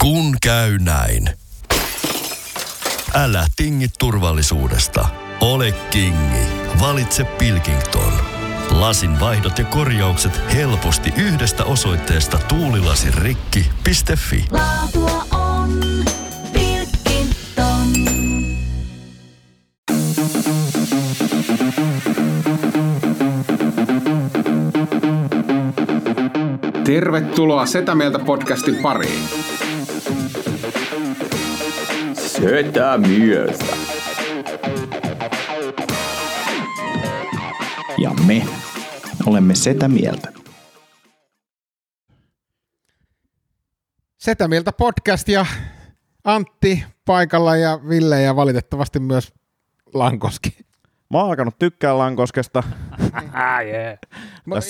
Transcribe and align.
Kun 0.00 0.36
käy 0.42 0.78
näin. 0.78 1.30
Älä 3.14 3.46
tingi 3.56 3.86
turvallisuudesta. 3.98 5.08
Ole 5.40 5.72
kingi. 5.72 6.46
Valitse 6.80 7.24
Pilkington. 7.24 8.12
Lasin 8.70 9.20
vaihdot 9.20 9.58
ja 9.58 9.64
korjaukset 9.64 10.40
helposti 10.54 11.12
yhdestä 11.16 11.64
osoitteesta 11.64 12.38
tuulilasirikki.fi. 12.38 14.44
Laatua 14.50 15.24
on 15.32 15.80
Pilkington. 16.52 17.86
Tervetuloa 26.84 27.66
Setä 27.66 27.94
Mieltä 27.94 28.18
podcastin 28.18 28.76
pariin. 28.76 29.59
Sötä 32.40 32.98
myötä. 32.98 33.64
Ja 37.98 38.10
me 38.26 38.46
olemme 39.26 39.54
sitä 39.54 39.88
mieltä. 39.88 40.32
Setä 44.18 44.48
mieltä 44.48 44.72
podcast 44.72 45.28
ja 45.28 45.46
Antti 46.24 46.84
paikalla 47.04 47.56
ja 47.56 47.80
Ville 47.88 48.22
ja 48.22 48.36
valitettavasti 48.36 49.00
myös 49.00 49.32
Lankoski. 49.94 50.69
Mä 51.10 51.18
oon 51.18 51.28
alkanut 51.28 51.58
tykkää 51.58 51.98
Lankoskesta. 51.98 52.62
Ah, 53.32 53.64
yeah. 53.66 53.98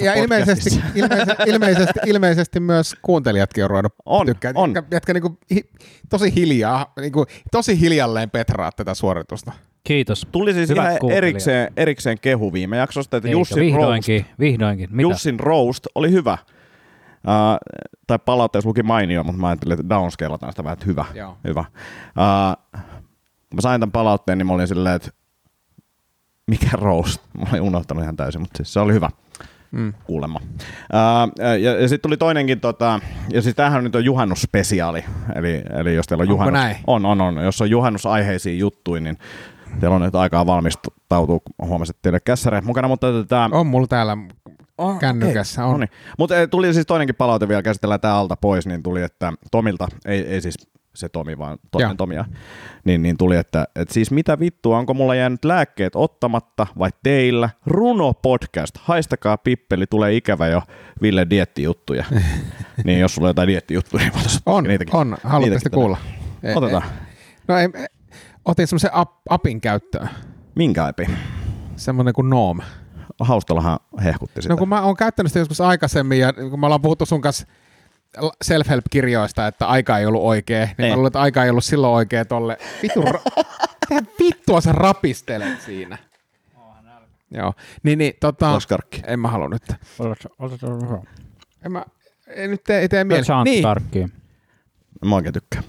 Ja 0.04 0.14
ilmeisesti, 0.14 0.70
ilmeisesti, 0.94 1.42
ilmeisesti, 1.46 2.00
ilmeisesti, 2.06 2.60
myös 2.60 2.96
kuuntelijatkin 3.02 3.64
on 3.64 3.70
ruvennut 3.70 3.94
On, 4.06 4.26
tykkää. 4.26 4.52
on. 4.54 4.74
Jätkä, 4.74 4.96
jätkä 4.96 5.12
niinku, 5.12 5.38
hi, 5.54 5.70
tosi 6.10 6.34
hiljaa, 6.34 6.92
niinku, 7.00 7.26
tosi 7.52 7.80
hiljalleen 7.80 8.30
petraa 8.30 8.72
tätä 8.72 8.95
suoritusta. 8.95 9.52
Kiitos. 9.84 10.26
Tuli 10.32 10.54
siis 10.54 10.70
Hyvät 10.70 10.84
ihan 10.84 10.98
kuuntelijat. 10.98 11.24
erikseen, 11.24 11.73
erikseen 11.76 12.18
kehu 12.20 12.52
viime 12.52 12.76
jaksosta, 12.76 13.16
että 13.16 13.28
Eikö? 13.28 13.38
Jussin 13.38 13.56
roast, 13.56 13.66
vihdoinkin, 13.78 14.26
vihdoinkin. 14.40 14.88
Mitä? 14.93 15.02
Jussin 15.02 15.40
roast 15.40 15.87
oli 15.95 16.10
hyvä. 16.10 16.38
Uh, 17.26 17.76
tai 18.06 18.18
palautteessa 18.18 18.68
luki 18.68 18.82
mainio, 18.82 19.24
mutta 19.24 19.40
mä 19.40 19.48
ajattelin, 19.48 19.80
että 19.80 19.88
downscalataan 19.88 20.52
sitä 20.52 20.65
vähän, 20.65 20.72
että 20.72 20.87
hyvä. 20.87 21.04
Joo. 21.15 21.37
hyvä. 21.48 21.60
Uh, 21.60 22.80
mä 23.54 23.60
sain 23.60 23.80
tämän 23.80 23.93
palautteen, 23.93 24.38
niin 24.38 24.46
mä 24.46 24.52
olin 24.52 24.68
silleen, 24.68 24.96
että 24.96 25.10
mikä 26.51 26.68
roast? 26.73 27.20
Mä 27.38 27.45
olin 27.51 27.62
unohtanut 27.62 28.02
ihan 28.04 28.16
täysin, 28.16 28.40
mutta 28.40 28.56
siis 28.56 28.73
se 28.73 28.80
oli 28.80 28.93
hyvä 28.93 29.10
Mm. 29.73 29.93
kuulemma. 30.04 30.40
Uh, 30.45 31.45
ja, 31.60 31.80
ja 31.80 31.88
sitten 31.88 32.09
tuli 32.09 32.16
toinenkin, 32.16 32.60
tota, 32.60 33.01
ja 33.32 33.43
siis 33.43 33.54
tämähän 33.56 33.84
nyt 33.84 33.95
on 33.95 34.04
juhannusspesiaali, 34.04 35.04
eli, 35.34 35.62
eli 35.78 35.95
jos 35.95 36.06
teillä 36.06 36.23
on 36.23 36.28
Onko 36.28 36.34
juhannus, 36.34 36.60
näin? 36.62 36.76
on, 36.87 37.06
on, 37.06 37.21
on, 37.21 37.37
jos 37.37 37.60
on 37.60 37.71
juhannusaiheisia 37.71 38.54
juttuja, 38.54 39.01
niin 39.01 39.18
teillä 39.80 39.96
on 39.96 40.02
nyt 40.02 40.15
aikaa 40.15 40.46
valmistautua, 40.46 41.38
huomasin, 41.62 41.93
että 41.93 42.02
teillä 42.02 42.15
ei 42.15 42.18
ole 42.18 42.23
kässäreitä 42.24 42.66
mukana, 42.66 42.88
mutta 42.88 43.06
tämä 43.28 43.48
On 43.52 43.66
mulla 43.66 43.87
täällä 43.87 44.16
kännykässä. 45.01 45.65
On. 45.65 45.73
No 45.73 45.78
niin. 45.78 45.90
Mutta 46.18 46.34
tuli 46.51 46.74
siis 46.74 46.87
toinenkin 46.87 47.15
palaute 47.15 47.48
vielä, 47.48 47.62
käsitellään 47.62 48.01
tämä 48.01 48.15
alta 48.15 48.37
pois, 48.37 48.66
niin 48.66 48.82
tuli, 48.82 49.02
että 49.02 49.32
Tomilta, 49.51 49.88
ei, 50.04 50.26
ei 50.26 50.40
siis 50.40 50.68
se 51.01 51.09
Tomi, 51.09 51.38
vaan 51.38 51.59
toinen. 51.70 51.96
Tomia, 51.96 52.24
niin, 52.84 53.02
niin 53.02 53.16
tuli, 53.16 53.37
että, 53.37 53.65
että 53.76 53.95
siis 53.95 54.10
mitä 54.10 54.38
vittua, 54.38 54.79
onko 54.79 54.95
mulla 54.95 55.15
jäänyt 55.15 55.45
lääkkeet 55.45 55.96
ottamatta 55.96 56.66
vai 56.79 56.90
teillä? 57.02 57.51
Runo 57.66 58.15
podcast, 58.15 58.79
haistakaa 58.79 59.37
pippeli, 59.38 59.87
tulee 59.87 60.15
ikävä 60.16 60.48
jo 60.48 60.62
Ville 61.02 61.26
diettijuttuja. 61.30 62.04
niin 62.84 63.01
jos 63.01 63.15
sulla 63.15 63.26
on 63.26 63.30
jotain 63.30 63.48
diettijuttuja, 63.48 64.03
niin 64.03 64.12
voitaisiin 64.12 64.43
On, 64.47 64.65
niitäkin. 64.65 64.97
on. 64.97 65.06
Haluatteko 65.25 65.38
niitäkin 65.38 65.71
te 65.71 65.75
kuulla? 65.75 65.97
Ei- 66.43 66.54
Otetaan. 66.54 66.82
ei- 66.82 66.91
No 67.48 67.56
ei, 67.56 67.69
otin 68.44 68.66
semmoisen 68.66 68.91
ap, 68.94 69.10
apin 69.28 69.60
käyttöön, 69.60 70.09
Minkä 70.54 70.88
epi? 70.88 71.06
semmoinen 71.76 72.15
kuin 72.15 72.31
Noom. 72.31 72.60
Haustallahan 73.21 73.78
hehkutti 74.05 74.43
sitä. 74.43 74.55
No 74.55 74.59
kun 74.59 74.69
mä 74.69 74.82
oon 74.82 74.97
käyttänyt 74.97 75.31
sitä 75.31 75.38
joskus 75.38 75.61
aikaisemmin 75.61 76.19
ja 76.19 76.32
kun 76.32 76.61
me 76.61 76.67
ollaan 76.67 76.82
puhuttu 76.82 77.06
sun 77.06 77.21
kanssa 77.21 77.47
self-help-kirjoista, 78.44 79.47
että 79.47 79.66
aika 79.66 79.98
ei 79.98 80.06
ollut 80.06 80.22
oikea, 80.22 80.65
niin 80.65 80.75
Ei. 80.78 80.91
mä 80.91 80.97
luulen, 80.97 81.06
että 81.09 81.21
aika 81.21 81.44
ei 81.44 81.50
ollut 81.50 81.65
silloin 81.65 81.94
oikea 81.94 82.25
tolle. 82.25 82.59
Vittu, 82.82 83.00
ra- 83.03 83.44
mitä 83.91 84.12
vittua 84.21 84.60
sä 84.60 84.72
rapistelet 84.72 85.60
siinä? 85.60 85.98
Joo, 87.31 87.54
niin, 87.82 87.99
niin 87.99 88.12
tota, 88.20 88.50
Olas 88.50 88.66
karkki. 88.66 89.03
en 89.06 89.20
mä 89.20 89.28
halua 89.28 89.49
nyt. 89.49 89.62
Otetaan 90.38 91.03
En 91.65 91.72
mä, 91.72 91.84
ei 92.26 92.49
nyt 92.49 92.65
tee, 92.65 92.81
ei 92.81 92.88
tee 92.88 93.04
mieli. 93.04 93.22
Niin, 93.44 93.62
karkkiin. 93.62 94.12
Mä 95.04 95.15
oikein 95.15 95.32
tykkään. 95.34 95.65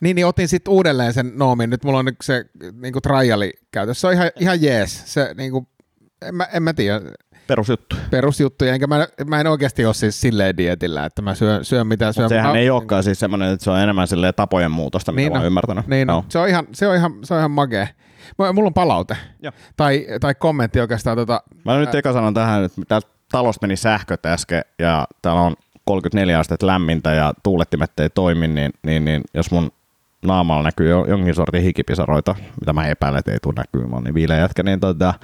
niin, 0.00 0.16
niin, 0.16 0.26
otin 0.26 0.48
sitten 0.48 0.72
uudelleen 0.74 1.12
sen 1.12 1.32
Noomin. 1.36 1.70
Nyt 1.70 1.84
mulla 1.84 1.98
on 1.98 2.04
nyt 2.04 2.16
se 2.22 2.44
niinku 2.72 3.00
triali 3.00 3.52
käytössä. 3.70 4.00
Se 4.00 4.06
on 4.06 4.12
ihan, 4.12 4.30
ihan 4.40 4.62
jees. 4.62 5.02
Se 5.14 5.34
niinku, 5.36 5.68
en 6.22 6.34
mä, 6.34 6.44
en 6.44 6.62
mä 6.62 6.72
tiedä, 6.72 7.00
Perusjuttu. 7.46 7.96
perusjuttuja, 8.10 8.72
enkä 8.74 8.86
mä, 8.86 9.06
mä 9.26 9.40
en 9.40 9.46
oikeasti 9.46 9.86
ole 9.86 9.94
siis 9.94 10.20
silleen 10.20 10.56
dietillä, 10.56 11.04
että 11.04 11.22
mä 11.22 11.34
syön, 11.34 11.64
syön 11.64 11.86
mitä 11.86 12.12
syön. 12.12 12.28
Sehän 12.28 12.50
mä, 12.52 12.58
ei 12.58 12.70
olekaan 12.70 13.02
siis 13.02 13.20
semmoinen, 13.20 13.52
että 13.52 13.64
se 13.64 13.70
on 13.70 13.78
enemmän 13.80 14.08
silleen 14.08 14.34
tapojen 14.36 14.70
muutosta, 14.70 15.12
mitä 15.12 15.20
Niin 15.22 15.32
mä 15.32 15.36
oon 15.38 15.42
on. 15.42 15.46
ymmärtänyt. 15.46 15.86
Niin, 15.86 16.06
no, 16.06 16.24
se, 16.28 16.38
on 16.38 16.48
ihan, 16.48 16.66
se, 16.72 16.88
on 16.88 16.96
ihan, 16.96 17.12
se 17.24 17.34
on 17.34 17.40
ihan 17.40 17.50
magee. 17.50 17.88
Mulla 18.38 18.52
mulla 18.52 18.66
on 18.66 18.74
palaute. 18.74 19.16
Tai, 19.76 20.06
tai 20.20 20.34
kommentti 20.34 20.80
oikeastaan. 20.80 21.16
Tota, 21.16 21.42
Mä 21.64 21.78
nyt 21.78 21.94
eka 21.94 22.12
sanon 22.12 22.34
tähän, 22.34 22.64
että 22.64 22.82
täältä 22.88 23.08
talosta 23.32 23.66
meni 23.66 23.76
sähköt 23.76 24.26
äsken 24.26 24.62
ja 24.78 25.06
täällä 25.22 25.40
on 25.40 25.54
34 25.84 26.38
astetta 26.38 26.66
lämmintä 26.66 27.12
ja 27.14 27.32
tuulettimet 27.42 28.00
ei 28.00 28.10
toimi, 28.10 28.48
niin, 28.48 28.72
niin, 28.86 29.04
niin 29.04 29.22
jos 29.34 29.50
mun 29.50 29.70
naamalla 30.24 30.62
näkyy 30.62 30.88
jo, 30.90 31.04
jonkin 31.08 31.34
sortin 31.34 31.62
hikipisaroita, 31.62 32.34
mitä 32.60 32.72
mä 32.72 32.86
epäilen, 32.86 33.18
että 33.18 33.32
ei 33.32 33.38
tule 33.42 33.54
näkymään, 33.56 34.04
niin 34.04 34.14
viileä 34.14 34.38
jätkä, 34.38 34.62
niin 34.62 34.80
tota, 34.80 35.14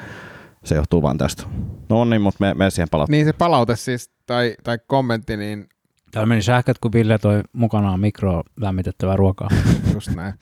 se 0.64 0.74
johtuu 0.74 1.02
vaan 1.02 1.18
tästä. 1.18 1.42
No 1.88 2.04
niin, 2.04 2.22
mutta 2.22 2.44
me, 2.44 2.54
me 2.54 2.70
siihen 2.70 2.88
palataan. 2.90 3.12
niin 3.12 3.26
se 3.26 3.32
palaute 3.32 3.76
siis, 3.76 4.10
tai, 4.26 4.54
tai 4.64 4.78
kommentti, 4.86 5.36
niin 5.36 5.68
Täällä 6.10 6.26
meni 6.26 6.42
sähköt, 6.42 6.78
kun 6.78 6.92
Ville 6.92 7.18
toi 7.18 7.42
mukanaan 7.52 8.00
mikro 8.00 8.42
lämmitettävää 8.56 9.16
ruokaa. 9.16 9.48
just 9.94 10.10
näin. 10.16 10.34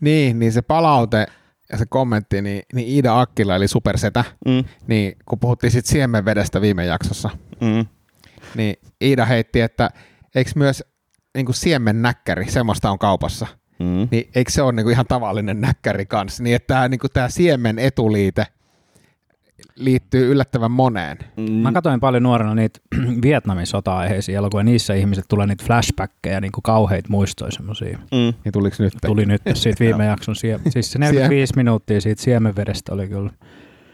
niin, 0.00 0.38
niin 0.38 0.52
se 0.52 0.62
palaute 0.62 1.26
ja 1.72 1.78
se 1.78 1.86
kommentti, 1.88 2.42
niin, 2.42 2.62
niin 2.74 2.88
Iida 2.88 3.20
Akkila, 3.20 3.56
eli 3.56 3.68
supersetä, 3.68 4.24
Mm, 4.46 4.64
niin 4.86 5.16
kun 5.24 5.38
puhuttiin 5.38 5.70
sitten 5.70 5.92
siemenvedestä 5.92 6.60
viime 6.60 6.84
jaksossa, 6.84 7.30
mm. 7.60 7.86
niin 8.54 8.76
Iida 9.02 9.24
heitti, 9.24 9.60
että 9.60 9.90
eikö 10.34 10.50
myös 10.56 10.84
niin 11.36 11.46
kuin 11.46 11.56
siemennäkkäri, 11.56 12.50
semmoista 12.50 12.90
on 12.90 12.98
kaupassa, 12.98 13.46
Mm. 13.78 14.08
niin 14.10 14.30
eikö 14.34 14.50
se 14.50 14.62
ole 14.62 14.72
niin 14.72 14.84
kuin 14.84 14.92
ihan 14.92 15.06
tavallinen 15.06 15.60
näkkäri 15.60 16.06
kanssa, 16.06 16.42
niin 16.42 16.56
että 16.56 16.74
tämä, 16.74 16.88
niin 16.88 17.00
kuin 17.00 17.10
tämä 17.12 17.28
siemen 17.28 17.78
etuliite 17.78 18.46
liittyy 19.76 20.30
yllättävän 20.32 20.70
moneen. 20.70 21.18
Mä 21.62 21.72
katsoin 21.72 22.00
paljon 22.00 22.22
nuorena 22.22 22.54
niitä 22.54 22.80
Vietnamin 23.22 23.66
sota-aiheisia 23.66 24.38
elokuvia. 24.38 24.64
Niissä 24.64 24.94
ihmiset 24.94 25.24
tulee 25.28 25.46
niitä 25.46 25.64
flashbackkejä, 25.64 26.40
niin 26.40 26.52
kuin 26.52 26.62
kauheita 26.62 27.08
muistoja 27.10 27.50
semmosia. 27.50 27.98
Mm. 27.98 28.34
Niin 28.44 28.52
tuliko 28.52 28.76
nyt? 28.78 28.92
Tuli 29.06 29.26
nyt 29.26 29.42
siitä 29.54 29.84
viime 29.84 30.06
jakson. 30.12 30.34
Sie- 30.36 30.60
siis 30.72 30.92
se 30.92 30.98
45 30.98 31.52
minuuttia 31.56 32.00
siitä 32.00 32.22
siemenvedestä 32.22 32.94
oli 32.94 33.08
kyllä. 33.08 33.30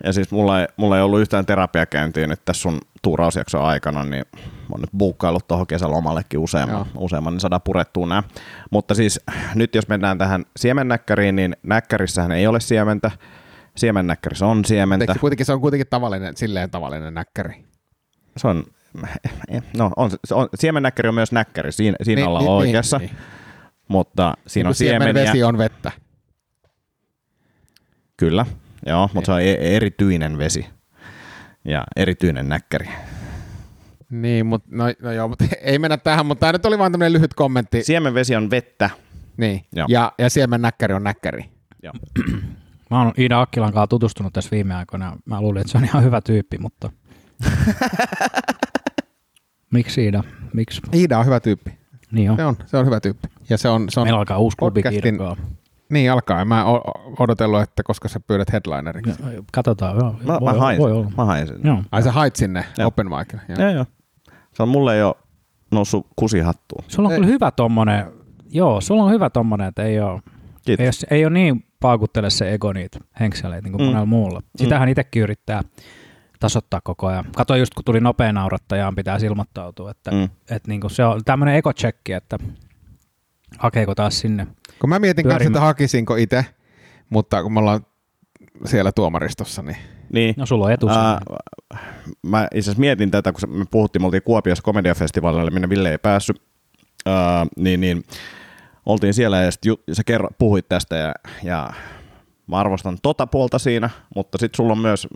Ja 0.05 0.13
siis 0.13 0.31
mulla 0.31 0.61
ei, 0.61 0.67
mulla 0.77 0.97
ei 0.97 1.03
ollut 1.03 1.21
yhtään 1.21 1.47
terapiakäyntiä 1.47 2.27
nyt 2.27 2.41
tässä 2.45 2.63
sun 2.63 2.81
tuurausjakson 3.03 3.63
aikana, 3.65 4.05
niin 4.05 4.25
mä 4.37 4.69
oon 4.73 4.81
nyt 4.81 4.91
buukkaillut 4.99 5.49
tuohon 5.49 5.67
kesälomallekin 5.67 6.41
useamman, 6.41 6.77
Joo. 6.95 7.05
useamman 7.05 7.33
niin 7.33 7.41
saada 7.41 7.61
purettua 7.61 8.07
nämä. 8.07 8.23
Mutta 8.71 8.95
siis 8.95 9.21
nyt 9.55 9.75
jos 9.75 9.89
mennään 9.89 10.19
tähän 10.19 10.45
siemennäkkäriin, 10.57 11.37
niin 11.37 11.57
näkkärissähän 11.63 12.33
ei 12.33 12.47
ole 12.47 12.61
siementä. 12.61 13.11
Siemennäkkärissä 13.77 14.47
on 14.47 14.65
siementä. 14.65 15.03
Eikö 15.03 15.13
se 15.13 15.19
kuitenkin, 15.19 15.47
se 15.47 15.53
on 15.53 15.61
kuitenkin 15.61 15.87
tavallinen, 15.91 16.37
silleen 16.37 16.71
tavallinen 16.71 17.15
näkkäri. 17.15 17.65
Se 18.37 18.49
on, 18.49 18.65
no 19.77 19.91
on, 19.97 20.11
se 20.25 20.35
on, 20.35 20.49
siemennäkkäri 20.55 21.09
on 21.09 21.15
myös 21.15 21.33
näkkäri, 21.33 21.73
siinä, 21.73 21.97
siinä 22.03 22.19
Niin, 22.21 22.29
ollaan 22.29 22.45
niin, 22.45 22.53
oikeassa, 22.53 22.99
Niin, 22.99 23.11
niin. 23.11 23.19
mutta 23.89 24.35
siinä 24.47 24.67
Niin 24.67 24.69
on 24.69 24.75
siemeniä. 24.75 25.13
siemenvesi 25.15 25.43
on 25.45 25.59
vettä. 25.59 25.93
Kyllä, 28.17 28.47
joo, 28.87 29.11
mutta 29.15 29.27
se 29.27 29.33
on 29.33 29.41
e- 29.41 29.77
erityinen 29.77 30.39
vesi 30.39 30.67
ja 31.65 31.85
erityinen 31.97 32.49
näkkäri. 32.49 32.89
Niin, 34.11 34.47
mutta 34.47 34.69
no, 34.73 34.85
no 35.03 35.13
joo, 35.13 35.29
mutta 35.29 35.45
ei 35.63 35.79
mennä 35.79 35.97
tähän, 35.97 36.27
mutta 36.27 36.41
tämä 36.41 36.53
nyt 36.53 36.67
oli 36.67 36.79
vain 36.79 36.93
tämmöinen 36.93 37.13
lyhyt 37.13 37.35
kommentti. 37.35 37.85
Siemenvesi 37.85 38.37
on 38.37 38.51
vettä. 38.51 38.91
niin, 39.37 39.65
Joo. 39.77 39.87
ja, 39.91 40.13
ja 40.19 40.31
siemen 40.31 40.63
näkkäri 40.63 40.95
on 40.95 41.05
näkkäri. 41.05 41.45
Joo. 41.83 41.93
Mä 42.93 43.03
oon 43.03 43.13
Iida 43.19 43.41
Akkilan 43.41 43.73
kanssa 43.73 43.87
tutustunut 43.87 44.33
tässä 44.33 44.51
viime 44.51 44.75
aikoina. 44.75 45.17
Mä 45.25 45.41
luulin, 45.41 45.61
että 45.61 45.71
se 45.73 45.79
on 45.79 45.85
ihan 45.85 46.05
hyvä 46.05 46.21
tyyppi, 46.21 46.59
mutta... 46.59 46.91
Miksi 49.73 50.05
Iida? 50.05 50.25
Miksi? 50.53 50.81
Iida 50.95 51.19
on 51.19 51.27
hyvä 51.27 51.41
tyyppi. 51.41 51.79
Niin 52.11 52.31
on. 52.31 52.37
Se 52.37 52.45
on, 52.45 52.57
se 52.67 52.77
on 52.77 52.87
hyvä 52.87 53.01
tyyppi. 53.01 53.29
Ja 53.51 53.59
se 53.59 53.69
on, 53.69 53.87
se 53.91 54.01
on 54.01 54.07
Meillä 54.07 54.19
alkaa 54.19 54.39
uusi 54.39 54.57
klubi 54.57 54.81
podcastin- 54.81 55.03
kirkkoa. 55.03 55.37
Niin 55.91 56.13
alkaa. 56.13 56.45
Mä 56.45 56.65
oon 56.65 56.81
odotellut, 57.19 57.61
että 57.63 57.83
koska 57.83 58.09
sä 58.09 58.21
pyydät 58.21 58.53
headlineriksi. 58.53 59.23
Katsotaan, 59.53 59.97
joo. 59.97 60.17
Mä, 60.27 60.41
voi, 60.41 60.53
mä 60.53 60.59
hain, 60.59 60.79
voi 60.79 60.93
olla. 60.93 61.13
mä 61.17 61.25
hain 61.25 61.47
sen. 61.47 61.61
Joo. 61.65 61.83
Ai 61.93 62.03
sä 62.03 62.13
hait 62.13 62.37
sinne 62.37 62.65
Joo. 62.79 62.89
open 62.89 63.07
micille. 63.07 63.43
Joo. 63.49 63.59
Joo, 63.61 63.71
joo. 63.71 63.87
Se 64.55 64.63
on 64.63 64.69
mulle 64.69 64.97
jo 64.97 65.19
noussut 65.71 66.07
kusi 66.17 66.41
hattuun. 66.41 66.85
Sulla 66.89 67.09
on 67.09 67.13
Ei. 67.13 67.17
kyllä 67.19 67.33
hyvä 67.33 67.51
tommonen 67.51 68.07
joo, 68.51 68.81
sulla 68.81 69.03
on 69.03 69.11
hyvä 69.11 69.31
tommonen, 69.31 69.69
että 69.69 69.83
ei 69.83 70.01
ole, 70.01 70.23
Kiitos. 70.65 70.81
ei 70.81 70.87
ole, 70.87 71.19
ei 71.19 71.25
ole 71.25 71.33
niin 71.33 71.65
paukuttele 71.83 72.31
se 72.31 72.53
ego 72.55 72.73
niitä 72.73 72.99
henkseleitä 73.21 73.63
niin 73.65 73.73
kuin 73.73 73.81
Mm. 73.81 73.85
mm. 73.85 73.89
monella 73.89 74.07
muulla. 74.07 74.43
Sitähän 74.57 74.89
itsekin 74.89 75.23
yrittää 75.23 75.63
tasoittaa 76.41 76.81
koko 76.85 77.07
ajan. 77.07 77.25
Kato 77.37 77.57
just 77.57 77.75
kun 77.75 77.85
tuli 77.85 78.01
nopea 78.01 78.33
naurattajaan, 78.33 78.95
pitää 78.95 79.19
ilmoittautua, 79.25 79.91
että, 79.91 80.11
Mm. 80.11 80.17
mm. 80.17 80.29
että 80.51 80.69
niin 80.69 80.81
kuin 80.81 80.91
se 80.91 81.05
on 81.05 81.21
tämmöinen 81.25 81.55
ego-checki, 81.63 82.13
että 82.17 82.39
hakeeko 83.59 83.95
taas 83.95 84.19
sinne. 84.21 84.47
Kun 84.79 84.91
mä 84.91 84.99
mietin 84.99 85.29
kanssa, 85.29 85.47
että 85.47 85.61
hakisinko 85.61 86.17
itse, 86.17 86.45
mutta 87.11 87.43
kun 87.43 87.53
me 87.53 87.61
ollaan 87.61 87.87
siellä 88.65 88.93
tuomaristossa, 88.93 89.63
niin 89.63 89.77
Niin. 90.13 90.35
No 90.39 90.47
sulla 90.47 90.65
on 90.67 90.73
etu. 90.73 90.89
Ää, 90.89 91.21
mä 92.23 92.45
itse 92.45 92.59
asiassa 92.59 92.81
mietin 92.81 93.11
tätä, 93.11 93.33
kun 93.33 93.59
me 93.59 93.65
puhuttiin, 93.71 94.03
me 94.03 94.07
oltiin 94.07 94.23
Kuopiossa 94.23 94.63
komediafestivaalilla, 94.63 95.51
minne 95.51 95.69
Ville 95.69 95.91
ei 95.91 95.99
päässyt, 95.99 96.43
ää, 97.07 97.47
niin, 97.57 97.81
niin 97.81 98.05
oltiin 98.87 99.15
siellä 99.15 99.41
ja 99.41 99.51
sit 99.51 99.65
ju, 99.65 99.81
sä 99.93 100.05
kerro, 100.05 100.29
puhuit 100.39 100.69
tästä 100.69 100.97
ja, 100.97 101.15
ja 101.43 101.71
mä 102.47 102.57
arvostan 102.57 102.99
tota 103.03 103.27
puolta 103.27 103.59
siinä, 103.59 103.91
mutta 104.17 104.39
sitten 104.39 104.57
sulla 104.57 104.73
on 104.73 104.79
myös, 104.79 105.09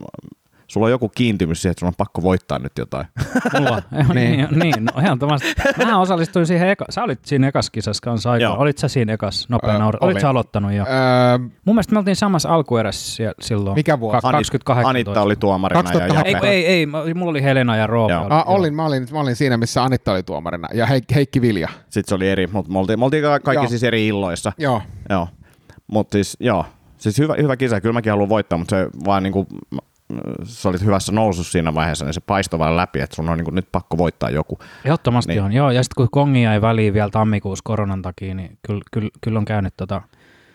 sulla 0.67 0.85
on 0.87 0.91
joku 0.91 1.09
kiintymys 1.09 1.63
siihen, 1.63 1.71
että 1.71 1.81
sulla 1.81 1.91
on 1.91 1.95
pakko 1.99 2.23
voittaa 2.23 2.59
nyt 2.59 2.73
jotain. 2.79 3.07
Mulla. 3.59 3.83
niin. 3.93 4.15
niin, 4.15 4.49
niin, 4.59 4.85
no 4.85 5.03
ehdottomasti. 5.03 5.55
Mä 5.87 6.01
osallistuin 6.01 6.47
siihen, 6.47 6.69
eka, 6.69 6.85
sä 6.91 7.03
olit 7.03 7.25
siinä 7.25 7.49
ekas 7.49 7.71
kisassa 7.71 8.01
kanssa 8.05 8.31
aikaa. 8.31 8.49
Joo. 8.51 8.57
Olit 8.59 8.79
sä 8.79 8.89
siinä 8.89 9.13
ekas 9.13 9.47
nopea 9.49 9.75
Ö, 9.75 9.79
naura? 9.79 9.99
olin. 10.01 10.13
Olit 10.13 10.21
sä 10.21 10.29
aloittanut 10.31 10.73
jo? 10.73 10.83
öö, 10.85 11.39
Mun 11.39 11.75
mielestä 11.75 11.93
me 11.93 11.99
oltiin 11.99 12.17
samassa 12.17 12.49
alkuerässä 12.49 13.17
siellä- 13.17 13.35
silloin. 13.41 13.75
Mikä 13.75 14.01
vuosi? 14.01 14.13
Ka- 14.23 14.33
2018. 14.33 14.91
Anitta 14.91 15.23
oli 15.23 15.37
tuomarina 15.37 15.79
ja 15.79 15.83
2008. 15.83 16.27
Ei, 16.27 16.33
Jape. 16.33 16.41
kun 16.41 16.49
ei, 16.49 16.67
ei, 16.67 16.87
mä- 16.87 17.03
mulla 17.15 17.31
oli 17.31 17.43
Helena 17.43 17.77
ja 17.77 17.87
Roope. 17.87 18.13
Joo. 18.13 18.25
oli- 18.25 18.43
olin, 18.47 18.75
mä, 18.75 18.87
olin, 18.87 19.07
mä 19.13 19.21
olin 19.21 19.37
siinä, 19.37 19.57
missä 19.57 19.83
Anitta 19.85 20.13
oli 20.13 20.23
tuomarina 20.23 20.69
ja 20.75 20.87
Heik, 20.87 21.05
Heikki 21.15 21.41
Vilja. 21.43 21.69
Sitten 21.91 22.05
se 22.09 22.15
oli 22.15 22.29
eri, 22.29 22.47
mutta 22.47 22.73
me 22.73 22.79
oltiin, 22.79 22.99
me 22.99 23.05
oltiin 23.05 23.23
ka- 23.23 23.41
kaikki 23.41 23.65
Joo. 23.65 23.69
siis 23.69 23.85
eri 23.85 24.07
illoissa. 24.07 24.53
Joo. 24.59 24.83
Joo. 25.11 25.29
Mutta 25.87 26.13
siis, 26.13 26.37
joo. 26.41 26.65
Siis 26.99 27.19
hyvä, 27.19 27.35
hyvä 27.39 27.57
kisa. 27.57 27.81
Kyllä 27.81 27.93
mäkin 27.93 28.13
haluan 28.13 28.29
voittaa, 28.29 28.59
mutta 28.59 28.77
se 28.77 28.89
vaan 29.07 29.23
niinku, 29.23 29.47
sä 30.45 30.69
olit 30.69 30.85
hyvässä 30.85 31.13
nousussa 31.13 31.53
siinä 31.53 31.75
vaiheessa, 31.75 32.05
niin 32.05 32.15
se 32.15 32.21
paistoi 32.21 32.59
vaan 32.59 32.77
läpi, 32.77 33.01
että 33.01 33.17
sun 33.17 33.29
on 33.29 33.39
niinku 33.39 33.51
nyt 33.51 33.69
pakko 33.73 33.99
voittaa 33.99 34.31
joku. 34.31 34.59
Ehdottomasti 34.85 35.33
Niin. 35.33 35.43
on, 35.43 35.53
joo. 35.53 35.71
Ja 35.71 35.83
sitten 35.83 35.95
kun 35.97 36.09
kongi 36.11 36.43
jäi 36.43 36.61
väliin 36.61 36.95
vielä 36.95 37.11
tammikuussa 37.11 37.63
koronan 37.65 38.03
takia, 38.03 38.35
niin 38.35 38.59
kyllä, 38.67 38.83
kyllä, 38.93 39.11
kyllä 39.21 39.39
on 39.39 39.45
käynyt 39.45 39.75
tota 39.77 40.03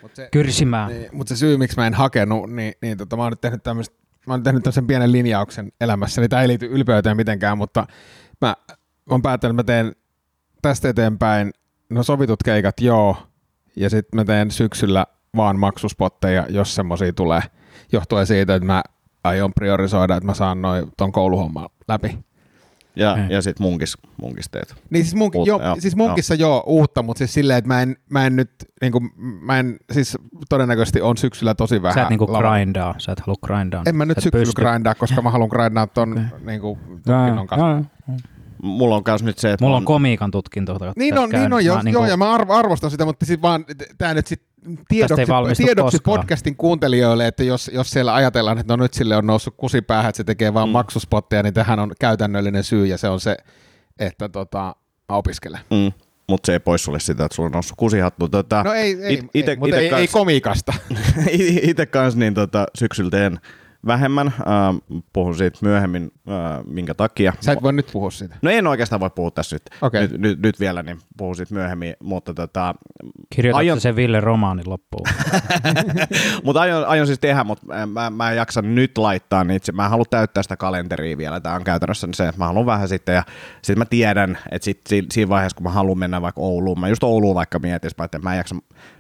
Mut 0.01 0.15
se, 0.15 0.30
kyrsimään. 0.31 0.89
niin, 0.89 1.09
mutta 1.12 1.36
se 1.36 1.39
syy, 1.39 1.57
miksi 1.57 1.77
mä 1.77 1.88
en 1.88 1.94
hakenut, 1.94 2.50
niin, 2.50 2.74
niin 2.81 2.98
tota, 2.98 3.15
mä 3.18 3.24
oon 3.24 3.31
nyt 3.31 3.42
tehnyt 3.42 3.63
tämmöistä 3.63 4.01
Mä 4.27 4.33
oon 4.33 4.44
tehnyt 4.44 4.63
tämmöisen 4.63 4.88
pienen 4.88 5.12
linjauksen 5.12 5.71
elämässäni. 5.81 6.30
Tämä 6.30 6.42
ei 6.42 6.48
liity 6.48 6.65
ylpeyteen 6.65 7.18
mitenkään, 7.18 7.57
mutta 7.57 7.88
mä, 8.42 8.48
mä 8.48 8.56
oon 9.09 9.21
päättänyt, 9.21 9.59
että 9.59 9.74
mä 9.74 9.83
teen 9.83 9.95
tästä 10.62 10.89
eteenpäin, 10.89 11.51
no 11.89 12.03
sovitut 12.03 12.44
keikat 12.44 12.80
joo, 12.81 13.18
ja 13.75 13.89
sitten 13.89 14.18
mä 14.19 14.25
teen 14.25 14.51
syksyllä 14.51 15.06
vaan 15.36 15.59
maksuspotteja, 15.59 16.45
jos 16.50 16.75
semmoisia 16.75 17.13
tulee, 17.13 17.42
johtuen 17.92 18.27
siitä, 18.27 18.56
että 18.56 18.65
mä 18.65 18.83
aion 19.23 19.53
priorisoida, 19.53 20.15
että 20.15 20.25
mä 20.25 20.33
saan 20.33 20.62
noin 20.62 20.91
ton 20.97 21.12
kouluhomman 21.12 21.69
läpi. 21.88 22.18
Ja, 22.95 23.18
ja 23.29 23.41
sitten 23.41 23.63
munkis, 23.63 23.97
munkis 24.21 24.50
teet. 24.50 24.75
Niin 24.89 25.03
siis, 25.03 25.15
munk, 25.15 25.35
Uutta, 25.35 25.50
jo, 25.50 25.62
joo, 25.63 25.75
siis 25.79 25.95
munkissa 25.95 26.35
joo. 26.35 26.50
joo 26.50 26.63
uutta, 26.65 27.03
mutta 27.03 27.18
siis 27.18 27.33
silleen, 27.33 27.57
että 27.57 27.68
mä 27.68 27.81
en, 27.81 27.95
mä 28.09 28.25
en 28.25 28.35
nyt, 28.35 28.51
niin 28.81 28.91
kuin, 28.91 29.09
mä 29.41 29.59
en, 29.59 29.77
siis 29.91 30.18
todennäköisesti 30.50 31.01
on 31.01 31.18
syksyllä 31.18 31.56
tosi 31.56 31.81
vähän. 31.81 31.94
Sä 31.94 32.01
et 32.01 32.09
niinku 32.09 32.27
grindaa, 32.27 32.95
sä 32.97 33.12
et 33.12 33.19
halua 33.19 33.38
grindaa. 33.45 33.83
En 33.85 33.95
mä 33.95 34.06
nyt 34.06 34.18
syksyllä 34.19 34.45
pysty. 34.45 34.62
grindaa, 34.62 34.95
koska 34.95 35.21
mä 35.21 35.31
haluan 35.31 35.50
grindaa 35.50 35.88
ton 35.88 36.29
niin 36.45 36.62
kuin, 36.62 36.79
tutkinnon 36.79 37.47
kanssa. 37.47 37.67
Joo, 37.67 37.77
joo. 38.07 38.17
Mulla 38.63 38.95
on 38.95 39.03
myös 39.07 39.24
nyt 39.24 39.38
se, 39.38 39.51
että 39.51 39.65
Mulla 39.65 39.75
mä 39.75 39.77
on 39.77 39.85
komiikan 39.85 40.31
tutkinto. 40.31 40.77
Niin 40.95 41.17
on, 41.17 41.29
niin 41.29 41.53
on 41.53 41.65
joo, 41.65 41.75
Mä 41.77 41.83
niinku- 41.83 42.01
joo, 42.01 42.09
ja 42.09 42.17
mä 42.17 42.33
arvo, 42.33 42.53
arvostan 42.53 42.91
sitä, 42.91 43.06
mutta 43.06 43.25
siis 43.25 43.41
vaan 43.41 43.65
tämä 43.97 44.13
nyt 44.13 44.27
sit 44.27 44.41
tiedoksi, 44.87 45.63
tiedoksi 45.63 45.97
koskaan. 45.97 46.19
podcastin 46.19 46.55
kuuntelijoille, 46.55 47.27
että 47.27 47.43
jos, 47.43 47.71
jos 47.73 47.91
siellä 47.91 48.13
ajatellaan, 48.15 48.57
että 48.57 48.77
no 48.77 48.83
nyt 48.83 48.93
sille 48.93 49.15
on 49.15 49.27
noussut 49.27 49.53
kusi 49.57 49.81
päähän, 49.81 50.09
että 50.09 50.17
se 50.17 50.23
tekee 50.23 50.53
vaan 50.53 50.69
mm. 50.69 50.73
maksuspotteja, 50.73 51.43
niin 51.43 51.53
tähän 51.53 51.79
on 51.79 51.91
käytännöllinen 51.99 52.63
syy, 52.63 52.85
ja 52.85 52.97
se 52.97 53.09
on 53.09 53.19
se, 53.19 53.37
että 53.99 54.29
tota, 54.29 54.75
mä 55.09 55.15
opiskelen. 55.15 55.59
Mm, 55.71 55.91
mutta 56.29 56.45
se 56.45 56.53
ei 56.53 56.59
pois 56.59 56.83
sulle 56.83 56.99
sitä, 56.99 57.25
että 57.25 57.35
sulla 57.35 57.47
on 57.47 57.51
noussut 57.51 57.77
kusihattu. 57.77 58.29
Tota, 58.29 58.63
No 58.63 58.73
ei, 58.73 58.97
ei, 59.03 59.13
it- 59.13 59.25
ite- 59.37 59.49
ei 59.49 59.55
mutta 59.55 59.75
ite 59.75 59.79
ei, 59.85 59.89
kans- 59.89 59.99
ei 59.99 60.07
komiikasta. 60.07 60.73
Itse 61.61 61.85
kanssa 61.85 62.19
niin 62.19 62.33
tota, 62.33 62.65
syksyllä 62.77 63.09
teen 63.09 63.39
vähemmän. 63.87 64.27
Äh, 64.27 64.99
puhun 65.13 65.35
siitä 65.37 65.57
myöhemmin, 65.61 66.11
äh, 66.29 66.65
minkä 66.65 66.94
takia. 66.94 67.33
Sä 67.39 67.51
et 67.51 67.63
voi 67.63 67.73
nyt 67.73 67.89
puhua 67.94 68.12
siitä. 68.12 68.35
No 68.41 68.51
en 68.51 68.68
oikeastaan 68.68 69.00
voi 69.00 69.09
puhua 69.09 69.31
tässä 69.31 69.56
nyt, 69.56 69.63
Okei. 69.81 70.01
nyt, 70.01 70.21
nyt, 70.21 70.41
nyt 70.41 70.59
vielä, 70.59 70.83
niin 70.83 71.00
puhun 71.18 71.35
siitä 71.35 71.53
myöhemmin, 71.53 71.94
mutta 72.03 72.33
tota, 72.33 72.75
Kirjoitatte 73.35 73.59
aion, 73.59 73.81
sen 73.81 73.95
Ville 73.95 74.19
romaanin 74.19 74.69
loppuun. 74.69 75.07
mutta 76.44 76.62
aion, 76.62 76.85
aion 76.85 77.07
siis 77.07 77.19
tehdä, 77.19 77.44
mutta 77.44 77.65
mä, 77.85 78.09
mä 78.09 78.31
en 78.31 78.38
jaksa 78.38 78.62
nyt 78.62 78.97
laittaa 78.97 79.44
niitä. 79.44 79.71
Mä 79.71 79.83
en 79.83 79.89
halua 79.89 80.06
täyttää 80.09 80.44
sitä 80.44 80.57
kalenteria 80.57 81.18
vielä. 81.18 81.39
Tämä 81.39 81.56
on 81.56 81.63
käytännössä 81.63 82.07
se, 82.13 82.27
että 82.27 82.39
mä 82.39 82.47
haluan 82.47 82.65
vähän 82.65 82.88
sitten 82.88 83.15
ja 83.15 83.24
sitten 83.62 83.77
mä 83.77 83.85
tiedän, 83.85 84.38
että 84.51 84.65
sit, 84.65 84.81
si- 84.89 85.06
siinä 85.12 85.29
vaiheessa, 85.29 85.56
kun 85.56 85.63
mä 85.63 85.69
haluan 85.69 86.00
mennä 86.00 86.21
vaikka 86.21 86.41
Ouluun, 86.41 86.79
mä 86.79 86.88
just 86.88 87.03
Ouluun 87.03 87.35
vaikka 87.35 87.59
mietin, 87.59 87.91
että 88.03 88.19
mä 88.19 88.33
en 88.33 88.38
jaksa 88.38 88.56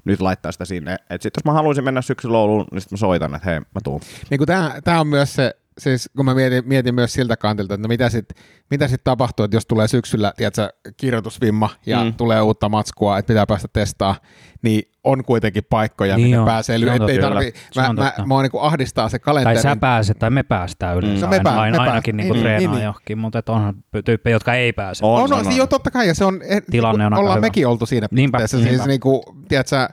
nyt 0.05 0.21
laittaa 0.21 0.51
sitä 0.51 0.65
sinne. 0.65 0.93
Että 0.93 1.23
sitten 1.23 1.41
jos 1.41 1.45
mä 1.45 1.53
haluaisin 1.53 1.83
mennä 1.83 2.01
syksyllä 2.01 2.37
Ouluun, 2.37 2.65
niin 2.71 2.81
sitten 2.81 2.95
mä 2.95 2.99
soitan, 2.99 3.35
että 3.35 3.49
hei, 3.49 3.59
mä 3.59 3.81
tuun. 3.83 4.01
niin 4.29 4.37
kuin 4.37 4.47
tämä, 4.47 4.73
tämä 4.83 4.99
on 4.99 5.07
myös 5.07 5.35
se, 5.35 5.55
siis 5.81 6.09
kun 6.15 6.25
mä 6.25 6.33
mietin, 6.35 6.63
mietin 6.65 6.95
myös 6.95 7.13
siltä 7.13 7.37
kantilta, 7.37 7.73
että 7.73 7.87
no 7.87 7.87
mitä 7.87 8.09
sitten 8.09 8.43
mitä 8.71 8.87
sit 8.87 9.03
tapahtuu, 9.03 9.43
että 9.45 9.57
jos 9.57 9.65
tulee 9.65 9.87
syksyllä 9.87 10.33
tiedätkö, 10.37 10.69
kirjoitusvimma 10.97 11.69
ja 11.85 11.99
Mm. 11.99 12.05
mm. 12.05 12.13
tulee 12.13 12.41
uutta 12.41 12.69
matskua, 12.69 13.17
että 13.17 13.27
pitää 13.27 13.45
päästä 13.45 13.67
testaa, 13.73 14.15
niin 14.61 14.83
on 15.03 15.23
kuitenkin 15.25 15.63
paikkoja, 15.69 16.15
Niin 16.15 16.25
minne 16.25 16.39
on. 16.39 16.45
pääsee. 16.45 16.79
Se 16.79 16.85
on 16.91 16.99
Lyhy- 17.01 17.09
ei 17.11 17.19
tarvi, 17.19 17.53
mä, 17.75 17.89
on 17.89 17.95
mä, 17.95 18.05
totta. 18.05 18.25
mua 18.25 18.41
niin 18.41 18.51
ahdistaa 18.59 19.09
se 19.09 19.19
tai 19.19 19.23
kalenteri. 19.23 19.61
sä 19.61 19.75
pääset, 19.75 20.19
tai 20.19 20.29
me 20.29 20.43
päästään 20.43 20.97
yleensä 20.97 21.25
No 21.25 21.29
me 21.29 21.39
pää- 21.43 21.59
aina, 21.61 21.77
me 21.83 21.89
ainakin 21.89 22.17
niinku 22.17 22.33
niin, 22.33 22.43
niin, 22.43 22.55
treenaa 22.55 22.75
niin. 22.75 22.85
johonkin, 22.85 23.17
mutta 23.17 23.39
et 23.39 23.49
onhan 23.49 23.75
tyyppejä, 24.05 24.35
jotka 24.35 24.53
ei 24.53 24.73
pääse. 24.73 25.05
On, 25.05 25.21
On, 25.23 25.29
no, 25.29 25.35
on, 25.37 25.47
on. 25.47 25.55
joo, 25.57 25.67
totta 25.67 25.91
kai, 25.91 26.07
ja 26.07 26.15
se 26.15 26.25
on, 26.25 26.39
Tilanne 26.71 27.05
on 27.05 27.13
aika 27.13 27.19
ollaan 27.21 27.37
hyvä. 27.37 27.45
mekin 27.45 27.67
oltu 27.67 27.85
siinä 27.85 28.07
Niinpä, 28.11 28.37
pisteessä, 28.37 28.57
niinpä. 28.57 28.71
siis 28.77 28.87
niin 28.87 28.99
kuin, 28.99 29.21
tiedätkö, 29.47 29.87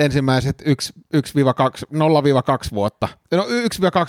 ensimmäiset 0.00 0.62
1-2, 0.62 0.66
0-2 1.94 2.74
vuotta, 2.74 3.08
no 3.32 3.44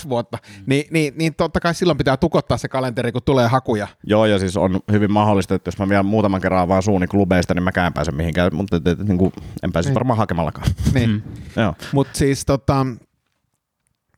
1-2 0.05 0.09
vuotta, 0.09 0.37
Mm. 0.57 0.63
niin, 0.65 0.85
niin, 0.91 1.13
niin 1.17 1.35
totta 1.35 1.59
kai 1.59 1.75
silloin 1.75 1.97
pitää 1.97 2.17
tukottaa 2.17 2.57
se 2.57 2.67
kalenteri, 2.67 3.11
kun 3.11 3.21
tulee 3.25 3.47
hakuja. 3.47 3.87
Joo, 4.03 4.25
ja 4.25 4.39
siis 4.39 4.57
on 4.57 4.79
hyvin 4.91 5.11
mahdollista, 5.11 5.55
että 5.55 5.67
jos 5.67 5.77
mä 5.79 5.89
vielä 5.89 6.03
muutaman 6.03 6.41
kerran 6.41 6.61
avaan 6.61 6.83
suuni 6.83 7.07
klubeista, 7.07 7.53
niin 7.53 7.63
mäkään 7.63 7.87
en 7.87 7.93
pääse 7.93 8.11
mihinkään, 8.11 8.55
mutta 8.55 8.75
et, 8.77 8.87
et, 8.87 8.99
niin 8.99 9.17
kuin, 9.17 9.31
en 9.63 9.71
pääse 9.71 9.89
Niin. 9.89 9.95
varmaan 9.95 10.17
hakemallakaan. 10.17 10.67
Niin. 10.93 11.09
Mm. 11.09 11.21
Joo. 11.61 11.73
Mutta 11.93 12.17
siis 12.17 12.45
tota, 12.45 12.85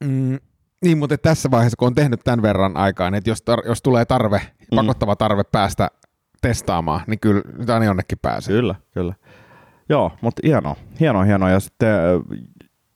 mm, 0.04 0.38
niin, 0.86 0.98
mutta 0.98 1.18
tässä 1.18 1.52
vaiheessa, 1.52 1.76
kun 1.80 1.88
on 1.88 1.96
tehnyt 1.96 2.20
tämän 2.24 2.42
verran 2.42 2.78
aikaa, 2.78 3.10
niin 3.12 3.18
että 3.18 3.30
jos, 3.30 3.44
tar- 3.52 3.68
jos 3.68 3.82
tulee 3.82 4.06
tarve, 4.06 4.42
Mm. 4.72 4.76
pakottava 4.76 5.16
tarve 5.16 5.44
päästä 5.44 5.90
testaamaan, 6.42 7.02
niin 7.08 7.20
kyllä 7.20 7.42
aina 7.74 7.86
jonnekin 7.86 8.18
pääsee. 8.22 8.56
Kyllä, 8.56 8.76
kyllä. 8.94 9.14
Joo, 9.90 10.12
mutta 10.22 10.42
hienoa, 10.46 10.76
hienoa, 11.00 11.24
hienoa. 11.24 11.50
Ja 11.50 11.60
sitten 11.60 11.90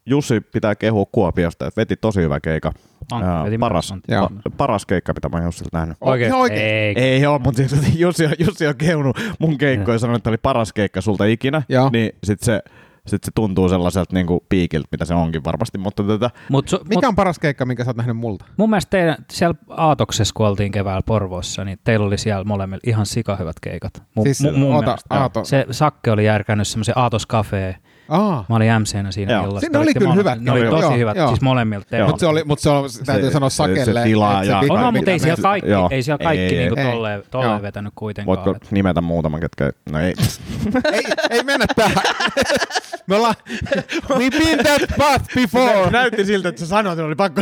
Jussi 0.06 0.42
pitää 0.42 0.76
kehua 0.76 1.06
Kuopiosta, 1.12 1.68
että 1.68 1.82
veti 1.82 1.96
tosi 1.96 2.22
hyvä 2.22 2.40
keika. 2.40 2.72
On, 3.12 3.24
Ää, 3.24 3.44
veti 3.44 3.58
paras. 3.58 3.94
Joo. 4.08 4.30
pa- 4.34 4.52
paras 4.58 4.86
keikka, 4.86 5.14
mitä 5.14 5.30
mä 5.30 5.38
oon 5.38 5.46
Jussilta 5.46 5.78
nähnyt. 5.78 5.98
Oikein. 6.02 6.34
Oikein. 6.34 6.62
Ei, 6.62 6.94
Ei 6.98 7.26
ole, 7.26 7.40
mutta 7.40 7.58
siis 7.68 8.00
Jussi, 8.00 8.26
on- 8.26 8.32
Jussi 8.40 8.68
on 8.68 8.76
kehunut 8.76 9.18
mun 9.40 9.58
keikkoja 9.58 9.96
ja 9.96 10.00
sanonut, 10.00 10.18
että 10.20 10.30
oli 10.30 10.38
paras 10.38 10.74
keikka 10.74 11.02
sulta 11.02 11.26
ikinä. 11.26 11.62
Joo. 11.70 11.90
Niin 11.94 12.12
sit 12.24 12.40
se, 12.40 12.62
sit 13.08 13.24
se 13.24 13.32
tuntuu 13.36 13.70
sellaiselta 13.70 14.14
niinku 14.16 14.46
piikiltä, 14.50 14.88
mitä 14.92 15.06
se 15.06 15.14
onkin 15.14 15.44
varmasti. 15.44 15.78
Mutta 15.78 16.04
tota, 16.04 16.30
Mut, 16.50 16.68
su, 16.68 16.78
mut 16.78 16.88
Mikä 16.90 17.08
on 17.08 17.16
paras 17.16 17.40
keikka, 17.40 17.66
minkä 17.66 17.84
sä 17.84 17.90
oot 17.90 17.98
nähnyt 17.98 18.18
multa? 18.18 18.46
mun 18.58 18.70
mielestä 18.70 18.90
teidän, 18.90 19.16
siellä 19.32 19.56
Aatoksessa, 19.70 20.34
kun 20.36 20.48
oltiin 20.48 20.72
keväällä 20.72 21.02
Porvoossa, 21.06 21.64
niin 21.66 21.80
teillä 21.84 22.06
oli 22.06 22.18
siellä 22.18 22.44
molemmilla 22.44 22.82
ihan 22.86 23.06
sikahyvät 23.06 23.60
keikat. 23.62 24.04
Mu, 24.16 24.24
Siis 24.24 24.42
mu, 24.44 24.52
mun 24.52 24.74
oota, 24.76 24.86
mielestä. 24.86 25.16
Aato- 25.16 25.46
Se 25.46 25.66
Sakke 25.72 26.12
oli 26.12 26.26
järkännyt 26.26 26.68
semmoisen 26.68 26.98
Aatos 26.98 27.28
Café. 27.34 27.76
Aa, 28.10 28.46
Mä 28.50 28.56
olin 28.56 28.68
MCnä 28.80 29.12
siinä 29.12 29.34
Joo. 29.34 29.44
illassa. 29.44 29.60
Siinä 29.60 29.80
oli 29.80 29.94
kyllä 29.94 30.14
hyvät 30.14 30.42
Ne 30.42 30.52
oli 30.52 30.60
tosi 30.70 30.82
Joo, 30.84 30.98
hyvät, 30.98 31.18
joo. 31.18 31.28
siis 31.28 31.42
molemmilta 31.42 31.96
mutta 32.06 32.20
se 32.20 32.26
oli, 32.28 32.44
mutta 32.44 32.64
se 32.64 32.70
on, 32.70 32.90
täytyy 33.06 33.30
Se- 33.30 33.34
sanoa 33.34 33.50
se- 33.50 33.56
Sakelle. 33.56 33.86
se 33.94 34.04
tilaa 34.04 34.42
että 34.42 34.52
ja- 34.54 34.60
On, 34.70 34.84
on, 34.84 34.94
mutta 34.94 35.12
ei 35.12 35.20
siellä 35.20 35.42
kaikki, 35.42 35.70
Joo. 35.70 35.88
ei 35.92 36.04
siellä 36.04 36.24
kaikki 36.24 36.44
Ei, 36.46 36.58
niinku 36.58 36.80
ei. 36.80 36.86
tolleen, 36.92 37.24
tolleen 37.32 37.52
Joo. 37.52 37.62
vetänyt 37.62 37.94
kuitenkaan. 37.96 38.38
voitko 38.46 38.66
Et- 38.66 38.72
nimetä 38.72 39.02
muutaman, 39.02 39.40
ketkä... 39.40 39.72
No 39.92 40.00
ei. 40.00 40.14
ei, 40.94 41.04
ei 41.30 41.44
mennä 41.44 41.66
tähän. 41.76 42.04
Me 43.08 43.16
ollaan, 43.16 43.36
we've 44.10 44.44
been 44.44 44.60
that 44.66 44.82
path 44.98 45.36
before. 45.36 45.90
Näytti 45.92 46.26
siltä, 46.26 46.50
että 46.50 46.60
sä 46.60 46.68
sanoit, 46.68 46.94
että 47.00 47.06
oli 47.06 47.16
pakko... 47.16 47.42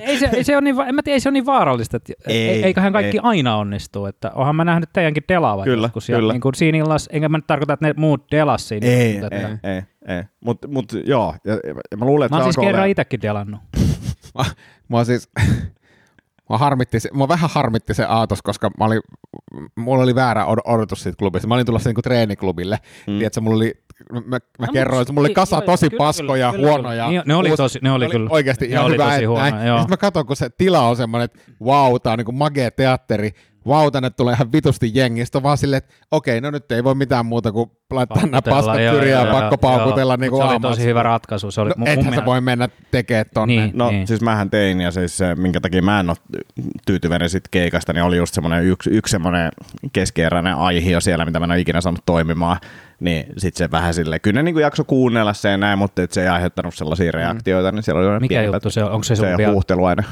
ei, 0.00 0.18
se, 0.18 0.30
ei, 0.32 0.44
se 0.44 0.56
ole 0.56 0.60
niin, 0.64 0.80
en 0.80 0.94
mä 0.94 1.02
tiedä, 1.02 1.14
ei 1.16 1.20
se 1.20 1.28
on 1.28 1.32
niin 1.32 1.46
vaarallista, 1.46 1.96
että 1.96 2.12
Ei, 2.26 2.48
ei, 2.48 2.62
eiköhän 2.64 2.92
kaikki 2.92 3.16
ei. 3.16 3.20
aina 3.22 3.56
onnistu. 3.56 4.06
Että 4.06 4.30
onhan 4.34 4.56
mä 4.56 4.64
nähnyt 4.64 4.90
teidänkin 4.92 5.22
delaavan 5.28 5.64
Kyllä, 5.64 5.84
joskus. 5.84 6.08
Ja 6.08 6.16
kyllä. 6.16 6.32
Niin 6.32 6.40
kuin 6.40 6.54
siinä 6.54 6.78
illassa, 6.78 7.10
enkä 7.14 7.28
mä 7.28 7.38
nyt 7.38 7.46
tarkoita, 7.46 7.72
että 7.72 7.86
ne 7.86 7.94
muut 7.96 8.24
delas 8.30 8.68
siinä. 8.68 8.86
ei, 8.86 9.12
mutta 9.20 9.28
ei, 9.50 9.76
että- 9.78 9.88
ei, 10.08 10.16
ei. 10.16 10.22
Mutta 10.44 10.68
mut, 10.68 10.92
joo, 11.04 11.34
ja, 11.44 11.54
ja 11.90 11.96
mä 11.96 12.04
luulen, 12.04 12.26
että 12.26 12.36
Mä 12.36 12.38
oon 12.38 12.44
se 12.44 12.46
siis 12.46 12.56
alkoi 12.58 12.64
kerran 12.66 12.78
olemaan- 12.80 12.90
itsekin 12.90 13.22
delannut. 13.22 13.60
Mä, 14.38 14.44
mä 14.88 15.04
siis, 15.04 15.28
mä 16.50 16.58
harmitti, 16.58 17.00
se- 17.00 17.10
mua 17.12 17.28
vähän 17.28 17.50
harmitti 17.52 17.94
se 17.94 18.04
aatos, 18.08 18.42
koska 18.42 18.70
mä 18.78 18.84
olin, 18.84 19.00
mulla 19.76 20.02
oli 20.02 20.14
väärä 20.14 20.44
od- 20.44 20.72
odotus 20.72 21.02
siitä 21.02 21.16
klubista. 21.18 21.48
Mä 21.48 21.54
olin 21.54 21.66
tulossa 21.66 21.88
niinku 21.88 22.02
treeniklubille. 22.02 22.78
Mm. 23.06 23.18
Tiedätkö, 23.18 23.40
mulla 23.40 23.56
oli, 23.56 23.74
mä, 24.12 24.20
mä 24.30 24.38
No, 24.66 24.72
kerroin, 24.72 25.02
että 25.02 25.12
mulla 25.12 25.26
oli 25.26 25.34
kasa 25.34 25.56
joo, 25.56 25.62
tosi 25.62 25.90
kyllä, 25.90 25.98
paskoja, 25.98 26.52
kyllä, 26.52 26.68
huonoja. 26.68 27.06
kyllä. 27.08 27.22
Ne 27.26 27.34
oli 27.34 27.50
tosi- 27.56 27.78
ne 27.82 27.92
oli 27.92 28.08
kyllä- 28.08 28.30
Oikeasti 28.32 28.64
ne 28.66 28.70
ihan 28.72 28.84
oli 28.84 28.94
hyvä. 28.94 29.10
tosi 29.10 29.22
joo. 29.22 29.38
Sitten 29.78 29.90
mä 29.90 29.96
katson, 29.96 30.26
kun 30.26 30.36
se 30.36 30.50
tila 30.50 30.80
on 30.88 30.96
semmoinen, 30.96 31.24
että 31.24 31.38
vau, 31.64 31.98
tää 31.98 32.12
on 32.12 32.18
niinku 32.18 32.32
magea 32.32 32.70
teatteri. 32.70 33.30
Vau, 33.66 33.90
tänne 33.90 34.10
tulee 34.10 34.34
ihan 34.34 34.52
vitusti 34.52 34.90
jengi. 34.94 35.24
Sitten 35.24 35.38
on 35.38 35.42
vaan 35.42 35.58
silleen, 35.58 35.78
että 35.78 35.94
okei, 36.10 36.40
no 36.40 36.50
nyt 36.50 36.72
ei 36.72 36.84
voi 36.84 36.94
mitään 36.94 37.26
muuta 37.26 37.52
kuin 37.52 37.70
laittaa 37.90 38.26
nämä 38.26 38.42
paskat 38.42 38.80
joo, 38.80 38.94
kyriä 38.94 39.18
ja 39.18 39.24
joo, 39.24 39.32
pakko 39.32 39.52
joo, 39.52 39.58
paukutella 39.78 40.12
joo. 40.12 40.16
niin 40.20 40.30
kuin 40.30 40.42
Se 40.42 40.48
oli 40.48 40.60
tosi 40.60 40.84
hyvä 40.84 41.02
ratkaisu. 41.02 41.50
Se 41.50 41.60
oli, 41.60 41.70
No, 41.70 41.74
mun- 41.78 41.88
ethän 41.88 42.04
mun 42.04 42.14
sä 42.14 42.24
voi 42.24 42.40
mennä 42.40 42.68
tekemään 42.90 43.26
tonne. 43.34 43.54
Niin. 43.54 43.70
No 43.74 43.90
siis 44.04 44.20
mähän 44.20 44.50
tein 44.50 44.80
ja 44.80 44.90
siis 44.90 45.16
se, 45.16 45.34
minkä 45.34 45.60
takia 45.60 45.82
mä 45.82 46.00
en 46.00 46.10
ole 46.10 46.16
tyytyväinen 46.86 47.30
sit 47.30 47.48
keikasta, 47.50 47.92
niin 47.92 48.02
oli 48.04 48.16
just 48.16 48.34
semmoinen 48.34 48.64
yksi, 48.64 48.90
yksi 48.90 49.10
semmoinen 49.10 49.50
keskeeräinen 49.92 50.54
aihio 50.54 51.00
siellä, 51.00 51.24
mitä 51.24 51.38
mä 51.40 51.44
en 51.44 51.50
ole 51.50 51.60
ikinä 51.60 51.80
saanut 51.80 52.02
toimimaan. 52.06 52.56
Niin 53.00 53.26
sit 53.36 53.56
se 53.56 53.70
vähän 53.70 53.94
sille, 53.94 54.18
kyllä 54.18 54.38
ne 54.38 54.42
niinku 54.42 54.60
jakso 54.60 54.84
kuunnella 54.84 55.32
se 55.32 55.50
ja 55.50 55.56
näin, 55.56 55.78
mutta 55.78 56.02
et 56.02 56.12
se 56.12 56.22
ei 56.22 56.28
aiheuttanut 56.28 56.74
sellaisia 56.74 57.12
reaktioita, 57.12 57.72
niin 57.72 57.82
siellä 57.82 58.10
oli 58.12 58.20
Mikä 58.20 58.42
juttu 58.42 58.70
se 58.70 58.84
on? 58.84 58.90
Onko 58.92 59.04
se 59.04 59.16
se 59.16 59.20
sun 59.28 59.36
vielä? 59.38 59.52
huuhtelu 59.52 59.84
aina. 59.84 60.02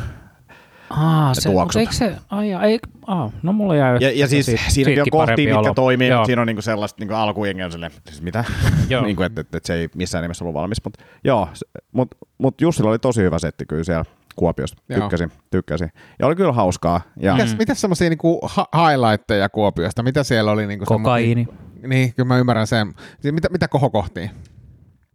Aa, 0.90 1.34
se, 1.34 1.50
tuoksut. 1.50 1.80
eikö 1.80 1.92
se, 1.92 2.14
ai, 2.30 2.50
ja, 2.50 2.62
ei, 2.62 2.78
aa, 3.06 3.30
no 3.42 3.52
mulla 3.52 3.76
jäi 3.76 3.98
Ja, 4.00 4.10
ja 4.14 4.28
siis 4.28 4.46
siitä- 4.46 4.62
siinäkin 4.68 5.00
on 5.00 5.04
kohtia, 5.10 5.18
parempi 5.20 5.42
mitkä 5.46 5.58
olo. 5.58 5.74
toimii, 5.74 6.08
Joo. 6.08 6.24
siinä 6.24 6.40
on 6.42 6.46
niinku 6.46 6.62
sellaista 6.62 7.00
niinku 7.00 7.14
alkujengi 7.14 7.62
on 7.62 7.72
silleen, 7.72 7.92
siis 8.08 8.22
mitä? 8.22 8.44
Niinku, 9.02 9.22
että 9.22 9.40
et, 9.40 9.54
et 9.54 9.64
se 9.64 9.74
ei 9.74 9.88
missään 9.94 10.22
nimessä 10.22 10.44
ollut 10.44 10.54
valmis. 10.54 10.84
Mutta 10.84 11.04
joo, 11.24 11.48
mutta 11.92 12.16
mut 12.38 12.60
Jussilla 12.60 12.90
oli 12.90 12.98
tosi 12.98 13.22
hyvä 13.22 13.38
setti 13.38 13.66
kyllä 13.66 13.84
siellä 13.84 14.04
Kuopiosta. 14.36 14.82
Joo. 14.88 15.00
Tykkäsin, 15.00 15.32
tykkäsin. 15.50 15.92
Ja 16.18 16.26
oli 16.26 16.36
kyllä 16.36 16.52
hauskaa. 16.52 17.00
Ja 17.20 17.32
Mitäs, 17.34 17.52
mm. 17.52 17.58
mitäs 17.58 17.80
semmoisia 17.80 18.08
niinku 18.08 18.40
ha- 18.42 18.66
highlightteja 18.76 19.48
Kuopiosta? 19.48 20.02
Mitä 20.02 20.24
siellä 20.24 20.50
oli? 20.52 20.66
Niinku 20.66 20.84
Kokaiini. 20.84 21.44
semmosia- 21.44 21.88
Niin, 21.88 22.14
kyllä 22.14 22.26
mä 22.26 22.38
ymmärrän 22.38 22.66
sen. 22.66 22.94
Siis 23.20 23.34
Mitä, 23.34 23.48
mitä 23.50 23.68
kohokohtiin? 23.68 24.30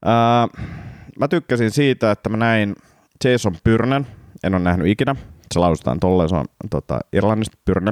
Ää, 0.05 0.47
mä 1.19 1.27
tykkäsin 1.27 1.71
siitä, 1.71 2.11
että 2.11 2.29
mä 2.29 2.37
näin 2.37 2.75
Jason 3.23 3.55
Pyrnen. 3.63 4.07
En 4.43 4.53
ole 4.55 4.63
nähnyt 4.63 4.87
ikinä. 4.87 5.15
Se 5.53 5.59
lausutaan 5.59 5.99
tolleen, 5.99 6.29
se 6.29 6.35
on 6.35 6.45
tota, 6.69 6.99
Irlannista 7.13 7.57
Pyrne. 7.65 7.91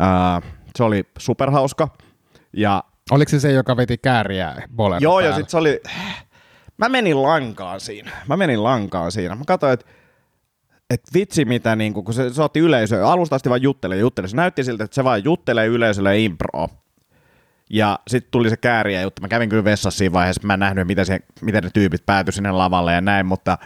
Ää, 0.00 0.42
se 0.76 0.84
oli 0.84 1.04
superhauska. 1.18 1.88
Ja 2.52 2.84
Oliko 3.10 3.28
se 3.30 3.40
se, 3.40 3.52
joka 3.52 3.76
veti 3.76 3.98
kääriä 3.98 4.54
bolero 4.76 5.00
Joo, 5.00 5.20
ja 5.20 5.24
päällä? 5.24 5.36
sitten 5.36 5.50
se 5.50 5.56
oli... 5.56 5.80
Mä 6.78 6.88
menin 6.88 7.22
lankaan 7.22 7.80
siinä. 7.80 8.10
Mä 8.28 8.36
menin 8.36 8.64
lankaan 8.64 9.12
siinä. 9.12 9.34
Mä 9.34 9.44
katsoin, 9.46 9.72
että 9.72 9.86
et 10.90 11.00
vitsi 11.14 11.44
mitä, 11.44 11.76
niin 11.76 11.94
kun 11.94 12.14
se, 12.14 12.30
se 12.30 12.42
otti 12.42 12.60
yleisöä, 12.60 13.08
alusta 13.08 13.36
asti 13.36 13.48
vaan 13.48 13.62
juttelee, 13.62 13.98
juttelee. 13.98 14.28
Se 14.28 14.36
näytti 14.36 14.64
siltä, 14.64 14.84
että 14.84 14.94
se 14.94 15.04
vaan 15.04 15.24
juttelee 15.24 15.66
yleisölle 15.66 16.18
impro. 16.18 16.68
Ja 17.70 17.98
sitten 18.08 18.30
tuli 18.30 18.50
se 18.50 18.56
kääriä 18.56 19.02
juttu. 19.02 19.22
Mä 19.22 19.28
kävin 19.28 19.48
kyllä 19.48 19.64
vessassa 19.64 19.98
siinä 19.98 20.12
vaiheessa, 20.12 20.46
mä 20.46 20.54
en 20.54 20.60
nähnyt, 20.60 20.86
miten, 20.86 21.06
se, 21.06 21.20
miten 21.40 21.64
ne 21.64 21.70
tyypit 21.74 22.06
päätyi 22.06 22.32
sinne 22.32 22.50
lavalle 22.50 22.92
ja 22.92 23.00
näin, 23.00 23.26
mutta 23.26 23.58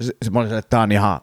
se, 0.00 0.12
se 0.24 0.30
mä 0.30 0.38
olin 0.38 0.48
silleen, 0.48 0.58
että 0.58 0.70
tää 0.70 0.80
on 0.80 0.92
ihan, 0.92 1.20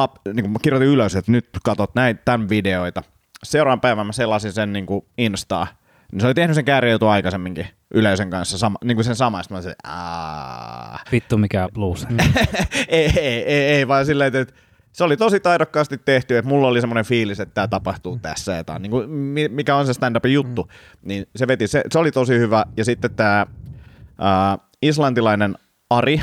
up, 0.00 0.12
niin 0.26 0.42
kuin 0.42 0.50
mä 0.50 0.58
kirjoitin 0.62 0.88
ylös, 0.88 1.16
että 1.16 1.32
nyt 1.32 1.48
katot 1.62 1.94
näitä 1.94 2.22
tämän 2.24 2.48
videoita. 2.48 3.02
Seuraavan 3.42 3.80
päivän 3.80 4.06
mä 4.06 4.12
selasin 4.12 4.52
sen 4.52 4.72
niin 4.72 4.86
kuin 4.86 5.04
Instaa. 5.18 5.66
Niin 6.12 6.20
se 6.20 6.26
oli 6.26 6.34
tehnyt 6.34 6.54
sen 6.54 6.64
kääriäjutun 6.64 7.10
aikaisemminkin 7.10 7.66
yleisön 7.94 8.30
kanssa, 8.30 8.58
sama, 8.58 8.78
niin 8.84 8.96
kuin 8.96 9.04
sen 9.04 9.16
sama. 9.16 9.42
Sitten 9.42 9.54
mä 9.54 9.56
olin 9.56 9.62
silleen, 9.62 9.96
aah. 9.96 11.04
Vittu 11.12 11.38
mikä 11.38 11.68
blues. 11.74 12.06
ei, 12.88 13.12
ei, 13.16 13.42
ei, 13.42 13.64
ei, 13.64 13.88
vaan 13.88 14.06
silleen, 14.06 14.36
että 14.36 14.54
se 14.92 15.04
oli 15.04 15.16
tosi 15.16 15.40
taidokkaasti 15.40 15.98
tehty, 15.98 16.38
että 16.38 16.48
mulla 16.48 16.68
oli 16.68 16.80
semmoinen 16.80 17.04
fiilis, 17.04 17.40
että 17.40 17.54
tämä 17.54 17.68
tapahtuu 17.68 18.18
tässä, 18.22 18.52
ja 18.52 18.64
on 18.74 18.82
niin 18.82 18.90
kuin, 18.90 19.10
mi- 19.10 19.48
mikä 19.48 19.76
on 19.76 19.86
se 19.86 19.92
stand-upin 19.92 20.32
juttu, 20.32 20.62
mm. 20.62 21.08
niin 21.08 21.26
se 21.36 21.48
veti, 21.48 21.66
se, 21.66 21.82
se 21.90 21.98
oli 21.98 22.12
tosi 22.12 22.38
hyvä, 22.38 22.64
ja 22.76 22.84
sitten 22.84 23.14
tämä 23.14 23.40
äh, 23.40 24.58
islantilainen 24.82 25.54
Ari, 25.90 26.20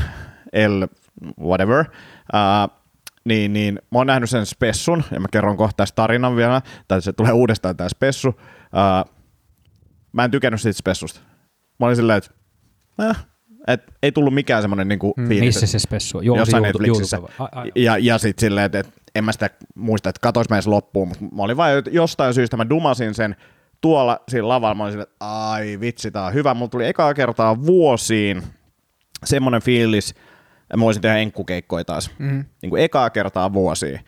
El 0.53 0.87
whatever, 1.39 1.85
äh, 2.35 2.82
niin, 3.25 3.53
niin 3.53 3.79
mä 3.91 3.99
oon 3.99 4.07
nähnyt 4.07 4.29
sen 4.29 4.45
spessun, 4.45 5.03
ja 5.11 5.19
mä 5.19 5.27
kerron 5.31 5.57
kohta 5.57 5.77
tästä 5.77 5.95
tarinan 5.95 6.35
vielä, 6.35 6.61
tai 6.87 7.01
se 7.01 7.13
tulee 7.13 7.31
uudestaan 7.33 7.77
tämä 7.77 7.89
spessu, 7.89 8.39
äh, 8.77 9.13
mä 10.11 10.23
en 10.23 10.31
tykännyt 10.31 10.61
siitä 10.61 10.77
spessusta. 10.77 11.19
Mä 11.79 11.85
olin 11.85 11.95
silleen, 11.95 12.17
että 12.17 12.31
äh, 13.09 13.25
et 13.67 13.83
ei 14.03 14.11
tullut 14.11 14.33
mikään 14.33 14.61
semmoinen 14.61 14.87
niinku 14.87 15.13
fiilis. 15.27 15.45
Missä 15.55 15.67
se 15.67 15.79
spessu 15.79 16.17
on? 16.17 16.25
Joo, 16.25 16.37
jossain 16.37 16.63
YouTube- 16.63 16.67
Netflixissä. 16.67 17.19
Ai- 17.51 17.71
Ja, 17.75 17.97
ja 17.97 18.17
sitten 18.17 18.41
silleen, 18.47 18.65
että, 18.65 18.79
että 18.79 18.91
en 19.15 19.23
mä 19.23 19.31
sitä 19.31 19.49
muista, 19.75 20.09
että 20.09 20.19
katois 20.21 20.49
mä 20.49 20.55
edes 20.55 20.67
loppuun, 20.67 21.07
mutta 21.07 21.23
mä 21.35 21.43
olin 21.43 21.57
vain 21.57 21.83
jostain 21.91 22.33
syystä, 22.33 22.57
mä 22.57 22.69
dumasin 22.69 23.13
sen 23.13 23.35
tuolla 23.81 24.19
siinä 24.29 24.47
lavalla, 24.47 24.75
mä 24.75 24.83
olin 24.83 24.91
silleen, 24.93 25.07
että 25.11 25.15
ai 25.19 25.77
vitsi, 25.79 26.11
tää 26.11 26.25
on 26.25 26.33
hyvä. 26.33 26.53
Mulla 26.53 26.69
tuli 26.69 26.87
ekaa 26.87 27.13
kertaa 27.13 27.65
vuosiin 27.65 28.43
semmoinen 29.25 29.61
fiilis, 29.61 30.15
mä 30.77 30.85
voisin 30.85 31.01
tehdä 31.01 31.17
enkkukeikkoja 31.17 31.85
taas. 31.85 32.11
Mm. 32.19 32.45
Niin 32.61 32.69
kuin 32.69 32.83
ekaa 32.83 33.09
kertaa 33.09 33.53
vuosiin. 33.53 33.99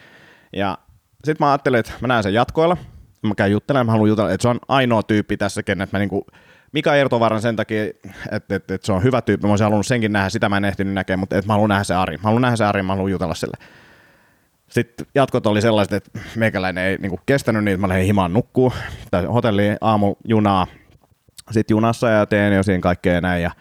Ja 0.54 0.78
sitten 1.24 1.46
mä 1.46 1.52
ajattelin, 1.52 1.80
että 1.80 1.92
mä 2.02 2.08
näen 2.08 2.24
sen 2.24 2.34
jatkoilla. 2.34 2.78
Mä 3.22 3.36
käyn 3.36 3.52
juttelemaan, 3.52 3.86
mä 3.86 3.92
haluan 3.92 4.10
jutella, 4.10 4.32
että 4.32 4.42
se 4.42 4.48
on 4.48 4.60
ainoa 4.68 5.04
tyyppi 5.04 5.38
tässä, 5.38 5.64
kenet 5.64 5.92
mä 5.92 6.00
niinku, 6.00 6.26
Mika 6.72 6.96
Ertovaaran 6.96 7.42
sen 7.42 7.56
takia, 7.56 7.84
että, 7.84 8.10
että, 8.32 8.56
että, 8.56 8.86
se 8.86 8.92
on 8.92 9.04
hyvä 9.04 9.22
tyyppi. 9.22 9.48
Mä 9.48 9.52
olisin 9.52 9.66
halunnut 9.66 9.88
senkin 9.88 10.12
nähdä, 10.12 10.30
sitä 10.30 10.50
mä 10.50 10.58
en 10.58 10.66
ehtinyt 10.66 10.94
näkemään, 10.94 11.20
mutta 11.20 11.38
että 11.38 11.48
mä 11.48 11.54
haluan 11.54 11.70
nähdä 11.70 11.84
se 11.84 11.96
Ari. 11.96 12.18
Mä 12.18 12.24
haluan 12.24 12.42
nähdä 12.42 12.56
se 12.56 12.66
Ari, 12.66 12.84
mä 12.84 12.94
haluan 12.94 13.12
jutella 13.12 13.34
sille. 13.34 13.58
Sitten 14.70 15.08
jatkot 15.16 15.48
oli 15.48 15.62
sellaiset, 15.62 15.94
että 15.94 16.20
meikäläinen 16.36 16.84
ei 16.84 16.98
niinku 16.98 17.20
kestänyt 17.26 17.64
niitä, 17.64 17.82
mä 17.82 17.88
lähdin 17.88 18.06
himaan 18.06 18.34
nukkuu. 18.34 18.74
Tai 19.12 19.26
hotelliin 19.26 19.78
aamujunaa. 19.82 20.68
Sitten 21.52 21.76
junassa 21.76 22.10
ja 22.10 22.26
teen 22.26 22.54
jo 22.54 22.64
siinä 22.64 22.82
kaikkea 22.82 23.22
näin 23.22 23.44
ja 23.44 23.52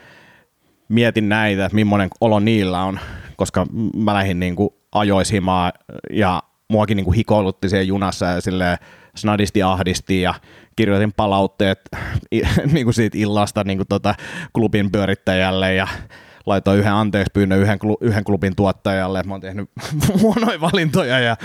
mietin 0.89 1.29
näitä, 1.29 1.65
että 1.65 1.75
millainen 1.75 2.11
olo 2.21 2.41
niillä 2.41 2.83
on, 2.83 3.01
koska 3.37 3.67
mä 3.97 4.15
lähdin 4.15 4.41
niinku 4.41 4.77
ajoishimaan 4.93 5.73
ja 6.11 6.43
muakin 6.69 6.97
niinku 6.97 7.13
hikoilutti 7.13 7.69
siellä 7.69 7.83
junassa 7.85 8.27
ja 8.27 8.41
sille 8.41 8.79
snadisti 9.17 9.63
ahdisti 9.63 10.21
ja 10.21 10.35
kirjoitin 10.77 11.13
palautteet 11.13 11.81
i- 12.35 12.43
niinku 12.73 12.93
siitä 12.93 13.19
illasta 13.19 13.65
niinku 13.65 13.85
tota 13.89 14.15
klubin 14.53 14.93
pyörittäjälle 14.93 15.75
ja 15.75 15.89
laitoin 16.47 16.79
yhden 16.79 16.93
anteeksi 16.93 17.31
pyynnön 17.35 17.59
yhden, 17.59 17.79
yhden 18.01 18.25
klubin 18.25 18.57
tuottajalle, 18.57 19.21
että 19.21 19.29
mä 19.29 19.35
oon 19.35 19.41
tehnyt 19.41 19.71
huonoja 20.21 20.61
valintoja 20.61 21.21
ja, 21.21 21.37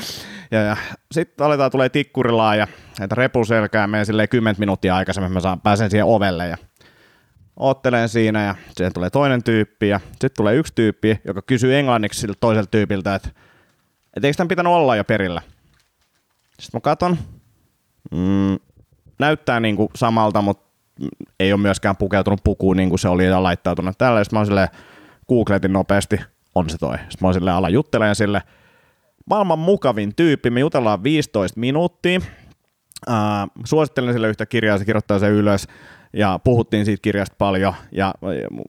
ja, 0.52 0.62
ja 0.62 0.78
sitten 1.12 1.46
aletaan 1.46 1.72
tulee 1.72 1.90
tikkurilaa 1.90 2.56
ja 2.56 2.68
näitä 3.00 3.16
repuselkää 3.16 3.88
menee 3.88 4.06
silleen 4.06 4.30
10 4.30 4.56
minuuttia 4.60 4.96
aikaisemmin, 4.96 5.32
mä 5.32 5.40
saan, 5.40 5.62
pääsen 5.62 5.90
siihen 5.90 6.06
ovelle 6.06 6.48
ja 6.48 6.58
oottelen 7.60 8.10
siinä 8.10 8.44
ja 8.44 8.56
siihen 8.72 8.94
tulee 8.94 9.10
toinen 9.10 9.44
tyyppi 9.44 9.88
ja 9.90 10.00
sitten 10.12 10.32
tulee 10.38 10.56
yksi 10.56 10.74
tyyppi, 10.76 11.20
joka 11.26 11.42
kysyy 11.42 11.76
englanniksi 11.76 12.20
siltä 12.20 12.38
toiselta 12.40 12.72
tyypiltä, 12.72 13.16
että 13.16 13.30
et 14.18 14.26
eikö 14.26 14.38
tämän 14.38 14.48
pitänyt 14.48 14.74
olla 14.74 14.96
jo 14.96 15.04
perillä? 15.04 15.42
Sitten 16.60 16.78
mä 16.78 16.82
katon, 16.82 17.18
mm, 18.12 18.60
näyttää 19.20 19.60
niinku 19.60 19.92
samalta, 19.96 20.42
mutta 20.42 20.70
ei 21.40 21.54
ole 21.54 21.62
myöskään 21.62 21.98
pukeutunut 21.98 22.44
pukuun 22.44 22.78
niin 22.78 22.90
kuin 22.90 23.00
se 23.00 23.10
oli 23.10 23.26
ja 23.26 23.44
laittautunut 23.44 23.98
tällä. 23.98 24.24
Sitten 24.24 24.36
mä 24.36 24.40
oon 24.40 24.46
silleen, 24.46 24.68
googletin 25.30 25.74
nopeasti, 25.74 26.20
on 26.56 26.70
se 26.70 26.78
toi. 26.78 26.98
Sitten 26.98 27.18
mä 27.22 27.28
oon 27.28 27.34
silleen, 27.34 27.56
ala 27.56 27.70
juttelemaan 27.70 28.16
sille. 28.16 28.42
Maailman 29.26 29.60
mukavin 29.60 30.16
tyyppi, 30.16 30.50
me 30.50 30.60
jutellaan 30.60 31.04
15 31.04 31.60
minuuttia. 31.60 32.20
Uh, 33.08 33.16
suosittelen 33.66 34.14
sille 34.14 34.28
yhtä 34.28 34.46
kirjaa, 34.46 34.78
se 34.78 34.86
kirjoittaa 34.86 35.20
sen 35.20 35.32
ylös 35.32 35.68
ja 36.14 36.40
puhuttiin 36.44 36.86
siitä 36.86 37.02
kirjasta 37.02 37.36
paljon, 37.38 37.74
ja, 37.92 38.14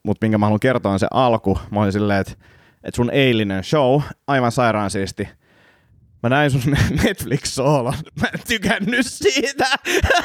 mutta 0.02 0.25
minkä 0.25 0.38
mä 0.38 0.47
haluan 0.47 0.61
kertoa 0.61 0.92
on 0.92 0.99
se 0.99 1.06
alku. 1.11 1.59
Mä 1.70 1.80
olin 1.80 1.92
silleen, 1.92 2.20
että, 2.20 2.32
että 2.85 2.97
sun 2.97 3.11
eilinen 3.11 3.64
show, 3.64 4.00
aivan 4.26 4.52
sairaan 4.52 4.90
siisti, 4.90 5.28
Mä 6.23 6.28
näin 6.28 6.50
sun 6.50 6.61
Netflix-soolon. 7.04 7.94
Mä 8.20 8.26
en 8.35 8.40
tykännyt 8.49 9.06
siitä. 9.06 9.66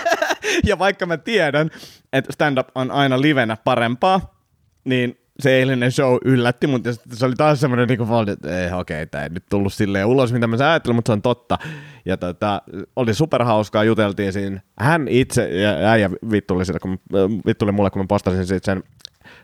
ja 0.69 0.79
vaikka 0.79 1.05
mä 1.05 1.17
tiedän, 1.17 1.69
että 2.13 2.33
stand-up 2.33 2.67
on 2.75 2.91
aina 2.91 3.21
livenä 3.21 3.57
parempaa, 3.63 4.43
niin 4.85 5.17
se 5.39 5.57
eilinen 5.57 5.91
show 5.91 6.17
yllätti 6.25 6.67
mut 6.67 6.85
ja 6.85 6.93
sitten 6.93 7.17
se 7.17 7.25
oli 7.25 7.35
taas 7.35 7.59
semmoinen 7.59 7.87
niinku 7.87 8.09
valdi, 8.09 8.31
että 8.31 8.63
ei, 8.63 8.73
okei, 8.73 8.95
okay, 8.95 9.05
tää 9.05 9.23
ei 9.23 9.29
nyt 9.29 9.43
tullut 9.49 9.73
silleen 9.73 10.05
ulos, 10.05 10.33
mitä 10.33 10.47
mä 10.47 10.57
ajattelin, 10.69 10.95
mutta 10.95 11.09
se 11.09 11.13
on 11.13 11.21
totta. 11.21 11.57
Ja 12.05 12.17
tota, 12.17 12.61
oli 12.95 13.13
superhauskaa, 13.13 13.83
juteltiin 13.83 14.33
siinä. 14.33 14.61
Hän 14.79 15.07
itse, 15.07 15.49
ja 15.49 15.69
äijä 15.69 16.09
vittuli, 16.31 16.65
sitä, 16.65 16.79
kun, 16.79 16.99
vittuli 17.45 17.71
mulle, 17.71 17.89
kun 17.89 18.01
mä 18.01 18.05
postasin 18.07 18.47
siitä 18.47 18.65
sen 18.65 18.83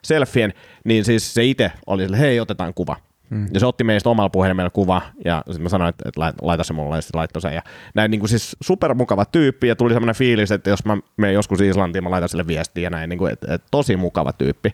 selfien, 0.04 0.54
niin 0.86 1.06
siis 1.06 1.34
se 1.34 1.46
itse 1.46 1.72
oli 1.88 2.04
sille, 2.04 2.20
hei, 2.20 2.40
otetaan 2.40 2.74
kuva. 2.74 2.96
Mm. 3.30 3.48
Ja 3.54 3.60
se 3.60 3.66
otti 3.66 3.84
meistä 3.84 4.10
omalla 4.10 4.30
puhelimella 4.30 4.70
kuva, 4.70 5.02
ja 5.26 5.44
sitten 5.46 5.64
mä 5.64 5.70
sanoin, 5.70 5.90
että, 5.90 6.04
että 6.10 6.22
lai- 6.22 6.34
laita 6.42 6.64
se 6.64 6.74
mulle, 6.74 6.96
ja 6.96 7.02
sitten 7.02 7.20
laittoi 7.20 7.42
sen. 7.42 7.54
Ja 7.54 7.62
näin 7.96 8.12
niin 8.12 8.20
kuin 8.20 8.30
siis 8.30 8.56
supermukava 8.64 9.26
tyyppi, 9.26 9.68
ja 9.68 9.76
tuli 9.76 9.94
semmoinen 9.94 10.16
fiilis, 10.16 10.52
että 10.52 10.70
jos 10.70 10.86
mä 10.86 10.98
menen 11.18 11.34
joskus 11.34 11.62
Islantiin, 11.62 12.04
mä 12.04 12.12
laitan 12.12 12.30
sille 12.30 12.48
viestiä, 12.48 12.84
ja 12.84 12.90
näin, 12.90 13.10
niin 13.10 13.20
kuin, 13.20 13.34
että, 13.34 13.54
että 13.54 13.68
tosi 13.72 13.98
mukava 13.98 14.34
tyyppi. 14.34 14.74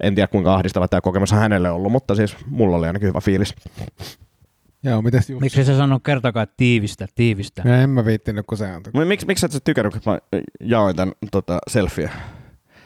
En 0.00 0.14
tiedä, 0.14 0.26
kuinka 0.26 0.54
ahdistava 0.54 0.88
tämä 0.88 1.00
kokemus 1.00 1.32
on 1.32 1.38
hänelle 1.38 1.70
ollut, 1.70 1.92
mutta 1.92 2.14
siis 2.14 2.36
mulla 2.46 2.76
oli 2.76 2.86
ainakin 2.86 3.08
hyvä 3.08 3.20
fiilis. 3.20 3.54
Joo, 4.84 5.02
mites 5.02 5.30
Jussi? 5.30 5.40
Miksi 5.44 5.64
sä 5.64 5.76
sanonut 5.76 6.02
kertokaa, 6.04 6.42
että 6.42 6.54
tiivistä, 6.56 7.06
tiivistä? 7.14 7.62
Ja 7.64 7.82
en 7.82 7.90
mä 7.90 8.04
viittinyt, 8.04 8.46
kun 8.46 8.58
se 8.58 8.64
on. 8.64 8.82
Mut 8.94 9.08
Miksi, 9.08 9.26
miksi 9.26 9.46
et 9.46 9.52
sä 9.52 9.60
tykännyt, 9.64 9.92
kun 9.92 10.02
mä 10.12 10.18
jaoin 10.60 10.96
tämän 10.96 11.14
tota, 11.30 11.58
selfie? 11.70 12.10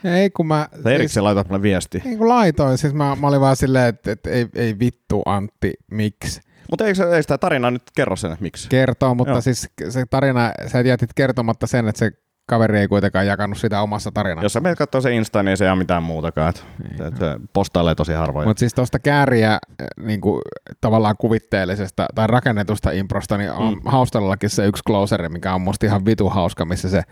Ei 0.04 0.30
kun 0.30 0.46
mä... 0.46 0.68
Tai 0.82 0.94
erikseen 0.94 1.24
laitat 1.24 1.48
mulle 1.48 1.62
viesti. 1.62 2.02
Niin 2.04 2.18
kuin 2.18 2.28
laitoin, 2.28 2.78
siis 2.78 2.94
mä, 2.94 3.16
mä 3.20 3.26
olin 3.26 3.40
vaan 3.40 3.56
silleen, 3.56 3.88
että, 3.88 4.12
että 4.12 4.30
ei, 4.30 4.46
ei 4.54 4.78
vittu 4.78 5.22
Antti, 5.26 5.74
miksi 5.90 6.40
Mutta 6.70 6.86
eikö, 6.86 7.16
eikö 7.16 7.26
tämä 7.26 7.38
tarina 7.38 7.70
nyt 7.70 7.82
kerro 7.96 8.16
sen, 8.16 8.32
että 8.32 8.42
miksi? 8.42 8.68
kertoo, 8.68 9.14
mutta 9.14 9.32
Joo. 9.32 9.40
siis 9.40 9.68
se 9.88 10.04
tarina, 10.10 10.52
sä 10.66 10.80
jätit 10.80 11.10
kertomatta 11.14 11.66
sen, 11.66 11.88
että 11.88 11.98
se 11.98 12.10
kaveri 12.46 12.78
ei 12.78 12.88
kuitenkaan 12.88 13.26
jakanut 13.26 13.58
sitä 13.58 13.80
omassa 13.80 14.10
tarinassa. 14.10 14.44
Jos 14.44 14.52
sä 14.52 14.60
menet 14.60 14.78
katsoa 14.78 15.00
se 15.00 15.14
Insta, 15.14 15.42
niin 15.42 15.56
se 15.56 15.64
ei 15.64 15.70
ole 15.70 15.78
mitään 15.78 16.02
muutakaan. 16.02 16.48
Et, 16.48 16.64
et, 17.00 17.16
se 17.16 17.36
postailee 17.52 17.94
tosi 17.94 18.12
harvoin. 18.12 18.48
Mutta 18.48 18.60
siis 18.60 18.74
tuosta 18.74 18.98
kääriä 18.98 19.58
niin 20.02 20.20
kuin, 20.20 20.42
tavallaan 20.80 21.16
kuvitteellisesta 21.18 22.06
tai 22.14 22.26
rakennetusta 22.26 22.90
improsta, 22.90 23.38
niin 23.38 23.52
on 23.52 23.74
mm. 23.74 23.80
Haustallakin 23.84 24.50
se 24.50 24.66
yksi 24.66 24.82
closeri, 24.86 25.28
mikä 25.28 25.54
on 25.54 25.60
musta 25.60 25.86
ihan 25.86 26.04
vitu 26.04 26.28
hauska, 26.28 26.64
missä 26.64 26.88
se 26.88 27.02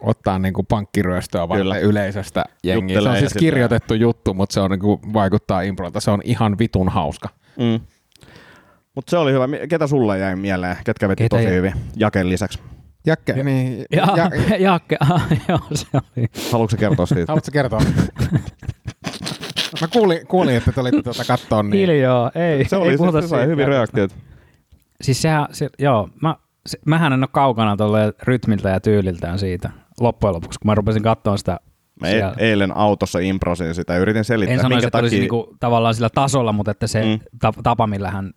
ottaa 0.00 0.38
niin 0.38 0.54
kuin 0.54 0.66
pankkiryöstöä 0.66 1.46
Kyllä. 1.48 1.64
varten 1.70 1.88
yleisöstä 1.88 2.44
jengiä. 2.64 2.94
Se 2.94 2.98
Juttelee 2.98 3.10
on 3.10 3.16
ja 3.16 3.20
siis 3.20 3.40
kirjoitettu 3.40 3.94
juttu, 3.94 4.34
mutta 4.34 4.54
se 4.54 4.60
on 4.60 4.70
niin 4.70 4.80
kuin, 4.80 5.00
vaikuttaa 5.12 5.62
improlta. 5.62 6.00
Se 6.00 6.10
on 6.10 6.20
ihan 6.24 6.58
vitun 6.58 6.88
hauska. 6.88 7.28
Mm. 7.58 7.80
Mutta 8.94 9.10
se 9.10 9.18
oli 9.18 9.32
hyvä. 9.32 9.48
Ketä 9.68 9.86
sulle 9.86 10.18
jäi 10.18 10.36
mieleen? 10.36 10.76
Ketkä 10.84 11.08
veti 11.08 11.22
Ketä 11.22 11.36
tosi 11.36 11.44
jäi? 11.44 11.54
hyvin? 11.54 11.72
Jaken 11.96 12.28
lisäksi. 12.28 12.58
Jakke, 13.06 13.32
niin, 13.42 13.84
Ja, 13.92 14.06
ja, 14.16 14.56
Jaakke, 14.66 14.96
ah, 15.00 15.26
joo, 15.48 15.58
se 15.72 15.86
oli. 15.94 16.26
Haluatko 16.52 16.76
kertoa 16.76 17.06
siitä? 17.06 17.24
haluatko 17.32 17.50
kertoa? 17.52 17.80
Mä 19.80 19.88
kuulin, 19.92 20.26
kuulin 20.26 20.56
että 20.56 20.72
te 20.72 20.80
olitte 20.80 21.02
tuota 21.02 21.24
kattoon, 21.24 21.70
niin 21.70 21.88
Hiljaa, 21.88 22.30
ei. 22.34 22.64
Se 22.68 22.76
oli 22.76 22.90
ei 22.90 22.98
se, 22.98 23.22
se 23.22 23.28
sai 23.28 23.46
hyvin 23.46 23.68
reaktiot. 23.68 24.10
Siis 25.00 25.22
sehän, 25.22 25.46
se, 25.52 25.70
joo, 25.78 26.08
mä, 26.22 26.36
se, 26.66 26.78
mähän 26.86 27.12
en 27.12 27.22
ole 27.22 27.28
kaukana 27.32 27.76
tuolle 27.76 28.12
rytmiltä 28.22 28.68
ja 28.68 28.80
tyyliltään 28.80 29.38
siitä 29.38 29.70
loppujen 30.00 30.34
lopuksi, 30.34 30.58
kun 30.58 30.70
mä 30.70 30.74
rupesin 30.74 31.02
katsoa 31.02 31.36
sitä 31.36 31.60
Mä 32.00 32.08
e- 32.08 32.10
siellä. 32.10 32.34
eilen 32.38 32.76
autossa 32.76 33.18
improsin 33.18 33.74
sitä 33.74 33.92
ja 33.92 33.98
yritin 33.98 34.24
selittää, 34.24 34.54
En 34.54 34.60
sanoisi, 34.60 34.86
että 34.86 34.98
olisi 34.98 35.16
takia... 35.16 35.20
niinku, 35.20 35.56
tavallaan 35.60 35.94
sillä 35.94 36.10
tasolla, 36.14 36.52
mutta 36.52 36.70
että 36.70 36.86
se 36.86 37.04
mm. 37.04 37.18
tapa, 37.62 37.86
millä 37.86 38.10
hän 38.10 38.30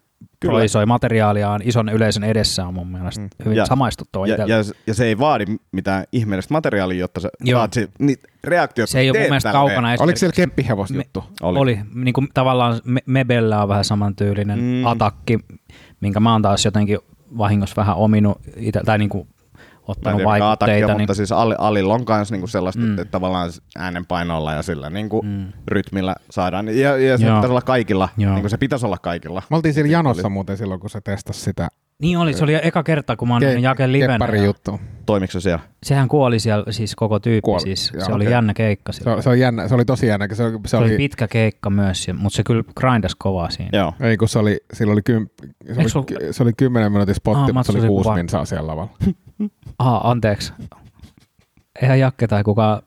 Kyllä. 0.48 0.52
projisoi 0.52 0.86
materiaaliaan 0.86 1.62
ison 1.64 1.90
yleisön 1.90 2.24
edessä 2.24 2.68
on 2.68 2.74
mun 2.74 2.88
mielestä 2.88 3.22
Mm. 3.22 3.30
hyvin 3.46 3.58
Ja- 3.58 3.66
samaistuttava 3.66 4.28
ja, 4.28 4.36
ja, 4.48 4.58
ja, 4.88 4.94
se 4.94 5.06
ei 5.06 5.20
vaadi 5.20 5.46
mitään 5.72 6.04
ihmeellistä 6.12 6.54
materiaalia, 6.54 7.00
jotta 7.00 7.20
se 7.20 7.30
Joo. 7.44 7.60
vaatisi 7.60 7.90
niitä 8.00 8.28
reaktioita. 8.44 8.92
Se 8.92 9.00
ei 9.00 9.10
ole 9.10 9.20
mun 9.20 9.28
mielestä 9.28 9.52
kaukana 9.52 9.90
oliko 10.00 10.18
siellä 10.18 10.36
keppihevos 10.36 10.92
juttu? 10.92 11.24
Oli. 11.42 11.60
Oli. 11.60 11.80
Niin 11.96 12.14
kuin, 12.14 12.28
tavallaan 12.34 12.82
Me- 12.86 13.04
Mebellä 13.06 13.62
on 13.62 13.68
vähän 13.70 13.86
samantyylinen 13.86 14.60
Mm. 14.60 14.86
atakki, 14.86 15.40
minkä 16.02 16.20
mä 16.20 16.32
oon 16.32 16.42
taas 16.42 16.66
jotenkin 16.66 17.00
vahingossa 17.38 17.76
vähän 17.76 17.96
ominut 17.96 18.38
ite, 18.58 18.82
tai 18.86 18.98
niin 18.98 19.10
kuin 19.10 19.28
ottanut 19.88 20.18
tiedä, 20.18 20.30
vaikutteita. 20.30 20.52
atakki 20.52 20.84
on, 20.84 20.90
niin, 20.90 20.98
mutta 21.02 21.14
siis 21.14 21.32
Ali, 21.32 21.56
Alilla 21.58 21.94
on 21.94 22.06
myös 22.10 22.32
niinku 22.32 22.48
sellaista, 22.48 22.82
Mm. 22.82 22.90
että, 22.92 23.06
tavallaan 23.06 23.50
äänenpainolla 23.78 24.54
ja 24.54 24.62
sillä 24.62 24.90
niinku 24.90 25.22
Mm. 25.22 25.46
rytmillä 25.68 26.16
saadaan. 26.30 26.68
Ja, 26.78 26.98
ja 26.98 27.18
se 27.18 27.26
Joo. 27.26 27.36
pitäisi 27.36 27.52
olla 27.52 27.62
kaikilla, 27.62 28.10
Joo. 28.18 28.32
niin 28.34 28.42
kuin 28.42 28.50
se 28.50 28.58
pitäisi 28.58 28.86
olla 28.86 28.98
kaikilla. 28.98 29.42
Me 29.50 29.56
oltiin 29.56 29.74
siellä 29.74 29.92
janossa 29.92 30.30
muuten 30.30 30.58
silloin, 30.58 30.80
kun 30.80 30.90
se 30.90 31.02
testasi 31.02 31.40
sitä 31.42 31.68
niin 32.02 32.18
oli, 32.18 32.34
se 32.34 32.44
oli 32.44 32.60
eka 32.64 32.84
kerta, 32.84 33.16
kun 33.16 33.28
mä 33.28 33.34
oon 33.34 33.42
nähnyt 33.42 33.64
Jaken 33.64 33.92
livenä. 33.92 34.14
keppari 34.14 34.38
ja 34.40 34.46
juttu. 34.46 34.80
Toimiko 35.06 35.32
se 35.32 35.42
siellä? 35.42 35.60
Sehän 35.84 36.08
kuoli 36.08 36.40
siellä, 36.40 36.72
siis 36.72 36.96
koko 36.96 37.20
tyyppi, 37.20 37.42
Kuoli, 37.42 37.62
siis, 37.62 37.92
joo, 37.94 38.06
se 38.06 38.12
oli 38.12 38.24
okei. 38.24 38.32
jännä 38.32 38.54
keikka. 38.54 38.92
Se, 38.92 38.98
silloin. 38.98 39.24
se, 39.24 39.30
on 39.30 39.40
jännä, 39.40 39.68
se 39.68 39.76
oli 39.76 39.86
tosi 39.86 40.08
jännä, 40.08 40.28
se, 40.34 40.44
oli- 40.44 40.52
se, 40.52 40.60
se 40.66 40.78
oli 40.78 40.86
oli, 40.88 40.98
pitkä 40.98 41.28
keikka 41.28 41.70
myös, 41.70 42.08
mutta 42.18 42.36
se 42.36 42.44
kyllä 42.44 42.64
grindas 42.80 43.16
kovaa 43.16 43.50
siinä. 43.50 43.70
Joo. 43.74 43.94
ei 44.02 44.18
kun 44.18 44.28
se 44.30 44.40
oli, 44.40 44.58
sillä 44.74 44.94
oli, 44.94 45.02
kym, 45.02 45.28
se, 45.44 45.48
Eikö 45.70 45.82
oli, 45.82 45.90
sul- 45.90 46.32
se 46.34 46.44
oli 46.44 46.52
10 46.58 46.92
minuutin 46.92 47.16
spotti, 47.16 47.40
Ah, 47.52 47.54
mutta 47.54 47.64
se 47.72 47.72
oli 47.72 47.80
oli 47.80 47.88
kuusi 47.88 48.10
minsaa 48.10 48.46
siellä 48.46 48.68
lavalla. 48.68 48.92
Aha, 49.80 50.02
anteeksi. 50.04 50.54
Eihän 51.82 52.00
Jakke 52.00 52.28
tai 52.28 52.44
kukaan 52.44 52.82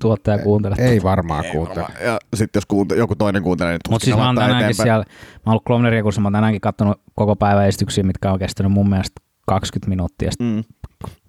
tuottaja 0.00 0.38
kuuntele. 0.38 0.74
Ei 0.78 1.02
varmaan 1.02 1.44
kuuntele. 1.52 1.86
Ja 2.04 2.18
sitten 2.34 2.58
jos 2.60 2.66
kuunte, 2.66 2.94
joku 2.94 3.14
toinen 3.14 3.42
kuuntelee, 3.42 3.72
niin 3.72 3.80
Mutta 3.90 4.04
siis 4.04 4.16
mä 4.16 4.26
oon 4.26 4.34
tänäänkin 4.34 4.56
eteenpäin. 4.64 4.86
siellä, 4.86 5.04
mä 5.04 5.40
oon 5.46 5.52
ollut 5.52 5.64
Klomneria 5.64 6.02
kurssilla, 6.02 6.22
mä 6.22 6.26
oon 6.26 6.32
tänäänkin 6.32 6.60
katsonut 6.60 7.00
koko 7.14 7.36
päivän 7.36 7.66
esityksiä, 7.68 8.04
mitkä 8.04 8.32
on 8.32 8.38
kestänyt 8.38 8.72
mun 8.72 8.88
mielestä 8.90 9.20
20 9.46 9.88
minuuttia, 9.88 10.30
sitten 10.30 10.46
Mm. 10.46 10.64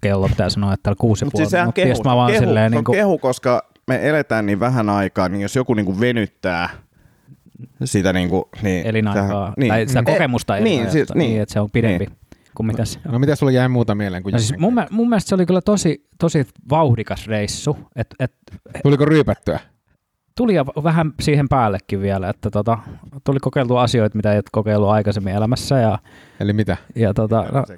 kello 0.00 0.28
pitää 0.28 0.50
sanoa, 0.50 0.72
että 0.72 0.82
täällä 0.82 0.98
kuusi 1.00 1.22
ja 1.22 1.26
Mutta 1.26 1.32
puoli 1.36 1.44
siis 1.44 1.50
sehän 1.50 1.64
minuuttia, 1.64 1.84
kehu, 1.84 1.94
sitten 1.94 2.10
mä 2.12 2.16
vaan 2.16 2.32
kehu, 2.32 2.44
silleen 2.44 2.70
se 2.72 2.76
on 2.76 2.78
niin 2.78 2.84
kuin, 2.84 2.96
kehu, 2.96 3.18
koska 3.18 3.62
me 3.86 4.08
eletään 4.08 4.46
niin 4.46 4.60
vähän 4.60 4.90
aikaa, 4.90 5.28
niin 5.28 5.40
jos 5.40 5.56
joku 5.56 5.74
niinku 5.74 6.00
venyttää 6.00 6.68
sitä 7.84 8.12
niinku, 8.12 8.48
niin 8.62 8.86
elinaikaa, 8.86 9.28
sehän- 9.28 9.52
niin. 9.56 9.68
tai 9.68 9.86
sitä 9.86 9.98
Eh, 9.98 10.04
kokemusta 10.04 10.54
niin, 10.54 10.62
elinajasta, 10.66 10.92
siis- 10.92 11.14
niin, 11.14 11.30
niin. 11.30 11.42
että 11.42 11.52
se 11.52 11.60
on 11.60 11.70
pidempi 11.70 12.04
Niin. 12.06 12.16
Kuin 12.58 12.66
mitä 12.66 12.84
se 12.84 12.98
on. 13.06 13.12
No 13.12 13.18
mitä 13.18 13.36
sulla 13.36 13.52
jäi 13.52 13.68
muuta 13.68 13.94
mieleen 13.94 14.22
kuin 14.22 14.32
No 14.32 14.38
siis 14.38 14.58
mun, 14.58 14.74
mä- 14.74 14.86
mun 14.90 15.08
mielestä 15.08 15.28
se 15.28 15.34
oli 15.34 15.46
kyllä 15.46 15.60
tosi, 15.60 16.04
tosi 16.18 16.46
vauhdikas 16.70 17.26
reissu, 17.26 17.76
että 17.96 18.16
et, 18.20 18.32
keikka? 18.50 18.80
Tuliko 18.82 19.04
ryypättyä? 19.04 19.60
tuli 20.36 20.54
ja 20.54 20.66
vähän 20.66 21.12
siihen 21.20 21.48
päällekin 21.48 22.00
vielä, 22.00 22.28
että 22.28 22.50
tota, 22.50 22.78
tuli 23.24 23.38
kokeiltua 23.40 23.82
asioita, 23.82 24.16
mitä 24.16 24.36
et 24.36 24.46
kokeillut 24.52 24.88
aikaisemmin 24.90 25.34
elämässä 25.34 25.78
ja, 25.78 25.98
Eli 26.40 26.52
mitä? 26.52 26.76
ja 26.94 27.14
tota, 27.14 27.44
no, 27.52 27.64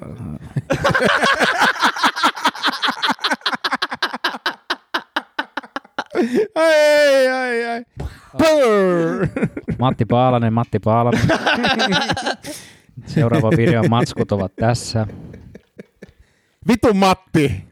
Ai, 6.54 7.28
ai, 7.28 7.64
ai. 7.64 7.84
Matti 9.78 10.04
Paalanen, 10.04 10.52
Matti 10.52 10.78
Paalanen. 10.78 11.20
Seuraava 13.06 13.50
videon 13.50 13.90
matskut 13.90 14.32
ovat 14.32 14.56
tässä. 14.56 15.06
Vitu 16.68 16.94
Matti! 16.94 17.64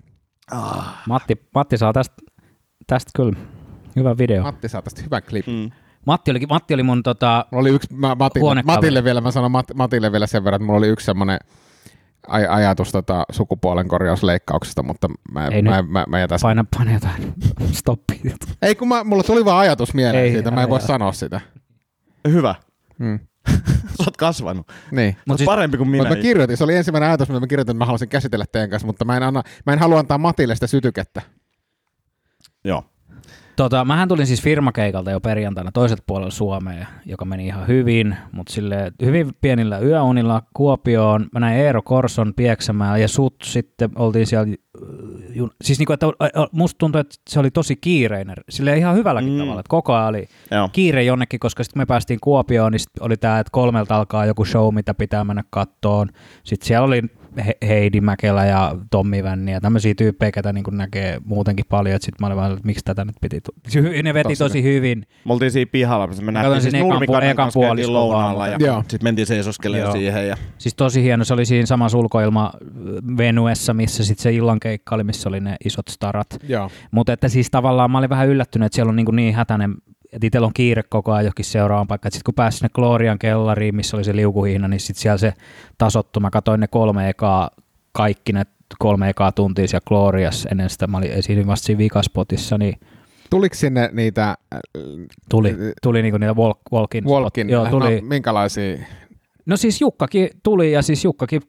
Matti, 1.06 1.48
Matti 1.54 1.78
saa 1.78 1.92
tästä, 1.92 2.16
tästä 2.86 3.10
kyllä 3.16 3.38
hyvä 3.96 4.18
video. 4.18 4.42
Matti 4.42 4.68
saa 4.68 4.82
tästä 4.82 5.02
hyvän 5.02 5.22
klipin. 5.22 5.54
Mm. 5.54 5.70
Matti 6.06 6.30
oli, 6.30 6.40
Matti 6.48 6.74
oli 6.74 6.82
mun 6.82 7.02
tota, 7.02 7.46
oli 7.52 7.70
yksi, 7.70 7.94
mä, 7.94 8.14
Matille, 8.14 8.42
Huonekaveri. 8.42 8.76
Matille 8.76 9.04
vielä, 9.04 9.20
mä 9.20 9.30
sanon 9.30 9.50
Mat, 9.50 9.66
Matille 9.74 10.12
vielä 10.12 10.26
sen 10.26 10.44
verran, 10.44 10.56
että 10.56 10.66
mulla 10.66 10.78
oli 10.78 10.88
yksi 10.88 11.06
semmoinen 11.06 11.38
aj, 12.28 12.46
ajatus 12.48 12.92
tota, 12.92 13.24
sukupuolen 13.32 13.88
korjausleikkauksesta, 13.88 14.82
mutta 14.82 15.08
mä, 15.32 15.46
Ei 15.46 15.62
mä, 15.62 15.82
nyt. 15.82 15.90
mä, 15.90 16.04
mä 16.08 16.20
jätän 16.20 16.38
paina, 16.42 16.64
paina 16.76 16.92
jotain 16.92 17.34
stoppia. 17.72 18.36
Ei 18.62 18.74
kun 18.74 18.88
mä, 18.88 19.04
mulla 19.04 19.22
tuli 19.22 19.44
vaan 19.44 19.58
ajatus 19.58 19.94
mieleen 19.94 20.24
Ei, 20.24 20.32
siitä, 20.32 20.50
mä 20.50 20.62
en 20.62 20.70
voi 20.70 20.80
sanoa 20.80 21.12
sitä. 21.12 21.40
Hyvä. 22.28 22.54
Mm. 22.98 23.18
Sä 23.96 24.04
oot 24.06 24.16
kasvanut. 24.16 24.72
Niin. 24.90 25.16
Mut 25.26 25.36
siis, 25.36 25.46
parempi 25.46 25.76
kuin 25.76 25.88
minä. 25.88 26.02
Mutta 26.02 26.16
mä 26.16 26.22
kirjoitin, 26.22 26.56
se 26.56 26.64
oli 26.64 26.74
ensimmäinen 26.74 27.08
ajatus, 27.08 27.28
mitä 27.28 27.40
mä 27.40 27.46
kirjoitin, 27.46 27.70
että 27.70 27.78
mä 27.78 27.84
haluaisin 27.84 28.08
käsitellä 28.08 28.44
teidän 28.52 28.70
kanssa, 28.70 28.86
mutta 28.86 29.04
mä 29.04 29.16
en, 29.16 29.22
anna, 29.22 29.42
mä 29.66 29.72
en 29.72 29.78
halua 29.78 29.98
antaa 29.98 30.18
Matille 30.18 30.54
sitä 30.54 30.66
sytykettä. 30.66 31.22
Joo. 32.64 32.84
Tota, 33.58 33.84
mähän 33.84 34.08
tulin 34.08 34.26
siis 34.26 34.42
firmakeikalta 34.42 35.10
jo 35.10 35.20
perjantaina 35.20 35.72
toiset 35.72 36.02
puolella 36.06 36.30
Suomea, 36.30 36.86
joka 37.06 37.24
meni 37.24 37.46
ihan 37.46 37.66
hyvin, 37.68 38.16
mutta 38.32 38.52
sille 38.52 38.92
hyvin 39.04 39.30
pienillä 39.40 39.78
yöunilla 39.78 40.42
Kuopioon. 40.54 41.26
Mä 41.32 41.40
näin 41.40 41.56
Eero 41.60 41.82
Korson 41.82 42.34
Pieksämäellä 42.36 42.98
ja 42.98 43.08
sut 43.08 43.34
sitten 43.44 43.90
oltiin 43.96 44.26
siellä, 44.26 44.46
äh, 44.52 45.34
jun- 45.34 45.50
siis 45.64 45.78
niinku, 45.78 45.92
että 45.92 46.06
musta 46.52 46.78
tuntui, 46.78 47.00
että 47.00 47.16
se 47.30 47.40
oli 47.40 47.50
tosi 47.50 47.76
kiireinen, 47.76 48.36
sille 48.48 48.76
ihan 48.76 48.96
hyvälläkin 48.96 49.32
Mm. 49.32 49.38
tavalla, 49.38 49.60
että 49.60 49.70
koko 49.70 49.94
ajan 49.94 50.08
oli 50.08 50.26
Joo. 50.50 50.68
kiire 50.72 51.02
jonnekin, 51.02 51.40
koska 51.40 51.64
sitten 51.64 51.80
me 51.80 51.86
päästiin 51.86 52.18
Kuopioon, 52.22 52.72
niin 52.72 52.80
sit 52.80 52.90
oli 53.00 53.16
tämä, 53.16 53.38
että 53.38 53.50
kolmelta 53.52 53.96
alkaa 53.96 54.26
joku 54.26 54.44
show, 54.44 54.74
mitä 54.74 54.94
pitää 54.94 55.24
mennä 55.24 55.44
kattoon. 55.50 56.08
Sitten 56.44 56.66
siellä 56.66 56.86
oli 56.86 57.02
Heidi 57.68 58.00
Mäkelä 58.00 58.46
ja 58.46 58.76
Tommi 58.90 59.22
Vänni 59.24 59.52
ja 59.52 59.60
tämmöisiä 59.60 59.94
tyyppejä, 59.94 60.32
ketä 60.32 60.52
niin 60.52 60.64
näkee 60.70 61.18
muutenkin 61.24 61.64
paljon. 61.68 62.00
Sitten 62.00 62.16
mä 62.20 62.26
olin 62.26 62.36
vaan, 62.36 62.52
että 62.52 62.66
miksi 62.66 62.84
tätä 62.84 63.04
nyt 63.04 63.16
piti. 63.20 63.40
tu- 63.40 63.52
Sy- 63.68 64.02
Ne 64.02 64.14
veti 64.14 64.28
Tossa 64.28 64.44
tosi 64.44 64.62
hyvin. 64.62 65.06
Me 65.24 65.32
oltiin 65.32 65.50
siinä 65.50 65.68
pihalla, 65.72 66.06
me 66.06 66.10
Katsoin 66.14 66.34
nähtiin 66.34 66.62
siis 66.62 66.74
Nurmikainen 66.74 67.36
kanssa 67.36 67.60
käytiin 67.60 67.92
lounaalla 67.92 68.48
ja 68.48 68.58
sitten 68.88 68.98
mentiin 69.02 69.26
seisoskelemaan 69.26 69.92
siihen. 69.92 70.28
Ja... 70.28 70.36
Siis 70.58 70.74
tosi 70.74 71.02
hieno. 71.02 71.24
Se 71.24 71.34
oli 71.34 71.44
siinä 71.44 71.66
samassa 71.66 71.98
ulkoilma 71.98 72.50
Venuessa, 73.16 73.74
missä 73.74 74.04
sitten 74.04 74.22
se 74.22 74.32
illan 74.32 74.60
keikka 74.60 74.94
oli, 74.94 75.04
missä 75.04 75.28
oli 75.28 75.40
ne 75.40 75.56
isot 75.64 75.88
starat. 75.88 76.26
Joo. 76.48 76.70
Mutta 76.90 77.12
että 77.12 77.28
siis 77.28 77.50
tavallaan 77.50 77.90
mä 77.90 77.98
olin 77.98 78.10
vähän 78.10 78.28
yllättynyt, 78.28 78.66
että 78.66 78.74
siellä 78.76 78.90
on 78.90 78.96
niin, 78.96 79.06
niin 79.12 79.34
hätäinen, 79.34 79.74
että 80.12 80.26
itsellä 80.26 80.46
on 80.46 80.54
kiire 80.54 80.82
koko 80.82 81.12
ajan 81.12 81.24
johonkin 81.24 81.44
seuraavaan 81.44 81.86
paikkaan. 81.86 82.12
Sitten 82.12 82.24
kun 82.24 82.34
pääsi 82.34 82.58
sinne 82.58 82.68
Glorian 82.74 83.18
kellariin, 83.18 83.76
missä 83.76 83.96
oli 83.96 84.04
se 84.04 84.16
liukuhihna, 84.16 84.68
niin 84.68 84.80
sitten 84.80 85.02
siellä 85.02 85.18
se 85.18 85.34
tasottui. 85.78 86.20
Mä 86.20 86.30
katsoin 86.30 86.60
ne 86.60 86.66
kolme 86.66 87.08
ekaa, 87.08 87.50
kaikki 87.92 88.32
ne 88.32 88.42
kolme 88.78 89.08
ekaa 89.08 89.32
tuntia 89.32 89.68
siellä 89.68 89.84
Gloriassa 89.88 90.48
ennen 90.48 90.70
sitä. 90.70 90.86
Mä 90.86 90.98
olin 90.98 91.10
esiin 91.10 91.46
vasta 91.46 91.66
siinä 91.66 91.78
vikaspotissa, 91.78 92.58
niin 92.58 92.80
Tuliko 93.30 93.54
sinne 93.54 93.90
niitä 93.92 94.28
äh, 94.30 94.60
tuli, 95.30 95.56
tuli 95.82 96.02
niinku 96.02 96.18
niitä 96.18 96.34
walk, 96.34 96.58
walk-in 96.72 97.04
Walkin? 97.04 97.50
Joo, 97.50 97.66
tuli. 97.66 98.00
No, 98.00 98.08
minkälaisia? 98.08 98.78
No 99.46 99.56
siis 99.56 99.80
Jukkakin 99.80 100.28
tuli 100.42 100.72
ja 100.72 100.82
siis 100.82 101.04
Jukkakin 101.04 101.42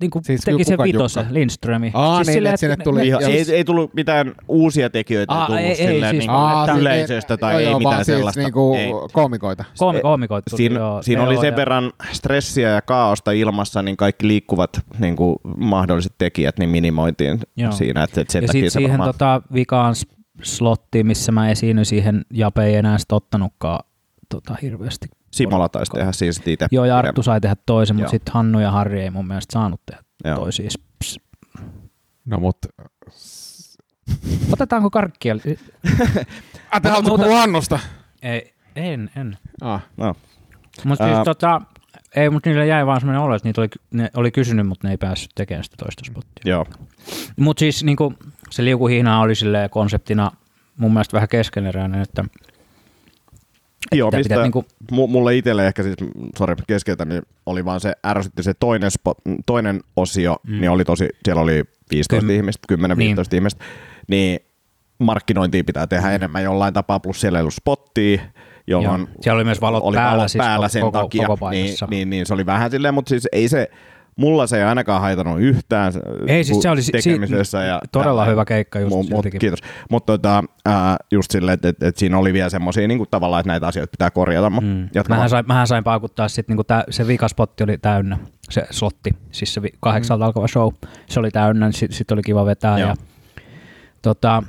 niin 0.00 0.10
kuin 0.10 0.24
Siis 0.24 0.40
teki 0.40 0.64
sen 0.64 0.78
vitosen, 0.82 1.20
Jukka? 1.20 1.34
Lindströmi. 1.34 1.90
Aa, 1.94 2.18
niin, 2.18 2.32
silleen, 2.32 2.54
että 2.54 2.60
sinne 2.60 2.76
ne- 2.78 2.84
tuli- 2.84 3.00
ne- 3.00 3.06
Ihan, 3.06 3.22
Siis- 3.24 3.48
ei, 3.48 3.56
ei 3.56 3.64
tullut 3.64 3.94
mitään 3.94 4.32
uusia 4.48 4.90
tekijöitä 4.90 5.32
Aa, 5.34 5.46
tullut 5.46 5.60
ei- 5.62 5.68
ei, 5.68 5.76
silleen, 5.76 6.10
siis- 6.10 6.20
niin 6.22 6.30
Aa, 6.30 6.64
kuin 6.64 6.74
siis 6.74 6.80
yleisöstä 6.80 7.36
tai 7.36 7.52
joo, 7.52 7.58
ei 7.60 7.64
joo, 7.66 7.78
mitään 7.78 7.94
vaan 7.94 8.04
sellaista. 8.04 8.32
Siis 8.40 8.44
niinku 8.46 8.74
ei. 8.74 8.90
koomikoita. 9.12 9.64
Koomi, 9.78 10.00
koomikoit 10.00 10.44
tuli, 10.50 10.56
Siinä, 10.56 10.78
joo, 10.78 11.02
siinä 11.02 11.22
oli 11.22 11.36
sen 11.36 11.56
verran 11.56 11.92
stressiä 12.12 12.68
ja 12.70 12.82
kaaosta 12.82 13.30
ilmassa, 13.32 13.82
niin 13.82 13.96
kaikki 13.96 14.28
liikkuvat 14.28 14.70
niin 14.98 15.16
kuin 15.16 15.36
mahdolliset 15.56 16.12
tekijät 16.18 16.58
niin 16.58 16.70
minimoitiin 16.70 17.40
Joo. 17.56 17.72
siinä. 17.72 18.02
Että, 18.04 18.20
että 18.20 18.32
sen 18.32 18.42
Ja 18.42 18.48
sitten 18.52 18.70
siihen 18.70 18.90
varmaan- 18.90 19.08
tota, 19.14 19.42
vikaan 19.54 19.94
slottiin, 20.42 21.06
missä 21.06 21.32
mä 21.32 21.50
esiinnyin 21.50 21.86
siihen, 21.86 22.24
Jape 22.32 22.64
ei 22.64 22.74
enää 22.74 22.98
sit 22.98 23.12
ottanutkaan 23.12 23.80
tota, 24.28 24.54
hirveästi. 24.62 25.06
Simola 25.32 25.68
taisi 25.68 25.92
tehdä 25.92 26.12
siis 26.12 26.42
itse. 26.46 26.66
Joo, 26.70 26.84
ja 26.84 26.98
Arttu 26.98 27.22
sai 27.22 27.40
tehdä 27.40 27.56
toisen, 27.66 27.96
mutta 27.96 28.10
sitten 28.10 28.34
Hannu 28.34 28.60
ja 28.60 28.70
Harri 28.70 29.02
ei 29.02 29.10
mun 29.10 29.26
mielestä 29.26 29.52
saanut 29.52 29.80
tehdä 29.86 30.02
Joo. 30.24 30.36
toisia. 30.36 30.68
Ps. 30.98 31.18
No 32.24 32.40
mut... 32.40 32.56
Otetaanko 34.52 34.90
karkkia? 34.90 35.36
Te 36.82 36.88
haluatte 36.88 37.08
Muuta- 37.08 37.22
puhua 37.24 37.38
Hannusta? 37.40 37.78
ei, 38.22 38.54
en, 38.76 39.10
en. 39.16 39.38
Ah. 39.60 39.82
No. 39.96 40.14
Mutta 40.84 41.04
siis 41.04 41.16
Ää. 41.16 41.24
tota, 41.24 41.60
ei, 42.16 42.30
mutta 42.30 42.50
niillä 42.50 42.64
jäi 42.64 42.86
vaan 42.86 43.00
semmoinen 43.00 43.22
olo, 43.22 43.34
että 43.34 43.48
niitä 43.48 43.60
oli, 43.60 43.68
ne 43.90 44.10
oli 44.16 44.30
kysynyt, 44.30 44.66
mutta 44.66 44.86
ne 44.88 44.92
ei 44.92 44.96
päässyt 44.96 45.30
tekemään 45.34 45.64
sitä 45.64 45.76
toista 45.78 46.02
spottia. 46.04 46.42
Joo. 46.44 46.66
Mutta 47.36 47.60
siis 47.60 47.84
niinku, 47.84 48.14
se 48.50 48.64
liukuhihna 48.64 49.20
oli 49.20 49.34
silleen 49.34 49.70
konseptina 49.70 50.30
mun 50.76 50.92
mielestä 50.92 51.14
vähän 51.14 51.28
keskeneräinen, 51.28 52.02
että 52.02 52.24
Joo, 53.92 54.08
pitää- 54.10 54.18
mistä 54.18 54.28
pitää 54.34 54.42
niinku- 54.42 54.64
mu- 54.92 55.06
mulle 55.06 55.36
itselle 55.36 55.66
ehkä 55.66 55.82
siis, 55.82 55.96
sori 56.38 56.54
keskeytän, 56.66 57.08
niin 57.08 57.22
oli 57.46 57.64
vaan 57.64 57.80
se, 57.80 57.92
ärsytti 58.06 58.42
se 58.42 58.54
toinen, 58.54 58.90
spot, 58.90 59.18
toinen 59.46 59.80
osio, 59.96 60.36
mm. 60.46 60.60
niin 60.60 60.70
oli 60.70 60.84
tosi, 60.84 61.08
siellä 61.24 61.42
oli 61.42 61.64
15 61.90 62.26
Kym- 62.26 62.30
ihmistä, 62.30 62.74
10-15 62.74 63.34
ihmistä, 63.34 63.64
niin 64.08 64.40
markkinointia 64.98 65.64
pitää 65.64 65.86
tehdä 65.86 66.10
enemmän 66.10 66.42
jollain 66.42 66.74
tapaa, 66.74 67.00
plus 67.00 67.20
siellä 67.20 67.38
ei 67.38 67.40
ollut 67.40 67.54
spottia, 67.54 68.22
jolloin 68.66 69.00
Joo. 69.00 69.08
Siellä 69.20 69.36
oli 69.38 69.44
myös 69.44 69.60
valot 69.60 69.82
oli 69.84 69.96
päällä 69.96 70.16
valot 70.16 70.30
siis 70.30 70.44
päällä 70.44 70.64
koko- 70.64 70.68
sen 70.72 70.82
koko- 70.82 70.98
takia, 70.98 71.26
koko 71.26 71.50
niin, 71.50 71.74
niin, 71.90 72.10
niin, 72.10 72.26
se 72.26 72.34
oli 72.34 72.46
vähän 72.46 72.70
silleen, 72.70 72.94
mutta 72.94 73.08
siis 73.08 73.28
ei 73.32 73.48
se, 73.48 73.68
mulla 74.16 74.46
se 74.46 74.56
ei 74.58 74.62
ainakaan 74.64 75.00
haitanut 75.00 75.40
yhtään 75.40 75.92
Ei, 76.26 76.44
siis 76.44 76.62
se 76.62 76.70
oli 76.70 76.80
tekemisessä. 76.82 77.60
si- 77.60 77.66
ja 77.66 77.80
todella 77.92 78.10
tällainen. 78.10 78.32
hyvä 78.32 78.44
keikka 78.44 78.80
just 78.80 78.92
Mu- 78.92 78.96
mut, 78.96 79.06
siltikin. 79.06 79.38
kiitos. 79.40 79.58
Mutta 79.90 80.12
tota, 80.12 80.44
äh, 80.68 80.74
just 81.12 81.30
silleen, 81.30 81.54
että 81.54 81.68
et, 81.68 81.82
et 81.82 81.96
siinä 81.96 82.18
oli 82.18 82.32
vielä 82.32 82.50
semmoisia 82.50 82.88
niin 82.88 83.04
tavallaan, 83.10 83.40
että 83.40 83.48
näitä 83.52 83.66
asioita 83.66 83.90
pitää 83.90 84.10
korjata. 84.10 84.50
Mm. 84.50 84.66
Mm. 84.66 84.88
Mähän, 85.08 85.28
sain, 85.30 85.44
mähän 85.48 85.66
sain 85.66 85.84
paukuttaa 85.84 86.28
sitten, 86.28 86.52
niinku 86.52 86.64
tää, 86.64 86.84
se 86.90 87.06
vikaspotti 87.06 87.64
oli 87.64 87.78
täynnä, 87.78 88.18
se 88.50 88.66
slotti, 88.70 89.10
siis 89.30 89.54
se 89.54 89.62
vi- 89.62 89.72
kahdeksalta 89.80 90.24
mm. 90.24 90.26
alkava 90.26 90.48
show, 90.48 90.72
se 91.08 91.20
oli 91.20 91.30
täynnä, 91.30 91.66
niin 91.66 91.72
sitten 91.72 91.96
sit 91.98 92.10
oli 92.10 92.22
kiva 92.22 92.44
vetää. 92.46 92.78
Joo. 92.78 92.88
Ja, 92.88 92.94
tota, 94.02 94.42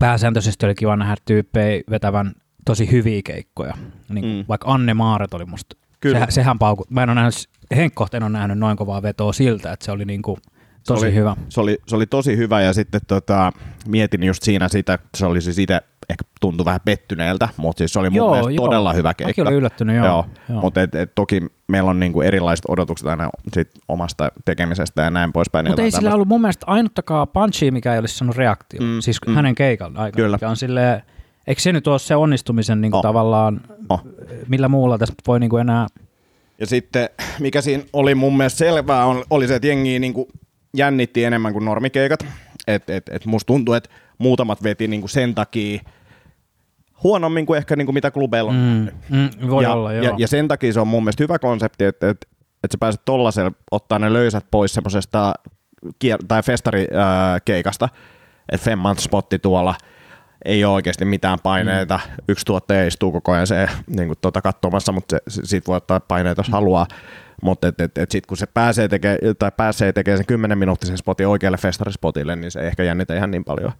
pääsääntöisesti 0.00 0.66
oli 0.66 0.74
kiva 0.74 0.96
nähdä 0.96 1.16
tyyppejä 1.24 1.82
vetävän 1.90 2.32
tosi 2.64 2.90
hyviä 2.90 3.20
keikkoja. 3.24 3.74
Niin, 4.08 4.24
Mm. 4.38 4.44
Vaikka 4.48 4.72
Anne 4.72 4.94
Maaret 4.94 5.34
oli 5.34 5.44
musta, 5.44 5.76
Kyllä. 6.00 6.14
sehän, 6.14 6.32
sehän 6.32 6.58
paukut, 6.58 6.90
mä 6.90 7.02
en 7.02 7.08
ole 7.08 7.14
nähnyt, 7.14 7.34
Henkkoht 7.76 8.14
en 8.14 8.22
ole 8.22 8.30
nähnyt 8.30 8.58
noin 8.58 8.76
kovaa 8.76 9.02
vetoa 9.02 9.32
siltä, 9.32 9.72
että 9.72 9.84
se 9.84 9.92
oli 9.92 10.04
niinku 10.04 10.38
tosi 10.86 11.00
se 11.00 11.06
oli, 11.06 11.14
hyvä. 11.14 11.36
Se 11.48 11.60
oli, 11.60 11.78
se 11.86 11.96
oli 11.96 12.06
tosi 12.06 12.36
hyvä 12.36 12.60
ja 12.60 12.72
sitten 12.72 13.00
tota, 13.06 13.52
mietin 13.88 14.22
just 14.22 14.42
siinä 14.42 14.68
sitä, 14.68 14.94
että 14.94 15.08
se 15.16 15.26
oli 15.26 15.40
siis 15.40 15.58
itse 15.58 15.80
ehkä 16.10 16.24
tuntui 16.40 16.64
vähän 16.64 16.80
pettyneeltä, 16.84 17.48
mutta 17.56 17.78
siis 17.78 17.92
se 17.92 17.98
oli 17.98 18.10
mun 18.10 18.16
Joo, 18.16 18.30
mielestä 18.30 18.52
joo. 18.52 18.64
todella 18.66 18.92
hyvä 18.92 19.14
keikka. 19.14 19.30
Mäkin 19.30 19.46
olin 19.46 19.58
yllättynyt, 19.58 19.96
joo. 19.96 20.06
joo. 20.06 20.26
Joo. 20.48 20.60
Mutta 20.60 20.82
et, 20.82 20.94
et, 20.94 21.14
toki 21.14 21.40
meillä 21.68 21.90
on 21.90 22.00
niinku 22.00 22.20
erilaiset 22.20 22.64
odotukset 22.68 23.06
aina 23.08 23.30
sit 23.54 23.70
omasta 23.88 24.32
tekemisestä 24.44 25.02
ja 25.02 25.10
näin 25.10 25.32
poispäin. 25.32 25.64
niin 25.64 25.70
Mutta 25.70 25.82
ei 25.82 25.90
sillä 25.90 26.14
ollut 26.14 26.28
mun 26.28 26.40
mielestä 26.40 26.66
ainuttakaan 26.66 27.28
punchia, 27.28 27.72
mikä 27.72 27.92
ei 27.92 27.98
olisi 27.98 28.14
saanut 28.18 28.36
reaktio. 28.36 28.80
Mm, 28.80 29.00
siis 29.00 29.18
mm. 29.26 29.34
hänen 29.34 29.54
keikan 29.54 29.96
aikana. 29.96 30.22
Kyllä. 30.24 30.36
Mikä 30.36 30.48
on 30.48 30.56
silleen, 30.56 31.02
eikö 31.46 31.60
se 31.62 31.72
nyt 31.72 31.86
ole 31.86 31.98
se 31.98 32.16
onnistumisen 32.16 32.80
niin 32.80 32.94
Oh. 32.94 33.00
kuin 33.00 33.08
tavallaan, 33.08 33.60
Oh. 33.88 34.02
millä 34.48 34.68
muulla 34.68 34.98
tässä 34.98 35.14
voi 35.26 35.40
niin 35.40 35.50
kuin 35.50 35.60
enää... 35.60 35.86
Ja 36.60 36.66
sitten, 36.66 37.08
mikä 37.38 37.60
siinä 37.60 37.84
oli 37.92 38.14
mun 38.14 38.36
mielestä 38.36 38.58
selvää, 38.58 39.06
on, 39.06 39.24
oli 39.30 39.48
se, 39.48 39.54
että 39.54 39.68
jengi 39.68 39.98
niin 39.98 40.14
kuin 40.14 40.26
jännitti 40.76 41.24
enemmän 41.24 41.52
kuin 41.52 41.64
normikeikat. 41.64 42.26
Et, 42.66 42.90
et, 42.90 43.08
et 43.08 43.26
musta 43.26 43.46
tuntuu, 43.46 43.74
että 43.74 43.90
muutamat 44.18 44.62
veti 44.62 44.88
niin 44.88 45.00
kuin 45.00 45.10
sen 45.10 45.34
takia 45.34 45.80
huonommin 47.02 47.46
kuin 47.46 47.58
ehkä 47.58 47.76
niin 47.76 47.86
kuin 47.86 47.94
mitä 47.94 48.10
klubeilla 48.10 48.50
on. 48.50 48.90
Mm, 49.10 49.18
mm, 49.18 49.50
voi 49.50 49.64
ja, 49.64 49.72
olla, 49.72 49.92
joo. 49.92 50.04
ja, 50.04 50.14
ja 50.18 50.28
sen 50.28 50.48
takia 50.48 50.72
se 50.72 50.80
on 50.80 50.88
mun 50.88 51.04
mielestä 51.04 51.24
hyvä 51.24 51.38
konsepti, 51.38 51.84
että, 51.84 52.10
että, 52.10 52.26
että 52.64 52.74
sä 52.74 52.78
pääset 52.80 53.04
tollasella 53.04 53.52
ottaa 53.70 53.98
ne 53.98 54.12
löysät 54.12 54.46
pois 54.50 54.74
semmoisesta 54.74 55.34
kier- 56.04 56.24
tai 56.28 56.42
festarikeikasta, 56.42 57.88
että 58.52 58.64
Femman 58.64 58.98
spotti 58.98 59.38
tuolla 59.38 59.74
ei 60.44 60.64
ole 60.64 60.74
oikeasti 60.74 61.04
mitään 61.04 61.38
paineita. 61.42 62.00
Mm. 62.06 62.14
Yksi 62.28 62.46
tuottaja 62.46 62.86
istuu 62.86 63.12
koko 63.12 63.32
ajan 63.32 63.46
se 63.46 63.68
niin 63.86 64.08
kuin 64.08 64.18
tuota 64.20 64.42
katsomassa, 64.42 64.92
mutta 64.92 65.16
se, 65.28 65.40
siitä 65.44 65.66
voi 65.66 65.76
ottaa 65.76 66.00
paineita, 66.00 66.40
jos 66.40 66.48
haluaa. 66.48 66.86
Mutta 67.42 67.68
et, 67.68 67.80
et, 67.80 67.98
et 67.98 68.10
sitten 68.10 68.28
kun 68.28 68.36
se 68.36 68.46
pääsee 68.46 68.88
tekemään, 68.88 69.18
tai 69.38 69.52
pääsee 69.56 69.92
tekemään 69.92 70.18
sen 70.18 70.26
10 70.26 70.58
minuuttisen 70.58 70.98
spotin 70.98 71.28
oikealle 71.28 71.58
festarispotille, 71.58 72.36
niin 72.36 72.50
se 72.50 72.60
ei 72.60 72.66
ehkä 72.66 72.82
jännitä 72.82 73.14
ihan 73.14 73.30
niin 73.30 73.44
paljon. 73.44 73.72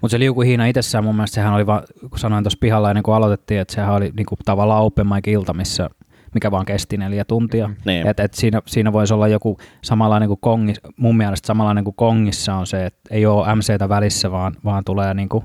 Mutta 0.00 0.12
se 0.12 0.18
liukuhiina 0.18 0.66
itsessään 0.66 1.04
mun 1.04 1.16
mielestä 1.16 1.34
sehän 1.34 1.54
oli 1.54 1.66
vaan, 1.66 1.82
kun 2.10 2.18
sanoin 2.18 2.44
tuossa 2.44 2.58
pihalla 2.60 2.90
ennen 2.90 3.02
kuin 3.02 3.14
aloitettiin, 3.14 3.60
että 3.60 3.74
sehän 3.74 3.94
oli 3.94 4.12
niin 4.16 4.26
kuin 4.26 4.38
tavallaan 4.44 4.82
open 4.82 5.06
mic 5.06 5.28
ilta, 5.28 5.54
missä 5.54 5.90
mikä 6.34 6.50
vaan 6.50 6.66
kesti 6.66 6.96
neljä 6.96 7.24
tuntia. 7.24 7.70
Niin. 7.84 8.06
Et, 8.06 8.20
et 8.20 8.34
siinä, 8.34 8.62
siinä 8.66 8.92
voisi 8.92 9.14
olla 9.14 9.28
joku 9.28 9.58
samanlainen 9.82 10.28
kuin 10.28 10.40
kongissa, 10.40 10.88
mun 10.96 11.16
mielestä 11.16 11.46
samanlainen 11.46 11.84
kuin 11.84 11.96
kongissa 11.96 12.54
on 12.54 12.66
se, 12.66 12.86
että 12.86 13.00
ei 13.10 13.26
ole 13.26 13.54
MCtä 13.54 13.88
välissä, 13.88 14.30
vaan, 14.30 14.54
vaan 14.64 14.84
tulee 14.84 15.14
niin 15.14 15.28
kuin, 15.28 15.44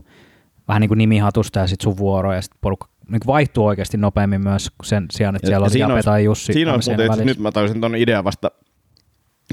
vähän 0.67 0.81
niin 0.81 0.87
kuin 0.87 0.97
nimihatusta 0.97 1.59
ja 1.59 1.67
sitten 1.67 1.83
sun 1.83 1.97
vuoro 1.97 2.33
ja 2.33 2.41
sitten 2.41 2.57
porukka 2.61 2.87
niin 3.09 3.19
kuin 3.19 3.27
vaihtuu 3.27 3.65
oikeasti 3.65 3.97
nopeammin 3.97 4.41
myös 4.43 4.71
sen 4.83 5.05
sijaan, 5.11 5.35
että 5.35 5.47
siellä 5.47 5.63
ja 5.63 5.65
on 5.65 5.71
siinä 5.71 5.83
Jape 5.83 5.93
olisi- 5.93 6.05
tai 6.05 6.23
Jussi 6.23 6.53
Siinä 6.53 6.73
on 6.73 6.79
muuten, 6.87 7.07
välissä. 7.07 7.25
nyt 7.25 7.39
mä 7.39 7.51
tajusin 7.51 7.79
tuon 7.81 7.95
idean 7.95 8.23
vasta, 8.23 8.51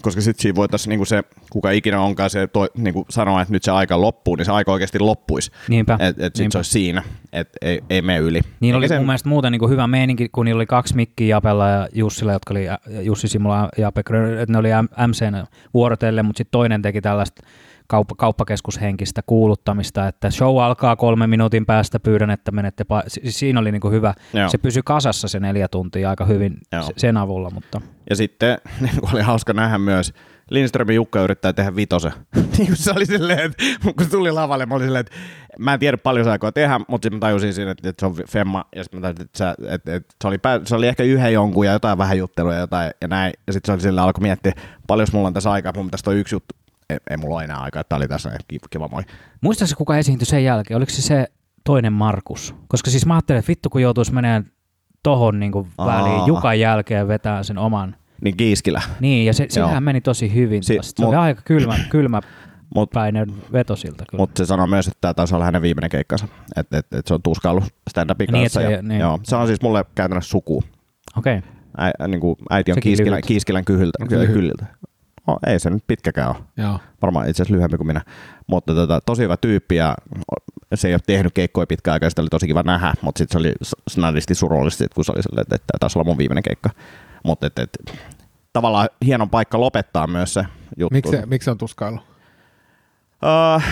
koska 0.03 0.21
sitten 0.21 0.43
siinä 0.43 0.57
voitaisiin 0.57 0.89
niinku 0.91 1.05
se, 1.05 1.23
kuka 1.51 1.71
ikinä 1.71 2.01
onkaan 2.01 2.31
se 2.31 2.47
toi, 2.47 2.69
niinku 2.77 3.07
sanoa, 3.09 3.43
että 3.43 3.53
nyt 3.53 3.63
se 3.63 3.71
aika 3.71 4.01
loppuu, 4.01 4.37
niin 4.37 4.45
se 4.45 4.53
aika 4.53 4.73
oikeasti 4.73 4.99
loppuisi. 4.99 5.51
Niinpä. 5.69 5.99
Että 6.01 6.27
et 6.27 6.37
sitten 6.37 6.53
se 6.53 6.59
olisi 6.59 6.71
siinä, 6.71 7.03
että 7.33 7.59
ei, 7.63 7.81
ei 7.91 8.03
mene 8.03 8.19
yli. 8.19 8.41
Niin 8.61 8.69
Eikä 8.69 8.79
oli 8.79 8.89
sen- 8.89 8.99
mun 8.99 9.07
mielestä 9.07 9.29
muuten 9.29 9.53
niin 9.53 9.61
kuin 9.61 9.71
hyvä 9.71 9.87
meininki, 9.87 10.29
kun 10.29 10.45
niillä 10.45 10.59
oli 10.59 10.67
kaksi 10.67 10.97
mikkiä 10.97 11.27
Japella 11.27 11.69
ja 11.69 11.89
Jussilla, 11.93 12.33
jotka 12.33 12.55
oli 12.55 12.67
Jussi 13.03 13.29
Simula 13.29 13.57
ja 13.57 13.69
Jape 13.83 14.01
että 14.41 14.53
ne 14.53 14.59
oli 14.59 14.69
MCn 15.07 15.45
vuorotelle, 15.75 16.23
mutta 16.23 16.39
sitten 16.39 16.53
toinen 16.53 16.83
teki 16.83 17.01
tällaista 17.01 17.43
kauppa, 17.91 18.15
kauppakeskushenkistä 18.15 19.23
kuuluttamista, 19.27 20.09
että 20.09 20.31
show 20.31 20.63
alkaa 20.63 20.97
kolme 20.97 21.27
minuutin 21.27 21.67
päästä, 21.67 22.01
pyydän, 22.01 22.31
että 22.31 22.51
menette 22.51 22.85
pa- 22.85 23.05
si- 23.09 23.33
Siinä 23.33 23.61
oli 23.61 23.73
niin 23.73 23.81
kuin 23.81 23.93
hyvä. 23.95 24.15
Joo. 24.33 24.49
Se 24.49 24.59
pysyi 24.59 24.83
kasassa 24.85 25.29
se 25.29 25.41
neljä 25.41 25.69
tuntia 25.69 26.11
aika 26.11 26.25
hyvin 26.25 26.59
Joo. 26.73 26.83
se- 26.83 26.93
sen 26.97 27.17
avulla, 27.17 27.51
mutta 27.51 27.81
Ja 28.11 28.17
sitten 28.17 28.59
niin 28.81 28.93
oli 29.13 29.23
hauska 29.23 29.53
nähdä 29.53 29.79
myös, 29.79 30.13
Lindströmin 30.51 30.95
Jukka 30.97 31.23
yrittää 31.23 31.53
tehdä 31.53 31.77
vitosen. 31.77 32.13
niin 32.59 32.77
se 32.77 32.93
oli 32.97 33.07
silleen, 33.07 33.39
että 33.41 33.63
kun 33.97 34.05
se 34.05 34.11
tuli 34.11 34.33
lavalle, 34.33 34.67
mä 34.67 34.75
olin 34.75 34.87
silleen, 34.87 35.01
että 35.01 35.13
mä 35.59 35.73
en 35.75 35.81
tiedä 35.81 35.97
paljon 35.97 36.25
se 36.25 36.31
aikoo 36.31 36.53
tehdä, 36.53 36.79
mutta 36.89 37.07
sitten 37.07 37.17
mä 37.17 37.21
tajusin 37.21 37.55
siinä, 37.55 37.71
että, 37.71 37.89
että 37.89 38.01
se 38.01 38.07
on 38.07 38.15
Femma, 38.29 38.65
ja 38.77 38.85
sitten 38.85 39.01
mä 39.01 39.03
tajusin, 39.03 39.25
että, 39.25 39.39
sä, 39.39 39.55
että, 39.69 39.95
että 39.95 40.15
se, 40.23 40.29
oli 40.29 40.39
pää, 40.39 40.61
se 40.65 40.75
oli 40.77 40.89
ehkä 40.89 41.03
yhden 41.03 41.33
jonkun 41.33 41.67
ja 41.67 41.73
jotain 41.73 41.99
vähän 41.99 42.19
juttelua 42.19 42.55
ja 42.55 42.61
jotain 42.61 42.91
ja 43.01 43.09
näin. 43.09 43.33
Ja 43.47 43.53
sitten 43.53 43.67
se 43.69 43.73
oli 43.73 43.81
silleen, 43.81 44.05
alkoi 44.05 44.23
miettiä, 44.23 44.53
paljon 44.87 45.09
mulla 45.13 45.27
on 45.27 45.35
tässä 45.35 45.51
aikaa, 45.51 45.73
mun 45.77 45.87
pitäisi 45.87 46.05
toi 46.05 46.19
yksi 46.19 46.35
juttu. 46.35 46.55
Ei, 46.91 46.99
ei 47.11 47.17
mulla 47.17 47.35
ole 47.35 47.45
enää 47.45 47.59
aikaa, 47.59 47.81
että 47.81 47.97
oli 47.97 48.09
tässä, 48.09 48.39
kiva, 48.71 48.89
moi. 48.89 49.03
muistaakseni 49.41 49.77
kuka 49.77 49.97
esiintyi 49.99 50.27
sen 50.27 50.45
jälkeen? 50.45 50.77
Oliko 50.77 50.91
se 50.93 51.03
se 51.03 51.27
toinen 51.65 51.93
Markus? 51.93 52.55
Koska 52.69 52.91
siis 52.91 53.07
mä 53.07 53.15
ajattelin, 53.15 53.39
että 53.39 53.49
vittu 53.49 53.71
kun 53.71 53.83
joutuisi 53.83 54.15
menemään 54.15 54.47
tohon 55.03 55.41
niin 55.41 55.53
kuin 55.53 55.69
väliin 55.79 56.21
Aa. 56.21 56.27
Jukan 56.27 56.61
jälkeen 56.61 57.09
vetää 57.09 57.43
sen 57.43 57.59
oman 57.59 57.97
Niin 58.23 58.37
Kiiskilä. 58.37 58.83
Niin, 59.01 59.27
ja 59.27 59.33
se, 59.35 59.47
sehän 59.49 59.83
meni 59.83 60.01
tosi 60.01 60.35
hyvin. 60.35 60.63
Si- 60.63 60.79
se 60.83 61.05
oli 61.05 61.15
mut- 61.17 61.21
aika 61.21 61.43
kylmä, 61.45 61.77
kylmä 61.91 62.21
Mut- 62.75 62.91
päinen 62.95 63.27
veto 63.53 63.77
siltä 63.77 64.05
kyllä. 64.11 64.23
Mutta 64.23 64.39
se 64.39 64.47
sanoi 64.47 64.69
myös, 64.69 64.89
että 64.89 64.99
tämä 65.01 65.15
taisi 65.15 65.35
olla 65.35 65.45
hänen 65.45 65.63
viimeinen 65.63 65.91
keikkansa. 65.91 66.29
Että 66.57 66.79
et, 66.79 66.87
et 66.93 67.07
se 67.07 67.15
on 67.15 67.23
tuskaillut 67.23 67.65
stand-upin 67.91 68.33
Niin, 68.33 68.43
kanssa. 68.45 68.61
se- 68.61 68.73
ja, 68.73 68.83
niin. 68.83 69.01
joo, 69.01 69.19
se 69.23 69.37
on 69.37 69.47
siis 69.47 69.63
mulle 69.63 69.85
käytännössä 69.95 70.31
suku. 70.31 70.63
Okei. 71.19 71.39
Okay. 71.39 71.51
Ä, 72.01 72.09
niin 72.09 72.21
kuin 72.21 72.37
äiti 72.51 72.71
on 72.71 72.75
Sekin 72.75 72.91
Kiiskilän, 72.91 73.13
lyhyt. 73.13 73.27
Kiiskilän 73.27 73.65
kyhyltä, 73.65 73.99
Onko 74.01 74.15
No, 75.31 75.39
ei 75.47 75.59
se 75.59 75.71
nyt 75.71 75.85
pitkäkään 75.87 76.29
ole. 76.29 76.37
Joo. 76.57 76.79
Varmaan 77.03 77.29
itse 77.29 77.43
asiassa 77.43 77.55
lyhyempi 77.55 77.77
kuin 77.77 77.87
minä. 77.87 78.01
Mutta 78.47 78.75
tota, 78.75 79.01
tosi 79.07 79.23
hyvä 79.23 79.37
tyyppi 79.37 79.77
ja 79.77 79.95
se 80.75 80.89
ei 80.89 80.95
ole 80.95 81.01
tehnyt 81.07 81.35
keikkoja 81.35 81.67
pitkään 81.67 81.93
aikaa, 81.93 82.11
sitä 82.11 82.23
oli 82.23 82.29
tosi 82.29 82.47
kiva 82.47 82.63
nähdä, 82.63 82.95
mutta 83.03 83.19
sitten 83.19 83.33
se 83.33 83.39
oli 83.49 83.53
snadisti 83.89 84.35
surullisesti, 84.35 84.87
kun 84.95 85.05
se 85.05 85.13
oli 85.13 85.23
silleen, 85.23 85.47
että, 85.51 85.79
taisi 85.81 85.99
olla 85.99 86.05
mun 86.05 86.19
viimeinen 86.19 86.43
keikka. 86.43 86.71
Mutta 87.25 87.47
et, 87.47 87.59
et, 87.59 87.71
tavallaan 88.53 88.89
hieno 89.05 89.27
paikka 89.27 89.61
lopettaa 89.61 90.07
myös 90.07 90.35
se 90.35 90.45
juttu. 90.77 90.95
Miksi 90.95 91.11
se, 91.11 91.27
miksi 91.27 91.45
se 91.45 91.51
on 91.51 91.59
tuskailu? 91.59 91.97
Uh, 91.97 93.63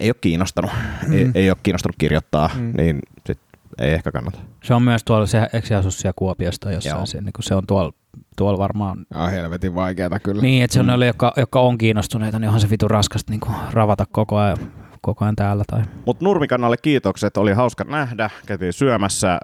ei 0.00 0.08
ole 0.08 0.16
kiinnostanut. 0.20 0.70
Mm. 1.06 1.12
Ei, 1.12 1.30
ei 1.34 1.50
ole 1.50 1.58
kiinnostanut 1.62 1.96
kirjoittaa, 1.98 2.50
Mm. 2.54 2.72
niin 2.76 2.98
sit 3.26 3.38
ei 3.78 3.92
ehkä 3.92 4.12
kannata. 4.12 4.38
Se 4.64 4.74
on 4.74 4.82
myös 4.82 5.04
tuolla, 5.04 5.26
se, 5.26 5.48
eikö 5.52 5.66
se 5.68 5.74
asu 5.74 5.90
siellä 5.90 6.12
Kuopiosta 6.16 6.72
jossain, 6.72 6.96
Joo. 6.96 7.06
se, 7.06 7.20
niin 7.20 7.32
se 7.40 7.54
on 7.54 7.66
tuolla 7.66 7.92
tuolla 8.36 8.58
varmaan 8.58 9.06
On 9.14 9.30
helvetin 9.30 9.74
vaikeata 9.74 10.20
kyllä. 10.20 10.42
niin, 10.42 10.64
että 10.64 10.74
se 10.74 10.80
on 10.80 10.86
ne, 10.86 11.06
jotka, 11.06 11.32
jotka 11.36 11.60
on 11.60 11.78
kiinnostuneita, 11.78 12.38
niin 12.38 12.48
onhan 12.48 12.60
se 12.60 12.70
vitu 12.70 12.88
raskasta 12.88 13.32
niin 13.32 13.40
kuin 13.40 13.54
ravata 13.72 14.04
koko 14.12 14.36
ajan, 14.36 14.56
koko 15.00 15.24
ajan 15.24 15.36
täällä. 15.36 15.64
Tai... 15.70 15.82
Mutta 16.06 16.24
Nurmikannalle 16.24 16.76
kiitokset, 16.76 17.36
oli 17.36 17.52
hauska 17.52 17.84
nähdä, 17.84 18.30
käytiin 18.46 18.72
syömässä, 18.72 19.38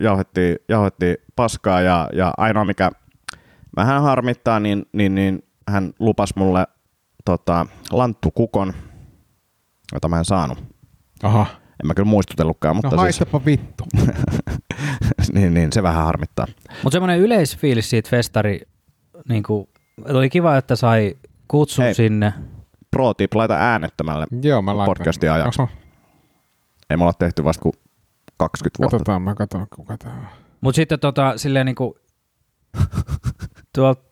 jauhettiin, 0.00 0.56
jauhettiin 0.68 1.16
paskaa 1.36 1.80
ja, 1.80 2.08
ja 2.12 2.32
ainoa 2.36 2.64
mikä 2.64 2.90
vähän 3.76 4.02
harmittaa, 4.02 4.60
niin, 4.60 4.86
niin, 4.92 5.14
niin 5.14 5.42
hän 5.68 5.92
lupas 5.98 6.36
mulle 6.36 6.66
tota, 7.24 7.66
lanttukukon, 7.90 8.72
jota 9.94 10.08
mä 10.08 10.18
en 10.18 10.24
saanut. 10.24 10.58
Aha. 11.22 11.46
En 11.82 11.86
mä 11.86 11.94
kyllä 11.94 12.08
muistutellutkaan, 12.08 12.76
No 12.76 12.76
mutta 12.76 12.90
siis, 12.90 13.00
haistapa 13.00 13.40
vittu. 13.46 13.84
niin, 15.34 15.54
niin, 15.54 15.72
se 15.72 15.82
vähän 15.82 16.04
harmittaa. 16.04 16.46
Mutta 16.82 16.94
semmoinen 16.96 17.18
yleisfiilis 17.20 17.90
siitä 17.90 18.10
festari, 18.10 18.60
niin 19.28 19.42
kuin, 19.42 19.68
oli 20.08 20.30
kiva, 20.30 20.56
että 20.56 20.76
sai 20.76 21.14
kutsun 21.48 21.84
Hei. 21.84 21.94
sinne. 21.94 22.32
Pro 22.90 23.14
tip, 23.14 23.34
laita 23.34 23.54
äänettömälle. 23.54 24.26
Joo, 24.42 24.62
mä 24.62 24.76
laitan. 24.76 24.94
Podcastin 24.94 25.30
ajaksi. 25.32 25.60
Mä- 25.62 25.68
Ei 26.90 26.96
me 26.96 27.02
olla 27.02 27.12
tehty 27.12 27.44
vasta 27.44 27.62
kuin 27.62 27.72
20 28.36 28.78
vuotta. 28.78 28.96
Katsotaan, 28.96 29.22
mä 29.22 29.34
katson 29.34 29.66
kuka 29.76 29.98
tää 29.98 30.12
on. 30.12 30.26
Mutta 30.60 30.76
sitten 30.76 31.00
tota, 31.00 31.32
silleen 31.38 31.66
niin 31.66 31.74
kuin, 31.76 31.94
tuolta 33.74 34.02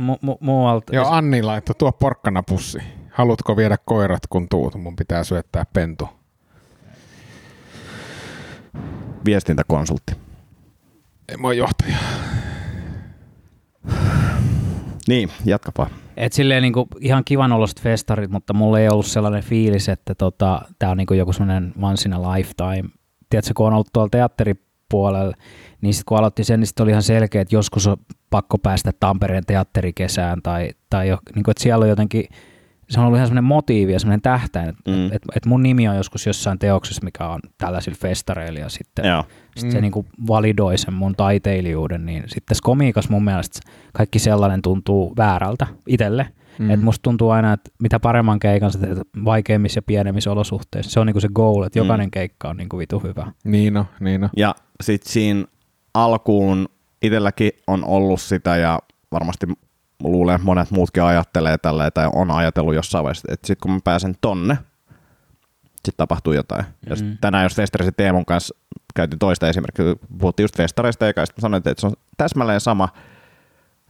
mu- 0.00 0.18
mu- 0.26 0.38
muualta. 0.40 0.94
Joo, 0.96 1.06
Anni 1.10 1.42
laittoi 1.42 1.74
tuo 1.78 1.92
porkkana 1.92 2.42
pussi. 2.42 2.78
Haluatko 3.12 3.56
viedä 3.56 3.76
koirat 3.84 4.26
kun 4.30 4.48
tuut? 4.48 4.74
Mun 4.74 4.96
pitää 4.96 5.24
syöttää 5.24 5.64
pentu. 5.72 6.08
Viestintäkonsultti. 9.24 10.12
Ei 11.28 11.36
mä 11.36 11.46
oon 11.46 11.56
johtaja. 11.56 11.96
Niin, 15.08 15.30
jatkapa. 15.44 15.86
Et 16.16 16.32
silleen 16.32 16.62
niinku 16.62 16.88
ihan 17.00 17.24
kivan 17.24 17.52
oloiset 17.52 17.80
festarit, 17.80 18.30
mutta 18.30 18.52
mulla 18.52 18.80
ei 18.80 18.88
ollut 18.88 19.06
sellainen 19.06 19.42
fiilis, 19.42 19.88
että 19.88 20.14
tota, 20.14 20.62
tämä 20.78 20.92
on 20.92 20.98
niinku 20.98 21.14
joku 21.14 21.32
semmoinen 21.32 21.72
once 21.82 22.08
in 22.08 22.12
a 22.12 22.32
lifetime. 22.32 22.90
Tiedätkö, 23.30 23.52
kun 23.56 23.66
on 23.66 23.72
ollut 23.72 23.88
tuolla 23.92 24.08
teatteripuolella, 24.10 25.34
niin 25.80 25.94
sitten 25.94 26.04
kun 26.06 26.18
aloitti 26.18 26.44
sen, 26.44 26.60
niin 26.60 26.66
sit 26.66 26.80
oli 26.80 26.90
ihan 26.90 27.02
selkeä, 27.02 27.42
että 27.42 27.54
joskus 27.54 27.86
on 27.86 27.96
pakko 28.30 28.58
päästä 28.58 28.92
Tampereen 29.00 29.46
teatterikesään 29.46 30.42
tai, 30.42 30.70
tai 30.90 31.08
jo, 31.08 31.18
niinku, 31.34 31.50
että 31.50 31.62
siellä 31.62 31.82
on 31.82 31.88
jotenkin, 31.88 32.24
se 32.90 33.00
on 33.00 33.06
ollut 33.06 33.16
ihan 33.16 33.26
semmoinen 33.26 33.44
motiivi 33.48 33.92
ja 33.92 33.98
semmoinen 34.00 34.22
tähtäin, 34.22 34.68
että 34.68 34.90
Mm. 34.90 35.06
et, 35.06 35.22
et, 35.36 35.46
mun 35.46 35.62
nimi 35.62 35.88
on 35.88 35.96
joskus 35.96 36.26
jossain 36.26 36.58
teoksessa, 36.58 37.04
mikä 37.04 37.28
on 37.28 37.40
tällaisilla 37.58 37.98
festareilla 38.00 38.58
ja 38.60 38.68
sitten 38.68 39.04
Joo. 39.04 39.24
sitten 39.54 39.72
se 39.72 39.80
niinku 39.80 40.06
validoi 40.26 40.78
sen 40.78 40.94
mun 40.94 41.14
taiteilijuuden, 41.16 42.06
niin 42.06 42.22
sitten 42.22 42.42
tässä 42.46 42.62
komiikassa 42.64 43.10
mun 43.10 43.24
mielestä 43.24 43.60
kaikki 43.92 44.18
sellainen 44.18 44.62
tuntuu 44.62 45.14
väärältä 45.16 45.66
itselle. 45.86 46.28
Mm. 46.58 46.70
Et 46.70 46.82
musta 46.82 47.02
tuntuu 47.02 47.30
aina, 47.30 47.52
että 47.52 47.70
mitä 47.82 48.00
paremman 48.00 48.38
keikan 48.38 48.72
sä 48.72 48.78
teet 48.78 48.98
vaikeimmissa 49.24 49.78
ja 49.78 49.82
pienemmissä 49.82 50.32
olosuhteissa, 50.32 50.90
se 50.90 51.00
on 51.00 51.06
niinku 51.06 51.20
se 51.20 51.28
goal, 51.34 51.62
että 51.62 51.78
jokainen 51.78 52.06
Mm. 52.06 52.10
keikka 52.10 52.48
on 52.48 52.56
niinku 52.56 52.78
vitu 52.78 52.98
hyvä. 52.98 53.32
Niin 53.44 53.76
on, 53.76 53.84
niin 54.00 54.24
on. 54.24 54.30
Ja 54.36 54.54
sitten 54.82 55.12
siinä 55.12 55.44
alkuun 55.94 56.68
itselläkin 57.02 57.50
on 57.66 57.84
ollut 57.84 58.20
sitä 58.20 58.56
ja 58.56 58.78
varmasti 59.12 59.46
luulen, 60.00 60.34
että 60.34 60.44
monet 60.44 60.70
muutkin 60.70 61.02
ajattelee 61.02 61.58
tällä 61.58 61.90
tai 61.90 62.10
on 62.14 62.30
ajatellut 62.30 62.74
jossain 62.74 63.04
vaiheessa, 63.04 63.28
että 63.32 63.46
sitten 63.46 63.62
kun 63.62 63.72
mä 63.72 63.80
pääsen 63.84 64.14
tonne, 64.20 64.58
sitten 65.74 65.96
tapahtuu 65.96 66.32
jotain. 66.32 66.64
Ja 66.90 66.96
sit 66.96 67.06
Mm. 67.06 67.18
tänään 67.20 67.42
jos 67.44 67.54
Festareisen 67.56 67.94
Teemun 67.96 68.24
kanssa 68.24 68.54
käytiin 68.94 69.18
toista 69.18 69.48
esimerkkiä, 69.48 69.84
puhuttiin 70.18 70.44
just 70.44 70.56
festareista 70.56 71.08
eka, 71.08 71.20
ja 71.20 71.26
sitten 71.26 71.42
sanoin, 71.42 71.62
että 71.66 71.80
se 71.80 71.86
on 71.86 71.92
täsmälleen 72.16 72.60
sama 72.60 72.88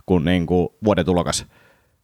kuin, 0.07 0.25
niin 0.25 0.47
kuin 0.47 0.69
vuoden 0.85 1.05
tulokas 1.05 1.47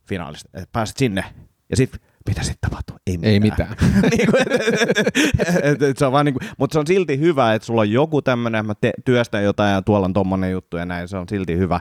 finaalista. 0.08 0.50
Että 0.54 0.68
pääset 0.72 0.96
sinne 0.96 1.24
ja 1.70 1.76
sitten 1.76 2.00
mitä 2.28 2.42
sitten 2.42 2.70
tapahtuu? 2.70 2.96
Ei 3.06 3.16
mitään. 3.16 3.32
Ei 3.32 3.40
mitään. 3.40 3.76
niin 4.16 4.30
kuin, 4.30 4.42
et, 4.42 4.98
et, 5.48 5.64
et, 5.64 5.82
et, 5.82 5.98
se 5.98 6.06
on 6.06 6.12
vaan 6.12 6.26
niin 6.26 6.34
kuin, 6.34 6.48
mutta 6.58 6.72
se 6.74 6.78
on 6.78 6.86
silti 6.86 7.18
hyvä, 7.18 7.54
että 7.54 7.66
sulla 7.66 7.80
on 7.80 7.90
joku 7.90 8.22
tämmöinen, 8.22 8.66
mä 8.66 8.74
te, 8.74 8.92
työstän 9.04 9.44
jotain 9.44 9.72
ja 9.72 9.82
tuolla 9.82 10.04
on 10.04 10.12
tommonen 10.12 10.52
juttu 10.52 10.76
ja 10.76 10.84
näin, 10.86 11.08
se 11.08 11.16
on 11.16 11.28
silti 11.28 11.56
hyvä. 11.56 11.80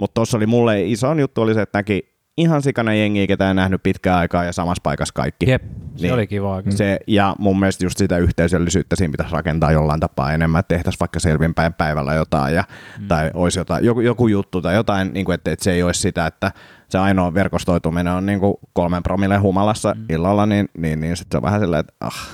Mutta 0.00 0.14
tuossa 0.14 0.36
oli 0.36 0.46
mulle 0.46 0.82
iso 0.82 1.12
juttu 1.14 1.42
oli 1.42 1.54
se, 1.54 1.62
että 1.62 1.78
näki 1.78 2.10
ihan 2.36 2.62
sikana 2.62 2.94
jengiä, 2.94 3.26
ketä 3.26 3.48
ei 3.48 3.54
nähnyt 3.54 3.82
pitkään 3.82 4.18
aikaa 4.18 4.44
ja 4.44 4.52
samassa 4.52 4.80
paikassa 4.82 5.14
kaikki. 5.14 5.50
Jep, 5.50 5.62
se 5.96 6.02
Niin. 6.02 6.14
oli 6.14 6.26
kiva. 6.26 6.62
kyllä. 6.62 6.76
Se, 6.76 6.98
ja 7.06 7.36
mun 7.38 7.60
mielestä 7.60 7.84
just 7.84 7.98
sitä 7.98 8.18
yhteisöllisyyttä 8.18 8.96
siinä 8.96 9.10
pitäisi 9.10 9.32
rakentaa 9.32 9.72
jollain 9.72 10.00
tapaa 10.00 10.32
enemmän, 10.32 10.60
että 10.60 10.74
tehtäisiin 10.74 11.00
vaikka 11.00 11.20
selvinpäin 11.20 11.74
päivällä 11.74 12.14
jotain, 12.14 12.54
ja, 12.54 12.64
mm. 13.00 13.08
tai 13.08 13.30
olisi 13.34 13.58
jotain, 13.58 13.84
joku, 13.84 14.00
joku 14.00 14.28
juttu 14.28 14.62
tai 14.62 14.74
jotain, 14.74 15.10
niin 15.14 15.24
kuin, 15.24 15.34
että, 15.34 15.50
että 15.50 15.64
se 15.64 15.72
ei 15.72 15.82
olisi 15.82 16.00
sitä, 16.00 16.26
että 16.26 16.52
se 16.88 16.98
ainoa 16.98 17.34
verkostoituminen 17.34 18.12
on 18.12 18.26
niin 18.26 18.40
kuin 18.40 18.54
kolmen 18.72 19.02
promille 19.02 19.38
humalassa 19.38 19.94
mm. 19.98 20.04
illalla, 20.08 20.46
niin, 20.46 20.68
niin, 20.78 21.00
niin 21.00 21.16
sitten 21.16 21.34
se 21.34 21.38
on 21.38 21.42
vähän 21.42 21.60
silleen, 21.60 21.80
että 21.80 21.92
ah. 22.00 22.28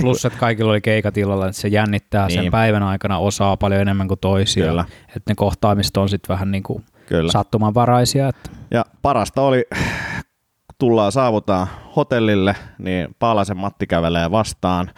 Plus, 0.00 0.24
että 0.24 0.38
kaikilla 0.38 0.70
oli 0.72 0.80
keikat 0.80 1.16
illalla, 1.16 1.48
että 1.48 1.60
se 1.60 1.68
jännittää. 1.68 2.26
Niin. 2.26 2.42
sen 2.42 2.50
päivän 2.50 2.82
aikana 2.82 3.18
osaa 3.18 3.56
paljon 3.56 3.80
enemmän 3.80 4.08
kuin 4.08 4.20
toisia. 4.20 4.66
Kyllä. 4.66 4.84
Että 5.16 5.30
ne 5.30 5.34
kohtaamiset 5.34 5.96
on 5.96 6.08
sitten 6.08 6.34
vähän 6.34 6.50
niin 6.50 6.62
kuin 6.62 6.84
Kyllä. 7.06 7.32
sattumanvaraisia. 7.32 8.28
Että 8.28 8.50
Ja 8.70 8.84
parasta 9.02 9.42
oli, 9.42 9.64
kun 10.66 10.76
tullaan 10.78 11.12
saavutaan 11.12 11.66
hotellille, 11.96 12.56
niin 12.78 13.16
Paalasen 13.18 13.56
Matti 13.56 13.86
kävelee 13.86 14.30
vastaan, 14.30 14.90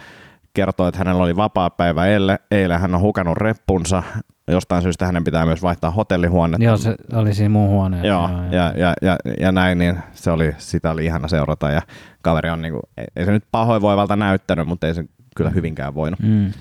kertoo, 0.55 0.89
että 0.89 0.99
hänellä 0.99 1.23
oli 1.25 1.37
vapaa 1.37 1.71
päivä 1.71 2.07
eilen, 2.07 2.39
eilen 2.51 2.81
hän 2.81 2.95
on 2.95 3.01
hukannut 3.01 3.37
reppunsa, 3.37 4.03
jostain 4.49 4.83
syystä 4.83 5.07
hänen 5.07 5.25
pitää 5.25 5.47
myös 5.47 5.63
vaihtaa 5.63 5.91
hotellihuonetta. 5.91 6.65
joo, 6.65 6.77
se 6.77 6.95
oli 7.13 7.35
siinä 7.35 7.49
muun 7.49 7.71
huoneessa. 7.71 8.07
Joo, 8.07 8.29
ja, 8.51 8.73
ja, 8.77 8.95
ja, 9.03 9.17
ja, 9.41 9.53
näin, 9.53 9.79
niin 9.79 9.99
se 10.13 10.31
oli, 10.31 10.55
sitä 10.59 10.91
oli 10.91 11.05
ihana 11.05 11.29
seurata 11.29 11.71
ja 11.71 11.83
kaveri 12.23 12.51
on 12.51 12.63
niinku, 12.63 12.81
ei, 12.97 13.07
ei 13.17 13.25
se 13.25 13.31
nyt 13.33 13.45
pahoinvoivalta 13.51 14.17
näyttänyt, 14.17 14.69
mutta 14.69 14.87
ei 14.87 14.95
se 14.95 15.05
kyllä 15.37 15.51
hyvinkään 15.51 15.95
voinut. 15.95 16.21
Mm. 16.21 16.53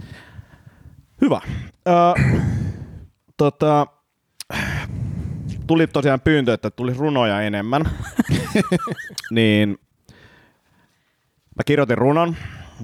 Hyvä. 1.22 1.42
Ö, 1.88 1.92
tota, 3.38 3.88
tuli 5.74 5.88
tosiaan 5.88 6.22
pyyntö, 6.22 6.54
että 6.54 6.70
tuli 6.70 6.94
runoja 6.94 7.42
enemmän. 7.42 7.84
niin 9.32 9.70
mä 11.56 11.64
kirjoitin 11.66 11.98
runon 11.98 12.36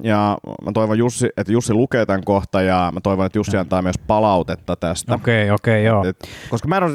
ja 0.04 0.38
mä 0.65 0.71
toivon, 0.73 0.97
Jussi, 0.97 1.30
että 1.38 1.54
Jussi 1.54 1.73
lukee 1.73 2.06
tämän 2.06 2.23
kohta 2.23 2.62
ja 2.62 2.91
mä 2.93 3.02
toivon, 3.02 3.25
että 3.25 3.38
Jussi 3.38 3.58
antaa 3.58 3.82
myös 3.82 3.97
palautetta 4.08 4.75
tästä. 4.75 5.13
Okei, 5.13 5.52
okei, 5.52 5.86
joo. 5.86 6.04
Et, 6.06 6.28
koska 6.49 6.67
mä 6.67 6.78
en 6.78 6.84
ole, 6.84 6.91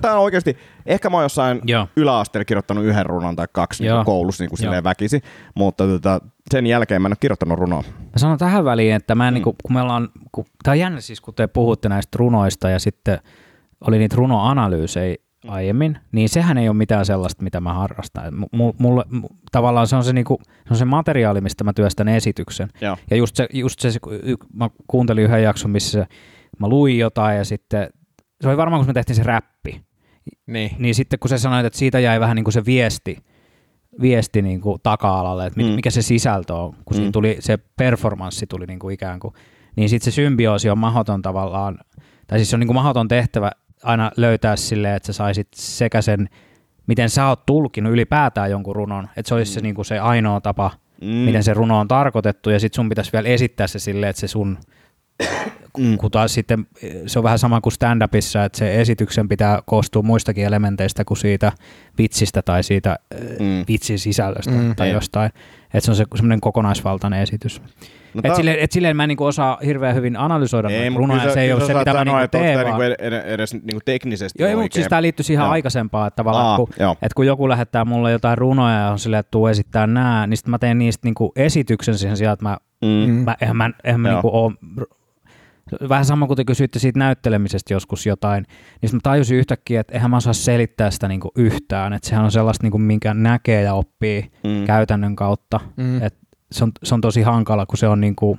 tää 0.00 0.14
on 0.14 0.22
oikeasti, 0.22 0.56
ehkä 0.86 1.10
mä 1.10 1.16
oon 1.16 1.24
jossain 1.24 1.60
Joo. 1.64 1.88
yläasteella 1.96 2.44
kirjoittanut 2.44 2.84
yhden 2.84 3.06
runon 3.06 3.36
tai 3.36 3.46
kaksi 3.52 3.82
niin 3.82 3.88
Joo. 3.88 4.04
koulussa 4.04 4.44
niin 4.44 4.50
kuin 4.50 4.58
silleen 4.58 4.84
väkisi, 4.84 5.20
mutta 5.54 5.86
tota, 5.86 6.20
sen 6.50 6.66
jälkeen 6.66 7.02
mä 7.02 7.08
en 7.08 7.12
ole 7.12 7.16
kirjoittanut 7.20 7.58
runoa. 7.58 7.84
Mä 7.98 8.16
sanon 8.16 8.38
tähän 8.38 8.64
väliin, 8.64 8.94
että 8.94 9.14
mä 9.14 9.28
en, 9.28 9.34
mm. 9.34 9.34
niin 9.34 9.42
kun 9.42 9.72
me 9.72 9.80
ollaan, 9.80 10.08
kun, 10.32 10.44
tää 10.62 10.72
on 10.72 10.78
jännä 10.78 11.00
siis, 11.00 11.20
kun 11.20 11.34
te 11.34 11.46
puhutte 11.46 11.88
näistä 11.88 12.16
runoista 12.18 12.70
ja 12.70 12.78
sitten 12.78 13.18
oli 13.80 13.98
niitä 13.98 14.16
runoanalyysejä 14.16 15.16
aiemmin, 15.48 15.98
niin 16.12 16.28
sehän 16.28 16.58
ei 16.58 16.68
ole 16.68 16.76
mitään 16.76 17.06
sellaista, 17.06 17.42
mitä 17.44 17.60
mä 17.60 17.72
harrastan. 17.72 18.34
M- 18.34 18.44
mulle, 18.78 19.04
m- 19.08 19.24
tavallaan 19.52 19.86
se 19.86 19.96
on 19.96 20.04
se, 20.04 20.12
niinku, 20.12 20.38
se 20.44 20.70
on 20.70 20.76
se 20.76 20.84
materiaali, 20.84 21.40
mistä 21.40 21.64
mä 21.64 21.72
työstän 21.72 22.08
esityksen. 22.08 22.68
Joo. 22.80 22.96
Ja 23.10 23.16
just 23.16 23.36
se, 23.36 23.48
just 23.52 23.80
se 23.80 23.88
mä 24.52 24.70
kuuntelin 24.86 25.24
yhden 25.24 25.42
jakson, 25.42 25.70
missä 25.70 26.06
mä 26.58 26.68
luin 26.68 26.98
jotain 26.98 27.36
ja 27.38 27.44
sitten, 27.44 27.88
se 28.40 28.48
oli 28.48 28.56
varmaan 28.56 28.80
kun 28.80 28.88
me 28.88 28.92
tehtiin 28.94 29.16
se 29.16 29.22
räppi, 29.22 29.80
Niin. 30.46 30.70
niin 30.78 30.94
sitten 30.94 31.18
kun 31.18 31.28
sä 31.28 31.38
sanoit, 31.38 31.66
että 31.66 31.78
siitä 31.78 31.98
jäi 32.00 32.20
vähän 32.20 32.36
niin 32.36 32.44
kuin 32.44 32.52
se 32.52 32.64
viesti, 32.64 33.16
viesti 34.00 34.42
niin 34.42 34.60
kuin 34.60 34.78
taka-alalle, 34.82 35.46
että 35.46 35.60
Mm. 35.60 35.66
mm. 35.68 35.72
mikä 35.72 35.90
se 35.90 36.02
sisältö 36.02 36.54
on, 36.54 36.70
kun 36.72 36.82
mm. 36.90 36.94
siinä 36.94 37.08
Mm. 37.08 37.12
tuli 37.12 37.36
se 37.40 37.58
performanssi 37.76 38.46
tuli 38.46 38.66
niin 38.66 38.78
kuin 38.78 38.94
ikään 38.94 39.20
kuin, 39.20 39.34
niin 39.76 39.88
sitten 39.88 40.12
se 40.12 40.14
symbioosi 40.14 40.70
on 40.70 40.78
mahdoton 40.78 41.22
tavallaan, 41.22 41.78
tai 42.26 42.38
siis 42.38 42.50
se 42.50 42.56
on 42.56 42.60
niin 42.60 42.66
kuin 42.68 42.74
mahdoton 42.74 43.08
tehtävä 43.08 43.50
aina 43.86 44.10
löytää 44.16 44.56
silleen, 44.56 44.94
että 44.96 45.06
sä 45.06 45.12
saisit 45.12 45.48
sekä 45.54 46.02
sen, 46.02 46.28
miten 46.86 47.10
sä 47.10 47.26
oot 47.28 47.46
tulkinut 47.46 47.92
ylipäätään 47.92 48.50
jonkun 48.50 48.76
runon, 48.76 49.08
että 49.16 49.28
se 49.28 49.34
olisi 49.34 49.52
se, 49.52 49.60
niin 49.60 49.74
kuin 49.74 49.84
se 49.84 49.98
ainoa 49.98 50.40
tapa, 50.40 50.70
Mm. 51.00 51.06
mm. 51.08 51.14
miten 51.14 51.42
se 51.44 51.54
runo 51.54 51.78
on 51.80 51.88
tarkoitettu, 51.88 52.50
ja 52.50 52.60
sitten 52.60 52.76
sun 52.76 52.88
pitäisi 52.88 53.12
vielä 53.12 53.28
esittää 53.28 53.66
se 53.66 53.78
silleen, 53.78 54.10
että 54.10 54.20
se 54.20 54.28
sun 54.28 54.58
Mm. 55.78 55.96
kun 55.98 56.10
taas 56.10 56.34
sitten 56.34 56.66
se 57.06 57.18
on 57.18 57.22
vähän 57.22 57.38
sama 57.38 57.60
kuin 57.60 57.72
stand-upissa, 57.72 58.44
että 58.44 58.58
se 58.58 58.80
esityksen 58.80 59.28
pitää 59.28 59.62
koostua 59.66 60.02
muistakin 60.02 60.44
elementeistä 60.44 61.04
kuin 61.04 61.18
siitä 61.18 61.52
vitsistä 61.98 62.42
tai 62.42 62.62
siitä 62.64 62.96
Mm. 63.40 63.46
mm. 63.46 63.64
vitsin 63.68 63.98
sisällöstä 63.98 64.50
Mm. 64.50 64.56
mm. 64.58 64.76
tai 64.76 64.90
jostain. 64.90 65.30
Että 65.74 65.80
se 65.80 65.90
on 65.90 65.96
se 65.96 66.04
semmoinen 66.14 66.40
kokonaisvaltainen 66.40 67.20
esitys. 67.22 67.62
No, 68.24 68.30
et, 68.30 68.34
silleen, 68.36 68.58
et 68.60 68.72
silleen 68.72 68.96
mä 68.96 69.04
en 69.04 69.08
niinku 69.08 69.24
osaa 69.24 69.58
hirveän 69.64 69.94
hyvin 69.94 70.16
analysoida 70.16 70.68
ei, 70.68 70.90
runoja, 70.90 71.20
kyllä 71.20 71.34
se 71.34 71.40
ei 71.40 71.52
ole 71.52 71.66
se, 71.66 71.74
mitä 71.74 71.92
mä 71.92 72.04
niinku 72.04 72.18
että 72.20 72.38
onko 72.38 72.46
teen, 72.46 72.56
tää 72.58 72.64
niinku 72.64 72.82
edes, 72.82 73.24
edes 73.24 73.54
niinku 73.54 73.80
teknisesti 73.84 74.42
Joo, 74.42 74.50
ei, 74.50 74.56
mutta 74.56 74.74
siis 74.74 74.86
tämä 74.88 75.02
liittyy 75.02 75.24
siihen 75.24 75.44
aikaisempaan, 75.44 76.08
että 76.08 76.16
tavallaan 76.16 76.46
Aa, 76.46 76.56
kun, 76.56 76.68
että 76.78 77.14
kun 77.16 77.26
joku 77.26 77.48
lähettää 77.48 77.84
mulle 77.84 78.12
jotain 78.12 78.38
runoja 78.38 78.78
ja 78.78 78.88
on 78.90 78.98
silleen, 78.98 79.20
että 79.20 79.30
tuu 79.30 79.46
esittää 79.46 79.86
nää, 79.86 80.26
niin 80.26 80.36
sitten 80.36 80.50
mä 80.50 80.58
teen 80.58 80.78
niistä 80.78 81.06
niinku 81.06 81.32
esityksen 81.36 81.98
siihen 81.98 82.16
sijaan, 82.16 82.32
että 82.34 82.44
mä, 82.44 82.56
Mm. 82.82 83.12
mä 83.12 83.36
eihän 83.40 83.56
mä, 83.56 83.70
eihän 83.84 84.00
mä 84.00 84.08
niinku 84.08 84.30
oo 84.32 84.52
Vähän 85.88 86.04
sama 86.04 86.26
kuin 86.26 86.36
te 86.36 86.44
kysyitte 86.44 86.78
siitä 86.78 86.98
näyttelemisestä 86.98 87.74
joskus 87.74 88.06
jotain, 88.06 88.44
niin 88.82 88.90
mä 88.94 88.98
tajusin 89.02 89.38
yhtäkkiä, 89.38 89.80
että 89.80 89.94
eihän 89.94 90.10
mä 90.10 90.16
osaa 90.16 90.32
selittää 90.32 90.90
sitä 90.90 91.08
niinku 91.08 91.30
yhtään, 91.36 91.92
että 91.92 92.08
sehän 92.08 92.24
on 92.24 92.30
sellaista, 92.32 92.64
niinku, 92.64 92.78
minkä 92.78 93.14
näkee 93.14 93.62
ja 93.62 93.74
oppii 93.74 94.30
Mm. 94.44 94.66
käytännön 94.66 95.16
kautta. 95.16 95.60
Mm. 95.76 96.02
Et 96.02 96.14
se, 96.52 96.64
on, 96.64 96.72
se 96.82 96.94
on 96.94 97.00
tosi 97.00 97.22
hankala, 97.22 97.66
kun 97.66 97.78
se 97.78 97.88
on, 97.88 98.00
niinku, 98.00 98.38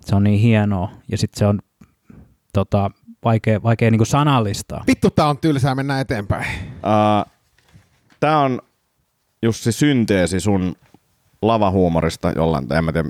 se 0.00 0.16
on 0.16 0.24
niin 0.24 0.40
hienoa 0.40 0.90
ja 1.08 1.18
sitten 1.18 1.38
se 1.38 1.46
on 1.46 1.58
tota, 2.52 2.90
vaikea, 3.24 3.62
vaikea 3.62 3.90
niinku 3.90 4.04
sanallistaa. 4.04 4.84
Vittu, 4.86 5.10
tää 5.10 5.26
on 5.26 5.38
tylsää, 5.38 5.74
mennään 5.74 6.00
eteenpäin. 6.00 6.46
Uh, 6.72 7.36
Tämä 8.20 8.40
on 8.40 8.60
Jussi 9.42 9.72
synteesi 9.72 10.40
sun 10.40 10.76
lavahuumorista 11.42 12.32
jollain, 12.36 12.72
en 12.72 12.84
mä 12.84 12.92
tiedä, 12.92 13.08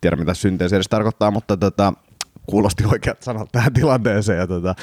tiedä 0.00 0.16
mitä 0.16 0.34
synteesi 0.34 0.74
edes 0.74 0.88
tarkoittaa, 0.88 1.30
mutta 1.30 1.56
tota, 1.56 1.92
kuulosti 2.46 2.84
oikeat 2.86 3.22
sanat 3.22 3.48
tähän 3.52 3.72
tilanteeseen. 3.72 4.38
Ja 4.38 4.46
tota, 4.46 4.74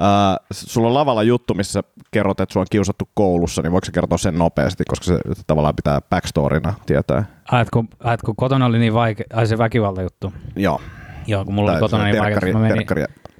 uh, 0.00 0.46
sulla 0.52 0.88
on 0.88 0.94
lavalla 0.94 1.22
juttu, 1.22 1.54
missä 1.54 1.82
kerrot, 2.10 2.40
että 2.40 2.52
sua 2.52 2.60
on 2.60 2.66
kiusattu 2.70 3.08
koulussa, 3.14 3.62
niin 3.62 3.72
voiko 3.72 3.84
sä 3.84 3.92
kertoa 3.92 4.18
sen 4.18 4.38
nopeasti, 4.38 4.84
koska 4.88 5.04
se 5.04 5.18
tavallaan 5.46 5.76
pitää 5.76 6.00
backstorina 6.00 6.74
tietää. 6.86 7.24
Ai, 7.52 7.64
kun, 7.72 7.88
kotona 8.36 8.66
oli 8.66 8.78
niin 8.78 8.94
vaikea, 8.94 9.26
ai 9.32 9.46
se 9.46 9.58
väkivaltajuttu. 9.58 10.32
Joo. 10.56 10.80
Joo, 11.26 11.44
kun 11.44 11.54
mulla 11.54 11.70
oli 11.70 11.74
Tai 11.74 11.80
kotona 11.80 12.04
niin 12.04 12.18
vaikea, 12.18 12.38
terkkari- 12.38 12.48
että 12.48 12.58
mä 12.58 12.68
menin, 12.68 12.86
terkkari- 12.86 13.30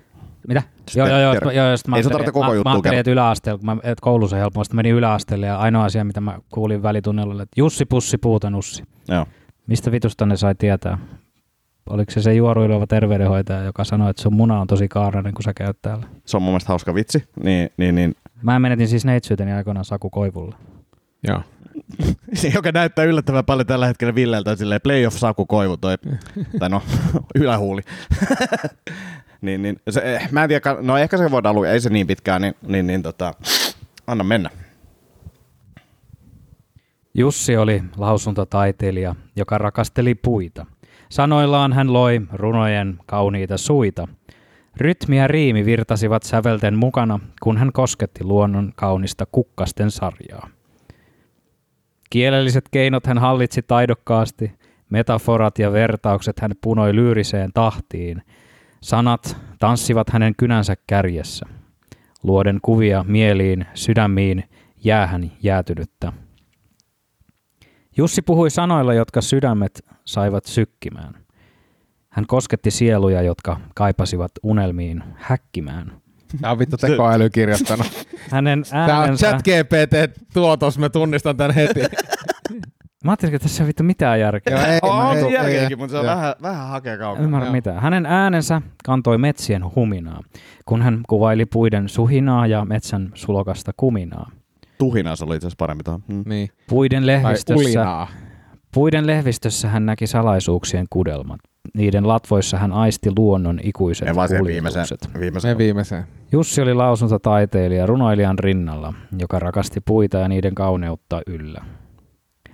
Mitä? 0.48 0.62
Siis 0.76 0.96
Joo, 0.96 1.06
joo, 1.06 1.18
joo, 1.18 1.34
joo, 1.50 1.76
mä 1.88 1.96
Ei 1.96 2.02
se 2.02 2.08
tarvitse 2.10 2.32
koko 2.32 2.54
juttua 2.54 2.70
mä 2.70 2.74
ajattelin, 2.74 2.98
että 2.98 3.10
yläasteella, 3.10 3.58
kun 3.58 3.66
mä, 3.66 3.76
että 3.82 4.02
koulussa 4.02 4.36
sitten 4.36 4.76
menin 4.76 4.94
yläasteelle 4.94 5.46
ja 5.46 5.58
ainoa 5.58 5.84
asia, 5.84 6.04
mitä 6.04 6.20
mä 6.20 6.38
kuulin 6.54 6.82
välitunnilla, 6.82 7.34
oli, 7.34 7.42
että 7.42 7.60
Jussi 7.60 7.84
Pussi 7.84 8.18
Puutanussi. 8.18 8.82
Joo. 9.08 9.26
Mistä 9.66 9.90
vitusta 9.90 10.26
ne 10.26 10.36
sai 10.36 10.54
tietää? 10.54 10.98
Oliko 11.90 12.10
se 12.10 12.22
se 12.22 12.34
juoruileva 12.34 12.86
terveydenhoitaja, 12.86 13.62
joka 13.62 13.84
sanoi, 13.84 14.10
että 14.10 14.22
sun 14.22 14.34
muna 14.34 14.60
on 14.60 14.66
tosi 14.66 14.88
kaarnainen, 14.88 15.34
kun 15.34 15.42
sä 15.42 15.54
käyt 15.54 15.78
täällä? 15.82 16.06
Se 16.24 16.36
on 16.36 16.42
mun 16.42 16.52
mielestä 16.52 16.68
hauska 16.68 16.94
vitsi. 16.94 17.24
Niin, 17.42 17.70
niin, 17.76 17.94
niin. 17.94 18.14
Mä 18.42 18.58
menetin 18.58 18.88
siis 18.88 19.04
neitsyyteni 19.04 19.52
aikoinaan 19.52 19.84
Saku 19.84 20.10
Koivulla. 20.10 20.56
Joo. 21.28 21.42
joka 22.54 22.72
näyttää 22.72 23.04
yllättävän 23.04 23.44
paljon 23.44 23.66
tällä 23.66 23.86
hetkellä 23.86 24.14
Villeltä 24.14 24.56
silleen 24.56 24.80
playoff 24.80 25.16
Saku 25.16 25.46
Koivu 25.46 25.76
toi, 25.76 25.94
tai 26.58 26.70
no 26.70 26.82
ylähuuli. 27.34 27.82
niin, 29.40 29.62
niin, 29.62 29.80
se, 29.90 30.00
eh, 30.14 30.32
mä 30.32 30.42
en 30.42 30.48
tiedä, 30.48 30.76
no 30.80 30.98
ehkä 30.98 31.16
se 31.16 31.30
voidaan 31.30 31.54
lukea, 31.54 31.72
ei 31.72 31.80
se 31.80 31.90
niin 31.90 32.06
pitkään, 32.06 32.42
niin, 32.42 32.54
niin, 32.66 32.86
niin 32.86 33.02
tota, 33.02 33.34
anna 34.06 34.24
mennä. 34.24 34.50
Jussi 37.14 37.56
oli 37.56 37.82
lausuntataiteilija, 37.96 39.14
joka 39.36 39.58
rakasteli 39.58 40.14
puita. 40.14 40.66
Sanoillaan 41.10 41.72
hän 41.72 41.92
loi 41.92 42.20
runojen 42.32 42.98
kauniita 43.06 43.58
suita. 43.58 44.08
Rytmi 44.76 45.18
ja 45.18 45.28
riimi 45.28 45.64
virtasivat 45.64 46.22
sävelten 46.22 46.78
mukana, 46.78 47.20
kun 47.42 47.56
hän 47.56 47.72
kosketti 47.72 48.24
luonnon 48.24 48.72
kaunista 48.76 49.26
kukkasten 49.32 49.90
sarjaa. 49.90 50.48
Kielelliset 52.10 52.64
keinot 52.70 53.06
hän 53.06 53.18
hallitsi 53.18 53.62
taidokkaasti, 53.62 54.52
metaforat 54.90 55.58
ja 55.58 55.72
vertaukset 55.72 56.40
hän 56.40 56.50
punoi 56.60 56.94
lyyriseen 56.94 57.50
tahtiin. 57.54 58.22
Sanat 58.80 59.36
tanssivat 59.58 60.10
hänen 60.10 60.34
kynänsä 60.36 60.74
kärjessä. 60.86 61.46
Luoden 62.22 62.58
kuvia 62.62 63.04
mieliin, 63.08 63.66
sydämiin, 63.74 64.44
jäähän 64.84 65.32
jäätynyttä. 65.42 66.12
Jussi 67.96 68.22
puhui 68.22 68.50
sanoilla, 68.50 68.94
jotka 68.94 69.20
sydämet 69.20 69.84
saivat 70.12 70.44
sykkimään. 70.44 71.14
Hän 72.08 72.26
kosketti 72.26 72.70
sieluja, 72.70 73.22
jotka 73.22 73.60
kaipasivat 73.74 74.32
unelmiin 74.42 75.02
häkkimään. 75.16 75.92
Tää 76.40 76.50
on 76.52 76.58
vittu 76.58 76.76
tekoäly 76.76 77.30
kirjoittanut. 77.30 77.86
Hänen 78.30 78.62
Tää 78.70 78.84
on 78.84 78.90
äänensä... 78.90 79.26
chat 79.30 79.42
GPT-tuotos, 79.42 80.78
mä 80.78 80.88
tunnistan 80.88 81.36
tän 81.36 81.50
heti. 81.50 81.80
Mä 83.04 83.10
ajattelin, 83.10 83.34
että 83.34 83.48
tässä 83.48 83.62
ei 83.62 83.68
vittu 83.68 83.82
mitään 83.82 84.20
järkeä. 84.20 84.56
Joo, 84.56 84.66
ei, 84.66 84.78
On, 84.82 84.96
mä- 84.96 85.08
on 85.08 85.16
ei- 85.16 85.32
jälkeenkin, 85.32 85.78
mutta 85.78 85.92
se 85.92 85.98
on 85.98 86.04
joo. 86.04 86.14
vähän, 86.16 86.34
vähän 86.42 86.82
kaukana. 86.98 87.24
ymmärrä 87.24 87.46
Joo. 87.46 87.52
mitään. 87.52 87.82
Hänen 87.82 88.06
äänensä 88.06 88.62
kantoi 88.84 89.18
metsien 89.18 89.62
huminaa, 89.74 90.20
kun 90.66 90.82
hän 90.82 91.00
kuvaili 91.08 91.46
puiden 91.46 91.88
suhinaa 91.88 92.46
ja 92.46 92.64
metsän 92.64 93.10
sulokasta 93.14 93.72
kuminaa. 93.76 94.30
Tuhina 94.78 95.16
se 95.16 95.24
oli 95.24 95.34
itse 95.36 95.46
asiassa 95.46 95.56
parempi 95.58 95.84
tuohon. 95.84 96.02
Mm. 96.08 96.22
Niin. 96.26 96.48
Puiden 96.68 97.02
Tai 97.02 97.06
lehvistössä, 97.06 97.54
ulinaa. 97.64 98.08
Puiden 98.74 99.06
lehvistössä 99.06 99.68
hän 99.68 99.86
näki 99.86 100.06
salaisuuksien 100.06 100.86
kudelmat. 100.90 101.40
Niiden 101.74 102.08
latvoissa 102.08 102.58
hän 102.58 102.72
aisti 102.72 103.10
luonnon 103.18 103.60
ikuiset 103.62 104.08
En 104.08 104.16
vaan 104.16 104.28
siihen 104.28 104.44
viimeiseen. 104.44 104.86
kuljetukset. 104.88 105.20
viimeiseen. 105.20 105.54
Me 105.56 105.58
viimeiseen. 105.58 106.04
Jussi 106.32 106.60
oli 106.62 106.74
lausuntataiteilija 106.74 107.86
runoilijan 107.86 108.38
rinnalla, 108.38 108.94
joka 109.18 109.38
rakasti 109.38 109.80
puita 109.80 110.18
ja 110.18 110.28
niiden 110.28 110.54
kauneutta 110.54 111.22
yllä. 111.26 111.64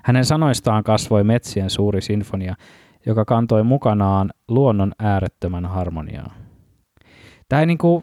Hänen 0.02 0.24
sanoistaan 0.24 0.84
kasvoi 0.84 1.24
metsien 1.24 1.70
suuri 1.70 2.00
sinfonia, 2.00 2.54
joka 3.06 3.24
kantoi 3.24 3.62
mukanaan 3.64 4.30
luonnon 4.48 4.92
äärettömän 4.98 5.66
harmoniaa. 5.66 6.34
Tämä 7.48 7.60
ei 7.60 7.66
niinku, 7.66 8.02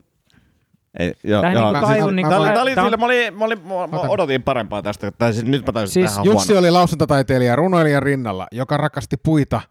Ei, 0.99 1.13
joo, 1.23 1.43
joo. 1.43 1.71
niinku 1.71 1.87
Siis- 1.87 2.05
niinku- 2.15 2.33
oli, 2.33 2.75
mä, 2.75 3.05
olin, 3.05 3.33
mä, 3.37 3.45
olin, 3.45 3.59
mä, 3.91 3.99
odotin 3.99 4.43
parempaa 4.43 4.81
tästä. 4.81 5.11
Tai 5.11 5.33
siis, 5.33 5.45
nyt 5.45 5.65
mä 5.65 5.71
tajusin, 5.73 5.93
Siis 5.93 6.17
on 6.17 6.25
Jussi 6.25 6.47
huono. 6.47 6.59
oli 6.59 6.71
lausuntataiteilija 6.71 7.55
runoilijan 7.55 8.03
rinnalla, 8.03 8.47
joka 8.51 8.77
rakasti 8.77 9.17
puita 9.17 9.61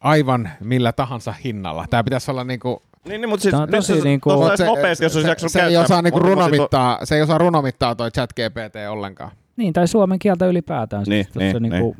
aivan 0.00 0.50
millä 0.60 0.92
tahansa 0.92 1.34
hinnalla. 1.44 1.86
Tää 1.90 2.04
pitäisi 2.04 2.30
olla 2.30 2.44
niinku... 2.44 2.82
Niin, 3.08 3.20
niin 3.20 3.28
mutta 3.28 3.42
siis 3.42 3.54
nyt 3.60 3.70
tosi 3.70 3.98
se, 3.98 4.04
niinku- 4.04 4.30
tuossa 4.30 4.48
olisi 4.48 4.64
nopeasti, 4.64 5.04
jos 5.04 5.16
olisi 5.16 5.24
se, 5.26 5.30
jaksanut 5.30 5.52
se, 5.52 5.62
ei 5.62 5.76
osaa 5.76 6.02
niinku 6.02 6.18
mutta- 6.18 6.28
runomittaa, 6.34 6.98
se 7.04 7.16
ei 7.16 7.22
osaa 7.22 7.38
runomittaa 7.38 7.94
toi 7.94 8.10
chat 8.10 8.32
GPT 8.32 8.74
ollenkaan. 8.90 9.30
niin, 9.56 9.72
tai 9.72 9.88
suomen 9.88 10.18
kieltä 10.18 10.46
ylipäätään. 10.46 11.04
Niin, 11.08 11.24
Siis 11.24 11.34
niin, 11.36 11.52
tossa 11.52 11.60
niinku, 11.60 11.96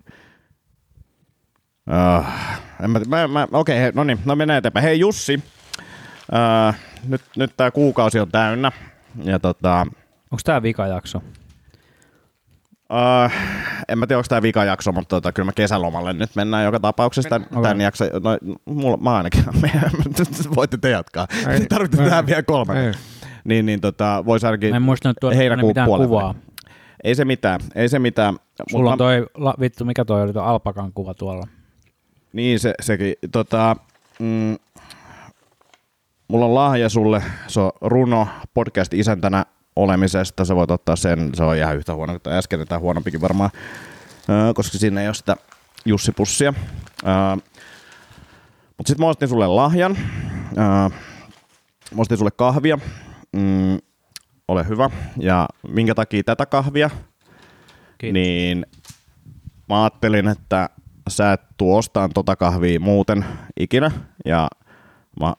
Uh, 1.91 2.25
en 2.85 2.91
mä, 2.91 3.01
mä, 3.09 3.29
mä, 3.29 3.47
okei, 3.53 3.79
okay, 3.79 3.93
no 3.95 4.05
niin, 4.05 4.19
no 4.25 4.37
mennään 4.37 4.59
eteenpäin. 4.59 4.85
Hei 4.85 4.99
Jussi, 5.01 5.43
uh, 6.33 6.75
nyt, 7.09 7.23
nyt 7.37 7.53
tämä 7.57 7.71
kuukausi 7.71 8.21
on 8.21 8.31
täynnä. 8.31 8.73
Ja 9.25 9.39
tota, 9.39 9.81
Onko 10.31 10.41
tämä 10.45 10.63
vika 10.63 10.87
jakso? 10.87 11.19
uh, 12.91 13.33
en 13.89 13.99
mä 13.99 14.07
tiedä, 14.07 14.19
onko 14.19 14.27
tämä 14.29 14.43
vika 14.43 14.65
jakso, 14.65 14.93
mutta 14.93 15.17
tota, 15.17 15.33
kyllä 15.33 15.47
mä 15.47 15.53
kesälomalle 15.53 16.13
nyt 16.13 16.31
mennään 16.37 16.65
joka 16.65 16.81
tapauksessa 16.81 17.29
tämän, 17.29 17.49
Okei. 17.51 17.63
tämän 17.63 17.81
jakso. 17.81 18.05
No, 18.05 18.39
mulla, 18.65 18.97
mä 18.97 19.17
ainakin, 19.17 19.45
voitte 20.57 20.77
te 20.77 20.91
jatkaa. 20.91 21.27
Ei, 21.49 21.67
Tarvitte 21.69 22.03
ei. 22.03 22.09
tähän 22.09 22.27
vielä 22.27 22.43
kolme. 22.43 22.87
Ei. 22.87 22.93
Niin, 23.45 23.67
niin 23.67 23.81
tota, 23.81 24.23
voisi 24.27 24.47
ainakin, 24.47 24.75
en 24.75 24.83
muista 24.83 25.09
nyt 25.09 25.17
tuoda 25.21 25.37
heinäkuun 25.37 25.71
mitään 25.71 25.87
puolella. 25.87 26.09
kuvaa. 26.09 26.35
ei 27.05 27.15
se 27.15 27.25
mitään, 27.25 27.61
ei 27.75 27.89
se 27.89 27.99
mitään. 27.99 28.37
Sulla 28.71 28.93
on 28.93 28.99
toi, 28.99 29.27
la, 29.35 29.55
vittu, 29.61 29.85
mikä 29.85 30.05
toi 30.05 30.23
oli 30.23 30.33
tuo 30.33 30.43
alpakan 30.43 30.93
kuva 30.93 31.15
tuolla? 31.15 31.47
Niin, 32.33 32.61
se, 32.61 32.75
sekin. 32.81 33.15
Tota, 33.33 33.77
mm, 34.19 34.57
mulla 36.31 36.45
on 36.45 36.55
lahja 36.55 36.89
sulle. 36.89 37.23
Se 37.47 37.61
on 37.61 37.73
runo 37.81 38.29
podcast 38.55 38.95
isäntänä 38.95 39.47
olemisesta. 39.77 40.45
Sä 40.45 40.57
voit 40.57 40.71
ottaa 40.71 40.97
sen. 40.97 41.31
Se 41.35 41.45
on 41.45 41.57
ihan 41.57 41.77
yhtä 41.77 41.95
huono 41.95 42.19
kuin 42.21 42.33
äsken, 42.35 42.69
tai 42.69 42.79
huonompikin 42.79 43.21
varmaan, 43.21 43.51
koska 44.55 44.79
siinä 44.79 45.01
ei 45.01 45.09
ole 45.09 45.15
sitä 45.15 45.37
Jussi-pussia. 45.85 46.55
Mutta 48.77 48.89
sitten 48.89 49.07
mä 49.07 49.11
ostin 49.11 49.29
sulle 49.29 49.47
lahjan. 49.47 49.97
Mä 50.57 50.91
ostin 51.97 52.19
sulle 52.19 52.31
kahvia. 52.31 52.79
Mm, 53.33 53.79
ole 54.49 54.69
hyvä. 54.69 54.91
Ja 55.19 55.49
minkä 55.69 55.95
takia 55.95 56.23
tätä 56.23 56.47
kahvia? 56.47 56.91
Kiitos. 57.99 58.13
Niin 58.13 58.67
mä 59.69 59.83
ajattelin, 59.83 60.29
että 60.29 60.69
sä 61.09 61.33
et 61.33 61.41
tuu 61.57 61.77
ostaan 61.77 62.11
tota 62.15 62.37
kahvia 62.37 62.81
muuten 62.81 63.25
ikinä. 63.61 63.91
Ja 64.25 64.49
mä 65.21 65.35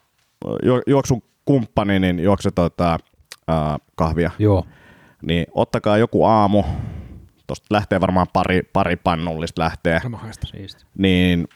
juoksun 0.88 1.22
kumppani, 1.46 2.00
niin 2.00 2.20
juokse 2.20 2.52
tota, 2.52 2.98
ää, 3.48 3.78
kahvia. 3.96 4.32
Joo. 4.40 4.66
Niin 5.22 5.46
ottakaa 5.52 5.98
joku 5.98 6.26
aamu. 6.26 6.64
Tosta 7.48 7.66
lähtee 7.70 8.02
varmaan 8.02 8.28
pari, 8.34 8.62
pari 8.74 8.96
pannullista 8.96 9.62
lähtee. 9.62 10.00
Niin 10.98 11.48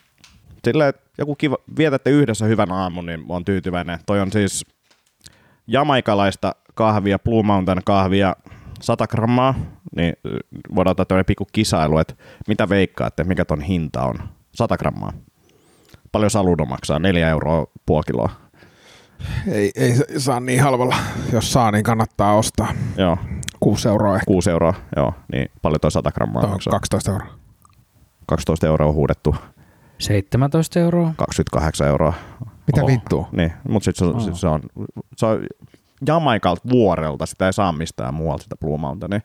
sillä 0.63 0.93
joku 1.17 1.35
kiva, 1.35 1.57
vietätte 1.77 2.09
yhdessä 2.09 2.45
hyvän 2.45 2.71
aamun, 2.71 3.05
niin 3.05 3.25
oon 3.29 3.45
tyytyväinen. 3.45 3.99
Toi 4.05 4.19
on 4.19 4.31
siis 4.31 4.65
jamaikalaista 5.67 6.55
kahvia, 6.73 7.19
Blue 7.19 7.43
Mountain 7.43 7.81
kahvia, 7.85 8.35
100 8.81 9.07
grammaa, 9.07 9.55
niin 9.95 10.13
voidaan 10.75 10.91
ottaa 10.91 11.05
tämmöinen 11.05 11.25
pikku 11.25 11.47
kisailu, 11.51 11.97
että 11.97 12.15
mitä 12.47 12.69
veikkaatte, 12.69 13.23
mikä 13.23 13.45
ton 13.45 13.61
hinta 13.61 14.03
on? 14.03 14.15
100 14.55 14.77
grammaa. 14.77 15.13
Paljon 16.11 16.31
saludo 16.31 16.65
maksaa? 16.65 16.99
4 16.99 17.29
euroa 17.29 17.67
puoli 17.85 18.03
kiloa. 18.07 18.29
Ei, 19.47 19.71
ei 19.75 19.93
saa 20.17 20.39
niin 20.39 20.63
halvalla. 20.63 20.95
Jos 21.33 21.53
saa, 21.53 21.71
niin 21.71 21.83
kannattaa 21.83 22.35
ostaa. 22.35 22.73
Joo, 22.97 23.17
6 23.59 23.87
euroa 23.87 24.15
ehkä. 24.15 24.25
6 24.25 24.49
euroa. 24.51 24.73
Joo, 24.95 25.13
niin 25.33 25.51
paljon 25.61 25.79
toi 25.79 25.91
100 25.91 26.11
grammaa 26.11 26.41
Tuo 26.41 26.49
on 26.49 26.53
maksaa? 26.55 26.71
12 26.71 27.11
euroa. 27.11 27.27
12 28.25 28.67
euroa 28.67 28.91
huudettu, 28.91 29.35
17 29.97 30.79
euroa. 30.79 31.13
28 31.17 31.87
euroa. 31.87 32.13
Mitä 32.67 32.83
Oh. 32.83 32.87
vittua? 32.87 33.29
Niin, 33.31 33.53
mutta 33.69 33.85
sitten 33.85 34.07
se, 34.07 34.15
Oh. 34.15 34.21
sit 34.23 34.35
se 34.35 34.47
on, 34.47 34.61
se 35.17 35.25
on 35.25 35.39
Jamaikalta 36.07 36.61
vuorelta, 36.71 37.25
sitä 37.25 37.45
ei 37.45 37.53
saa 37.53 37.71
mistään 37.71 38.13
muualta 38.13 38.43
sitä 38.43 38.55
Blue 38.55 38.77
Mountainia. 38.77 39.19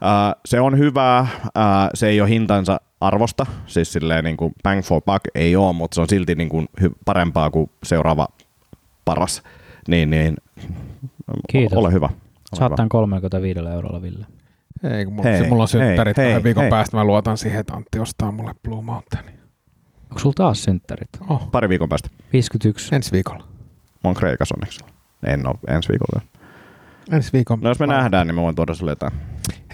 Ää, 0.00 0.34
se 0.44 0.60
on 0.60 0.78
hyvää, 0.78 1.26
ää, 1.54 1.90
se 1.94 2.08
ei 2.08 2.20
ole 2.20 2.28
hintansa 2.30 2.80
arvosta, 3.00 3.46
siis 3.66 3.92
silleen 3.92 4.24
niin 4.24 4.36
kuin 4.36 4.52
bang 4.62 4.82
for 4.82 5.02
buck 5.02 5.20
ei 5.34 5.56
ole, 5.56 5.72
mutta 5.72 5.94
se 5.94 6.00
on 6.00 6.08
silti 6.08 6.34
niin 6.34 6.48
kuin 6.48 6.68
hy- 6.80 6.94
parempaa 7.04 7.50
kuin 7.50 7.70
seuraava 7.82 8.28
paras. 9.04 9.42
Niin, 9.88 10.10
niin 10.10 10.36
Kiitos. 11.50 11.78
ole 11.78 11.92
hyvä. 11.92 12.06
Ole 12.06 12.14
Saat 12.54 12.68
hyvä. 12.70 12.76
tämän 12.76 12.88
35 12.88 13.60
eurolla, 13.60 14.02
Ville. 14.02 14.26
Ei, 14.84 15.04
kun 15.04 15.14
mulla, 15.14 15.28
Hei, 15.30 15.38
se, 15.42 15.48
mulla 15.48 15.62
on 15.62 15.68
synttärit 15.68 16.16
hei, 16.16 16.32
hei, 16.32 16.42
viikon 16.42 16.62
hei. 16.62 16.70
päästä. 16.70 16.96
Mä 16.96 17.04
luotan 17.04 17.38
siihen, 17.38 17.60
että 17.60 17.74
Antti 17.74 17.98
ostaa 17.98 18.32
mulle 18.32 18.54
Blue 18.62 18.82
Mountain. 18.82 19.24
Onko 20.02 20.18
sulla 20.18 20.34
taas 20.36 20.64
synttärit? 20.64 21.08
Oh, 21.28 21.50
Pari 21.50 21.68
viikon 21.68 21.88
päästä. 21.88 22.08
51. 22.32 22.94
ensi 22.94 23.12
viikolla. 23.12 23.44
Mä 24.04 24.08
oon 24.08 24.14
Kreikassa 24.14 24.54
onneksi. 24.56 24.80
En 25.26 25.46
ole 25.46 25.54
ensi 25.68 25.88
viikolla. 25.88 26.20
Ensi 27.12 27.32
viikon. 27.32 27.60
No 27.60 27.68
jos 27.68 27.78
me 27.80 27.86
nähdään, 27.86 28.26
niin 28.26 28.34
mä 28.34 28.42
voin 28.42 28.56
tuoda 28.56 28.74
sulle 28.74 28.90
jotain. 28.92 29.12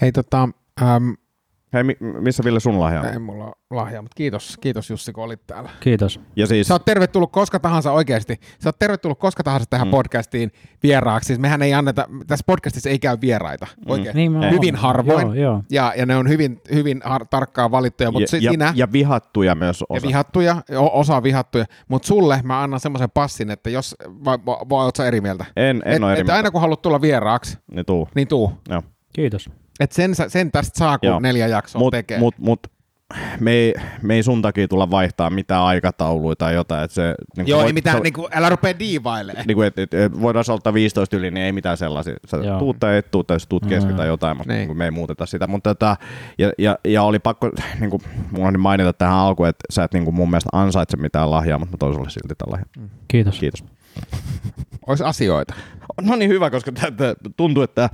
Hei 0.01 0.11
tota, 0.11 0.49
äm, 0.81 1.15
Hei, 1.73 1.83
mi- 1.83 1.97
missä 2.19 2.43
Ville 2.43 2.59
sun 2.59 2.79
lahja 2.79 2.99
on? 3.01 3.05
ei 3.05 3.19
mulla 3.19 3.45
ole 3.45 3.53
lahjaa, 3.71 4.01
mutta 4.01 4.15
kiitos, 4.15 4.57
kiitos 4.61 4.89
Jussi, 4.89 5.13
kun 5.13 5.23
olit 5.23 5.47
täällä. 5.47 5.69
Kiitos. 5.79 6.19
Ja 6.35 6.47
siis, 6.47 6.67
Sä 6.67 6.73
oot 6.73 6.85
tervetullut 6.85 7.31
koska 7.31 7.59
tahansa 7.59 7.91
oikeasti. 7.91 8.39
Sä 8.59 8.69
oot 8.69 8.79
tervetullut 8.79 9.19
koska 9.19 9.43
tahansa 9.43 9.65
tähän 9.69 9.87
Mm. 9.87 9.89
mm. 9.89 9.91
podcastiin 9.91 10.51
vieraaksi. 10.83 11.27
Siis 11.27 11.39
mehän 11.39 11.61
ei 11.61 11.73
anneta, 11.73 12.09
tässä 12.27 12.43
podcastissa 12.47 12.89
ei 12.89 12.99
käy 12.99 13.17
vieraita 13.21 13.67
oikein. 13.85 14.15
Niin 14.15 14.31
mä 14.31 14.49
Hyvin 14.49 14.75
oon. 14.75 14.81
harvoin. 14.81 15.21
Joo, 15.27 15.33
joo. 15.33 15.63
Ja, 15.71 15.93
ja 15.97 16.05
ne 16.05 16.15
on 16.15 16.29
hyvin, 16.29 16.61
hyvin 16.73 17.01
har- 17.03 17.25
tarkkaan 17.29 17.71
valittuja, 17.71 18.11
mutta 18.11 18.35
ja, 18.35 18.51
sinä 18.51 18.73
ja 18.75 18.91
vihattuja 18.91 19.55
myös 19.55 19.83
osa. 19.89 19.97
ja 20.05 20.07
vihattuja, 20.09 20.55
osa 20.91 21.23
vihattuja, 21.23 21.65
mutta 21.87 22.07
sulle 22.07 22.39
mä 22.43 22.61
annan 22.63 22.79
semmoisen 22.79 23.11
passin, 23.11 23.51
että 23.51 23.69
jos, 23.69 23.95
vai, 24.25 24.37
vai, 24.45 24.55
vai 24.69 24.85
oot 24.85 24.95
sä 24.95 25.05
eri 25.05 25.21
mieltä? 25.21 25.45
En, 25.55 25.81
en 25.85 25.93
et, 25.93 26.03
ole 26.03 26.11
eri 26.11 26.21
et 26.21 26.25
mieltä. 26.27 26.35
aina 26.35 26.51
kun 26.51 26.61
haluat 26.61 26.81
tulla 26.81 27.01
vieraaksi, 27.01 27.57
Niin 27.71 27.85
tuu. 27.85 28.07
niin 28.15 28.27
tuu. 28.27 28.53
Joo. 28.69 28.83
Kiitos. 29.13 29.49
Et 29.81 29.91
sen, 29.91 30.11
sen 30.27 30.51
tästä 30.51 30.77
saa, 30.79 30.97
kun 30.99 31.07
Joo. 31.09 31.19
neljä 31.19 31.47
jaksoa 31.47 31.79
Mut, 31.79 31.91
tekee. 31.91 32.19
mut, 32.19 32.35
mut, 32.37 32.59
me, 33.39 33.51
ei, 33.51 33.73
me 34.01 34.15
ei 34.15 34.23
sun 34.23 34.41
takia 34.41 34.67
tulla 34.67 34.91
vaihtaa 34.91 35.29
mitään 35.29 35.61
aikatauluja 35.61 36.35
tai 36.35 36.53
jotain. 36.53 36.83
Et 36.83 36.91
se, 36.91 37.15
niin 37.37 37.47
Joo, 37.47 37.59
voit- 37.59 37.67
ei 37.67 37.73
mitään, 37.73 37.97
se- 37.97 38.03
niin 38.03 38.13
kuin, 38.13 38.27
älä 38.31 38.49
rupea 38.49 38.79
diivailemaan. 38.79 39.47
niin 39.47 39.55
kuin, 39.55 39.67
et, 39.67 39.79
et, 39.79 39.93
et, 39.93 40.21
voidaan 40.21 40.45
ottaa 40.49 40.73
15 40.73 41.17
yli, 41.17 41.31
niin 41.31 41.45
ei 41.45 41.51
mitään 41.51 41.77
sellaisia. 41.77 42.13
Sä 42.27 42.37
Joo. 42.37 42.59
tuut 42.59 42.79
tai 42.79 42.97
et 42.97 43.11
tuu, 43.11 43.23
tai 43.23 43.35
jos 43.35 43.47
tuut 43.47 43.65
kesken 43.65 43.91
Mm. 43.93 43.97
tai 43.97 44.07
jotain, 44.07 44.37
mutta 44.37 44.53
Niin. 44.53 44.67
niin. 44.67 44.77
me 44.77 44.85
ei 44.85 44.91
muuteta 44.91 45.25
sitä. 45.25 45.47
Mutta 45.47 45.69
tota, 45.75 45.97
ja, 46.37 46.51
ja, 46.57 46.77
ja, 46.85 47.03
oli 47.03 47.19
pakko, 47.19 47.51
niin 47.79 47.89
kuin, 47.89 48.01
mulla 48.31 48.47
on 48.47 48.59
mainita 48.59 48.93
tähän 48.93 49.17
alkuun, 49.17 49.49
että 49.49 49.63
sä 49.69 49.83
et 49.83 49.93
niin 49.93 50.05
kuin 50.05 50.15
mun 50.15 50.29
mielestä 50.29 50.49
ansaitse 50.53 50.97
mitään 50.97 51.31
lahjaa, 51.31 51.59
mutta 51.59 51.73
mä 51.73 51.77
toin 51.77 51.93
sulle 51.93 52.09
silti 52.09 52.35
tämän 52.37 52.51
lahjan. 52.51 52.91
Kiitos. 53.07 53.39
Kiitos. 53.39 53.63
Olisi 54.87 55.03
asioita. 55.03 55.53
No 56.01 56.15
niin 56.15 56.29
hyvä, 56.31 56.49
koska 56.49 56.71
tuntuu, 57.37 57.63
että 57.63 57.89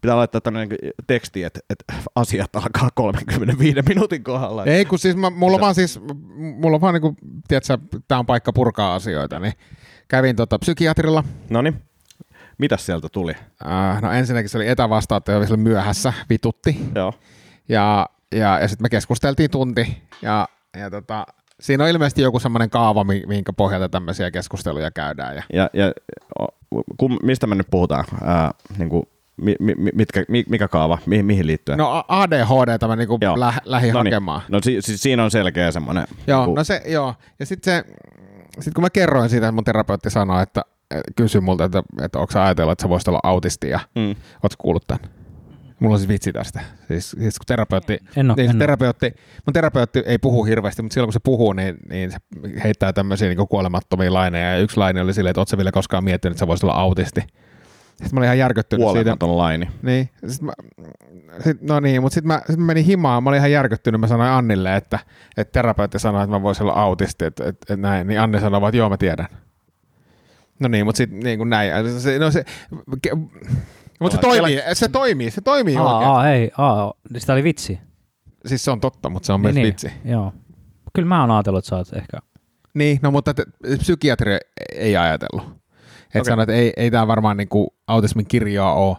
pitää 0.00 0.16
laittaa 0.16 0.40
tänne 0.40 0.66
niin 0.66 0.78
teksti, 1.06 1.44
että, 1.44 1.60
että 1.70 1.94
asiat 2.14 2.56
alkaa 2.56 2.88
35 2.94 3.82
minuutin 3.88 4.24
kohdalla. 4.24 4.64
Ei, 4.64 4.84
kun 4.84 4.98
siis 4.98 5.16
mä, 5.16 5.30
mulla 5.30 5.54
on 5.54 5.60
vaan 5.60 5.74
siis, 5.74 6.00
mulla 6.36 6.74
on 6.74 6.80
vaan 6.80 6.94
niinku, 6.94 7.16
tiedätkö, 7.48 7.78
tää 8.08 8.18
on 8.18 8.26
paikka 8.26 8.52
purkaa 8.52 8.94
asioita, 8.94 9.40
niin 9.40 9.52
kävin 10.08 10.36
tota 10.36 10.58
psykiatrilla. 10.58 11.24
No 11.50 11.62
niin, 11.62 11.82
mitäs 12.58 12.86
sieltä 12.86 13.08
tuli? 13.12 13.34
Äh, 13.66 14.02
no 14.02 14.12
ensinnäkin 14.12 14.48
se 14.48 14.58
oli 14.58 14.68
etävastaanotto 14.68 15.44
sille 15.44 15.56
myöhässä, 15.56 16.12
vitutti. 16.30 16.78
Joo. 16.94 17.14
Ja, 17.68 18.06
ja, 18.34 18.58
ja 18.60 18.68
sitten 18.68 18.84
me 18.84 18.88
keskusteltiin 18.88 19.50
tunti. 19.50 20.02
Ja, 20.22 20.48
ja 20.76 20.90
tota, 20.90 21.26
siinä 21.60 21.84
on 21.84 21.90
ilmeisesti 21.90 22.22
joku 22.22 22.38
semmoinen 22.38 22.70
kaava, 22.70 23.04
mi- 23.04 23.24
minkä 23.26 23.52
pohjalta 23.52 23.88
tämmöisiä 23.88 24.30
keskusteluja 24.30 24.90
käydään. 24.90 25.36
Ja, 25.36 25.42
Ja, 25.52 25.70
ja 25.72 25.92
kum, 26.96 27.16
mistä 27.22 27.46
me 27.46 27.54
nyt 27.54 27.66
puhutaan? 27.70 28.04
Ää, 28.24 28.50
niin 28.78 28.88
kuin, 28.88 29.02
mi, 29.42 29.56
mi, 29.60 29.74
mitkä, 29.94 30.24
mi, 30.28 30.44
mikä 30.48 30.68
kaava? 30.68 30.98
Mihin, 31.06 31.24
mihin 31.26 31.46
liittyen? 31.46 31.78
no 31.78 32.04
ADHD 32.08 32.86
mä 32.88 32.96
niinku 32.96 33.18
lä, 33.36 33.52
lähdin 33.64 33.92
no 33.92 33.98
hakemaan. 33.98 34.40
No 34.48 34.60
si, 34.62 34.82
si, 34.82 34.98
siinä 34.98 35.24
on 35.24 35.30
selkeä 35.30 35.70
semmoinen. 35.70 36.06
Joo, 36.26 36.46
no 36.54 36.64
se, 36.64 36.82
joo. 36.86 37.14
Ja 37.38 37.46
sitten 37.46 37.74
se, 37.74 37.92
sit 38.60 38.74
kun 38.74 38.82
mä 38.84 38.90
kerroin 38.90 39.30
siitä, 39.30 39.46
että 39.46 39.52
mun 39.54 39.64
terapeutti 39.64 40.10
sanoi, 40.10 40.42
että 40.42 40.62
kysyi 41.16 41.40
multa, 41.40 41.64
että, 41.64 41.82
että 42.02 42.18
onko 42.18 42.32
sä 42.32 42.44
ajatellut, 42.44 42.72
että 42.72 42.82
sä 42.82 42.88
voisit 42.88 43.08
olla 43.08 43.20
autisti 43.22 43.68
ja 43.68 43.80
Mm. 43.94 44.08
ootko 44.42 44.56
kuullut 44.58 44.86
tämän? 44.86 45.10
Mulla 45.80 45.94
on 45.94 45.98
siis 45.98 46.08
vitsi 46.08 46.32
tästä. 46.32 46.60
Siis, 46.88 47.10
siis 47.10 47.38
kun 47.38 47.46
terapeutti, 47.46 47.98
En 48.16 48.30
oo, 48.30 48.36
niin 48.36 48.44
en 48.44 48.50
se 48.52 48.56
oo. 48.56 48.58
terapeutti, 48.58 49.12
mun 49.46 49.52
terapeutti 49.52 50.02
ei 50.06 50.18
puhu 50.18 50.44
hirveästi, 50.44 50.82
mutta 50.82 50.94
silloin 50.94 51.06
kun 51.06 51.12
se 51.12 51.20
puhuu, 51.24 51.52
niin, 51.52 51.76
niin 51.90 52.10
se 52.10 52.16
heittää 52.64 52.92
tämmöisiä 52.92 53.28
niin 53.28 53.48
kuolemattomia 53.48 54.12
laineja. 54.12 54.50
Ja 54.52 54.58
yksi 54.58 54.76
laine 54.76 55.00
oli 55.00 55.14
silleen, 55.14 55.30
että 55.30 55.40
ootko 55.40 55.50
sä 55.50 55.56
vielä 55.56 55.72
koskaan 55.72 56.04
miettinyt, 56.04 56.32
että 56.32 56.40
sä 56.40 56.46
voisit 56.46 56.64
olla 56.64 56.74
autisti. 56.74 57.20
Sitten 57.98 58.10
mä 58.12 58.20
olin 58.20 58.26
ihan 58.26 58.38
järkyttynyt 58.38 58.86
siitä. 58.86 58.92
Kuolematon 58.92 59.36
laini. 59.36 59.68
Niin, 59.82 60.10
sit 60.26 60.42
mä, 60.42 60.52
sit, 61.40 61.62
no 61.62 61.80
niin, 61.80 62.02
mutta 62.02 62.14
sitten 62.14 62.28
mä, 62.28 62.42
sit 62.46 62.56
mä 62.56 62.64
menin 62.64 62.84
himaan, 62.84 63.22
mä 63.22 63.30
olin 63.30 63.38
ihan 63.38 63.52
järkyttynyt, 63.52 64.00
mä 64.00 64.06
sanoin 64.06 64.30
Annille, 64.30 64.76
että, 64.76 64.98
että 65.36 65.52
terapeutti 65.52 65.98
sanoi, 65.98 66.24
että 66.24 66.36
mä 66.36 66.42
voisin 66.42 66.62
olla 66.62 66.72
autisti, 66.72 67.24
että, 67.24 67.44
että, 67.44 67.74
että 67.74 67.88
näin, 67.88 68.06
niin 68.06 68.20
Anni 68.20 68.40
sanoi, 68.40 68.60
vaan, 68.60 68.68
että 68.68 68.76
joo 68.76 68.88
mä 68.88 68.96
tiedän. 68.96 69.26
No 70.60 70.68
niin, 70.68 70.86
mutta 70.86 70.96
sitten 70.96 71.20
niin 71.20 71.38
kuin 71.38 71.50
näin, 71.50 72.00
se, 72.00 72.18
no 72.18 72.30
se, 72.30 72.44
ke, 73.02 73.10
mutta 74.00 74.16
se 74.16 74.20
toimii, 74.20 74.60
se 74.72 74.88
toimii, 74.88 75.30
se 75.30 75.40
toimii 75.40 75.76
oikein. 75.76 76.08
Aa, 76.08 76.16
aa, 76.16 76.30
ei, 76.30 76.50
aa, 76.58 76.94
sitä 77.16 77.32
oli 77.32 77.44
vitsi. 77.44 77.80
Siis 78.46 78.64
se 78.64 78.70
on 78.70 78.80
totta, 78.80 79.10
mutta 79.10 79.26
se 79.26 79.32
on 79.32 79.40
myös 79.40 79.54
niin, 79.54 79.66
vitsi. 79.66 79.92
Joo. 80.04 80.32
Kyllä 80.94 81.08
mä 81.08 81.20
oon 81.20 81.30
ajatellut, 81.30 81.58
että 81.58 81.68
sä 81.68 81.76
oot 81.76 81.92
ehkä... 81.92 82.18
Niin, 82.74 82.98
no 83.02 83.10
mutta 83.10 83.34
te, 83.34 83.44
psykiatri 83.78 84.38
ei 84.74 84.96
ajatellut. 84.96 85.57
Että 86.18 86.22
okay. 86.22 86.32
Sanoi, 86.32 86.42
että 86.42 86.54
ei, 86.54 86.72
ei 86.76 86.90
tämä 86.90 87.06
varmaan 87.06 87.36
niinku 87.36 87.74
autismin 87.86 88.26
kirjaa 88.26 88.74
ole. 88.74 88.96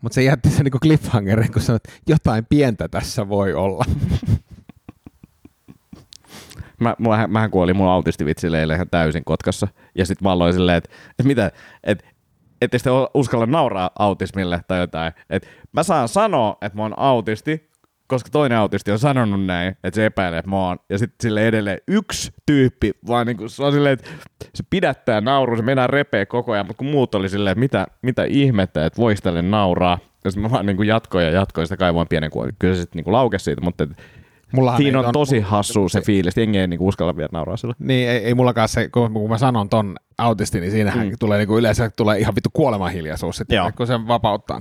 Mutta 0.00 0.14
se 0.14 0.22
jätti 0.22 0.50
sen 0.50 0.64
niinku 0.64 0.78
cliffhangerin, 0.78 1.52
kun 1.52 1.62
sanoi, 1.62 1.76
että 1.76 1.92
jotain 2.08 2.46
pientä 2.48 2.88
tässä 2.88 3.28
voi 3.28 3.54
olla. 3.54 3.84
Mä, 6.80 6.96
mä, 6.98 7.26
mähän 7.26 7.50
kuolin 7.50 7.76
mun 7.76 7.88
autistivitsille 7.88 8.60
eilen 8.60 8.74
ihan 8.74 8.90
täysin 8.90 9.24
Kotkassa. 9.24 9.68
Ja 9.94 10.06
sit 10.06 10.20
mä 10.20 10.32
aloin 10.32 10.52
silleen, 10.52 10.78
että, 10.78 10.90
että 11.10 11.22
mitä, 11.22 11.52
että 11.84 12.04
ette 12.62 12.78
sitten 12.78 12.92
uskalla 13.14 13.46
nauraa 13.46 13.90
autismille 13.98 14.60
tai 14.68 14.78
jotain. 14.80 15.12
Et 15.30 15.48
mä 15.72 15.82
saan 15.82 16.08
sanoa, 16.08 16.56
että 16.60 16.76
mä 16.76 16.82
oon 16.82 16.98
autisti, 16.98 17.70
koska 18.12 18.30
toinen 18.30 18.58
autisti 18.58 18.92
on 18.92 18.98
sanonut 18.98 19.44
näin, 19.46 19.68
että 19.84 19.94
se 19.94 20.06
epäilee, 20.06 20.38
että 20.38 20.50
mä 20.50 20.56
oon. 20.56 20.78
Ja 20.88 20.98
sitten 20.98 21.16
sille 21.22 21.48
edelleen 21.48 21.78
yksi 21.88 22.32
tyyppi, 22.46 22.92
vaan 23.06 23.26
niinku, 23.26 23.48
se 23.48 23.64
on 23.64 23.72
silleen, 23.72 23.92
että 23.92 24.10
se 24.54 24.64
pidättää 24.70 25.20
nauru, 25.20 25.56
se 25.56 25.62
mennään 25.62 25.90
repee 25.90 26.26
koko 26.26 26.52
ajan, 26.52 26.66
mutta 26.66 26.78
kun 26.78 26.86
muut 26.86 27.14
oli 27.14 27.28
silleen, 27.28 27.52
että 27.52 27.60
mitä, 27.60 27.86
mitä 28.02 28.24
ihmettä, 28.24 28.86
että 28.86 28.96
vois 28.96 29.20
tälle 29.20 29.42
nauraa. 29.42 29.98
Ja 30.24 30.30
sitten 30.30 30.42
mä 30.42 30.50
vaan 30.50 30.66
niinku 30.66 30.82
jatkoin 30.82 31.24
ja 31.24 31.30
jatkoin 31.30 31.66
sitä 31.66 31.76
kaivoin 31.76 32.08
pienen 32.08 32.30
kuolin. 32.30 32.54
Kyllä 32.58 32.74
se 32.74 32.80
sitten 32.80 32.98
niinku 32.98 33.12
laukesi 33.12 33.44
siitä, 33.44 33.60
mutta 33.60 33.84
et, 33.84 33.90
Mullahan 34.52 34.78
siinä 34.78 34.98
ei 34.98 35.04
on 35.04 35.12
tosi 35.12 35.40
hassu 35.40 35.88
se 35.88 36.00
fiilis, 36.00 36.36
jengi 36.36 36.58
ei 36.58 36.66
niinku 36.66 36.88
uskalla 36.88 37.16
vielä 37.16 37.28
nauraa 37.32 37.56
sille. 37.56 37.74
Niin, 37.78 38.08
ei, 38.08 38.16
ei 38.16 38.34
mullakaan 38.34 38.68
se, 38.68 38.88
kun, 38.88 39.12
kun 39.12 39.30
mä 39.30 39.38
sanon 39.38 39.68
ton 39.68 39.96
autisti, 40.18 40.60
niin 40.60 40.72
siinähän 40.72 41.08
mm. 41.08 41.14
tulee 41.20 41.38
niinku 41.38 41.58
yleensä 41.58 41.90
tulee 41.90 42.18
ihan 42.18 42.34
vittu 42.34 42.50
kuolemanhiljaisuus 42.52 43.36
sitten, 43.36 43.72
kun 43.76 43.86
sen 43.86 44.08
vapauttaa. 44.08 44.60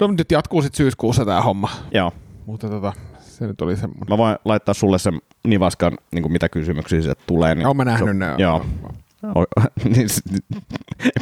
No 0.00 0.06
nyt 0.06 0.32
jatkuu 0.32 0.62
sitten 0.62 0.76
syyskuussa 0.76 1.24
tämä 1.24 1.40
homma. 1.42 1.70
Joo. 1.90 2.12
Mutta 2.46 2.68
tota, 2.68 2.92
se 3.20 3.46
nyt 3.46 3.60
oli 3.60 3.76
semmoinen. 3.76 4.06
Mä 4.08 4.18
voin 4.18 4.36
laittaa 4.44 4.74
sulle 4.74 4.98
sen 4.98 5.18
nivaskan, 5.46 5.92
niin 6.12 6.22
kuin 6.22 6.32
mitä 6.32 6.48
kysymyksiä 6.48 7.02
sieltä 7.02 7.22
tulee. 7.26 7.54
Niin 7.54 7.66
Oon 7.66 7.76
mä 7.76 7.84
nähnyt 7.84 8.08
se- 8.08 8.14
ne. 8.14 8.26
Joo. 8.38 8.66
O- 9.34 9.44
niin, 9.94 10.08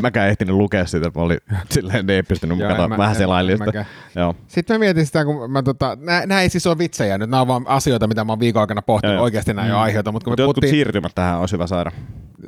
mäkään 0.02 0.28
ehtinyt 0.28 0.56
lukea 0.56 0.86
sitä, 0.86 1.10
mä 1.14 1.22
olin 1.22 1.38
silleen 1.70 2.10
ei 2.10 2.22
pystynyt 2.22 2.58
Joo, 2.58 2.68
katsoa 2.68 2.88
mä- 2.88 2.98
vähän 2.98 3.16
mäkään. 3.58 3.86
Joo. 4.16 4.34
Sitten 4.48 4.74
mä 4.74 4.78
mietin 4.78 5.06
sitä, 5.06 5.24
kun 5.24 5.50
mä 5.50 5.62
tota, 5.62 5.96
nää, 6.00 6.26
nää 6.26 6.42
ei 6.42 6.48
siis 6.48 6.66
ole 6.66 6.78
vitsejä 6.78 7.18
nyt, 7.18 7.30
nämä 7.30 7.40
on 7.40 7.48
vaan 7.48 7.66
asioita, 7.66 8.06
mitä 8.06 8.24
mä 8.24 8.32
oon 8.32 8.40
viikon 8.40 8.60
aikana 8.60 8.82
pohtinut, 8.82 9.14
Joo, 9.16 9.22
oikeasti 9.24 9.54
nämä 9.54 9.66
ei 9.66 9.72
ole 9.72 9.80
aiheita, 9.80 10.12
mutta 10.12 10.24
kun 10.24 10.30
Mutta 10.30 10.42
me 10.42 10.44
jotkut 10.44 10.54
puhuttiin, 10.54 10.70
siirtymät 10.70 11.12
tähän 11.14 11.40
olisi 11.40 11.52
hyvä 11.54 11.66
saada. 11.66 11.90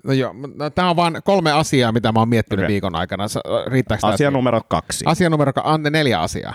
no 0.05 0.13
joo, 0.13 0.35
no, 0.57 0.71
tämä 0.71 0.91
on 0.91 0.97
vaan 0.97 1.21
kolme 1.25 1.53
asiaa, 1.53 1.93
mitä 1.93 2.13
mä 2.13 2.19
oon 2.21 2.29
miettinyt 2.29 2.63
Okei. 2.65 2.73
viikon 2.73 2.95
aikana, 2.95 3.25
riittääkö 3.67 4.01
tää 4.01 4.11
Asia 4.11 4.31
numero 4.31 4.61
kaksi. 4.69 5.05
Asia 5.09 5.31
numero, 5.31 5.53
ka- 5.53 5.63
ante 5.65 5.91
neljä 5.91 6.21
asiaa. 6.21 6.55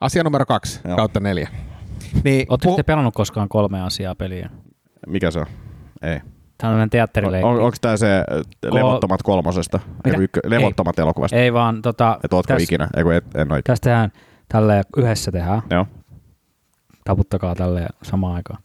Asia 0.00 0.24
numero 0.24 0.46
kaksi 0.46 0.80
Joo. 0.84 0.96
kautta 0.96 1.20
neljä. 1.20 1.48
Niin, 2.24 2.46
Oletteko 2.48 2.74
te 2.76 2.82
pelannut 2.82 3.14
koskaan 3.14 3.48
kolme 3.48 3.82
asiaa 3.82 4.14
peliä? 4.14 4.50
Mikä 5.06 5.30
se 5.30 5.38
on? 5.38 5.46
Ei. 6.02 6.20
Tällainen 6.58 6.82
On, 6.82 6.90
teatterileikki. 6.90 7.46
on, 7.48 7.60
onko 7.60 7.76
tämä 7.80 7.96
se 7.96 8.16
äh, 8.16 8.24
levottomat 8.74 9.22
kolmosesta? 9.22 9.80
Mitä? 10.04 10.16
Ei, 10.16 10.24
ykkö, 10.24 10.40
levottomat 10.46 10.98
elokuvasta? 10.98 11.36
Ei 11.36 11.52
vaan, 11.52 11.82
tota, 11.82 12.18
Et 12.24 12.32
ootko 12.32 12.54
täs- 12.54 12.62
ikinä? 12.62 12.88
Ei, 12.96 13.02
kun 13.04 13.14
et, 13.14 13.24
en 13.34 13.52
ole. 13.52 13.60
Tästä 13.64 13.84
tehdään 13.84 14.12
tälleen 14.48 14.84
yhdessä 14.96 15.32
tehdään. 15.32 15.62
Joo. 15.70 15.86
Taputtakaa 17.04 17.54
tälleen 17.54 17.88
samaan 18.02 18.34
aikaan. 18.34 18.62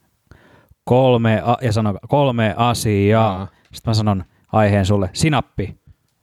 Kolme, 0.83 1.41
a- 1.45 1.57
ja 1.61 1.71
sano 1.73 1.93
kolme 2.07 2.53
asiaa. 2.57 3.37
Aa. 3.39 3.47
Sitten 3.73 3.89
mä 3.89 3.93
sanon 3.93 4.23
aiheen 4.51 4.85
sulle. 4.85 5.09
Sinappi. 5.13 5.63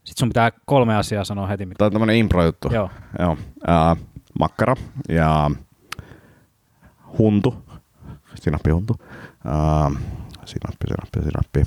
Sitten 0.05 0.19
sun 0.19 0.29
pitää 0.29 0.53
kolme 0.67 0.97
asiaa 0.97 1.25
sanoa 1.25 1.47
heti. 1.47 1.67
Mitä. 1.67 1.79
Tämä 1.79 1.87
on 1.87 1.93
tämmöinen 1.93 2.17
impro-juttu. 2.17 2.69
Joo. 2.73 2.91
Joo. 3.19 3.37
Ää, 3.67 3.97
makkara 4.39 4.75
ja 5.09 5.51
huntu, 7.19 7.65
sinappihuntu, 8.35 8.97
Ää, 9.45 9.91
sinappi, 10.45 10.87
sinappi, 10.89 11.23
sinappi, 11.23 11.63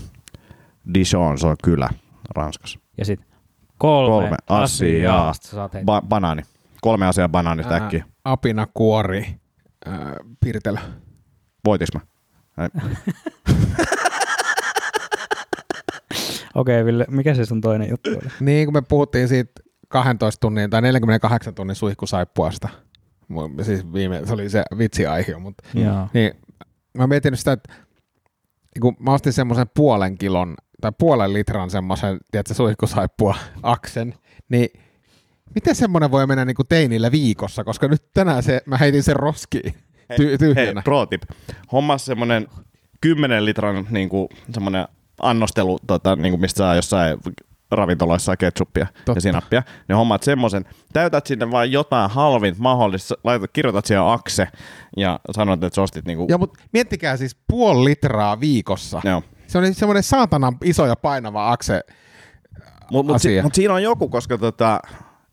Dijon, 0.94 1.38
se 1.38 1.48
on 1.48 1.56
kylä 1.64 1.90
Ranskassa. 2.36 2.80
Ja 2.98 3.06
sitten 3.06 3.28
kolme, 3.78 4.12
Kolme 4.14 4.38
asiaa. 4.50 5.34
Heittää. 5.74 5.82
Ba- 5.82 6.06
banaani. 6.08 6.42
Kolme 6.82 7.08
asiaa 7.08 7.30
banaanista 7.30 7.74
Ää, 7.74 7.84
äkkiä. 7.84 8.06
apina, 8.26 8.68
kuori, 8.74 9.36
ää, 9.86 10.16
pirtelö. 10.40 10.80
Voitiks 11.66 11.90
mä? 11.94 12.00
Ei. 12.64 12.70
Okei, 16.56 16.86
Ville, 16.86 17.06
mikä 17.10 17.34
se 17.34 17.46
sun 17.46 17.62
toinen 17.62 17.90
juttu 17.90 18.10
oli? 18.10 18.30
Niin, 18.40 18.68
kun 18.68 18.74
me 18.74 18.82
puhuttiin 18.82 19.28
siitä 19.28 19.62
12 19.92 20.40
tunnin 20.42 20.70
tai 20.70 20.82
48 20.82 21.56
tunnin 21.56 21.76
suihkusaippuasta. 21.76 22.70
Siis 23.62 23.94
viime, 23.94 24.22
se 24.26 24.34
oli 24.34 24.50
se 24.50 24.64
vitsiaihio, 24.78 25.40
mutta 25.40 25.64
Joo. 25.74 26.08
niin, 26.14 26.32
mä 26.98 27.08
mietin 27.08 27.38
sitä, 27.38 27.52
että 27.52 27.74
kun 28.82 28.96
mä 29.00 29.14
ostin 29.14 29.34
semmoisen 29.34 29.68
puolen 29.76 30.18
kilon 30.18 30.56
tai 30.82 30.92
puolen 31.00 31.34
litran 31.34 31.70
semmoisen, 31.70 32.18
tiedätkö, 32.32 32.54
suihkusaippua 32.54 33.36
aksen, 33.64 34.14
niin 34.50 34.70
miten 35.56 35.76
semmoinen 35.76 36.12
voi 36.12 36.28
mennä 36.28 36.46
niinku 36.46 36.64
teinillä 36.64 37.12
viikossa, 37.12 37.64
koska 37.64 37.88
nyt 37.88 38.04
tänään 38.14 38.44
se, 38.44 38.62
mä 38.66 38.78
heitin 38.78 39.04
sen 39.04 39.16
roskiin 39.16 39.74
ty- 40.14 40.26
Hei, 40.28 40.38
tyhjänä. 40.38 40.82
pro 40.82 41.06
tip. 41.06 41.22
Homma 41.72 41.98
semmonen 41.98 42.48
10 43.02 43.46
litran 43.46 43.88
niinku, 43.90 44.30
semmonen 44.54 44.88
annostelu, 45.22 45.80
tota, 45.88 46.16
niinku, 46.16 46.38
mistä 46.38 46.58
saa 46.58 46.76
jossain 46.76 47.18
ravintoloissa 47.72 48.38
ketsuppia 48.38 48.88
Totta. 49.06 49.18
ja 49.18 49.22
sinappia, 49.22 49.64
niin 49.88 49.96
hommaat 49.96 50.24
semmoisen. 50.24 50.66
Täytät 50.94 51.28
sinne 51.28 51.52
vain 51.52 51.72
jotain 51.72 52.10
halvin 52.12 52.56
mahdollista, 52.58 53.16
laitat, 53.24 53.52
kirjoitat 53.54 53.86
siihen 53.86 54.04
akse 54.04 54.48
ja 54.98 55.20
sanot, 55.32 55.64
että 55.64 55.76
sä 55.76 55.82
ostit 55.82 56.06
niinku... 56.06 56.26
Joo, 56.30 56.38
mutta 56.38 56.60
miettikää 56.74 57.18
siis 57.18 57.38
puoli 57.48 57.86
litraa 57.86 58.40
viikossa. 58.40 59.02
Joo. 59.04 59.24
Se 59.48 59.58
on 59.58 59.74
semmoinen 59.74 60.04
saatanan 60.04 60.58
iso 60.64 60.86
ja 60.86 60.96
painava 60.96 61.52
akse. 61.52 61.82
Mutta 62.92 63.14
mut, 63.14 63.22
si, 63.22 63.42
mut 63.42 63.56
siinä 63.56 63.74
on 63.74 63.84
joku, 63.84 64.10
koska 64.10 64.38
tota, 64.38 64.80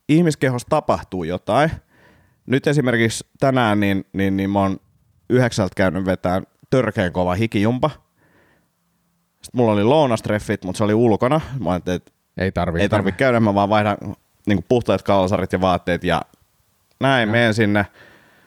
ihmiskehossa 0.09 0.69
tapahtuu 0.69 1.25
jotain. 1.25 1.71
Nyt 2.47 2.67
esimerkiksi 2.67 3.27
tänään 3.41 3.81
niin, 3.81 4.05
niin, 4.13 4.37
niin 4.37 4.51
mä 4.51 4.61
oon 4.61 4.77
yhdeksältä 5.31 5.73
käynyt 5.77 6.05
vetään 6.05 6.43
törkeän 6.71 7.13
kova 7.13 7.35
hikijumpa. 7.35 7.91
Sitten 9.43 9.59
mulla 9.59 9.73
oli 9.73 9.85
lounastreffit, 9.85 10.65
mutta 10.65 10.79
se 10.79 10.85
oli 10.85 10.95
ulkona. 10.95 11.41
Mä 11.61 11.71
ajattelin, 11.71 11.97
että 11.97 12.13
Ei 12.39 12.53
tarvitse. 12.53 12.83
ei 12.83 12.89
tarvitse 12.89 13.19
käydä, 13.19 13.41
mä 13.41 13.55
vaan 13.55 13.69
vaihdan 13.69 13.97
niin 14.47 14.65
puhtaat 14.69 15.03
kalsarit 15.03 15.53
ja 15.53 15.61
vaatteet 15.61 16.05
ja 16.05 16.23
näin, 17.01 17.29
menen 17.29 17.55
sinne. 17.55 17.87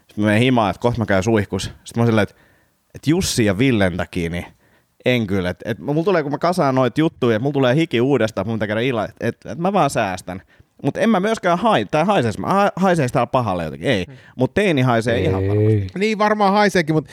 Sitten 0.08 0.24
mä 0.24 0.26
menen 0.26 0.42
himaan, 0.42 0.70
että 0.70 0.80
kohta 0.80 1.00
mä 1.00 1.06
käyn 1.06 1.24
suihkus. 1.24 1.64
Sitten 1.64 1.82
mä 1.96 2.02
oon 2.02 2.08
silleen, 2.08 2.24
että, 2.24 2.36
että 2.96 3.10
Jussi 3.10 3.46
ja 3.46 3.58
Villen 3.58 3.98
takia, 3.98 4.30
niin 4.30 4.46
en 5.06 5.28
kyllä. 5.28 5.50
Että, 5.50 5.72
että 5.72 5.84
mulla 5.84 6.04
tulee, 6.04 6.24
kun 6.24 6.32
mä 6.32 6.38
kasaan 6.38 6.76
noita 6.76 7.00
juttuja, 7.02 7.36
että 7.36 7.44
mulla 7.44 7.54
tulee 7.54 7.76
hiki 7.76 8.02
uudestaan, 8.02 8.48
mun 8.48 8.56
pitää 8.56 8.68
käydä 8.68 8.82
illa, 8.82 9.06
että, 9.06 9.28
että, 9.28 9.52
että 9.52 9.62
mä 9.62 9.74
vaan 9.74 9.90
säästän. 9.90 10.42
Mutta 10.84 11.00
en 11.00 11.10
mä 11.10 11.20
myöskään 11.20 11.58
hai, 11.58 11.86
tai 11.86 12.06
haisees, 12.06 12.38
mä 12.38 12.48
ha- 12.48 12.72
haisees 12.76 13.12
täällä 13.12 13.28
pahalle 13.28 13.64
jotenkin, 13.64 13.90
ei. 13.90 14.06
Mutta 14.36 14.54
teini 14.54 14.82
haisee 14.82 15.20
ihan 15.22 15.48
varmasti. 15.48 15.88
Niin 15.98 16.18
varmaan 16.18 16.54
haiseekin, 16.54 16.96
mutta 16.96 17.12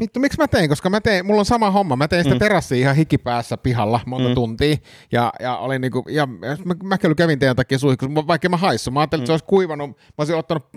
vittu, 0.00 0.20
miksi 0.20 0.38
mä 0.38 0.48
tein? 0.48 0.68
Koska 0.68 0.90
mä 0.90 1.00
tein, 1.00 1.26
mulla 1.26 1.40
on 1.40 1.44
sama 1.44 1.70
homma. 1.70 1.96
Mä 1.96 2.08
tein 2.08 2.24
sitä 2.24 2.34
mm. 2.34 2.38
terassia 2.38 2.78
ihan 2.78 2.96
hikipäässä 2.96 3.56
pihalla 3.56 4.00
monta 4.06 4.28
mm. 4.28 4.34
tuntia. 4.34 4.76
Ja, 5.12 5.32
ja 5.40 5.56
olin 5.56 5.80
niinku, 5.80 6.04
ja 6.08 6.26
mä, 6.26 6.74
mä 6.82 6.98
kyllä 6.98 7.14
kävin 7.14 7.38
teidän 7.38 7.56
takia 7.56 7.78
suihkussa, 7.78 8.26
vaikka 8.26 8.48
mä 8.48 8.56
haissu. 8.56 8.90
Mä 8.90 9.00
ajattelin, 9.00 9.22
että 9.22 9.26
se 9.26 9.32
olisi 9.32 9.44
kuivannut. 9.44 9.90
Mä 9.90 9.96
olisin 10.18 10.36
ottanut, 10.36 10.68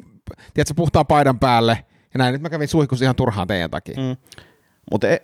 tiedätkö, 0.53 0.73
puhtaan 0.75 1.07
paidan 1.07 1.39
päälle. 1.39 1.85
Ja 2.13 2.17
näin, 2.17 2.33
nyt 2.33 2.41
mä 2.41 2.49
kävin 2.49 2.67
suihkussa 2.67 3.05
ihan 3.05 3.15
turhaan 3.15 3.47
teidän 3.47 3.71
takia. 3.71 3.95
Mm. 3.97 4.17
Mutta 4.91 5.07
e, 5.07 5.17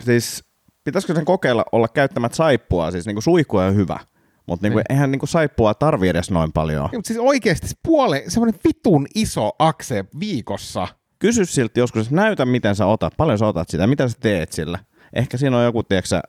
siis 0.00 0.44
pitäisikö 0.84 1.14
sen 1.14 1.24
kokeilla 1.24 1.64
olla 1.72 1.88
käyttämät 1.88 2.34
saippua? 2.34 2.90
Siis 2.90 3.06
niinku 3.06 3.20
suihku 3.20 3.56
on 3.56 3.74
hyvä. 3.74 3.98
Mutta 4.46 4.66
niinku, 4.66 4.78
Niin. 4.78 4.86
eihän 4.90 5.10
niinku 5.10 5.26
saippua 5.26 5.74
tarvi 5.74 6.08
edes 6.08 6.30
noin 6.30 6.52
paljon. 6.52 6.88
Niin, 6.90 6.98
mutta 6.98 7.08
siis 7.08 7.18
oikeasti 7.18 7.68
se 7.68 7.74
puole, 7.82 8.24
semmoinen 8.28 8.60
vitun 8.64 9.06
iso 9.14 9.50
akse 9.58 10.04
viikossa. 10.20 10.88
Kysy 11.22 11.44
siltä 11.44 11.80
joskus, 11.80 12.02
että 12.06 12.16
näytä 12.16 12.46
miten 12.46 12.76
sä 12.76 12.86
otat, 12.86 13.14
paljon 13.16 13.38
sä 13.38 13.46
otat 13.46 13.68
sitä, 13.68 13.86
mitä 13.86 14.08
sä 14.08 14.16
teet 14.20 14.52
sillä. 14.52 14.78
Ehkä 15.12 15.36
siinä 15.36 15.58
on 15.58 15.64
joku, 15.64 15.82
tiedätkö 15.82 16.08
sä, 16.08 16.22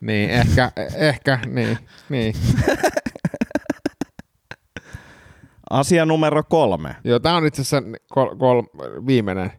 Niin, 0.00 0.30
ehkä, 0.30 0.72
ehkä, 0.94 1.38
niin, 1.46 1.78
niin. 2.08 2.34
asia 5.70 6.06
numero 6.06 6.42
kolme. 6.42 6.96
Joo, 7.04 7.18
tää 7.18 7.36
on 7.36 7.46
itse 7.46 7.62
asiassa 7.62 7.82
kol, 8.08 8.36
kol, 8.36 8.62
viimeinen. 9.06 9.52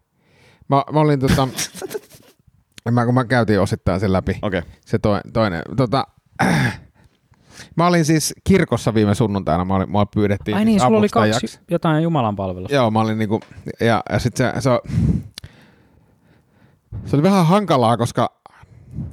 Mä, 0.70 0.84
mä 0.94 1.00
olin 1.00 1.20
tota, 1.20 1.48
mä, 2.92 3.06
kun 3.06 3.14
mä 3.14 3.26
käytiin 3.26 3.62
osittain 3.62 4.00
sen 4.00 4.14
läpi, 4.14 4.40
Okei. 4.42 4.60
Okay. 4.60 4.72
se 4.86 5.00
to, 5.00 5.22
toinen. 5.34 5.62
Tota, 5.78 6.08
mä 7.84 7.88
olin 7.88 8.06
siis 8.06 8.34
kirkossa 8.44 8.94
viime 8.94 9.16
sunnuntaina, 9.16 9.66
mä 9.66 9.76
olin, 9.76 9.92
mua 9.92 10.06
pyydettiin 10.06 10.58
Ai 10.58 10.66
niin, 10.66 10.80
sulla 10.80 10.98
oli 10.98 11.10
kaksi 11.10 11.60
jotain 11.72 12.04
Jumalan 12.04 12.36
palvelusta. 12.36 12.76
Joo, 12.76 12.92
mä 12.92 13.00
olin 13.02 13.18
niinku, 13.18 13.40
ja, 13.80 14.04
ja 14.10 14.20
sit 14.20 14.38
se, 14.38 14.54
se, 14.60 14.70
se 17.06 17.16
oli 17.16 17.24
vähän 17.24 17.46
hankalaa, 17.46 17.98
koska 17.98 18.42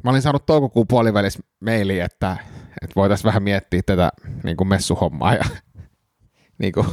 mä 0.04 0.10
olin 0.10 0.22
saanut 0.22 0.46
toukokuun 0.46 0.86
puolivälissä 0.86 1.40
mailiin, 1.64 2.02
että, 2.02 2.36
että 2.82 2.94
voitaisiin 2.96 3.24
vähän 3.26 3.42
miettiä 3.42 3.82
tätä 3.86 4.10
niinku 4.42 4.64
messuhommaa 4.64 5.34
ja 5.34 5.44
niinku, 6.58 6.86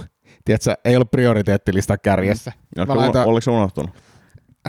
tiedätkö, 0.45 0.75
ei 0.85 0.95
ollut 0.95 1.11
prioriteettilista 1.11 1.97
kärjessä. 1.97 2.51
Mä 2.77 2.83
laitoin- 2.85 3.27
Oliko 3.27 3.41
se 3.41 3.51
unohtunut? 3.51 3.91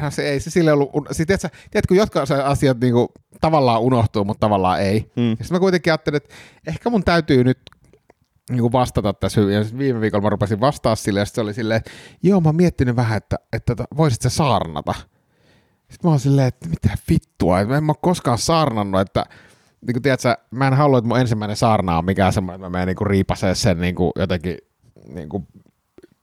No 0.03 0.11
se 0.11 0.29
ei, 0.29 0.41
se 0.41 0.51
sille 0.51 0.73
ollut, 0.73 0.91
siis 1.13 1.27
tiedätkö, 1.27 1.49
tiedätkö, 1.95 2.27
se 2.27 2.35
asiat 2.35 2.81
niinku, 2.81 3.13
tavallaan 3.45 3.81
unohtuu, 3.81 4.25
mutta 4.25 4.41
tavallaan 4.41 4.81
ei. 4.81 5.01
Mm. 5.17 5.31
Sitten 5.31 5.47
mä 5.51 5.59
kuitenkin 5.59 5.93
ajattelin, 5.93 6.17
että 6.17 6.35
ehkä 6.67 6.91
mun 6.91 7.05
täytyy 7.05 7.45
nyt 7.45 7.59
niinku 8.51 8.73
vastata 8.73 9.15
tässä 9.15 9.41
hyvin. 9.41 9.55
Ja 9.55 9.65
viime 9.79 10.01
viikolla 10.01 10.23
mä 10.23 10.29
rupesin 10.29 10.61
vastaa 10.61 10.97
sille, 10.97 11.21
ja 11.21 11.27
se 11.27 11.41
oli 11.41 11.55
silleen, 11.55 11.77
että 11.77 11.91
joo, 12.23 12.41
mä 12.41 12.49
oon 12.49 12.57
miettinyt 12.57 12.97
vähän, 12.97 13.17
että, 13.17 13.37
että 13.53 13.77
tota, 13.77 13.97
voisit 13.97 14.23
sä 14.23 14.29
saarnata. 14.29 14.95
Sitten 15.79 15.99
mä 16.05 16.11
oon 16.11 16.21
silleen, 16.21 16.49
että 16.49 16.69
mitä 16.69 16.89
vittua, 17.11 17.61
että 17.61 17.73
mä 17.73 17.77
en 17.77 17.85
mä 17.85 17.93
koskaan 18.03 18.39
saarnannut, 18.39 19.01
että 19.01 19.25
niin 19.87 19.95
kuin 19.95 20.03
tiedätkö, 20.03 20.37
mä 20.51 20.67
en 20.67 20.75
halua, 20.75 20.99
että 20.99 21.09
mun 21.09 21.21
ensimmäinen 21.21 21.57
saarna 21.57 21.99
on 21.99 22.05
mikään 22.05 22.33
semmoinen, 22.33 22.57
että 22.57 22.71
mä 22.71 22.79
menen 22.79 22.97
niin 22.97 23.07
riipasee 23.07 23.55
sen 23.55 23.81
niin 23.81 23.95
kuin 23.95 24.13
jotenkin 24.17 24.59
niin 25.09 25.29
kuin 25.29 25.49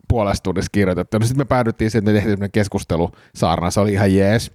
puolesta 0.07 0.43
tunnissa 0.43 0.69
kirjoitettu. 0.71 1.17
No 1.17 1.25
sitten 1.25 1.41
me 1.41 1.45
päädyttiin 1.45 1.91
siihen, 1.91 2.01
että 2.01 2.11
me 2.11 2.13
tehtiin 2.13 2.31
semmoinen 2.31 2.51
keskustelusaarna, 2.51 3.71
se 3.71 3.79
oli 3.79 3.93
ihan 3.93 4.15
jees. 4.15 4.51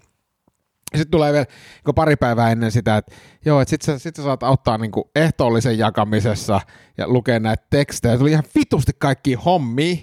Sitten 0.95 1.11
tulee 1.11 1.33
vielä 1.33 1.47
niin 1.87 1.95
pari 1.95 2.17
päivää 2.17 2.51
ennen 2.51 2.73
sitä, 2.73 2.97
että 2.97 3.15
joo, 3.45 3.61
että 3.61 3.71
sit 3.71 3.83
sä, 3.83 3.99
sit 3.99 4.17
sä 4.17 4.23
saat 4.23 4.43
auttaa 4.43 4.79
niin 4.79 4.93
ehtoollisen 5.17 5.79
jakamisessa 5.79 6.61
ja 6.99 7.09
lukea 7.09 7.41
näitä 7.41 7.67
tekstejä. 7.71 8.19
Oli 8.21 8.31
ihan 8.31 8.45
vitusti 8.55 8.93
kaikki 8.99 9.35
hommia. 9.35 9.97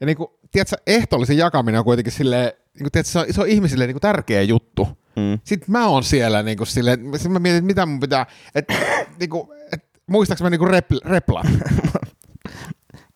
Ja 0.00 0.06
niin 0.06 0.16
kuin, 0.16 0.28
tiedätkö, 0.52 0.76
ehtoollisen 0.86 1.36
jakaminen 1.36 1.78
on 1.78 1.84
kuitenkin 1.84 2.12
silleen, 2.12 2.52
niin 2.74 2.82
kuin, 2.82 2.92
tiedätkö, 2.92 3.10
se, 3.10 3.18
on, 3.18 3.26
se 3.30 3.40
on 3.40 3.48
ihmisille 3.48 3.86
niin 3.86 3.94
kuin 3.94 4.00
tärkeä 4.00 4.42
juttu. 4.42 4.88
Mm. 5.16 5.38
Sitten 5.44 5.72
mä 5.72 5.86
oon 5.86 6.04
siellä 6.04 6.42
niin 6.42 6.56
kuin 6.56 6.66
silleen, 6.66 7.00
sit 7.16 7.32
mä 7.32 7.38
mietin, 7.38 7.58
että 7.58 7.66
mitä 7.66 7.86
mun 7.86 8.00
pitää, 8.00 8.26
että 8.54 8.74
niin 9.20 9.30
kuin, 9.30 9.48
että 9.72 10.00
muistaaks 10.06 10.42
mä 10.42 10.50
niin 10.50 10.58
kuin 10.58 10.70
repl, 10.70 10.98
replan. 11.04 11.46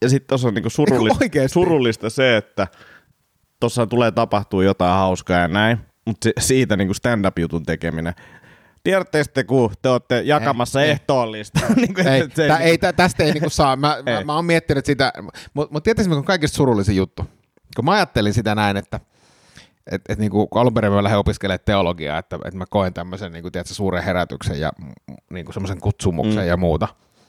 Ja 0.03 0.09
sitten 0.09 0.29
tuossa 0.29 0.49
on 0.49 0.55
niinku 0.55 0.71
surullista, 0.71 1.25
Oikeesti. 1.25 1.53
surullista 1.53 2.11
se, 2.11 2.37
että 2.37 2.69
tuossa 3.61 3.87
tulee 3.87 4.11
tapahtuu 4.11 4.63
jotain 4.63 4.95
hauskaa 4.95 5.39
ja 5.39 5.49
näin, 5.49 5.79
mutta 6.07 6.29
siitä 6.39 6.77
niinku 6.77 6.95
stand-up-jutun 6.95 7.63
tekeminen. 7.63 8.15
Tiedätte 8.85 9.25
sitten, 9.25 9.47
kun 9.47 9.73
te 9.83 9.89
olette 9.89 10.21
jakamassa 10.25 10.83
ei. 10.83 10.91
ehtoollista. 10.91 11.61
niinku, 11.77 12.01
ei, 12.01 12.21
se- 12.35 12.47
tää, 12.49 12.59
ei 12.59 12.79
tä, 12.79 12.93
tästä 12.93 13.25
ei 13.25 13.33
niinku 13.33 13.51
saa. 13.51 13.77
Mä, 13.77 13.97
mä, 14.05 14.19
Ei. 14.19 14.25
mä 14.25 14.35
oon 14.35 14.45
miettinyt 14.45 14.87
sitä, 14.87 15.13
mutta 15.55 15.73
mut 15.73 15.85
tietysti 15.85 16.15
on 16.15 16.25
kaikista 16.25 16.57
surullisin 16.57 16.97
juttu. 16.97 17.25
Kun 17.77 17.85
mä 17.85 17.93
ajattelin 17.93 18.35
sitä 18.35 18.55
näin, 18.55 18.77
että 18.77 19.01
et, 19.91 20.03
et 20.09 20.19
niinku, 20.19 20.47
kun 20.47 20.61
alun 20.61 20.75
perin 20.75 20.93
mä 20.93 21.03
lähdin 21.03 21.19
opiskelemaan 21.19 21.61
teologiaa, 21.65 22.19
että, 22.19 22.37
että 22.45 22.59
mä 22.59 22.65
koen 22.71 22.95
tämmöisen 22.95 23.33
niinku, 23.33 23.51
tiedätkö, 23.51 23.75
suuren 23.75 24.05
herätyksen 24.05 24.61
ja 24.61 24.73
mm, 24.79 25.15
niinku, 25.33 25.53
semmoisen 25.53 25.81
kutsumuksen 25.81 26.43
Mm. 26.43 26.49
ja 26.49 26.57
muuta. 26.57 26.89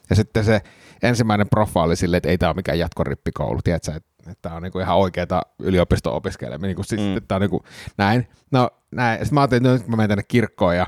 Ja 0.09 0.15
sitten 0.15 0.45
se 0.45 0.61
ensimmäinen 1.03 1.49
proffa 1.49 1.81
oli 1.83 1.95
silleen, 1.95 2.17
että 2.17 2.29
ei 2.29 2.37
tämä 2.37 2.49
ole 2.49 2.55
mikään 2.55 2.79
jatkorippikoulu, 2.79 3.59
tiedätkö, 3.63 3.91
että 3.95 4.09
tämä 4.41 4.55
on 4.55 4.63
niinku 4.63 4.79
ihan 4.79 4.97
oikeata 4.97 5.41
yliopisto-opiskelemista, 5.59 6.67
niinku, 6.67 6.83
siis, 6.83 7.01
Mm. 7.01 7.27
tämä 7.27 7.35
on 7.35 7.41
niinku, 7.41 7.63
näin. 7.97 8.27
No 8.51 8.69
näin, 8.91 9.19
sitten 9.19 9.33
mä 9.33 9.41
ajattelin, 9.41 9.65
että 9.65 9.77
nyt 9.77 9.87
mä 9.87 9.95
menen 9.95 10.09
tänne 10.09 10.23
kirkkoon 10.27 10.77
ja 10.77 10.87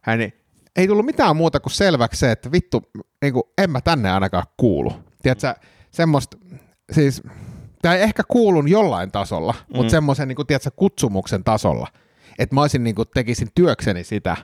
hän, 0.00 0.18
niin, 0.18 0.32
ei 0.76 0.86
tullut 0.88 1.06
mitään 1.06 1.36
muuta 1.36 1.60
kuin 1.60 1.72
selväksi 1.72 2.18
se, 2.20 2.30
että 2.30 2.52
vittu, 2.52 2.82
niinku, 3.22 3.52
en 3.58 3.70
mä 3.70 3.80
tänne 3.80 4.12
ainakaan 4.12 4.44
kuulu. 4.56 4.92
Tiedätkö, 5.22 5.54
semmoista, 5.90 6.36
siis, 6.92 7.22
tämä 7.82 7.94
ehkä 7.94 8.22
kuulun 8.28 8.68
jollain 8.68 9.12
tasolla, 9.12 9.54
mm. 9.68 9.76
mutta 9.76 9.90
semmoisen, 9.90 10.28
niinku, 10.28 10.44
tiedätkö, 10.44 10.70
kutsumuksen 10.76 11.44
tasolla, 11.44 11.88
että 12.38 12.54
mä 12.54 12.60
olisin, 12.60 12.84
niinku, 12.84 13.04
tekisin 13.04 13.48
työkseni 13.54 14.04
sitä, 14.04 14.36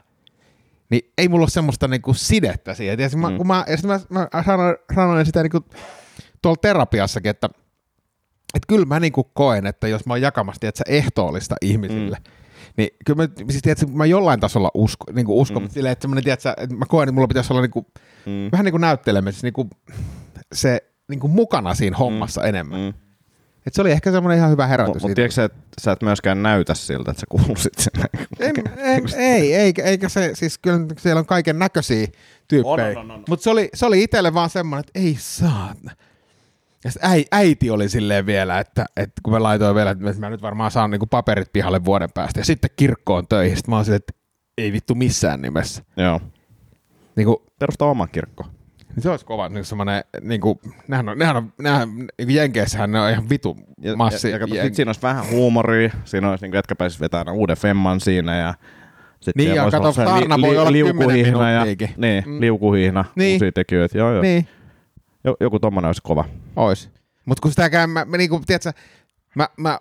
niin 0.89 1.11
ei 1.17 1.27
mulla 1.29 1.43
ole 1.43 1.49
semmoista 1.49 1.87
niinku 1.87 2.13
sidettä 2.13 2.73
siihen. 2.73 2.97
Tiedätkö, 2.97 3.17
mä, 3.17 3.29
Mm. 3.29 3.37
kun 3.37 3.47
mä, 3.47 3.63
ja 3.67 3.77
sitten 3.77 3.99
mä, 4.09 4.27
mä 4.33 4.43
sanoin, 4.43 4.75
sanoin 4.95 5.25
sitä 5.25 5.43
niinku, 5.43 5.65
tuolla 6.41 6.57
terapiassakin, 6.61 7.29
että 7.29 7.49
että 8.53 8.67
kyllä 8.67 8.85
mä 8.85 8.99
niinku 8.99 9.23
koen, 9.23 9.65
että 9.65 9.87
jos 9.87 10.05
mä 10.05 10.13
oon 10.13 10.21
jakamassa 10.21 10.59
tiedätkö, 10.59 10.83
ehtoollista 10.87 11.55
ihmisille, 11.61 12.17
mm. 12.25 12.31
Niin 12.77 12.89
kyllä 13.05 13.23
mä, 13.23 13.29
siis 13.49 13.61
tiedätkö, 13.61 13.85
mä 13.87 14.05
jollain 14.05 14.39
tasolla 14.39 14.71
usko, 14.73 15.05
niin 15.13 15.25
kuin 15.25 15.37
uskon, 15.37 15.57
mm. 15.57 15.63
mutta 15.63 15.73
silleen, 15.73 15.91
että 15.91 16.03
semmoinen, 16.03 16.23
tiedätkö, 16.23 16.53
että 16.57 16.75
mä 16.75 16.85
koen, 16.85 17.09
että 17.09 17.13
mulla 17.13 17.27
pitäisi 17.27 17.53
olla 17.53 17.61
niin 17.61 17.71
kuin, 17.71 17.85
mm. 18.25 18.49
vähän 18.51 18.65
niin 18.65 18.73
kuin 18.73 18.81
näyttelemisessä 18.81 19.47
niin 19.47 19.53
kuin, 19.53 19.69
se 20.53 20.83
niin 21.09 21.19
kuin 21.19 21.31
mukana 21.31 21.73
siinä 21.73 21.97
hommassa 21.97 22.41
mm. 22.41 22.47
enemmän. 22.47 22.79
Mm. 22.79 22.93
Et 23.67 23.73
se 23.73 23.81
oli 23.81 23.91
ehkä 23.91 24.11
semmoinen 24.11 24.37
ihan 24.37 24.51
hyvä 24.51 24.67
herätys. 24.67 24.93
Mutta 24.93 25.07
mut 25.07 25.15
tiedätkö 25.15 25.35
sä, 25.35 25.43
että 25.43 25.59
sä 25.81 25.91
et 25.91 26.01
myöskään 26.01 26.43
näytä 26.43 26.73
siltä, 26.73 27.11
että 27.11 27.21
sä 27.21 27.27
kuuluisit 27.29 27.73
sinne? 27.77 28.05
ei, 28.39 28.51
ei, 28.77 29.01
ei, 29.17 29.53
eikä, 29.53 29.83
eikä 29.83 30.09
se, 30.09 30.31
siis 30.33 30.57
kyllä 30.57 30.79
siellä 30.97 31.19
on 31.19 31.25
kaiken 31.25 31.59
näköisiä 31.59 32.07
tyyppejä. 32.47 32.95
Mutta 33.29 33.43
se 33.43 33.49
oli, 33.49 33.69
se 33.73 33.85
oli 33.85 34.03
itselle 34.03 34.33
vaan 34.33 34.49
semmoinen, 34.49 34.83
että 34.87 34.99
ei 34.99 35.17
saa. 35.19 35.75
Ja 36.83 36.91
äi, 37.03 37.25
äiti 37.31 37.69
oli 37.69 37.89
silleen 37.89 38.25
vielä, 38.25 38.59
että, 38.59 38.85
että 38.97 39.21
kun 39.23 39.33
mä 39.33 39.43
laitoin 39.43 39.75
vielä, 39.75 39.91
että 39.91 40.03
mä 40.19 40.29
nyt 40.29 40.41
varmaan 40.41 40.71
saan 40.71 40.91
niinku 40.91 41.05
paperit 41.07 41.53
pihalle 41.53 41.85
vuoden 41.85 42.09
päästä 42.13 42.39
ja 42.39 42.45
sitten 42.45 42.69
kirkkoon 42.75 43.27
töihin. 43.27 43.57
Sitten 43.57 43.71
mä 43.71 43.75
oon 43.75 43.85
silleen, 43.85 43.97
että 44.09 44.13
ei 44.57 44.71
vittu 44.71 44.95
missään 44.95 45.41
nimessä. 45.41 45.83
Joo. 45.97 46.19
Niinku, 47.15 47.45
Perusta 47.59 47.85
oma 47.85 48.07
kirkko. 48.07 48.45
niin 48.95 49.03
se 49.03 49.09
olisi 49.09 49.25
kova, 49.25 49.49
niin 49.49 49.65
semmoinen, 49.65 50.03
niinku, 50.21 50.59
nehän 50.87 51.09
on, 51.09 51.17
nehän 51.17 51.37
on, 51.37 51.53
nehän, 51.61 51.89
niinku 51.89 52.33
Jenkeissähän 52.33 52.91
ne 52.91 53.01
on 53.01 53.09
ihan 53.09 53.29
vitu 53.29 53.57
Ja, 53.81 53.95
massi. 53.95 54.27
ja, 54.27 54.35
ja 54.35 54.39
kato, 54.39 54.55
sit 54.61 54.75
siinä 54.75 54.89
olisi 54.89 55.01
vähän 55.01 55.29
huumoria, 55.29 55.89
siinä 56.05 56.29
olisi 56.29 56.45
niin 56.45 56.53
jätkä 56.55 56.75
pääsisi 56.75 56.99
vetämään 56.99 57.35
uuden 57.37 57.57
femman 57.57 57.99
siinä 57.99 58.37
ja 58.37 58.53
sit 59.21 59.35
Niin, 59.35 59.55
ja 59.55 59.63
kato, 59.63 59.77
olla 59.77 59.91
saarna 59.91 60.41
voi 60.41 60.57
olla 60.57 60.71
10 60.71 60.73
liukuhihna 60.73 61.51
ja, 61.51 61.65
niin, 61.97 62.23
Mm. 62.27 62.41
liukuhihna, 62.41 63.05
Niin. 63.15 63.35
uusia 63.35 63.51
tekijöitä, 63.51 63.97
joo 63.97 64.11
joo. 64.13 64.21
Niin. 64.21 64.47
Jo- 65.23 65.37
Joku 65.39 65.59
tommonen 65.59 65.89
olisi 65.89 66.01
kova. 66.01 66.25
Ois. 66.55 66.89
Mutta 67.25 67.41
kun 67.41 67.51
sitäkään, 67.51 67.89
mä, 67.89 68.05
mä, 68.05 68.17
niinku, 68.17 68.41
tiedätkö, 68.45 68.71
mä, 69.35 69.49
mä 69.57 69.79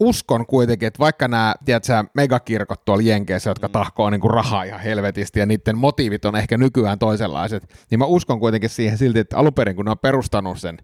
uskon 0.00 0.46
kuitenkin, 0.46 0.86
että 0.86 0.98
vaikka 0.98 1.28
nämä 1.28 1.54
tiedätkö, 1.64 2.04
megakirkot 2.14 2.84
tuolla 2.84 3.02
Jenkeissä, 3.02 3.50
jotka 3.50 3.68
tahkoo 3.68 4.10
niinku 4.10 4.28
rahaa 4.28 4.62
ihan 4.62 4.80
helvetisti 4.80 5.40
ja 5.40 5.46
niiden 5.46 5.78
motiivit 5.78 6.24
on 6.24 6.36
ehkä 6.36 6.56
nykyään 6.58 6.98
toisenlaiset, 6.98 7.74
niin 7.90 7.98
mä 7.98 8.04
uskon 8.04 8.40
kuitenkin 8.40 8.70
siihen 8.70 8.98
silti, 8.98 9.18
että 9.18 9.36
alun 9.38 9.54
perin 9.54 9.76
kun 9.76 9.84
ne 9.84 9.90
on 9.90 9.98
perustanut 9.98 10.58
sen 10.58 10.78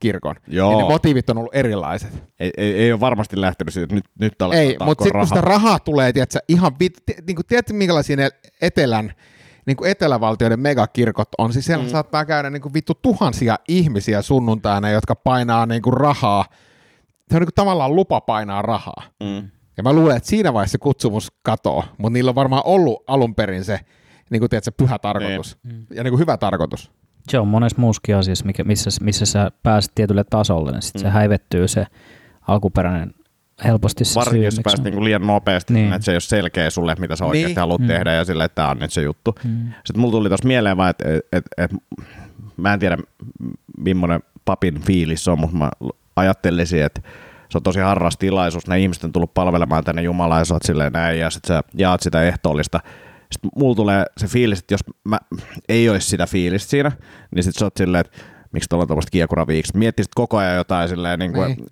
kirkon, 0.00 0.34
Joo. 0.46 0.70
niin 0.70 0.78
ne 0.78 0.88
motiivit 0.88 1.30
on 1.30 1.38
ollut 1.38 1.54
erilaiset. 1.54 2.22
Ei, 2.40 2.50
ei, 2.56 2.74
ei 2.74 2.92
ole 2.92 3.00
varmasti 3.00 3.40
lähtenyt 3.40 3.74
siitä, 3.74 3.84
että 3.84 3.94
nyt, 3.94 4.04
nyt 4.18 4.32
Ei, 4.32 4.68
tahkoa 4.68 4.86
mutta 4.86 5.04
sitten 5.04 5.20
kun 5.20 5.28
sitä 5.28 5.40
rahaa. 5.40 5.78
tulee, 5.78 6.12
tiedätkö, 6.12 6.38
ihan 6.48 6.72
niin 7.26 7.36
kuin, 7.36 7.46
tiedätkö 7.46 7.72
minkälaisia 7.72 8.16
ne 8.16 8.30
etelän, 8.60 9.12
niin 9.66 9.76
kuin 9.76 9.90
etelävaltioiden 9.90 10.60
megakirkot 10.60 11.28
on, 11.38 11.52
siis 11.52 11.64
siellä 11.64 11.84
mm. 11.84 11.90
saattaa 11.90 12.24
käydä 12.24 12.50
niin 12.50 12.62
kuin 12.62 12.74
vittu 12.74 12.94
tuhansia 13.02 13.58
ihmisiä 13.68 14.22
sunnuntaina, 14.22 14.90
jotka 14.90 15.14
painaa 15.14 15.66
niin 15.66 15.82
kuin 15.82 15.94
rahaa, 15.94 16.44
se 17.28 17.36
on 17.36 17.40
niin 17.40 17.46
kuin 17.46 17.54
tavallaan 17.54 17.96
lupa 17.96 18.20
painaa 18.20 18.62
rahaa. 18.62 19.02
Mm. 19.22 19.50
Ja 19.76 19.82
mä 19.82 19.92
luulen, 19.92 20.16
että 20.16 20.28
siinä 20.28 20.52
vaiheessa 20.52 20.72
se 20.72 20.78
kutsumus 20.78 21.32
katoo, 21.42 21.84
mutta 21.98 22.12
niillä 22.12 22.28
on 22.28 22.34
varmaan 22.34 22.62
ollut 22.64 23.04
alun 23.06 23.34
perin 23.34 23.64
se 23.64 23.80
niin 24.30 24.40
kuin, 24.40 24.50
tiedätkö, 24.50 24.72
pyhä 24.76 24.98
tarkoitus 24.98 25.58
ja 25.94 26.04
niin 26.04 26.12
kuin 26.12 26.20
hyvä 26.20 26.36
tarkoitus. 26.36 26.90
Se 27.28 27.38
on 27.38 27.48
monessa 27.48 27.80
muussakin 27.80 28.16
asiassa, 28.16 28.44
mikä, 28.44 28.64
missä, 28.64 28.90
missä 29.00 29.26
sä 29.26 29.50
pääset 29.62 29.92
tietylle 29.94 30.24
tasolle, 30.24 30.72
niin 30.72 30.82
sitten 30.82 31.02
mm. 31.02 31.06
se 31.06 31.10
häivettyy 31.10 31.68
se 31.68 31.86
alkuperäinen 32.48 33.14
helposti 33.64 34.04
se 34.04 34.14
Varsinkin 34.14 34.52
syy, 34.52 34.58
jos 34.58 34.60
pääset 34.64 34.84
niinku 34.84 35.04
liian 35.04 35.26
nopeasti, 35.26 35.74
Niin. 35.74 35.92
että 35.92 36.04
se 36.04 36.12
ei 36.12 36.14
ole 36.14 36.20
selkeä 36.20 36.70
sulle, 36.70 36.96
mitä 36.98 37.16
sä 37.16 37.24
oikeasti 37.24 37.48
Niin. 37.54 37.58
haluat 37.60 37.80
Mm. 37.80 37.86
tehdä 37.86 38.12
ja 38.12 38.24
sille, 38.24 38.44
että 38.44 38.54
tämä 38.54 38.70
on 38.70 38.78
nyt 38.78 38.92
se 38.92 39.02
juttu. 39.02 39.34
Mm. 39.44 39.68
Sitten 39.84 40.00
mulla 40.00 40.12
tuli 40.12 40.28
tuossa 40.28 40.46
mieleen 40.46 40.76
vaan, 40.76 40.90
että 40.90 41.04
et, 41.14 41.20
et, 41.32 41.44
et, 41.58 41.70
mä 42.56 42.72
en 42.72 42.78
tiedä 42.80 42.98
millainen 43.78 44.20
papin 44.44 44.80
fiilis 44.80 45.28
on, 45.28 45.38
mutta 45.40 45.56
mä 45.56 45.70
ajattelisin, 46.16 46.82
että 46.82 47.00
se 47.48 47.58
on 47.58 47.62
tosi 47.62 47.80
harras 47.80 48.16
tilaisuus. 48.16 48.66
Nämä 48.66 48.76
ihmiset 48.76 49.04
on 49.04 49.12
tullut 49.12 49.34
palvelemaan 49.34 49.84
tänne 49.84 50.02
Jumalaa 50.02 50.38
ja 50.38 50.44
sä 50.44 50.54
oot 50.54 50.62
silleen 50.62 50.92
näin 50.92 51.18
ja 51.18 51.30
sitten 51.30 51.56
sä 51.56 51.62
jaat 51.74 52.00
sitä 52.02 52.22
ehtoollista. 52.22 52.80
Sitten 53.32 53.50
mulla 53.56 53.74
tulee 53.74 54.04
se 54.16 54.26
fiilis, 54.26 54.58
että 54.58 54.74
jos 54.74 54.80
mä, 55.04 55.18
ei 55.68 55.88
olisi 55.88 56.08
sitä 56.08 56.26
fiilistä 56.26 56.70
siinä, 56.70 56.92
niin 57.34 57.42
sitten 57.42 57.58
sä 57.58 57.66
oot 57.66 57.76
silleen, 57.76 58.00
että 58.00 58.18
miksi 58.56 58.68
tuolla 58.68 58.86
tuommoista 58.86 59.10
kiekuraviiksi. 59.10 59.76
Miettisit 59.78 60.12
koko 60.14 60.36
ajan 60.36 60.56
jotain 60.56 60.88
silleen, 60.88 61.18
niin 61.18 61.32
kuin, 61.32 61.46
Niin. 61.48 61.66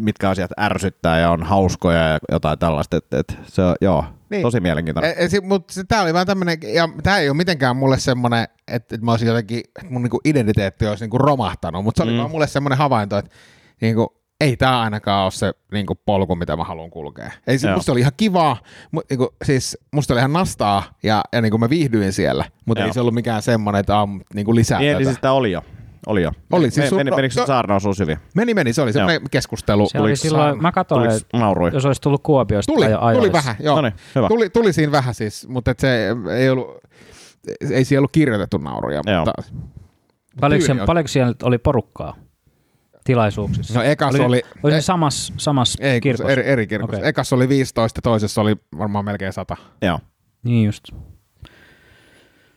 mitkä 0.00 0.30
asiat 0.30 0.50
ärsyttää 0.60 1.20
ja 1.20 1.30
on 1.30 1.42
hauskoja 1.42 2.08
ja 2.08 2.18
jotain 2.32 2.58
tällaista. 2.58 2.96
Et, 2.96 3.14
et, 3.14 3.38
se 3.44 3.62
on, 3.62 3.74
joo, 3.80 4.02
Niin. 4.02 4.12
niin. 4.30 4.42
tosi 4.42 4.60
mielenkiintoinen. 4.60 5.10
E, 5.10 5.24
e, 5.24 5.28
si- 5.28 5.40
Mutta 5.40 5.74
tämä 5.88 6.02
oli 6.02 6.14
vaan 6.14 6.26
tämmöinen, 6.26 6.58
ja 6.74 6.88
tämä 7.02 7.18
ei 7.18 7.28
ole 7.28 7.36
mitenkään 7.36 7.76
mulle 7.76 7.98
semmoinen, 7.98 8.42
että, 8.68 8.94
että 8.94 9.04
mä 9.04 9.10
olisin 9.10 9.28
jotenkin, 9.28 9.58
että 9.58 9.90
mun 9.92 10.02
niinku 10.02 10.20
identiteetti 10.24 10.86
olisi 10.86 11.04
niinku 11.04 11.18
romahtanut, 11.18 11.84
mutta 11.84 11.98
se 11.98 12.02
oli 12.02 12.12
Mm. 12.12 12.18
vaan 12.18 12.30
mulle 12.30 12.46
semmoinen 12.46 12.78
havainto, 12.78 13.18
että 13.18 13.30
niinku, 13.80 14.16
ei 14.40 14.56
tämä 14.56 14.80
ainakaan 14.80 15.22
ole 15.24 15.30
se 15.30 15.52
niinku, 15.72 15.94
polku, 16.06 16.36
mitä 16.36 16.56
mä 16.56 16.64
haluan 16.64 16.90
kulkea. 16.90 17.30
Ei, 17.46 17.58
se, 17.58 17.74
musta 17.74 17.92
oli 17.92 18.00
ihan 18.00 18.12
kivaa, 18.16 18.56
mu, 18.92 19.00
niinku, 19.10 19.34
siis 19.44 19.78
musta 19.92 20.14
oli 20.14 20.18
ihan 20.20 20.32
nastaa, 20.32 20.82
ja, 21.02 21.22
ja 21.32 21.40
niinku 21.40 21.58
mä 21.58 21.70
viihdyin 21.70 22.12
siellä, 22.12 22.44
mutta 22.66 22.84
ei 22.84 22.92
se 22.92 23.00
ollut 23.00 23.14
mikään 23.14 23.42
semmoinen, 23.42 23.80
että 23.80 23.96
on 23.98 24.20
niinku 24.34 24.54
lisää 24.54 24.78
Niin, 24.78 24.88
tätä. 24.90 24.96
eli 24.96 25.04
siis 25.04 25.14
sitä 25.14 25.32
oli 25.32 25.52
jo. 25.52 25.62
Oli 26.06 26.22
jo. 26.22 26.32
Oli, 26.52 26.70
siis 26.70 26.88
sun- 26.88 26.98
meni, 26.98 27.10
no, 27.10 27.16
menikö 27.16 27.34
se 27.34 27.40
no- 27.40 27.46
saarna 27.46 27.74
osuus 27.74 27.98
hyvin? 27.98 28.18
Meni, 28.34 28.54
meni, 28.54 28.72
se 28.72 28.82
oli 28.82 28.92
semmoinen 28.92 29.22
keskustelu. 29.30 29.88
Se 29.88 30.00
oli 30.00 30.16
silloin, 30.16 30.62
mä 30.62 30.72
katsoin, 30.72 30.98
Tuliko 31.00 31.16
että 31.16 31.38
naurui? 31.38 31.70
jos 31.74 31.84
olisi 31.86 32.00
tullut 32.00 32.22
Kuopiosta 32.22 32.72
Tuli, 32.72 32.86
tai 32.88 33.14
tuli 33.14 33.32
vähän, 33.32 33.56
joo. 33.60 33.76
Noniin, 33.76 33.94
hyvä. 34.14 34.28
Tuli, 34.28 34.50
tuli 34.50 34.72
siinä 34.72 34.92
vähän 34.92 35.14
siis, 35.14 35.48
mutta 35.48 35.70
et 35.70 35.78
se 35.80 36.08
ei 36.36 36.50
ollut, 36.50 36.76
ei 37.70 37.84
siellä 37.84 38.00
ollut 38.00 38.12
kirjoitettu 38.12 38.58
nauruja, 38.58 39.00
Joo. 39.06 39.24
mutta 39.24 39.42
Paljonko, 40.40 40.66
siellä, 40.66 40.82
on- 40.82 40.86
paljonko 40.86 41.08
siellä 41.08 41.34
oli 41.42 41.58
porukkaa 41.58 42.16
tilaisuuksissa? 43.04 43.74
No 43.74 43.82
ekas 43.82 44.14
oli, 44.14 44.24
oli, 44.24 44.42
oli 44.62 44.72
e- 44.74 44.80
se 44.80 44.84
samassa, 44.84 45.34
samassa 45.36 45.84
ei, 45.84 46.00
kirkossa? 46.00 46.32
eri, 46.32 46.46
eri 46.46 46.66
kirkossa. 46.66 46.96
Okei. 46.96 47.08
Ekas 47.08 47.32
oli 47.32 47.48
15, 47.48 48.00
toisessa 48.02 48.40
oli 48.40 48.56
varmaan 48.78 49.04
melkein 49.04 49.32
100. 49.32 49.56
Joo. 49.82 49.98
Niin 50.44 50.66
just. 50.66 50.84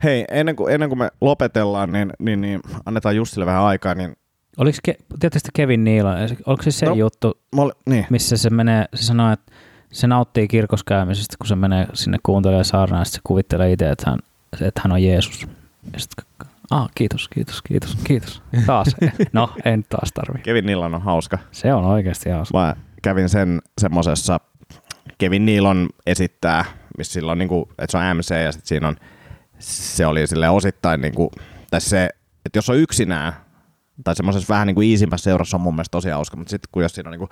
Hei, 0.06 0.26
ennen 0.32 0.56
kuin, 0.56 0.74
ennen 0.74 0.90
kuin 0.90 1.00
me 1.00 1.10
lopetellaan, 1.22 1.92
niin, 1.92 2.14
niin, 2.20 2.42
niin 2.42 2.60
annetaan 2.86 3.16
Jussille 3.16 3.46
vähän 3.46 3.64
aikaa. 3.64 3.96
Niin, 3.96 4.16
Oliko 4.58 4.78
ke, 4.84 4.96
tietysti 5.20 5.50
Kevin 5.54 5.84
Nealon, 5.84 6.18
oliko 6.46 6.64
se 6.64 6.72
se 6.72 6.86
No. 6.86 6.94
juttu, 6.94 7.40
mä 7.56 7.62
olin, 7.62 7.74
niin. 7.90 8.06
missä 8.10 8.38
se 8.38 8.50
menee, 8.50 8.86
se 8.96 9.04
sanoo, 9.04 9.32
että 9.34 9.52
se 9.92 10.08
nauttii 10.08 10.48
kirkoskäymisestä, 10.48 11.36
kun 11.38 11.48
se 11.48 11.56
menee 11.56 11.88
sinne 11.94 12.18
kuuntelemaan 12.24 12.66
saarnaa, 12.66 13.02
ja 13.02 13.06
sitten 13.06 13.18
se 13.18 13.22
kuvittelee 13.24 13.72
itse, 13.72 13.90
että 13.92 14.10
hän, 14.10 14.20
että 14.62 14.82
hän 14.84 14.92
on 14.92 15.04
Jeesus. 15.04 15.48
Ja 15.94 16.00
sitten, 16.00 16.26
ah, 16.72 16.90
kiitos, 16.96 17.30
kiitos, 17.30 17.62
kiitos, 17.62 17.98
kiitos. 18.04 18.42
Taas. 18.66 18.96
no, 19.34 19.50
en 19.66 19.84
taas 19.90 20.12
tarvi. 20.14 20.40
Kevin 20.40 20.66
Nillan 20.66 20.96
on 20.96 21.02
hauska. 21.02 21.38
Se 21.52 21.74
on 21.74 21.86
oikeasti 21.86 22.30
hauska. 22.30 22.58
Mä 22.58 22.76
kävin 23.02 23.30
sen 23.30 23.62
semmosessa, 23.82 24.40
Kevin 25.18 25.46
Nealon 25.46 25.90
esittää, 26.06 26.66
missä 26.98 27.14
sillä 27.14 27.32
on 27.32 27.38
niinku, 27.38 27.70
että 27.80 27.92
se 27.92 27.98
on 27.98 28.18
MC 28.18 28.36
ja 28.44 28.52
sit 28.52 28.66
siinä 28.66 28.88
on, 28.88 28.96
se 29.60 30.06
oli 30.06 30.28
sille 30.28 30.50
osittain 30.50 31.02
niinku, 31.02 31.32
tai 31.72 31.82
se, 31.82 32.10
että 32.46 32.58
jos 32.58 32.70
on 32.70 32.78
yksinään, 32.78 33.34
tai 34.04 34.16
semmoisessa 34.16 34.54
vähän 34.54 34.68
niin 34.68 34.76
kuin 34.76 34.88
iisimmässä 34.88 35.24
seurassa 35.24 35.58
on 35.58 35.62
mun 35.62 35.76
mielestä 35.76 35.92
tosi 35.92 36.10
hauska, 36.10 36.38
mutta 36.38 36.50
sitten 36.50 36.70
kun 36.72 36.84
jos 36.84 36.96
siinä 36.96 37.10
on 37.10 37.20
niin 37.20 37.30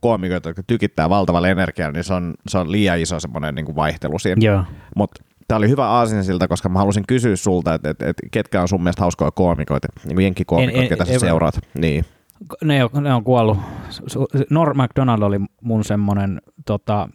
koomikoita, 0.00 0.48
jotka 0.48 0.62
tykittää 0.66 1.10
valtavalla 1.10 1.48
energialla, 1.48 1.92
niin 1.92 2.04
se 2.04 2.14
on, 2.14 2.34
se 2.48 2.58
on 2.58 2.72
liian 2.72 3.00
iso 3.00 3.20
semmoinen 3.20 3.54
niin 3.54 3.76
vaihtelu 3.76 4.18
siinä. 4.18 4.46
Joo. 4.46 4.64
Mutta 4.96 5.22
tämä 5.48 5.58
oli 5.58 5.68
hyvä 5.68 5.88
aasinsilta, 5.88 6.48
koska 6.48 6.68
mä 6.68 6.78
halusin 6.78 7.04
kysyä 7.08 7.36
sulta, 7.36 7.74
että 7.74 7.90
et, 7.90 8.02
et, 8.02 8.16
ketkä 8.30 8.62
on 8.62 8.68
sun 8.68 8.82
mielestä 8.82 9.02
hauskoja 9.02 9.30
koomikoita, 9.30 9.88
niin 10.04 10.16
kuin 10.16 10.24
jenkkikoomikoita, 10.24 10.78
En- 10.78 10.82
en- 10.82 10.88
ketä 10.88 11.04
sä 11.04 11.18
seuraat. 11.18 11.58
Niin. 11.78 12.04
Ne 12.64 12.84
on, 12.84 13.02
ne 13.02 13.14
on 13.14 13.24
kuollut. 13.24 13.58
Norm 14.50 14.76
MacDonald 14.76 15.22
oli 15.22 15.40
mun 15.60 15.84
semmonen, 15.84 16.40
tota, 16.66 17.08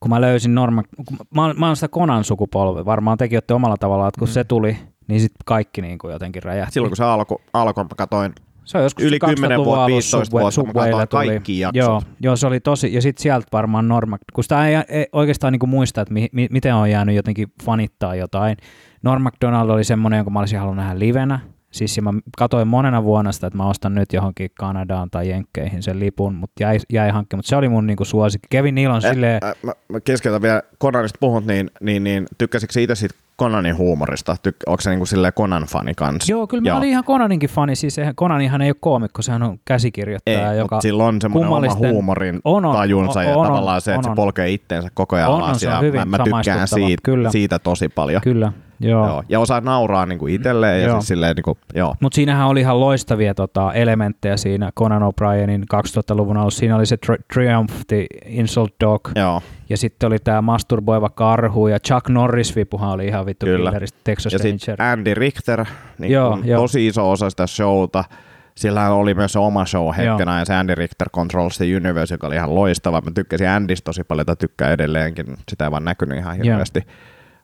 kun 0.00 0.10
mä 0.10 0.20
löysin 0.20 0.54
Norm, 0.54 0.76
kun 1.06 1.16
mä, 1.34 1.54
mä 1.54 1.66
oon 1.66 1.76
sitä 1.76 1.88
Konan 1.88 2.24
sukupolvi, 2.24 2.84
varmaan 2.84 3.18
tekin 3.18 3.36
olette 3.36 3.54
omalla 3.54 3.76
tavallaan, 3.76 4.08
että 4.08 4.18
kun 4.18 4.28
mm. 4.28 4.32
se 4.32 4.44
tuli, 4.44 4.78
niin 5.08 5.20
sitten 5.20 5.42
kaikki 5.44 5.82
niin 5.82 5.98
kuin 5.98 6.12
jotenkin 6.12 6.42
räjähti. 6.42 6.72
Silloin 6.72 6.90
kun 6.90 6.96
se 6.96 7.04
alkoi, 7.04 7.38
alko, 7.52 7.84
mä 7.84 7.88
katsoin 7.96 8.34
se 8.66 8.78
on 8.78 8.84
joskus 8.84 9.04
yli 9.04 9.18
10 9.18 9.50
2000-luvun 9.50 9.64
vuotta, 9.64 9.84
alussa 9.84 10.18
15 10.18 10.74
vuotta, 10.74 10.96
katsoin 10.96 11.08
tuli. 11.08 11.26
kaikki 11.26 11.58
jaksot. 11.58 11.76
Joo, 11.76 12.02
joo, 12.20 12.36
se 12.36 12.46
oli 12.46 12.60
tosi, 12.60 12.94
ja 12.94 13.02
sitten 13.02 13.22
sieltä 13.22 13.46
varmaan 13.52 13.88
Norm, 13.88 14.10
Mac- 14.10 14.34
kun 14.34 14.44
sitä 14.44 14.68
ei, 14.68 14.76
ei 14.88 15.06
oikeastaan 15.12 15.52
niin 15.52 15.60
kuin 15.60 15.70
muista, 15.70 16.00
että 16.00 16.14
mi, 16.14 16.28
mi, 16.32 16.48
miten 16.50 16.74
on 16.74 16.90
jäänyt 16.90 17.16
jotenkin 17.16 17.48
fanittaa 17.64 18.14
jotain. 18.14 18.56
Norm 19.02 19.22
MacDonald 19.22 19.70
oli 19.70 19.84
semmoinen, 19.84 20.16
jonka 20.16 20.30
mä 20.30 20.40
olisin 20.40 20.58
halunnut 20.58 20.84
nähdä 20.84 20.98
livenä, 20.98 21.40
Siis 21.76 22.00
mä 22.00 22.14
katsoin 22.38 22.68
monena 22.68 23.04
vuonna 23.04 23.32
sitä, 23.32 23.46
että 23.46 23.56
mä 23.56 23.68
ostan 23.68 23.94
nyt 23.94 24.12
johonkin 24.12 24.50
Kanadaan 24.58 25.10
tai 25.10 25.28
Jenkkeihin 25.28 25.82
sen 25.82 26.00
lipun, 26.00 26.34
mutta 26.34 26.62
jäi, 26.62 26.78
jäi 26.92 27.10
hankkimaan. 27.10 27.38
Mutta 27.38 27.48
se 27.48 27.56
oli 27.56 27.68
mun 27.68 27.86
niinku 27.86 28.04
suosikki. 28.04 28.46
Kevin 28.50 28.74
Neal 28.74 28.92
on 28.92 29.02
silleen... 29.02 29.40
Ä, 29.44 29.54
mä, 29.62 29.72
mä 29.88 30.00
keskeytän 30.00 30.42
vielä 30.42 30.62
Conanista 30.80 31.18
puhut, 31.20 31.46
niin, 31.46 31.70
niin, 31.80 32.04
niin 32.04 32.26
tykkäsitkö 32.38 32.80
itse 32.80 32.94
siitä 32.94 33.14
Conanin 33.38 33.76
huumorista? 33.76 34.36
Tyk, 34.42 34.56
onko 34.66 34.80
se 34.80 34.90
niinku 34.90 35.06
silleen 35.06 35.32
Conan-fani 35.32 35.94
kanssa? 35.96 36.32
Joo, 36.32 36.46
kyllä 36.46 36.60
mä 36.62 36.68
Joo. 36.68 36.78
olin 36.78 36.88
ihan 36.88 37.04
Conaninkin 37.04 37.50
fani. 37.50 37.76
Siis 37.76 37.98
eihän, 37.98 38.14
Conanihan 38.14 38.62
ei 38.62 38.70
ole 38.70 38.76
koomikko, 38.80 39.22
sehän 39.22 39.42
on 39.42 39.58
käsikirjoittaja, 39.64 40.52
Ei, 40.52 40.58
joka 40.58 40.80
sillä 40.80 41.04
on 41.04 41.20
semmoinen 41.20 41.52
oma 41.52 41.74
huumorin 41.74 42.40
On, 42.44 42.64
on, 42.64 42.76
tajunsa 42.76 43.20
on, 43.20 43.26
ja 43.26 43.36
on, 43.36 43.46
tavallaan 43.46 43.80
se, 43.80 43.90
että 43.90 43.98
on, 43.98 44.04
se 44.04 44.10
on. 44.10 44.16
polkee 44.16 44.50
itteensä 44.50 44.88
koko 44.94 45.16
ajan 45.16 45.28
On, 45.28 45.34
on, 45.34 45.42
alas. 45.42 45.60
se 45.60 45.68
on 45.68 45.74
ja 45.74 45.80
hyvin 45.80 46.00
mä, 46.08 46.18
mä 46.18 46.24
tykkään 46.24 46.68
siitä, 46.68 47.00
kyllä. 47.02 47.30
siitä 47.30 47.58
tosi 47.58 47.88
paljon. 47.88 48.22
Kyllä. 48.22 48.52
Joo. 48.80 49.06
Joo. 49.06 49.22
Ja 49.28 49.40
osaa 49.40 49.60
nauraa 49.60 50.06
niin 50.06 50.18
kuin 50.18 50.34
itselleen 50.34 50.80
ja 50.82 50.88
Joo. 50.88 50.96
siis 51.00 51.08
silleen, 51.08 51.36
niin 51.36 51.42
kuin, 51.44 51.58
joo. 51.74 51.94
Mutta 52.00 52.16
siinähän 52.16 52.46
oli 52.46 52.60
ihan 52.60 52.80
loistavia 52.80 53.34
tota, 53.34 53.72
elementtejä 53.72 54.36
siinä 54.36 54.72
Conan 54.78 55.02
O'Brienin 55.02 55.62
2000-luvun 55.74 56.36
alussa. 56.36 56.58
Siinä 56.58 56.76
oli 56.76 56.86
se 56.86 56.96
tri- 57.06 57.22
Triumph, 57.34 57.74
the 57.88 58.06
Insult 58.26 58.74
Dog, 58.84 59.08
joo. 59.16 59.42
ja 59.68 59.76
sitten 59.76 60.06
oli 60.06 60.18
tämä 60.18 60.42
masturboiva 60.42 61.08
karhu, 61.08 61.68
ja 61.68 61.80
Chuck 61.80 62.08
Norris-vipuhan 62.08 62.90
oli 62.90 63.06
ihan 63.06 63.26
vittu 63.26 63.46
Kyllä. 63.46 63.70
killeristä, 63.70 63.98
Texas 64.04 64.32
Ja 64.32 64.38
Ranger. 64.38 64.58
sitten 64.58 64.86
Andy 64.86 65.14
Richter, 65.14 65.64
niin 65.98 66.12
Joo, 66.12 66.30
joo, 66.36 66.38
joo. 66.44 66.60
tosi 66.60 66.86
iso 66.86 67.10
osa 67.10 67.30
sitä 67.30 67.46
showta. 67.46 68.04
Sillä 68.54 68.90
oli 68.90 69.14
myös 69.14 69.36
oma 69.36 69.64
show 69.64 69.88
hetkenä, 69.96 70.32
Joo. 70.32 70.38
ja 70.38 70.44
se 70.44 70.54
Andy 70.54 70.74
Richter 70.74 71.10
Controls 71.10 71.56
the 71.56 71.76
Universe, 71.76 72.14
joka 72.14 72.26
oli 72.26 72.34
ihan 72.34 72.54
loistava. 72.54 73.00
Mä 73.00 73.10
tykkäsin 73.14 73.48
Andystä 73.48 73.84
tosi 73.84 74.04
paljon, 74.04 74.26
tai 74.26 74.36
tykkää 74.36 74.72
edelleenkin. 74.72 75.26
Sitä 75.48 75.64
ei 75.64 75.70
vaan 75.70 75.84
näkynyt 75.84 76.18
ihan 76.18 76.36
hirveästi. 76.36 76.80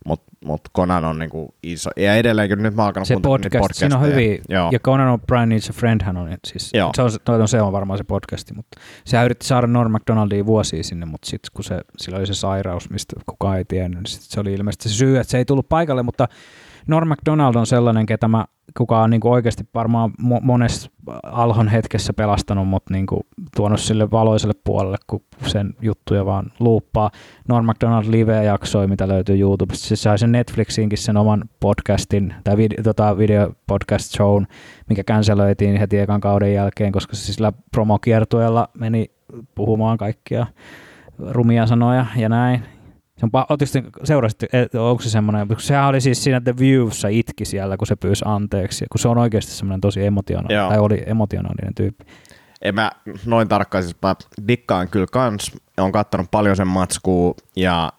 Mutta 0.06 0.32
mut 0.44 0.60
Conan 0.76 1.04
on 1.04 1.18
niinku 1.18 1.54
iso. 1.62 1.90
Ja 1.96 2.14
edelleenkin 2.14 2.62
nyt 2.62 2.74
mä 2.74 2.84
alkanut 2.84 3.08
se 3.08 3.14
niitä 3.14 3.28
podcast, 3.28 3.74
siinä 3.74 3.98
on 3.98 4.08
Joo. 4.48 4.68
ja 4.72 4.78
Conan 4.78 5.18
O'Brien 5.18 5.46
Needs 5.46 5.70
a 5.70 5.72
Friend 5.72 6.00
hän 6.04 6.16
on, 6.16 6.36
siis, 6.46 6.70
Joo. 6.74 6.90
se 6.96 7.02
on, 7.02 7.10
on, 7.40 7.48
se 7.48 7.62
on 7.62 7.72
varmaan 7.72 7.98
se 7.98 8.04
podcasti, 8.04 8.54
mutta 8.54 8.80
se 9.04 9.24
yritti 9.24 9.46
saada 9.46 9.66
Norm 9.66 9.92
MacDonaldia 9.92 10.46
vuosia 10.46 10.82
sinne, 10.82 11.06
mutta 11.06 11.30
sitten 11.30 11.50
kun 11.54 11.64
se, 11.64 11.80
sillä 11.98 12.18
oli 12.18 12.26
se 12.26 12.34
sairaus, 12.34 12.90
mistä 12.90 13.16
kukaan 13.26 13.58
ei 13.58 13.64
tiennyt, 13.64 13.98
niin 13.98 14.06
sit 14.06 14.22
se 14.22 14.40
oli 14.40 14.52
ilmeisesti 14.52 14.88
se 14.88 14.94
syy, 14.94 15.18
että 15.18 15.30
se 15.30 15.38
ei 15.38 15.44
tullut 15.44 15.68
paikalle, 15.68 16.02
mutta 16.02 16.28
Norm 16.86 17.08
MacDonald 17.08 17.54
on 17.54 17.66
sellainen, 17.66 18.06
ketä 18.06 18.28
mä, 18.28 18.44
kuka 18.76 19.02
on 19.02 19.10
niin 19.10 19.20
oikeasti 19.24 19.64
varmaan 19.74 20.10
mo- 20.10 20.40
monessa 20.42 20.90
alhon 21.22 21.68
hetkessä 21.68 22.12
pelastanut 22.12 22.68
mut 22.68 22.82
niin 22.90 23.06
tuonut 23.56 23.80
sille 23.80 24.10
valoiselle 24.10 24.54
puolelle, 24.64 24.96
kun 25.06 25.20
sen 25.46 25.74
juttuja 25.80 26.26
vaan 26.26 26.52
luuppaa. 26.60 27.10
Norm 27.48 27.66
MacDonald 27.66 28.04
live-jaksoi, 28.10 28.86
mitä 28.86 29.08
löytyy 29.08 29.40
YouTubesta. 29.40 29.86
Se 29.86 29.96
sai 29.96 30.18
sen 30.18 30.32
Netflixiinkin 30.32 30.98
sen 30.98 31.16
oman 31.16 31.44
podcastin, 31.60 32.34
tai 32.44 32.56
video, 32.56 32.82
tota 32.82 33.18
video 33.18 33.52
podcast 33.66 34.16
shown, 34.16 34.46
mikä 34.88 35.04
cancelöitiin 35.04 35.76
heti 35.76 35.98
ekan 35.98 36.20
kauden 36.20 36.54
jälkeen, 36.54 36.92
koska 36.92 37.16
se 37.16 37.32
sillä 37.32 37.52
promokiertueella 37.72 38.68
meni 38.74 39.10
puhumaan 39.54 39.98
kaikkia 39.98 40.46
rumia 41.30 41.66
sanoja 41.66 42.06
ja 42.16 42.28
näin. 42.28 42.62
Se 43.22 43.26
on, 43.32 43.44
ootteko 43.48 43.70
te- 43.72 44.04
seurasitte, 44.04 44.48
onko 44.78 45.02
se 45.02 45.10
semmoinen, 45.10 45.48
kun 45.48 45.60
sehän 45.60 45.86
oli 45.86 46.00
siis 46.00 46.24
siinä 46.24 46.40
The 46.40 46.54
Viewssä 46.58 47.08
itki 47.08 47.44
siellä, 47.44 47.76
kun 47.76 47.86
se 47.86 47.96
pyysi 47.96 48.24
anteeksi, 48.26 48.84
kun 48.92 48.98
se 48.98 49.08
on 49.08 49.18
oikeasti 49.18 49.52
semmoinen 49.52 49.80
tosi 49.80 50.06
emotionaalinen, 50.06 50.56
Joo. 50.56 50.68
tai 50.68 50.78
oli 50.78 51.02
emotionaalinen 51.06 51.74
tyyppi. 51.74 52.04
En 52.62 52.74
mä 52.74 52.92
noin 53.26 53.48
tarkkaan, 53.48 53.84
siis 53.84 53.96
mä 54.02 54.14
dikkaan 54.48 54.88
kyllä 54.88 55.06
kans. 55.12 55.52
Olen 55.78 55.92
kattonut 55.92 56.30
paljon 56.30 56.56
sen 56.56 56.66
matskua 56.68 57.34
ja 57.56 57.92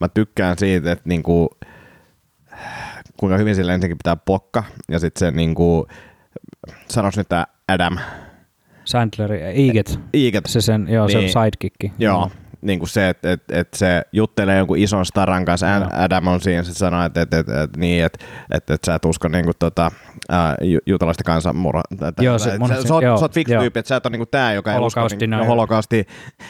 mä 0.00 0.08
tykkään 0.08 0.58
siitä, 0.58 0.92
että 0.92 1.08
niinku, 1.08 1.48
kuinka 3.16 3.38
hyvin 3.38 3.54
sillä 3.54 3.74
ensinnäkin 3.74 3.98
pitää 3.98 4.16
pokka 4.16 4.64
ja 4.88 4.98
sitten 4.98 5.20
se 5.20 5.30
niinku, 5.36 5.86
sanois 6.88 7.16
nyt 7.16 7.28
tää 7.28 7.46
Adam, 7.68 7.98
Sandler, 8.84 9.32
Eget, 9.32 10.00
Iiket, 10.14 10.44
se 10.46 10.60
sen, 10.60 10.86
joo, 10.90 11.08
se 11.08 11.18
Niin. 11.18 11.28
sidekickki. 11.30 11.92
Joo, 11.98 12.30
niin 12.62 12.78
kuin 12.78 12.88
se, 12.88 13.08
että 13.08 13.32
et, 13.32 13.42
et 13.52 13.68
se 13.74 14.02
juttelee 14.12 14.58
jonkun 14.58 14.78
ison 14.78 15.06
staran 15.06 15.44
kanssa. 15.44 15.66
Joo. 15.66 15.88
Adam 15.92 16.26
on 16.26 16.40
siinä, 16.40 16.62
sitten 16.62 16.78
sanoo, 16.78 17.04
että 17.04 17.20
et, 17.20 17.34
et, 17.34 17.48
et, 17.48 17.76
niin, 17.76 18.04
että 18.04 18.24
et, 18.54 18.70
et 18.70 18.84
sä 18.86 18.94
et 18.94 19.04
usko 19.04 19.28
niin 19.28 19.44
kuin, 19.44 19.54
tota, 19.58 19.90
ää, 20.28 20.54
ju- 20.62 20.78
juutalaista 20.86 21.24
kansanmurha. 21.24 21.82
että- 22.08 22.22
Joo, 22.24 22.38
se 22.38 22.58
monesti- 22.58 22.82
sä, 22.82 22.88
sä, 22.88 22.94
oot, 22.94 23.02
joo, 23.02 23.16
sä 23.18 23.24
oot 23.24 23.34
fiksu 23.34 23.54
tyyppi, 23.60 23.78
että 23.78 23.88
sä 23.88 23.96
et 23.96 24.06
ole 24.06 24.10
niin 24.12 24.20
kuin 24.20 24.28
tää, 24.30 24.52
joka 24.52 24.72
ei 24.72 24.78
usko 24.80 25.06
niin, 25.10 25.20
denier. 25.20 25.44
holokausti. 25.44 26.06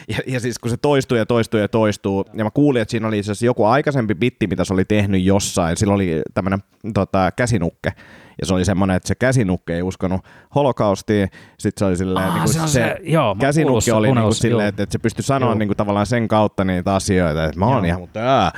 Ja, 0.08 0.18
ja 0.26 0.40
siis 0.40 0.58
kun 0.58 0.70
se 0.70 0.76
toistuu 0.76 1.18
ja 1.18 1.26
toistuu 1.26 1.60
ja 1.60 1.68
toistuu, 1.68 2.24
ja 2.34 2.44
mä 2.44 2.50
kuulin, 2.50 2.82
että 2.82 2.90
siinä 2.90 3.08
oli 3.08 3.18
itse 3.18 3.32
joku 3.46 3.64
aikaisempi 3.64 4.14
bitti, 4.14 4.46
mitä 4.46 4.64
se 4.64 4.72
oli 4.72 4.84
tehnyt 4.84 5.22
jossain, 5.24 5.76
sillä 5.76 5.94
oli 5.94 6.22
tämmöinen 6.34 6.58
tota, 6.94 7.30
käsinukke, 7.36 7.92
ja 8.40 8.46
se 8.46 8.54
oli 8.54 8.64
semmoinen, 8.64 8.96
että 8.96 9.08
se 9.08 9.14
käsinukke 9.14 9.74
ei 9.74 9.82
uskonut 9.82 10.20
holokaustiin, 10.54 11.28
sitten 11.58 11.78
se 11.78 11.84
oli 11.84 11.96
silleen, 11.96 12.26
Ah, 12.26 12.34
niin 12.34 12.42
kuin 12.42 12.52
se 12.54 12.60
on 12.60 12.68
se- 12.68 12.96
joo, 13.02 13.36
kuullut- 13.40 13.88
oli 13.92 14.06
niin 14.12 14.22
kuin 14.22 14.34
silleen, 14.34 14.68
että, 14.68 14.82
että 14.82 14.92
se 14.92 14.98
pystyi 14.98 15.22
sanoa 15.22 15.48
Joo. 15.50 15.58
niin 15.58 15.68
kuin 15.68 15.76
tavallaan 15.76 16.06
sen 16.06 16.28
kautta 16.28 16.64
niitä 16.64 16.94
asioita, 16.94 17.44
että 17.44 17.58
mä 17.58 17.66
oon 17.66 17.84
ihan, 17.84 18.00
mutta 18.00 18.20
ää. 18.20 18.50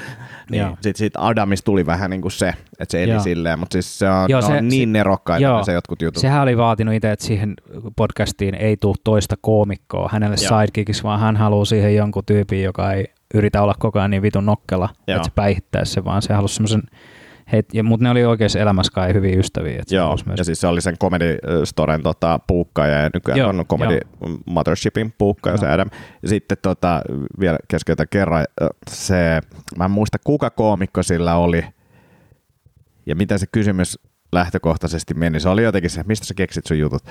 Niin, 0.50 0.66
sitten 0.74 0.94
siitä 0.96 1.18
Adamista 1.26 1.64
tuli 1.64 1.86
vähän 1.86 2.10
niin 2.10 2.22
kuin 2.22 2.32
se, 2.32 2.48
että 2.78 2.92
se 2.92 3.02
eli 3.02 3.12
Joo. 3.12 3.20
silleen, 3.20 3.58
mutta 3.58 3.72
siis 3.72 3.98
se 3.98 4.10
on, 4.10 4.30
Joo, 4.30 4.42
se- 4.42 4.52
on 4.52 4.68
niin 4.68 4.88
se- 4.88 4.92
nerokkaita 4.92 5.42
joo. 5.42 5.64
se 5.64 5.72
jotkut 5.72 6.02
jutut. 6.02 6.20
Sehän 6.20 6.42
oli 6.42 6.56
vaatinut 6.56 6.94
itse, 6.94 7.10
että 7.12 7.24
siihen 7.24 7.54
podcastiin 7.96 8.54
ei 8.54 8.76
tule 8.76 8.94
toista 9.04 9.34
koomikkoa 9.40 10.08
hänelle 10.12 10.36
Joo. 10.50 10.60
sidekickiksi, 10.60 11.02
vaan 11.02 11.20
hän 11.20 11.36
haluaa 11.36 11.64
siihen 11.64 11.96
jonkun 11.96 12.22
tyypin, 12.26 12.62
joka 12.62 12.92
ei 12.92 13.06
yritä 13.34 13.62
olla 13.62 13.74
koko 13.78 13.98
ajan 13.98 14.10
niin 14.10 14.22
vitun 14.22 14.46
nokkela, 14.46 14.88
Joo. 15.08 15.16
että 15.16 15.26
se 15.28 15.32
päihittäisi 15.34 15.92
se, 15.92 16.04
vaan 16.04 16.22
se 16.22 16.34
halusi 16.34 16.54
semmoisen 16.54 16.82
mutta 17.82 18.04
ne 18.04 18.10
oli 18.10 18.24
oikeassa 18.24 18.58
elämässä 18.58 18.92
kai 18.94 19.14
hyviä 19.14 19.36
ystäviä. 19.38 19.82
Se 19.86 19.96
Joo, 19.96 20.18
myös- 20.26 20.38
ja 20.38 20.44
siis 20.44 20.60
se 20.60 20.66
oli 20.66 20.80
sen 20.80 20.98
Comedy 20.98 21.38
Storen 21.64 22.02
tota, 22.02 22.40
puukkaaja 22.46 23.00
ja 23.02 23.10
nykyään 23.14 23.38
Joo, 23.38 23.48
on 23.48 23.66
Comedy 23.66 23.98
Mothershipin 24.46 25.14
puukkaaja 25.18 25.56
se. 25.56 25.68
Adam. 25.68 25.90
Ja 26.22 26.28
sitten 26.28 26.58
tota, 26.62 27.02
vielä 27.40 27.58
keskeytä 27.68 28.06
kerran, 28.06 28.44
ö, 28.62 28.66
se, 28.90 29.40
mä 29.78 29.84
en 29.84 29.90
muista 29.90 30.18
kuka 30.24 30.50
koomikko 30.50 31.02
sillä 31.02 31.34
oli 31.36 31.64
ja 33.06 33.16
mitä 33.16 33.38
se 33.38 33.46
kysymys 33.52 33.98
lähtökohtaisesti 34.32 35.14
meni. 35.14 35.40
Se 35.40 35.48
oli 35.48 35.62
jotenkin 35.62 35.90
se, 35.90 36.02
mistä 36.06 36.26
sä 36.26 36.34
keksit 36.34 36.66
sun 36.66 36.78
jutut. 36.78 37.02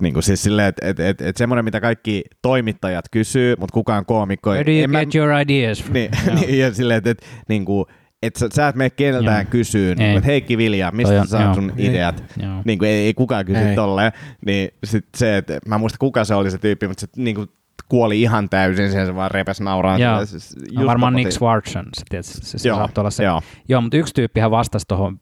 Niin 0.00 0.14
kuin 0.14 0.22
siis 0.22 0.42
silleen, 0.42 0.68
että 0.68 0.86
et, 0.88 1.00
et, 1.00 1.20
et 1.20 1.36
semmoinen, 1.36 1.64
mitä 1.64 1.80
kaikki 1.80 2.24
toimittajat 2.42 3.04
kysyy, 3.10 3.54
mutta 3.58 3.72
kukaan 3.74 4.06
koomikko 4.06 4.50
Where 4.50 4.66
do 4.66 4.70
you 4.70 4.84
en 4.84 4.90
mä- 4.90 4.98
get 5.04 5.14
your 5.14 5.30
ideas 5.40 5.82
from? 5.82 5.92
niin, 5.92 6.10
niin, 6.40 6.58
ja 6.58 6.74
silleen, 6.74 6.98
että, 6.98 7.10
että 7.10 7.26
niin 7.48 7.64
kuin, 7.64 7.86
et 8.22 8.36
sä, 8.36 8.48
sä 8.54 8.68
et 8.68 8.76
mene 8.76 8.90
keneltään 8.90 9.44
Joo. 9.44 9.50
kysyyn, 9.50 9.98
niin, 9.98 10.10
että 10.16 10.26
Heikki 10.26 10.58
Vilja, 10.58 10.90
mistä 10.90 11.08
Toi 11.08 11.16
sä 11.16 11.20
on- 11.22 11.28
saat 11.28 11.44
joo. 11.44 11.54
sun 11.54 11.72
ideat? 11.78 12.24
Joo. 12.42 12.62
Niin 12.64 12.78
kuin, 12.78 12.90
ei, 12.90 13.06
ei 13.06 13.14
kukaan 13.14 13.44
kysy 13.46 13.58
Ei. 13.60 13.74
tolleen. 13.76 14.12
Niin 14.46 14.70
sit 14.84 15.06
se, 15.16 15.36
että 15.36 15.58
mä 15.66 15.74
en 15.74 15.80
muista 15.80 15.98
kuka 15.98 16.24
se 16.24 16.34
oli 16.34 16.50
se 16.50 16.58
tyyppi, 16.58 16.88
mutta 16.88 17.00
se 17.00 17.06
niin 17.16 17.36
kuin, 17.36 17.48
kuoli 17.88 18.22
ihan 18.22 18.48
täysin, 18.48 18.90
siihen 18.90 19.06
se 19.06 19.14
vaan 19.14 19.30
repes 19.30 19.60
nauraa. 19.60 19.98
Joo. 19.98 20.26
Siis 20.26 20.56
No, 20.74 20.86
varmaan. 20.86 21.14
Nick 21.14 21.32
Swartzen, 21.32 21.84
se, 21.96 22.02
tiedät, 22.08 22.26
se, 22.26 22.58
se 22.58 22.68
Joo, 22.68 22.78
saattoi 22.78 23.02
olla 23.02 23.10
se. 23.10 23.24
joo. 23.24 23.42
Joo, 23.68 23.80
mutta 23.80 23.96
yksi 23.96 24.14
tyyppihän 24.14 24.50
vastasi 24.50 24.84
tuohon 24.88 25.20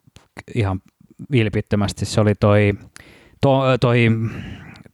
ihan 0.55 0.81
vilpittömästi. 1.31 2.05
Se 2.05 2.21
oli 2.21 2.33
toi, 2.41 2.73
to, 3.41 3.79
toi 3.81 4.07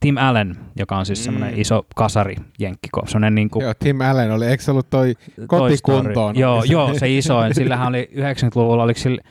Tim 0.05 0.17
Allen, 0.17 0.55
joka 0.79 0.97
on 0.97 1.05
siis 1.05 1.23
semmoinen 1.23 1.53
Mm. 1.53 1.61
iso 1.61 1.85
kasari 1.95 2.35
jenkkiko. 2.59 3.01
Semmoinen 3.05 3.35
niin 3.35 3.49
kuin 3.49 3.63
Joo, 3.63 3.73
Tim 3.79 4.01
Allen 4.01 4.31
oli, 4.31 4.45
eikö 4.45 4.63
se 4.63 4.71
ollut 4.71 4.89
toi 4.89 5.13
kotikuntoon? 5.47 6.35
Joo, 6.39 6.63
joo, 6.63 6.93
se 6.93 7.17
isoin. 7.17 7.55
Sillähän 7.55 7.87
oli 7.87 8.09
90-luvulla, 8.13 8.83
oliko 8.83 8.99
sillä 8.99 9.21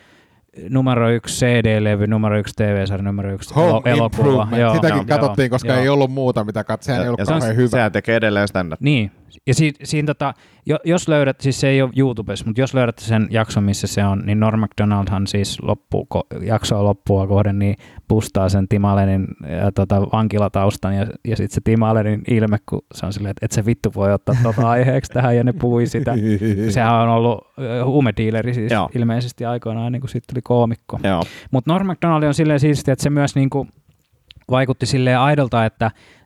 numero 0.68 1.10
yksi 1.10 1.46
CD-levy, 1.46 2.06
numero 2.06 2.38
yksi 2.38 2.54
TV-sarja, 2.56 3.02
numero 3.04 3.32
yksi 3.34 3.54
Home 3.54 3.70
elo- 3.70 3.82
elokuva. 3.84 4.04
Improvement. 4.42 4.74
Sitäkin 4.74 4.96
joo, 4.96 5.04
katsottiin, 5.08 5.50
koska 5.50 5.72
joo. 5.72 5.82
ei 5.82 5.88
ollut 5.88 6.10
muuta, 6.10 6.44
mitä 6.44 6.64
katsoa. 6.64 6.86
Sehän 6.86 7.02
ei 7.02 7.08
ollut 7.08 7.18
ja 7.18 7.24
se, 7.24 7.32
kauhean 7.32 7.56
hyvä. 7.56 7.68
sehän 7.68 7.92
tekee 7.92 8.16
edelleen 8.16 8.48
stand 8.48 8.72
Niin, 8.80 9.10
ja 9.46 9.54
si, 9.54 9.72
siinä 9.82 10.06
tota, 10.06 10.34
jo, 10.66 10.78
jos 10.84 11.08
löydät, 11.08 11.40
siis 11.40 11.60
se 11.60 11.68
ei 11.68 11.82
ole 11.82 11.90
YouTubessa, 11.96 12.44
mutta 12.46 12.60
jos 12.60 12.74
löydät 12.74 12.98
sen 12.98 13.26
jakson, 13.30 13.64
missä 13.64 13.86
se 13.86 14.04
on, 14.04 14.22
niin 14.26 14.40
Norm 14.40 14.60
MacDonaldhan 14.60 15.26
siis 15.26 15.62
loppu, 15.62 16.06
ko, 16.08 16.26
jaksoa 16.40 16.84
loppua 16.84 17.26
kohden, 17.26 17.58
niin 17.58 17.76
pustaa 18.08 18.48
sen 18.48 18.68
Tim 18.68 18.84
Allenin 18.84 19.26
ja, 19.60 19.72
tota, 19.72 20.00
vankilataustan, 20.00 20.96
ja, 20.96 21.06
ja 21.24 21.36
sitten 21.36 21.54
se 21.54 21.60
Tim 21.64 21.82
Allenin 21.82 22.22
ilme, 22.28 22.58
kun 22.68 22.82
se 22.94 23.06
on 23.06 23.12
silleen, 23.12 23.30
että 23.30 23.46
et 23.46 23.52
se 23.52 23.66
vittu 23.66 23.92
voi 23.94 24.12
ottaa 24.12 24.34
tota 24.42 24.70
aiheeksi 24.76 25.12
tähän, 25.12 25.36
ja 25.36 25.44
ne 25.44 25.52
puhui 25.52 25.86
sitä. 25.86 26.14
Sehän 26.68 26.94
on 26.94 27.08
ollut 27.08 27.46
ö, 27.58 27.84
huumediileri 27.84 28.54
siis 28.54 28.72
Joo. 28.72 28.90
ilmeisesti 28.94 29.44
aikoinaan, 29.44 29.86
ennen 29.86 30.00
kuin 30.00 30.10
siitä 30.10 30.26
tuli 30.32 30.42
koomikko. 30.42 30.98
Mutta 31.50 31.72
Norm 31.72 31.86
MacDonald 31.86 32.22
on 32.22 32.34
silleen 32.34 32.60
siistiä, 32.60 32.92
että 32.92 33.02
se 33.02 33.10
myös 33.10 33.34
niinku 33.34 33.66
vaikutti 34.50 34.86
silleen 34.86 35.18
aidolta, 35.18 35.64
että 35.64 35.86
et, 35.86 36.23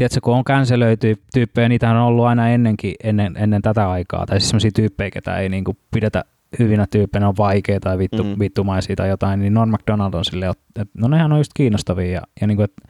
tiedätkö, 0.00 0.20
kun 0.22 0.34
on 0.34 0.44
cancelöity 0.44 1.16
tyyppejä, 1.34 1.68
niitä 1.68 1.90
on 1.90 1.96
ollut 1.96 2.24
aina 2.26 2.48
ennenkin, 2.48 2.94
ennen, 3.04 3.36
ennen 3.36 3.62
tätä 3.62 3.90
aikaa. 3.90 4.26
Tai 4.26 4.40
siis 4.40 4.48
sellaisia 4.50 4.70
tyyppejä, 4.74 5.10
ketä 5.10 5.36
ei 5.36 5.48
niinku 5.48 5.76
pidetä 5.90 6.24
hyvinä 6.58 6.86
tyyppeinä, 6.90 7.28
on 7.28 7.34
vaikeita 7.38 7.88
tai 7.88 7.98
vittu, 7.98 8.24
Mm. 8.24 8.28
mm. 8.30 8.36
vittumaisia 8.38 8.96
tai 8.96 9.08
jotain, 9.08 9.40
niin 9.40 9.54
Norm 9.54 9.70
MacDonald 9.70 10.14
on 10.14 10.24
silleen, 10.24 10.50
että 10.80 10.92
no 10.98 11.08
nehän 11.08 11.32
on 11.32 11.38
just 11.38 11.50
kiinnostavia. 11.54 12.12
Ja, 12.12 12.22
ja 12.40 12.46
niinku, 12.46 12.62
että 12.62 12.82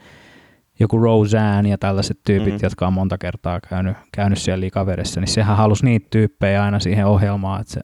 joku 0.80 0.98
Roseanne 0.98 1.70
ja 1.70 1.78
tällaiset 1.78 2.18
tyypit, 2.26 2.46
Mhm. 2.46 2.52
mm-hmm. 2.52 2.66
jotka 2.66 2.86
on 2.86 2.92
monta 2.92 3.18
kertaa 3.18 3.60
käynyt, 3.68 3.96
käynyt 4.12 4.38
siellä 4.38 4.60
likavedessä, 4.60 5.20
niin 5.20 5.28
sehän 5.28 5.56
halusi 5.56 5.84
niitä 5.84 6.06
tyyppejä 6.10 6.64
aina 6.64 6.80
siihen 6.80 7.06
ohjelmaan, 7.06 7.60
että 7.60 7.72
se, 7.72 7.80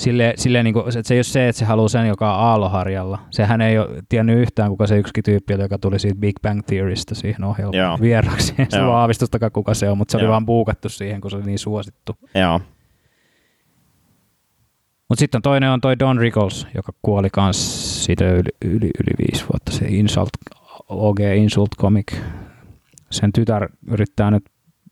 Sille, 0.00 0.32
sille 0.36 0.62
niin 0.62 0.74
kuin, 0.74 0.84
että 0.88 1.02
se 1.02 1.14
ei 1.14 1.18
ole 1.18 1.24
se, 1.24 1.48
että 1.48 1.58
se 1.58 1.64
haluaa 1.64 1.88
sen, 1.88 2.08
joka 2.08 2.34
on 2.34 2.40
aalloharjalla. 2.40 3.18
Sehän 3.30 3.60
ei 3.60 3.78
ole 3.78 4.02
tiennyt 4.08 4.38
yhtään, 4.38 4.70
kuka 4.70 4.86
se 4.86 4.98
yksikin 4.98 5.24
tyyppi 5.24 5.54
oli, 5.54 5.62
joka 5.62 5.78
tuli 5.78 5.98
siitä 5.98 6.20
Big 6.20 6.34
Bang 6.42 6.60
Theorystä 6.66 7.14
siihen 7.14 7.40
Joo. 7.40 7.50
ohjelmaan 7.50 8.00
vieraksi. 8.00 8.54
Se 8.68 8.78
Joo. 8.78 8.90
on 8.90 8.96
aavistustakaan, 8.96 9.52
kuka 9.52 9.74
se 9.74 9.90
on, 9.90 9.98
mutta 9.98 10.12
se 10.12 10.16
oli 10.16 10.24
Joo. 10.24 10.30
vaan 10.30 10.46
buukattu 10.46 10.88
siihen, 10.88 11.20
kun 11.20 11.30
se 11.30 11.36
oli 11.36 11.44
niin 11.44 11.58
suosittu. 11.58 12.16
Joo. 12.34 12.60
Mutta 15.08 15.20
sitten 15.20 15.42
toinen 15.42 15.70
on 15.70 15.80
toi 15.80 15.98
Don 15.98 16.18
Rickles, 16.18 16.66
joka 16.74 16.92
kuoli 17.02 17.28
kans 17.32 18.04
siitä 18.04 18.30
yli, 18.30 18.50
yli, 18.64 18.90
yli 19.00 19.14
viisi 19.18 19.44
vuotta. 19.52 19.72
Se 19.72 19.86
Insult, 19.88 20.30
OG 20.88 21.20
Insult 21.20 21.70
Comic. 21.78 22.12
Sen 23.10 23.32
tytär 23.32 23.68
yrittää 23.90 24.30
nyt 24.30 24.44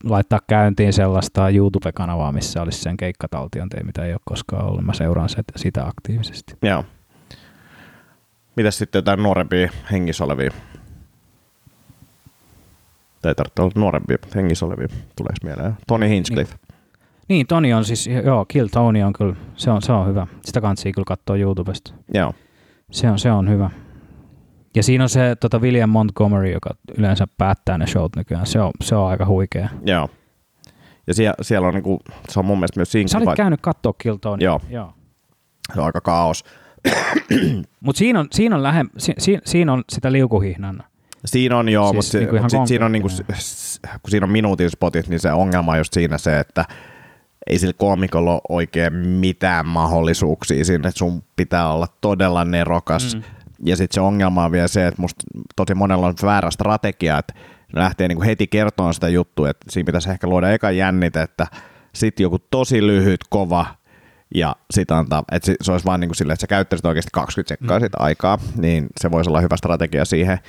laittaa 0.03 0.39
käyntiin 0.47 0.93
sellaista 0.93 1.49
YouTube-kanavaa, 1.49 2.31
missä 2.31 2.61
olisi 2.61 2.81
sen 2.81 2.97
keikkataltiointi, 2.97 3.77
mitä 3.83 4.05
ei 4.05 4.13
ole 4.13 4.19
koskaan 4.25 4.65
ollut. 4.65 4.85
Mä 4.85 4.93
seuraan 4.93 5.29
sitä, 5.29 5.53
sitä 5.55 5.85
aktiivisesti. 5.85 6.53
Joo. 6.61 6.85
Mitäs 8.55 8.77
sitten 8.77 8.99
jotain 8.99 9.23
nuorempia 9.23 9.69
hengissä 9.91 10.23
olevia? 10.23 10.51
Tai 13.21 13.31
ei 13.31 13.35
tarvitse 13.35 13.61
olla 13.61 13.71
nuorempia, 13.75 14.17
mutta 14.21 14.39
hengissä 14.39 14.65
olevia 14.65 14.87
tuleeko 14.87 15.37
mieleen. 15.43 15.77
Tony 15.87 16.09
Hinchcliffe. 16.09 16.55
Niin, 17.27 17.47
Toni 17.47 17.73
on 17.73 17.85
siis, 17.85 18.07
joo, 18.25 18.45
Kill 18.45 18.67
Tony 18.67 19.01
on 19.01 19.13
kyllä, 19.13 19.35
se 19.55 19.71
on, 19.71 19.81
se 19.81 19.91
on 19.91 20.07
hyvä. 20.07 20.27
Sitä 20.45 20.61
kansi 20.61 20.91
kyllä 20.91 21.05
katsoa 21.05 21.35
YouTubesta. 21.35 21.93
Joo. 22.13 22.33
Se 22.91 23.09
on, 23.09 23.19
se 23.19 23.31
on 23.31 23.49
hyvä. 23.49 23.69
Ja 24.79 24.83
siinä 24.83 25.03
on 25.03 25.09
se 25.09 25.35
tota 25.39 25.59
William 25.59 25.89
Montgomery, 25.89 26.51
joka 26.51 26.69
yleensä 26.97 27.27
päättää 27.37 27.77
ne 27.77 27.87
showt 27.87 28.15
nykyään. 28.15 28.45
Se 28.45 28.61
on, 28.61 28.71
se 28.81 28.95
on 28.95 29.07
aika 29.07 29.25
huikea. 29.25 29.69
Joo. 29.85 30.09
Ja 31.07 31.13
siellä, 31.13 31.35
siellä 31.41 31.67
on 31.67 31.73
niinku, 31.73 31.99
se 32.29 32.39
on 32.39 32.45
mun 32.45 32.57
mielestä 32.57 32.79
myös 32.79 32.91
Sä 32.91 32.97
olit 32.99 33.09
sinkki, 33.09 33.35
käynyt 33.35 33.61
katsoa 33.61 33.93
Kill 33.93 34.15
Tony. 34.15 34.43
Joo. 34.43 34.61
joo. 34.69 34.93
se 35.73 35.79
on 35.79 35.85
aika 35.85 36.01
kaos. 36.01 36.43
Mutta 37.85 37.99
siinä 37.99 38.19
on, 38.19 38.27
siinä, 38.31 38.55
on 38.55 38.63
lähe, 38.63 38.85
si, 38.97 39.13
si, 39.17 39.37
siinä 39.45 39.73
on 39.73 39.83
sitä 39.89 40.11
liukuhihnan. 40.11 40.83
Siinä 41.25 41.57
on 41.57 41.69
joo, 41.69 41.91
Siis 41.91 42.05
mutta, 42.05 42.17
niinku 42.17 42.41
mut 42.41 42.51
sit, 42.51 42.67
siinä 42.67 42.85
on 42.85 42.91
niinku, 42.91 43.09
kun 44.01 44.11
siinä 44.11 44.25
on 44.25 44.31
minuutin 44.31 44.69
spotit, 44.69 45.07
niin 45.07 45.19
se 45.19 45.31
ongelma 45.31 45.71
on 45.71 45.77
just 45.77 45.93
siinä 45.93 46.17
se, 46.17 46.39
että 46.39 46.65
ei 47.47 47.59
sillä 47.59 47.73
koomikolla 47.73 48.31
ole 48.31 48.41
oikein 48.49 48.93
mitään 48.93 49.67
mahdollisuuksia 49.67 50.65
siinä, 50.65 50.89
että 50.89 50.99
sun 50.99 51.23
pitää 51.35 51.73
olla 51.73 51.87
todella 52.01 52.45
nerokas. 52.45 53.15
Mm. 53.15 53.23
Ja 53.65 53.75
sitten 53.75 53.95
se 53.95 54.01
ongelma 54.01 54.45
on 54.45 54.51
vielä 54.51 54.67
se, 54.67 54.87
että 54.87 55.01
musta 55.01 55.23
tosi 55.55 55.75
monella 55.75 56.07
on 56.07 56.13
väärä 56.23 56.51
strategia, 56.51 57.17
että 57.17 57.33
ne 57.75 57.81
lähtee 57.81 58.07
niinku 58.07 58.23
heti 58.23 58.47
kertomaan 58.47 58.93
sitä 58.93 59.09
juttua, 59.09 59.49
että 59.49 59.65
siinä 59.69 59.85
pitäisi 59.85 60.09
ehkä 60.09 60.27
luoda 60.27 60.51
eka 60.51 60.71
jännite, 60.71 61.21
että 61.21 61.47
sitten 61.95 62.23
joku 62.23 62.39
tosi 62.39 62.87
lyhyt, 62.87 63.21
kova 63.29 63.65
ja 64.35 64.55
sit 64.71 64.91
antaa, 64.91 65.23
että 65.31 65.45
se, 65.45 65.55
se 65.61 65.71
olisi 65.71 65.85
vaan 65.85 65.99
niin 65.99 66.09
kuin 66.09 66.15
silleen, 66.15 66.33
että 66.33 66.41
sä 66.41 66.47
käyttäisit 66.47 66.85
oikeasti 66.85 67.09
20 67.13 67.49
sekkaa 67.49 67.79
mm. 67.79 67.83
sitä 67.85 67.97
aikaa, 67.99 68.37
niin 68.57 68.87
se 69.01 69.11
voisi 69.11 69.29
olla 69.29 69.41
hyvä 69.41 69.57
strategia 69.57 70.05
siihen. 70.05 70.39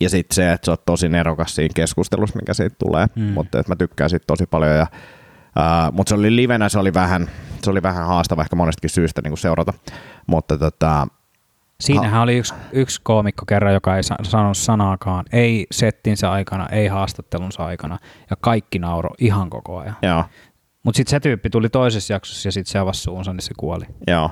Ja 0.00 0.10
sitten 0.10 0.34
se, 0.34 0.52
että 0.52 0.66
sä 0.66 0.72
oot 0.72 0.84
tosi 0.84 1.08
nerokas 1.08 1.54
siinä 1.54 1.72
keskustelussa, 1.74 2.38
mikä 2.38 2.54
siitä 2.54 2.76
tulee, 2.78 3.06
mm. 3.16 3.22
mutta 3.22 3.60
että 3.60 3.72
mä 3.72 3.76
tykkään 3.76 4.10
siitä 4.10 4.24
tosi 4.26 4.46
paljon. 4.46 4.76
Ja, 4.76 4.86
uh, 5.58 5.94
mutta 5.94 6.08
se 6.08 6.14
oli 6.14 6.36
livenä, 6.36 6.68
se 6.68 6.78
oli 6.78 6.94
vähän, 6.94 7.30
se 7.62 7.70
oli 7.70 7.82
vähän 7.82 8.06
haastava 8.06 8.42
ehkä 8.42 8.56
monestakin 8.56 8.90
syystä 8.90 9.22
niin 9.22 9.30
kuin 9.30 9.38
seurata, 9.38 9.74
mutta 10.26 10.58
tota, 10.58 11.08
Siinähän 11.82 12.22
oli 12.22 12.36
yksi, 12.38 12.54
yksi 12.72 13.00
koomikko 13.02 13.44
kerran, 13.46 13.74
joka 13.74 13.96
ei 13.96 14.02
sa- 14.02 14.16
sanonut 14.22 14.56
sanaakaan, 14.56 15.24
ei 15.32 15.66
settinsä 15.70 16.30
aikana, 16.32 16.66
ei 16.66 16.86
haastattelunsa 16.86 17.64
aikana, 17.64 17.98
ja 18.30 18.36
kaikki 18.40 18.78
nauro 18.78 19.10
ihan 19.18 19.50
koko 19.50 19.78
ajan. 19.78 19.96
joo, 20.02 20.24
Mutta 20.82 20.96
sitten 20.96 21.10
se 21.10 21.20
tyyppi 21.20 21.50
tuli 21.50 21.68
toisessa 21.68 22.12
jaksossa 22.12 22.48
ja 22.48 22.52
sitten 22.52 22.72
se 22.72 22.78
avasi 22.78 23.00
suunsa, 23.02 23.32
niin 23.32 23.42
se 23.42 23.52
kuoli. 23.56 23.84
joo. 24.06 24.30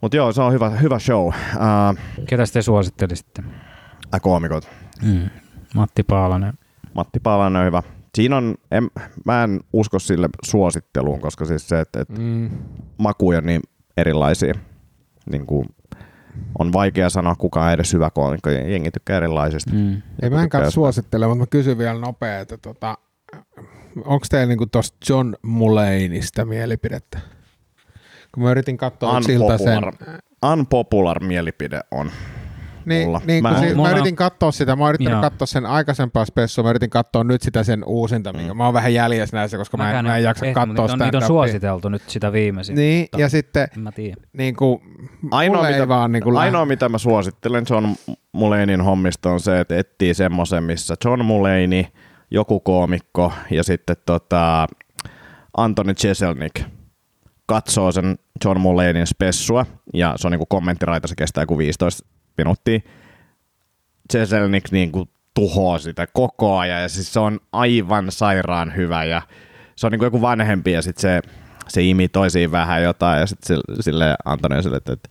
Mutta 0.00 0.16
joo, 0.16 0.32
se 0.32 0.42
on 0.42 0.52
hyvä, 0.52 0.70
hyvä 0.70 0.98
show. 0.98 1.26
Uh, 1.26 1.34
Ketä 2.28 2.42
te 2.52 2.62
suosittelisitte? 2.62 3.42
äh, 4.14 4.20
koomikot. 4.20 4.68
Mm. 5.02 5.30
Matti 5.74 6.02
Paalanen. 6.02 6.54
Matti 6.94 7.20
Paalanen 7.20 7.60
on 7.60 7.66
hyvä. 7.66 7.82
Siinä 8.14 8.36
on, 8.36 8.54
en, 8.70 8.90
mä 9.24 9.44
en 9.44 9.60
usko 9.72 9.98
sille 9.98 10.28
suositteluun, 10.44 11.20
koska 11.20 11.44
siis 11.44 11.68
se, 11.68 11.80
että, 11.80 12.00
että 12.00 12.14
Mm. 12.18 12.50
makuja 12.98 13.40
niin 13.40 13.60
erilaisia. 13.96 14.54
Niin 15.30 15.46
kuin 15.46 15.66
on 16.58 16.72
vaikea 16.72 17.10
sanoa, 17.10 17.34
kuka 17.34 17.64
on 17.64 17.72
edes 17.72 17.92
hyvä 17.92 18.10
koomikko. 18.10 18.50
Jengi 18.50 18.90
tykkää 18.90 19.16
erilaisista. 19.16 19.70
Mm. 19.74 20.02
Ei 20.22 20.30
mä 20.30 20.42
enkä 20.42 20.70
suosittele, 20.70 21.26
mutta 21.26 21.38
mä 21.38 21.46
kysyn 21.46 21.78
vielä 21.78 22.00
nopea, 22.00 22.40
että 22.40 22.58
tota, 22.58 22.98
onko 23.96 24.26
teillä 24.30 24.46
niinku 24.46 24.66
tosta 24.66 24.96
John 25.08 25.34
Mulaneysta 25.42 26.44
mielipidettä? 26.44 27.18
Kun 28.34 28.42
mä 28.42 28.50
yritin 28.50 28.76
katsoa 28.76 29.22
siltä 29.22 29.58
sen... 29.58 29.82
Unpopular 30.52 31.24
mielipide 31.24 31.80
on. 31.90 32.10
Niin, 32.86 33.06
mulla. 33.06 33.20
niin 33.26 33.42
kun 33.42 33.50
Mä- 33.52 33.56
mä, 33.56 33.62
siis, 33.64 33.76
mä 33.76 33.90
yritin 33.90 34.16
katsoa 34.16 34.50
sitä, 34.52 34.76
mä 34.76 34.84
oon 34.84 34.94
yrittänyt 34.94 35.20
katsoa 35.20 35.46
sen 35.46 35.66
aikaisempaa 35.66 36.24
spessua, 36.24 36.64
mä 36.64 36.70
yritin 36.70 36.90
katsoa 36.90 37.24
nyt 37.24 37.42
sitä 37.42 37.62
sen 37.64 37.84
uusinta, 37.86 38.32
minkä 38.32 38.54
Mm. 38.54 38.58
mä 38.58 38.64
oon 38.64 38.74
vähän 38.74 38.94
jäljessä 38.94 39.36
näissä, 39.36 39.56
koska 39.58 39.76
mä, 39.76 39.98
en, 39.98 40.04
mä 40.04 40.16
en 40.16 40.22
jaksa 40.22 40.46
ehkä, 40.46 40.54
katsoa 40.60 40.66
mutta 40.66 40.82
niitä 40.82 40.92
on, 40.92 40.98
niitä 41.06 41.16
on 41.18 41.22
stand-upia. 41.22 41.26
suositeltu 41.26 41.88
nyt 41.88 42.02
sitä 42.06 42.32
viimeisintä. 42.32 42.80
Niin, 42.80 43.00
mutta 43.02 43.20
ja 43.20 43.28
sitten 43.28 43.68
En 43.76 43.82
mä 43.82 43.90
niin 44.32 44.56
kuin, 44.56 44.80
Ainoa, 45.30 45.68
mitä, 45.70 45.88
vaan 45.88 46.12
niin 46.12 46.22
kuin 46.22 46.36
ainoa 46.36 46.66
mitä 46.66 46.88
mä 46.88 46.98
suosittelen 46.98 47.64
John 47.70 47.86
Mulaney 48.32 48.76
hommista 48.76 49.30
on 49.30 49.40
se, 49.40 49.60
että 49.60 49.76
etsii 49.78 50.14
semmoisen, 50.14 50.64
missä 50.64 50.94
John 51.04 51.24
Mulaney, 51.24 51.84
joku 52.30 52.60
koomikko 52.60 53.32
ja 53.50 53.64
sitten 53.64 53.96
tota 54.06 54.66
Antoni 55.56 55.94
Cheselnik 55.94 56.60
katsoo 57.46 57.92
sen 57.92 58.18
John 58.44 58.60
Mulaneyn 58.60 59.06
spessua 59.06 59.66
ja 59.94 60.12
se 60.16 60.26
on 60.28 60.30
niinku 60.32 60.46
kommenttiraita, 60.46 61.08
se 61.08 61.14
kestää 61.14 61.42
joku 61.42 61.58
15 61.58 62.06
minuuttia. 62.38 62.80
Cheselnik 64.12 64.70
niinku 64.70 65.08
tuhoaa 65.34 65.78
sitä 65.78 66.06
koko 66.12 66.58
ajan 66.58 66.82
ja 66.82 66.88
siis 66.88 67.12
se 67.12 67.20
on 67.20 67.40
aivan 67.52 68.12
sairaan 68.12 68.76
hyvä 68.76 69.04
ja 69.04 69.22
se 69.76 69.86
on 69.86 69.92
niinku 69.92 70.04
joku 70.04 70.20
vanhempi 70.20 70.72
ja 70.72 70.82
sitten 70.82 71.02
se, 71.02 71.20
se 71.68 71.82
imitoi 71.82 72.30
siinä 72.30 72.52
vähän 72.52 72.82
jotain 72.82 73.20
ja 73.20 73.26
sitten 73.26 73.58
sille 73.80 74.16
Antoni 74.24 74.56
on 74.56 74.62
sille, 74.62 74.76
että, 74.76 74.92
että 74.92 75.08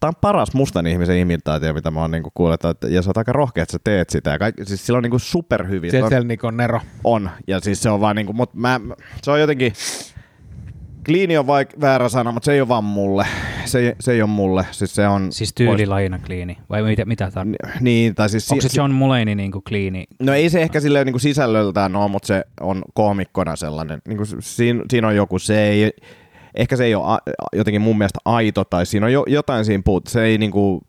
tämä 0.00 0.08
on, 0.08 0.16
paras 0.20 0.54
mustan 0.54 0.86
ihmisen 0.86 1.16
imitaatio, 1.16 1.74
mitä 1.74 1.90
mä 1.90 2.00
oon 2.00 2.10
niinku 2.10 2.30
kuullut, 2.34 2.64
että, 2.64 2.88
ja 2.88 3.02
sä 3.02 3.10
oot 3.10 3.16
aika 3.16 3.32
rohkea, 3.32 3.62
että 3.62 3.72
sä 3.72 3.78
teet 3.84 4.10
sitä. 4.10 4.30
Ja 4.30 4.38
kaikki, 4.38 4.64
siis 4.64 4.86
sillä 4.86 4.96
on 4.96 5.02
niinku 5.02 5.18
superhyviä. 5.18 5.90
Jetselnik 5.92 6.44
on 6.44 6.56
Nero. 6.56 6.80
on, 7.04 7.30
ja 7.46 7.60
siis 7.60 7.82
se 7.82 7.90
on 7.90 8.00
vaan 8.00 8.16
niinku, 8.16 8.32
mut 8.32 8.54
mä, 8.54 8.80
se 9.22 9.30
on 9.30 9.40
jotenkin, 9.40 9.72
kliini 11.06 11.38
on 11.38 11.44
vaik- 11.46 11.80
väärä 11.80 12.08
sana, 12.08 12.32
mutta 12.32 12.44
se 12.44 12.52
ei 12.52 12.60
ole 12.60 12.68
vaan 12.68 12.84
mulle. 12.84 13.26
Se, 13.64 13.78
ei- 13.78 13.94
se 14.00 14.12
ei 14.12 14.22
ole 14.22 14.30
mulle. 14.30 14.66
Siis 14.70 14.94
se 14.94 15.08
on... 15.08 15.32
Siis 15.32 15.52
tyylilajina 15.54 16.18
kliini, 16.18 16.58
vai 16.70 16.82
mitä, 16.82 17.04
mitä 17.04 17.30
tarkoittaa? 17.30 17.70
Niin, 17.80 18.14
tai 18.14 18.28
siis... 18.28 18.50
Onko 18.52 18.62
si- 18.62 18.68
se 18.68 18.80
John 18.80 18.92
Mulaney 18.92 19.34
niin 19.34 19.52
kuin 19.52 19.62
kliini? 19.68 20.04
No 20.22 20.34
ei 20.34 20.50
se 20.50 20.62
ehkä 20.62 20.80
silleen 20.80 21.06
niin 21.06 21.20
sisällöltään 21.20 21.96
ole, 21.96 22.10
mutta 22.10 22.26
se 22.26 22.44
on 22.60 22.82
koomikkona 22.94 23.56
sellainen. 23.56 24.02
Niin 24.08 24.16
kuin 24.16 24.26
siinä, 24.40 24.82
siinä 24.90 25.08
on 25.08 25.16
joku, 25.16 25.38
se 25.38 25.62
ei, 25.68 25.92
ehkä 26.54 26.76
se 26.76 26.84
ei 26.84 26.94
ole 26.94 27.04
a, 27.14 27.18
jotenkin 27.52 27.80
mun 27.82 27.98
mielestä 27.98 28.18
aito, 28.24 28.64
tai 28.64 28.86
siinä 28.86 29.06
on 29.06 29.12
jo, 29.12 29.24
jotain 29.26 29.64
siinä 29.64 29.82
puut. 29.84 30.06
Se 30.06 30.22
ei 30.24 30.38
niinku, 30.38 30.82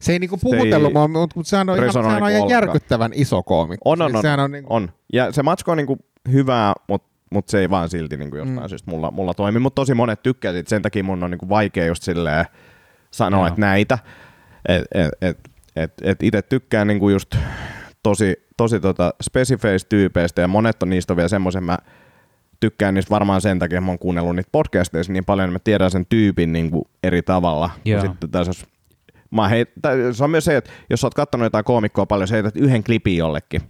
Se 0.00 0.12
ei 0.12 0.18
niinku 0.18 0.38
Se 0.38 0.46
ei 0.46 0.52
puhutellut 0.58 0.92
mua, 0.92 1.08
mutta 1.08 1.30
sehän 1.44 1.68
on, 1.68 1.76
ihan, 1.78 1.92
sehän 1.92 2.06
on 2.06 2.12
niinku 2.22 2.36
ihan 2.38 2.48
järkyttävän 2.48 3.10
iso 3.14 3.42
koomikko. 3.42 3.90
on, 3.90 4.02
on, 4.02 4.08
Siis 4.10 4.16
on, 4.16 4.22
sehän 4.22 4.40
on, 4.40 4.52
niinku, 4.52 4.74
on. 4.74 4.88
Ja 5.12 5.32
se 5.32 5.42
matsko 5.42 5.70
on 5.72 5.76
niinku 5.76 5.98
hyvää, 6.32 6.72
mutta 6.88 7.11
mut 7.32 7.48
se 7.48 7.58
ei 7.58 7.70
vaan 7.70 7.88
silti 7.88 8.16
niinku 8.16 8.36
jostain 8.36 8.58
Mm. 8.62 8.68
syystä 8.68 8.90
mulla, 8.90 9.10
mulla 9.10 9.34
toimi. 9.34 9.58
Mutta 9.58 9.74
tosi 9.74 9.94
monet 9.94 10.22
tykkää 10.22 10.52
siitä, 10.52 10.70
sen 10.70 10.82
takia 10.82 11.04
mun 11.04 11.24
on 11.24 11.30
niinku 11.30 11.48
vaikea 11.48 11.86
just 11.86 12.02
silleen 12.02 12.44
sanoa, 13.10 13.48
että 13.48 13.60
näitä. 13.60 13.98
Et, 14.68 14.82
et, 14.94 15.08
et, 15.20 15.38
et, 15.76 15.92
et 16.02 16.22
itse 16.22 16.42
tykkään 16.42 16.86
niinku 16.86 17.08
just 17.08 17.34
tosi, 18.02 18.36
tosi 18.56 18.80
tota 18.80 19.14
speciface 19.22 19.86
tyypeistä 19.88 20.40
ja 20.40 20.48
monet 20.48 20.82
on 20.82 20.90
niistä 20.90 21.12
on 21.12 21.16
vielä 21.16 21.28
semmoisen, 21.28 21.64
mä 21.64 21.78
tykkään 22.60 22.94
niistä 22.94 23.10
varmaan 23.10 23.40
sen 23.40 23.58
takia, 23.58 23.78
että 23.78 23.84
mä 23.86 23.90
oon 23.90 23.98
kuunnellut 23.98 24.36
niitä 24.36 24.48
podcasteissa 24.52 25.12
niin 25.12 25.24
paljon, 25.24 25.48
että 25.48 25.54
mä 25.54 25.58
tiedän 25.64 25.90
sen 25.90 26.06
tyypin 26.06 26.52
niinku 26.52 26.88
eri 27.02 27.22
tavalla. 27.22 27.70
Ja 27.84 28.00
sitten 28.00 28.30
taas 28.30 28.46
jos 28.46 28.66
Mä 29.30 29.48
heit, 29.48 29.68
tai 29.82 29.96
se 30.12 30.24
on 30.24 30.30
myös 30.30 30.44
se, 30.44 30.56
että 30.56 30.70
jos 30.90 31.00
sä 31.00 31.06
oot 31.06 31.14
kattonut 31.14 31.44
jotain 31.44 31.64
koomikkoa 31.64 32.06
paljon, 32.06 32.28
sä 32.28 32.34
heität 32.34 32.56
yhden 32.56 32.84
klipin 32.84 33.16
jollekin. 33.16 33.60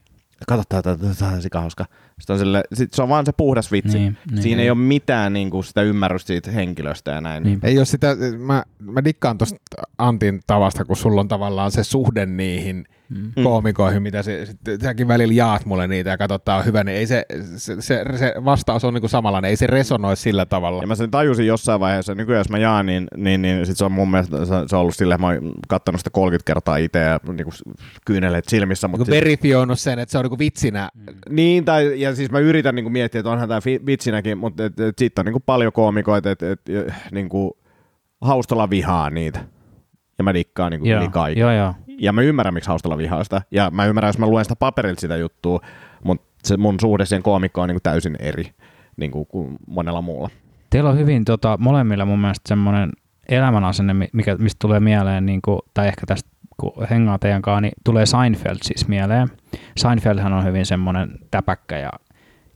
Kato, 0.49 0.62
tää, 0.68 0.82
tää, 0.82 0.97
tää, 0.97 1.14
tää 1.18 1.28
on 1.28 1.43
sikahauska. 1.43 1.84
Sitten 2.20 2.34
on 2.34 2.38
sille, 2.38 2.62
sit 2.72 2.95
se 2.95 3.03
on 3.03 3.09
vaan 3.09 3.26
se 3.26 3.32
puhdas 3.32 3.72
vitsi. 3.72 3.99
Niin, 3.99 4.18
niin. 4.30 4.43
Siinä 4.43 4.62
ei 4.62 4.70
ole 4.70 4.78
mitään 4.78 5.32
niin 5.32 5.51
kuin, 5.51 5.64
sitä 5.64 5.82
ymmärrystä 5.82 6.26
siitä 6.26 6.51
henkilöstä 6.51 7.11
ja 7.11 7.20
näin. 7.20 7.43
Niin. 7.43 7.61
Ei 7.62 7.78
ole 7.78 7.84
sitä, 7.84 8.16
mä, 8.38 8.62
mä 8.78 9.05
dikkaan 9.05 9.38
tuosta 9.38 9.59
Antin 9.99 10.40
tavasta, 10.47 10.84
kun 10.84 10.97
sulla 10.97 11.20
on 11.20 11.28
tavallaan 11.28 11.70
se 11.70 11.84
suhde 11.84 12.26
niihin 12.26 12.84
Mm. 13.15 13.43
koomikoihin, 13.43 14.03
mitä 14.03 14.23
se, 14.23 14.47
sit, 14.47 14.83
säkin 14.83 15.09
välillä 15.09 15.35
jaat 15.35 15.65
mulle 15.65 15.89
niitä 15.89 16.11
ja 16.11 16.19
katsot, 16.19 16.45
tää 16.45 16.57
on 16.57 16.65
hyvä, 16.65 16.85
niin 16.85 16.99
ei 16.99 17.07
se, 17.07 17.27
se, 17.57 17.83
se, 17.83 18.05
se 18.17 18.35
vastaus 18.45 18.85
on 18.85 18.95
niinku 18.95 19.09
samanlainen, 19.09 19.49
ei 19.49 19.57
se 19.57 19.67
resonoi 19.67 20.17
sillä 20.17 20.47
tavalla. 20.47 20.83
Ja 20.83 20.87
mä 20.87 20.95
sen 20.95 21.11
tajusin 21.11 21.47
jossain 21.47 21.81
vaiheessa, 21.81 22.15
nykyään 22.15 22.41
jos 22.41 22.49
mä 22.49 22.59
jaan, 22.59 22.87
niin, 22.87 23.09
niin, 23.17 23.43
niin 23.43 23.67
sit 23.67 23.77
se 23.77 23.85
on 23.85 23.93
mun 23.93 24.11
mielestä 24.11 24.39
se, 24.39 24.53
se 24.67 24.77
on 24.77 24.83
ollut 24.83 24.95
silleen, 24.95 25.17
että 25.17 25.27
mä 25.27 25.33
oon 25.33 25.53
kattonut 25.69 26.01
sitä 26.01 26.11
30 26.11 26.47
kertaa 26.47 26.77
itse 26.77 26.99
ja 26.99 27.21
niin 27.27 27.45
kuin 27.45 27.75
kyyneleet 28.07 28.49
silmissä. 28.49 28.89
Niinku 28.89 28.99
Mutta 28.99 29.11
verifioinut 29.11 29.81
sen, 29.81 29.99
että 29.99 30.11
se 30.11 30.19
on 30.19 30.25
niinku 30.25 30.39
vitsinä. 30.39 30.89
Niin, 31.31 31.65
tai, 31.65 32.01
ja 32.01 32.15
siis 32.15 32.31
mä 32.31 32.39
yritän 32.39 32.75
niin 32.75 32.85
kuin 32.85 32.93
miettiä, 32.93 33.19
että 33.19 33.31
onhan 33.31 33.49
tämä 33.49 33.61
vitsinäkin, 33.87 34.39
mutta 34.39 34.65
et, 34.65 34.81
et, 34.81 34.99
sitten 34.99 35.23
on 35.23 35.27
niin 35.27 35.33
kuin 35.33 35.43
paljon 35.47 35.73
koomikoita, 35.73 36.31
että 36.31 36.53
et, 36.53 36.61
niin 37.13 37.29
kuin 37.29 37.51
Haustala 38.21 38.71
vihaa 38.71 39.11
niitä. 39.11 39.45
Ja 40.19 40.25
mä 40.25 40.35
dikkaan 40.35 40.71
niin 40.71 40.81
kuin 40.81 40.91
Joo, 40.91 41.11
kaiken. 41.11 41.41
joo, 41.41 41.53
joo. 41.53 41.75
Ja 42.03 42.13
mä 42.13 42.23
ymmärrän, 42.23 42.55
miksi 42.55 42.69
Haustala 42.69 42.99
vihaa 42.99 43.25
sitä. 43.25 43.43
Ja 43.51 43.71
mä 43.71 43.87
ymmärrän, 43.87 44.09
jos 44.09 44.19
mä 44.19 44.27
luen 44.27 44.45
sitä 44.45 44.57
paperilta 44.57 45.01
sitä 45.01 45.17
juttua, 45.17 45.61
mutta 46.05 46.27
se 46.45 46.57
mun 46.57 46.81
suhde 46.81 47.07
siihen 47.07 47.23
koomikkoon 47.23 47.63
on 47.63 47.69
niin 47.69 47.75
kuin 47.75 47.83
täysin 47.83 48.17
eri 48.19 48.53
niin 48.97 49.11
kuin, 49.11 49.27
kuin 49.27 49.57
monella 49.67 50.03
muulla. 50.03 50.31
Teillä 50.71 50.91
on 50.91 50.99
hyvin 50.99 51.25
tota, 51.25 51.57
molemmilla 51.61 52.05
mun 52.05 52.19
mielestä 52.19 52.49
semmoinen 52.49 52.93
elämänasenne, 53.29 53.95
mi- 53.95 54.09
mikä, 54.13 54.37
mistä 54.37 54.59
tulee 54.59 54.81
mieleen, 54.81 55.27
niin 55.27 55.43
kuin, 55.43 55.59
tai 55.75 55.89
ehkä 55.89 56.07
tästä 56.07 56.31
kun 56.61 56.73
hengaa 56.91 57.19
teidän 57.19 57.43
kanssa, 57.43 57.61
niin 57.61 57.73
tulee 57.85 58.07
Seinfeld 58.07 58.59
siis 58.63 58.89
mieleen. 58.89 59.29
Seinfeldhän 59.77 60.33
on 60.33 60.45
hyvin 60.45 60.67
semmoinen 60.67 61.11
täpäkkä 61.31 61.79
ja, 61.79 61.91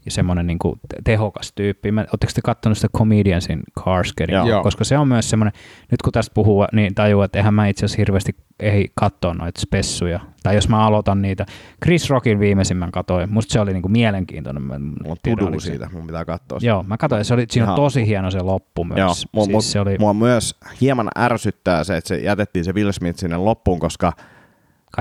ja 0.07 0.11
semmoinen 0.11 0.47
niin 0.47 0.59
kuin 0.59 0.79
tehokas 1.03 1.53
tyyppi. 1.55 1.91
Mä, 1.91 2.01
Oletteko 2.01 2.31
te 2.35 2.41
katsonut 2.43 2.77
sitä 2.77 2.97
Comediansin 2.97 3.63
Carskerin? 3.79 4.37
Koska 4.63 4.83
se 4.83 4.97
on 4.97 5.07
myös 5.07 5.29
semmoinen, 5.29 5.53
nyt 5.91 6.01
kun 6.01 6.13
tästä 6.13 6.33
puhuu, 6.33 6.65
niin 6.73 6.95
tajuu, 6.95 7.21
että 7.21 7.39
eihän 7.39 7.53
mä 7.53 7.67
itse 7.67 7.85
asiassa 7.85 8.01
hirveästi 8.01 8.35
ei 8.59 8.91
katsoa 8.95 9.33
noita 9.33 9.61
spessuja. 9.61 10.19
Tai 10.43 10.55
jos 10.55 10.69
mä 10.69 10.85
aloitan 10.85 11.21
niitä. 11.21 11.45
Chris 11.83 12.09
Rockin 12.09 12.39
viimeisimmän 12.39 12.91
katoin. 12.91 13.33
Musta 13.33 13.53
se 13.53 13.59
oli 13.59 13.73
niin 13.73 13.81
kuin 13.81 13.91
mielenkiintoinen. 13.91 14.63
Mä 14.63 14.79
Mulla 14.79 15.17
on 15.53 15.61
siitä, 15.61 15.89
mun 15.93 16.07
pitää 16.07 16.25
katsoa. 16.25 16.59
Joo, 16.61 16.83
mä 16.83 16.97
katsoin, 16.97 17.25
se 17.25 17.33
oli, 17.33 17.45
siinä 17.49 17.69
on 17.69 17.75
tosi 17.75 18.07
hieno 18.07 18.31
se 18.31 18.41
loppu 18.41 18.83
myös. 18.83 18.97
Joo, 18.97 19.13
mua, 19.31 19.43
siis 19.43 19.51
mua, 19.51 19.61
se 19.61 19.79
oli 19.79 19.97
mua 19.99 20.13
myös 20.13 20.55
hieman 20.81 21.07
ärsyttää 21.17 21.83
se, 21.83 21.97
että 21.97 22.07
se 22.07 22.17
jätettiin 22.17 22.65
se 22.65 22.73
Will 22.73 22.91
Smith 22.91 23.19
sinne 23.19 23.37
loppuun, 23.37 23.79
koska 23.79 24.13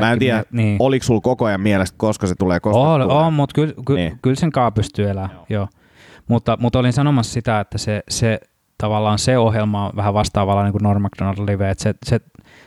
mä 0.00 0.12
en 0.12 0.18
tiedä, 0.18 0.44
mie- 0.50 0.64
niin. 0.64 0.76
oliko 0.80 1.04
sulla 1.04 1.20
koko 1.20 1.44
ajan 1.44 1.60
mielestä, 1.60 1.94
koska 1.98 2.26
se 2.26 2.34
tulee, 2.34 2.60
koska 2.60 2.78
On, 2.80 3.00
se 3.00 3.04
tulee. 3.04 3.16
on 3.26 3.32
mutta 3.32 3.54
kyllä, 3.54 3.72
ky, 3.86 3.94
Niin. 3.94 4.18
kyllä 4.22 4.36
sen 4.36 4.52
kaa 4.52 4.70
pystyy 4.70 5.10
elämään. 5.10 5.30
Joo. 5.34 5.46
Joo. 5.48 5.68
Mutta, 6.28 6.56
mutta 6.60 6.78
olin 6.78 6.92
sanomassa 6.92 7.32
sitä, 7.32 7.60
että 7.60 7.78
se, 7.78 8.02
se 8.08 8.40
tavallaan 8.78 9.18
se 9.18 9.38
ohjelma 9.38 9.86
on 9.86 9.92
vähän 9.96 10.14
vastaavalla 10.14 10.62
niin 10.64 10.72
kuin 10.72 10.82
Norm 10.82 11.02
MacDonald 11.02 11.48
Live, 11.50 11.70
että 11.70 11.82
se, 11.82 11.94
se, 12.06 12.20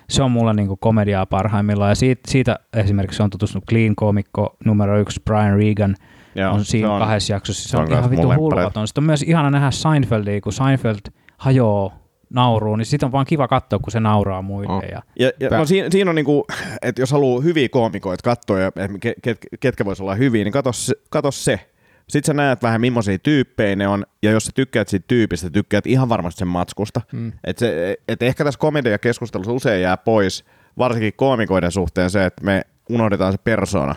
se 0.09 0.23
on 0.23 0.31
mulle 0.31 0.53
niin 0.53 0.67
kuin 0.67 0.79
komediaa 0.79 1.25
parhaimmillaan. 1.25 1.91
Ja 1.91 1.95
siitä, 1.95 2.21
siitä 2.31 2.59
esimerkiksi 2.73 3.23
on 3.23 3.29
tutustunut 3.29 3.65
Clean-komikko 3.69 4.55
numero 4.65 4.99
yksi 4.99 5.21
Brian 5.25 5.57
Regan, 5.57 5.95
Joo, 6.35 6.53
on 6.53 6.65
siinä 6.65 6.91
on- 6.93 6.99
kahdessa 6.99 7.33
jaksossa. 7.33 7.69
Se, 7.69 7.77
on, 7.77 7.83
on 7.83 7.91
ihan 7.91 8.09
vittu 8.11 8.33
hulvaton. 8.33 8.87
Sitten 8.87 9.01
on 9.01 9.05
myös 9.05 9.21
ihana 9.23 9.49
nähdä 9.49 9.71
Seinfeldia, 9.71 10.41
kun 10.41 10.53
Seinfeld 10.53 10.99
hajoaa 11.37 11.91
nauruun, 12.29 12.77
niin 12.79 12.85
sitten 12.85 13.07
on 13.07 13.11
vaan 13.11 13.25
kiva 13.25 13.47
katsoa, 13.47 13.79
kun 13.79 13.91
se 13.91 13.99
nauraa 13.99 14.41
muille. 14.41 14.73
Oh. 14.73 14.83
Ja, 14.91 15.01
Ja, 15.19 15.31
ja 15.39 15.57
no 15.57 15.65
siinä, 15.65 15.87
siinä 15.91 16.11
on 16.11 16.15
niinku, 16.15 16.45
että 16.81 17.01
jos 17.01 17.11
haluaa 17.11 17.41
hyviä 17.41 17.69
koomikoita 17.69 18.23
katsoa 18.23 18.59
ja 18.59 18.67
et 18.75 18.91
ket, 19.01 19.15
ket, 19.21 19.37
ketkä 19.59 19.85
vois 19.85 20.01
olla 20.01 20.15
hyviä, 20.15 20.43
niin 20.43 20.51
kato, 20.51 20.73
se- 20.73 20.95
kato 21.09 21.31
se. 21.31 21.59
Sitten 22.07 22.27
sä 22.27 22.33
näet 22.33 22.63
vähän 22.63 22.81
millaisia 22.81 23.19
tyyppejä 23.19 23.75
ne 23.75 23.87
on, 23.87 24.05
ja 24.23 24.31
jos 24.31 24.45
sä 24.45 24.51
tykkäät 24.55 24.87
siitä 24.87 25.05
tyypistä, 25.07 25.49
tykkäät 25.49 25.87
ihan 25.87 26.09
varmasti 26.09 26.39
sen 26.39 26.47
matskusta. 26.47 27.01
Mm. 27.11 27.31
Et 27.43 27.57
se, 27.57 27.97
et 28.07 28.23
ehkä 28.23 28.43
tässä 28.43 28.59
komediakeskustelussa 28.59 29.53
usein 29.53 29.81
jää 29.81 29.97
pois, 29.97 30.45
varsinkin 30.77 31.13
koomikoiden 31.15 31.71
suhteen 31.71 32.09
se, 32.09 32.25
että 32.25 32.43
me 32.43 32.61
unohdetaan 32.89 33.31
se 33.33 33.37
persona. 33.37 33.95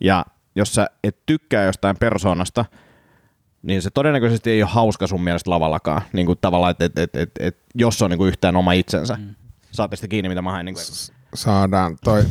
Ja 0.00 0.24
jos 0.56 0.74
sä 0.74 0.86
et 1.04 1.16
tykkää 1.26 1.64
jostain 1.64 1.96
persoonasta, 2.00 2.64
niin 3.62 3.82
se 3.82 3.90
todennäköisesti 3.90 4.50
ei 4.50 4.62
ole 4.62 4.70
hauska 4.70 5.06
sun 5.06 5.24
mielestä 5.24 5.50
lavallakaan. 5.50 6.02
Niin 6.12 6.26
kuin 6.26 6.38
tavallaan, 6.40 6.70
että 6.70 6.84
et, 6.84 6.98
et, 6.98 7.16
et, 7.16 7.30
et, 7.40 7.56
jos 7.74 7.98
se 7.98 8.04
on 8.04 8.10
niin 8.10 8.18
kuin 8.18 8.28
yhtään 8.28 8.56
oma 8.56 8.72
itsensä. 8.72 9.14
Mm. 9.14 9.34
Saatte 9.70 9.96
sitten 9.96 10.08
kiinni, 10.10 10.28
mitä 10.28 10.42
mä 10.42 10.50
haen. 10.50 10.66
Niin 10.66 10.74
kuin, 10.74 10.84
Saadaan 11.34 11.96
toi. 12.04 12.22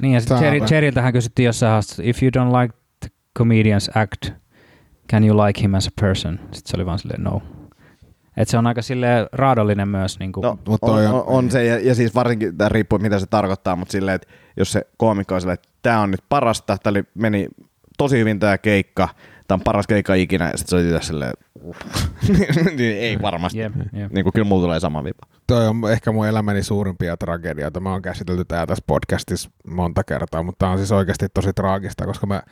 Niin 0.00 0.14
ja 0.14 0.20
sitten 0.20 0.62
Jerryltähän 0.70 1.12
kysyttiin 1.12 1.46
jossain 1.46 1.72
haastattelussa, 1.72 2.10
if 2.10 2.22
you 2.22 2.30
don't 2.30 2.60
like 2.62 2.74
the 3.00 3.08
comedian's 3.38 3.98
act, 4.00 4.30
can 5.10 5.24
you 5.24 5.46
like 5.46 5.60
him 5.62 5.74
as 5.74 5.86
a 5.86 5.90
person? 6.00 6.38
Sitten 6.42 6.70
se 6.70 6.76
oli 6.76 6.86
vaan 6.86 6.98
silleen, 6.98 7.22
no. 7.22 7.42
Et 8.36 8.48
se 8.48 8.58
on 8.58 8.66
aika 8.66 8.82
silleen 8.82 9.26
raadollinen 9.32 9.88
myös. 9.88 10.18
Niin 10.18 10.32
kuin, 10.32 10.42
No, 10.42 10.58
Mut 10.68 10.82
on, 10.82 10.98
on, 10.98 11.06
on- 11.14 11.24
on, 11.26 11.50
se, 11.50 11.64
ja, 11.64 11.78
ja 11.78 11.94
siis 11.94 12.14
varsinkin, 12.14 12.56
tämä 12.56 12.68
riippuu 12.68 12.98
mitä 12.98 13.18
se 13.18 13.26
tarkoittaa, 13.26 13.76
mutta 13.76 13.92
silleen, 13.92 14.14
että 14.14 14.28
jos 14.56 14.72
se 14.72 14.86
koomikko 14.96 15.34
on 15.34 15.40
silleen, 15.40 15.54
että 15.54 15.68
tämä 15.82 16.00
on 16.00 16.10
nyt 16.10 16.24
parasta, 16.28 16.78
tämä 16.78 16.90
oli, 16.90 17.04
meni 17.14 17.48
tosi 17.98 18.18
hyvin 18.18 18.38
tämä 18.38 18.58
keikka, 18.58 19.08
tämä 19.48 19.56
on 19.56 19.64
paras 19.64 19.86
keikka 19.86 20.14
ikinä, 20.14 20.50
ja 20.50 20.56
sitten 20.56 20.68
se 20.68 20.76
oli 20.76 20.94
itse 20.94 21.06
silleen, 21.06 21.32
niin 22.78 22.96
ei 22.96 23.22
varmasti. 23.22 23.58
Jep, 23.58 23.72
jep. 23.92 24.12
Niin 24.12 24.24
kuin 24.24 24.32
kyllä 24.32 24.48
mulla 24.48 24.62
tulee 24.62 24.80
sama 24.80 25.04
vipa. 25.04 25.26
Toi 25.46 25.68
on 25.68 25.76
ehkä 25.92 26.12
mun 26.12 26.26
elämäni 26.26 26.62
suurimpia 26.62 27.16
tragedioita. 27.16 27.80
Mä 27.80 27.92
oon 27.92 28.02
käsitelty 28.02 28.44
tää 28.44 28.66
tässä 28.66 28.84
podcastissa 28.86 29.50
monta 29.66 30.04
kertaa, 30.04 30.42
mutta 30.42 30.58
tää 30.58 30.70
on 30.70 30.78
siis 30.78 30.92
oikeasti 30.92 31.26
tosi 31.34 31.52
traagista, 31.52 32.06
koska 32.06 32.26
mä, 32.26 32.42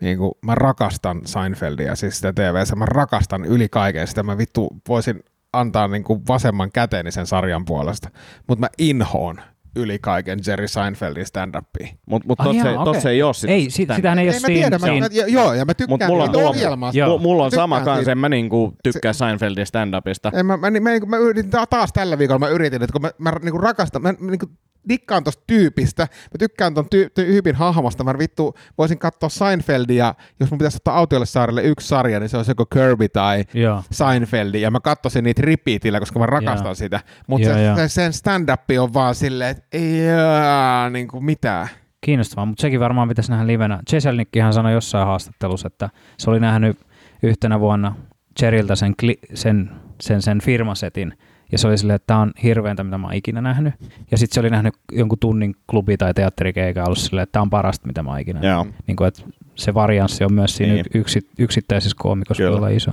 niin 0.00 0.18
kuin, 0.18 0.32
mä 0.42 0.54
rakastan 0.54 1.20
Seinfeldia, 1.24 1.96
siis 1.96 2.16
sitä 2.16 2.32
TVssä. 2.32 2.76
Mä 2.76 2.86
rakastan 2.86 3.44
yli 3.44 3.68
kaiken 3.68 4.06
sitä. 4.06 4.22
Mä 4.22 4.38
vittu 4.38 4.68
voisin 4.88 5.22
antaa 5.52 5.88
niin 5.88 6.04
kuin 6.04 6.22
vasemman 6.28 6.72
käteeni 6.72 7.12
sen 7.12 7.26
sarjan 7.26 7.64
puolesta. 7.64 8.10
Mutta 8.46 8.60
mä 8.60 8.68
inhoon 8.78 9.40
yli 9.76 9.98
kaiken 9.98 10.38
Jerry 10.46 10.68
Seinfeldin 10.68 11.26
stand-upia. 11.26 11.88
Mutta 12.06 12.28
mut 12.28 12.38
tossa, 12.38 12.54
jaa, 12.54 12.68
ei, 12.68 12.74
tossa 12.84 13.00
okei. 13.08 13.12
ei 13.12 13.22
ole 13.22 13.34
sitä. 13.34 13.52
Ei, 13.52 13.70
sit, 13.70 13.88
sitähän 13.96 14.18
ei 14.18 14.26
ole 14.28 14.34
Ei 14.34 14.40
siinä. 14.40 14.54
tiedä, 14.54 14.78
mä, 14.78 14.86
siinä. 14.86 15.08
mä, 15.08 15.26
joo, 15.28 15.52
ja 15.54 15.64
mä 15.64 15.74
tykkään 15.74 16.00
Mut 16.00 16.08
mulla 16.08 16.24
on- 16.24 16.30
mulla 16.30 16.48
on- 16.48 16.54
ohjelmasta. 16.56 16.98
Joo. 16.98 17.08
Mulla, 17.08 17.22
mulla 17.22 17.44
on 17.44 17.50
sama 17.50 17.80
kanssa, 17.80 18.12
en 18.12 18.18
mä 18.18 18.28
niinku 18.28 18.74
tykkää 18.82 19.12
Seinfeldin 19.12 19.66
stand-upista. 19.66 20.38
En 20.38 20.46
mä, 20.46 20.56
mä, 20.56 20.70
mä, 20.70 20.80
mä, 20.80 20.90
mä 21.06 21.16
yritin 21.16 21.50
ta- 21.50 21.66
taas 21.66 21.92
tällä 21.92 22.18
viikolla, 22.18 22.38
mä 22.38 22.48
yritin, 22.48 22.82
että 22.82 22.92
kun 22.92 23.02
mä, 23.02 23.10
mä 23.18 23.32
niinku 23.42 23.58
rakastan, 23.58 24.02
mä 24.02 24.14
niinku 24.20 24.46
dikkaan 24.88 25.24
tosta 25.24 25.42
tyypistä, 25.46 26.02
mä 26.02 26.38
tykkään 26.38 26.74
ton 26.74 26.84
ty- 26.84 27.10
tyypin 27.14 27.54
hahmosta, 27.54 28.04
mä 28.04 28.18
vittu 28.18 28.54
voisin 28.78 28.98
katsoa 28.98 29.28
Seinfeldia, 29.28 30.14
jos 30.40 30.50
mun 30.50 30.58
pitäisi 30.58 30.76
ottaa 30.76 30.96
autiolle 30.96 31.26
saarelle 31.26 31.62
yksi 31.62 31.88
sarja, 31.88 32.20
niin 32.20 32.28
se 32.28 32.36
olisi 32.36 32.50
joko 32.50 32.66
Kirby 32.66 33.08
tai 33.08 33.44
Joo. 33.54 33.82
Seinfeldi, 33.90 34.60
ja 34.60 34.70
mä 34.70 34.80
katsoisin 34.80 35.24
niitä 35.24 35.42
repeatillä, 35.42 36.00
koska 36.00 36.18
mä 36.18 36.26
rakastan 36.26 36.66
Joo. 36.66 36.74
sitä, 36.74 37.00
mutta 37.26 37.48
se, 37.48 37.74
se, 37.76 37.88
sen 37.88 38.12
stand-up 38.12 38.60
on 38.80 38.94
vaan 38.94 39.14
silleen, 39.14 39.50
että 39.50 39.62
ei 39.72 40.04
jaa, 40.04 40.90
niinku 40.90 41.20
mitään. 41.20 41.68
Kiinnostavaa, 42.00 42.46
mutta 42.46 42.60
sekin 42.60 42.80
varmaan 42.80 43.08
pitäisi 43.08 43.30
nähdä 43.30 43.46
livenä. 43.46 43.80
Cheselnikkihan 43.90 44.52
sanoi 44.52 44.72
jossain 44.72 45.06
haastattelussa, 45.06 45.66
että 45.66 45.90
se 46.18 46.30
oli 46.30 46.40
nähnyt 46.40 46.78
yhtenä 47.22 47.60
vuonna 47.60 47.94
Cheriltä 48.38 48.76
sen, 48.76 48.94
kli, 48.96 49.18
sen, 49.34 49.70
sen, 50.00 50.22
sen 50.22 50.40
firmasetin, 50.40 51.18
ja 51.52 51.58
se 51.58 51.68
oli 51.68 51.78
silleen, 51.78 51.94
että 51.96 52.06
tämä 52.06 52.20
on 52.20 52.32
hirveäntä, 52.42 52.84
mitä 52.84 52.98
mä 52.98 53.06
oon 53.06 53.14
ikinä 53.14 53.40
nähnyt. 53.40 53.74
Ja 54.10 54.18
sitten 54.18 54.34
se 54.34 54.40
oli 54.40 54.50
nähnyt 54.50 54.74
jonkun 54.92 55.18
tunnin 55.18 55.54
klubi- 55.72 55.96
tai 55.96 56.14
teatterikeikan 56.14 56.84
ollut 56.84 56.98
silleen, 56.98 57.22
että 57.22 57.32
tämä 57.32 57.42
on 57.42 57.50
parasta, 57.50 57.86
mitä 57.86 58.02
mä 58.02 58.10
oon 58.10 58.20
ikinä 58.20 58.40
Joo. 58.42 58.56
nähnyt. 58.56 58.74
Niin 58.86 58.96
kuin, 58.96 59.08
että 59.08 59.22
se 59.54 59.74
varianssi 59.74 60.24
on 60.24 60.32
myös 60.32 60.56
siinä 60.56 60.74
Niin. 60.74 60.84
yksi, 60.94 61.28
yksittäisessä 61.38 61.96
koomikossa 62.00 62.42
Kyllä. 62.42 62.56
olla 62.56 62.68
iso. 62.68 62.90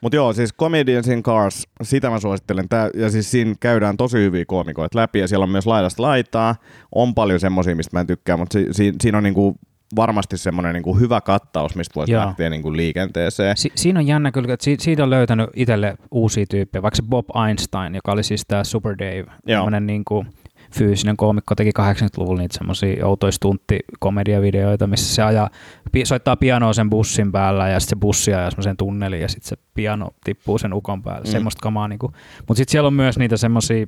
Mutta 0.00 0.16
joo, 0.16 0.32
siis 0.32 0.54
Comedians 0.54 1.08
in 1.08 1.22
Cars, 1.22 1.68
sitä 1.82 2.10
mä 2.10 2.20
suosittelen. 2.20 2.68
Tää, 2.68 2.90
ja 2.94 3.10
siis 3.10 3.30
siinä 3.30 3.54
käydään 3.60 3.96
tosi 3.96 4.18
hyviä 4.18 4.44
koomikoita 4.44 4.98
läpi 4.98 5.18
ja 5.18 5.28
siellä 5.28 5.44
on 5.44 5.50
myös 5.50 5.66
laidasta 5.66 6.02
laitaa. 6.02 6.54
On 6.94 7.14
paljon 7.14 7.40
semmosia, 7.40 7.76
mistä 7.76 7.96
mä 7.96 8.00
en 8.00 8.06
tykkää, 8.06 8.36
mutta 8.36 8.52
si, 8.52 8.66
si, 8.70 8.92
siinä 9.00 9.18
on 9.18 9.24
niinku 9.24 9.56
varmasti 9.96 10.38
semmoinen 10.38 10.72
niinku 10.74 10.98
hyvä 10.98 11.20
kattaus, 11.20 11.76
mistä 11.76 11.94
voisi 11.94 12.12
Joo. 12.12 12.24
lähteä 12.26 12.50
niinku 12.50 12.72
liikenteeseen. 12.76 13.56
Si- 13.56 13.72
siinä 13.74 14.00
on 14.00 14.06
jännä 14.06 14.32
kyllä, 14.32 14.54
että 14.54 14.64
si- 14.64 14.76
siitä 14.80 15.02
on 15.02 15.10
löytänyt 15.10 15.50
itselle 15.56 15.94
uusia 16.10 16.44
tyyppejä, 16.50 16.82
vaikka 16.82 16.96
se 16.96 17.02
Bob 17.02 17.26
Einstein, 17.48 17.94
joka 17.94 18.12
oli 18.12 18.22
siis 18.22 18.44
tämä 18.48 18.64
Super 18.64 18.94
Dave, 18.98 19.24
tämmöinen 19.46 19.86
niin 19.86 20.04
kuin 20.04 20.26
fyysinen 20.74 21.16
koomikko, 21.16 21.54
teki 21.54 21.70
80-luvulla 21.80 22.40
niitä 22.40 22.58
semmoisia 22.58 23.06
outoja 23.06 23.32
stunttikomediavideoita, 23.32 24.86
missä 24.86 25.14
se 25.14 25.22
ajaa, 25.22 25.50
pi- 25.92 26.06
soittaa 26.06 26.36
pianoa 26.36 26.72
sen 26.72 26.90
bussin 26.90 27.32
päällä 27.32 27.68
ja 27.68 27.80
sitten 27.80 27.96
se 27.98 28.00
bussi 28.00 28.34
ajaa 28.34 28.50
semmoisen 28.50 28.76
tunneliin 28.76 29.22
ja 29.22 29.28
sitten 29.28 29.48
se 29.48 29.56
piano 29.74 30.08
tippuu 30.24 30.58
sen 30.58 30.72
ukon 30.74 31.02
päälle, 31.02 31.20
Mm. 31.24 31.28
mm. 31.28 31.32
semmoista 31.32 31.62
kamaa. 31.62 31.88
Niin 31.88 31.98
Mutta 32.02 32.54
sitten 32.54 32.72
siellä 32.72 32.86
on 32.86 32.94
myös 32.94 33.18
niitä 33.18 33.36
semmoisia, 33.36 33.86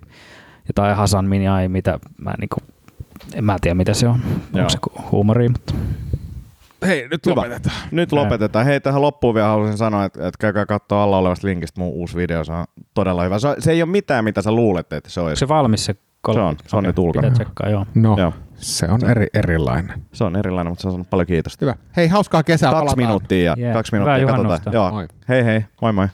jotain 0.68 0.96
Hasan 0.96 1.24
Minjai, 1.24 1.68
mitä 1.68 1.98
mä 2.18 2.34
niin 2.40 2.48
kuin, 2.48 2.64
en 3.34 3.44
mä 3.44 3.56
tiedä 3.60 3.74
mitä 3.74 3.94
se 3.94 4.08
on, 4.08 4.20
Joo. 4.54 4.60
onko 4.66 4.70
se 4.70 4.78
huumoria, 5.10 5.50
mutta 5.50 5.74
Hei, 6.86 7.08
nyt 7.08 7.26
Hyvä. 7.26 7.34
lopetetaan. 7.36 7.76
Nyt 7.90 8.12
lopetetaan. 8.12 8.66
Hei, 8.66 8.80
tähän 8.80 9.02
loppuun 9.02 9.34
vielä 9.34 9.48
haluaisin 9.48 9.78
sanoa, 9.78 10.04
että, 10.04 10.18
että 10.28 10.38
käykää 10.38 10.66
katsoa 10.66 11.02
alla 11.02 11.18
olevasta 11.18 11.46
linkistä 11.46 11.80
mun 11.80 11.92
uusi 11.92 12.16
video. 12.16 12.44
Se 12.44 12.52
on 12.52 12.64
todella 12.94 13.22
hyvä. 13.24 13.38
Se, 13.38 13.48
se 13.58 13.72
ei 13.72 13.82
ole 13.82 13.90
mitään, 13.90 14.24
mitä 14.24 14.42
sä 14.42 14.52
luulet, 14.52 14.92
että 14.92 15.10
se 15.10 15.20
olisi. 15.20 15.40
se 15.40 15.48
valmis 15.48 15.84
se 15.84 15.94
Se 16.34 16.40
on, 16.40 16.56
se 16.66 16.76
on 16.76 16.80
Okei, 16.80 16.88
nyt 16.88 16.98
ulkona. 16.98 17.30
Tsekkaa, 17.30 17.68
joo. 17.70 17.86
No, 17.94 18.16
Joo. 18.18 18.32
se 18.56 18.86
on 18.88 19.10
eri, 19.10 19.26
erilainen. 19.34 20.02
Se 20.12 20.24
on 20.24 20.36
erilainen, 20.36 20.70
mutta 20.70 20.82
se 20.82 20.88
on 20.88 20.92
sanonut 20.92 21.10
paljon 21.10 21.26
kiitosta. 21.26 21.64
Hyvä. 21.64 21.74
Hei, 21.96 22.08
hauskaa 22.08 22.42
kesää. 22.42 22.70
Kaksi 22.70 22.80
palataan. 22.80 22.98
minuuttia 23.08 23.42
ja 23.44 23.54
Jee. 23.58 23.72
kaksi 23.72 23.92
Hyvää 23.92 24.04
minuuttia 24.18 24.22
juhannusta. 24.22 24.52
katsotaan. 24.70 24.74
Joo. 24.74 24.90
Moi. 24.90 25.08
Hei 25.28 25.44
hei, 25.44 25.64
moi 25.82 25.92
moi. 25.92 26.08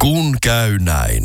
Kun 0.00 0.36
käy 0.42 0.78
näin. 0.78 1.24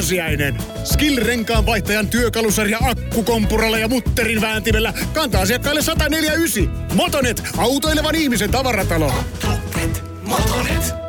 pääsiäinen. 0.00 0.56
Skill-renkaan 0.84 1.66
vaihtajan 1.66 2.08
työkalusarja 2.08 2.78
akkukompuralla 2.82 3.78
ja 3.78 3.88
mutterin 3.88 4.40
vääntimellä 4.40 4.92
kantaa 5.12 5.42
asiakkaille 5.42 5.82
149. 5.82 6.94
Motonet, 6.94 7.42
autoilevan 7.58 8.14
ihmisen 8.14 8.50
tavaratalo. 8.50 9.12
Motonet, 9.46 10.02
Motonet. 10.22 10.99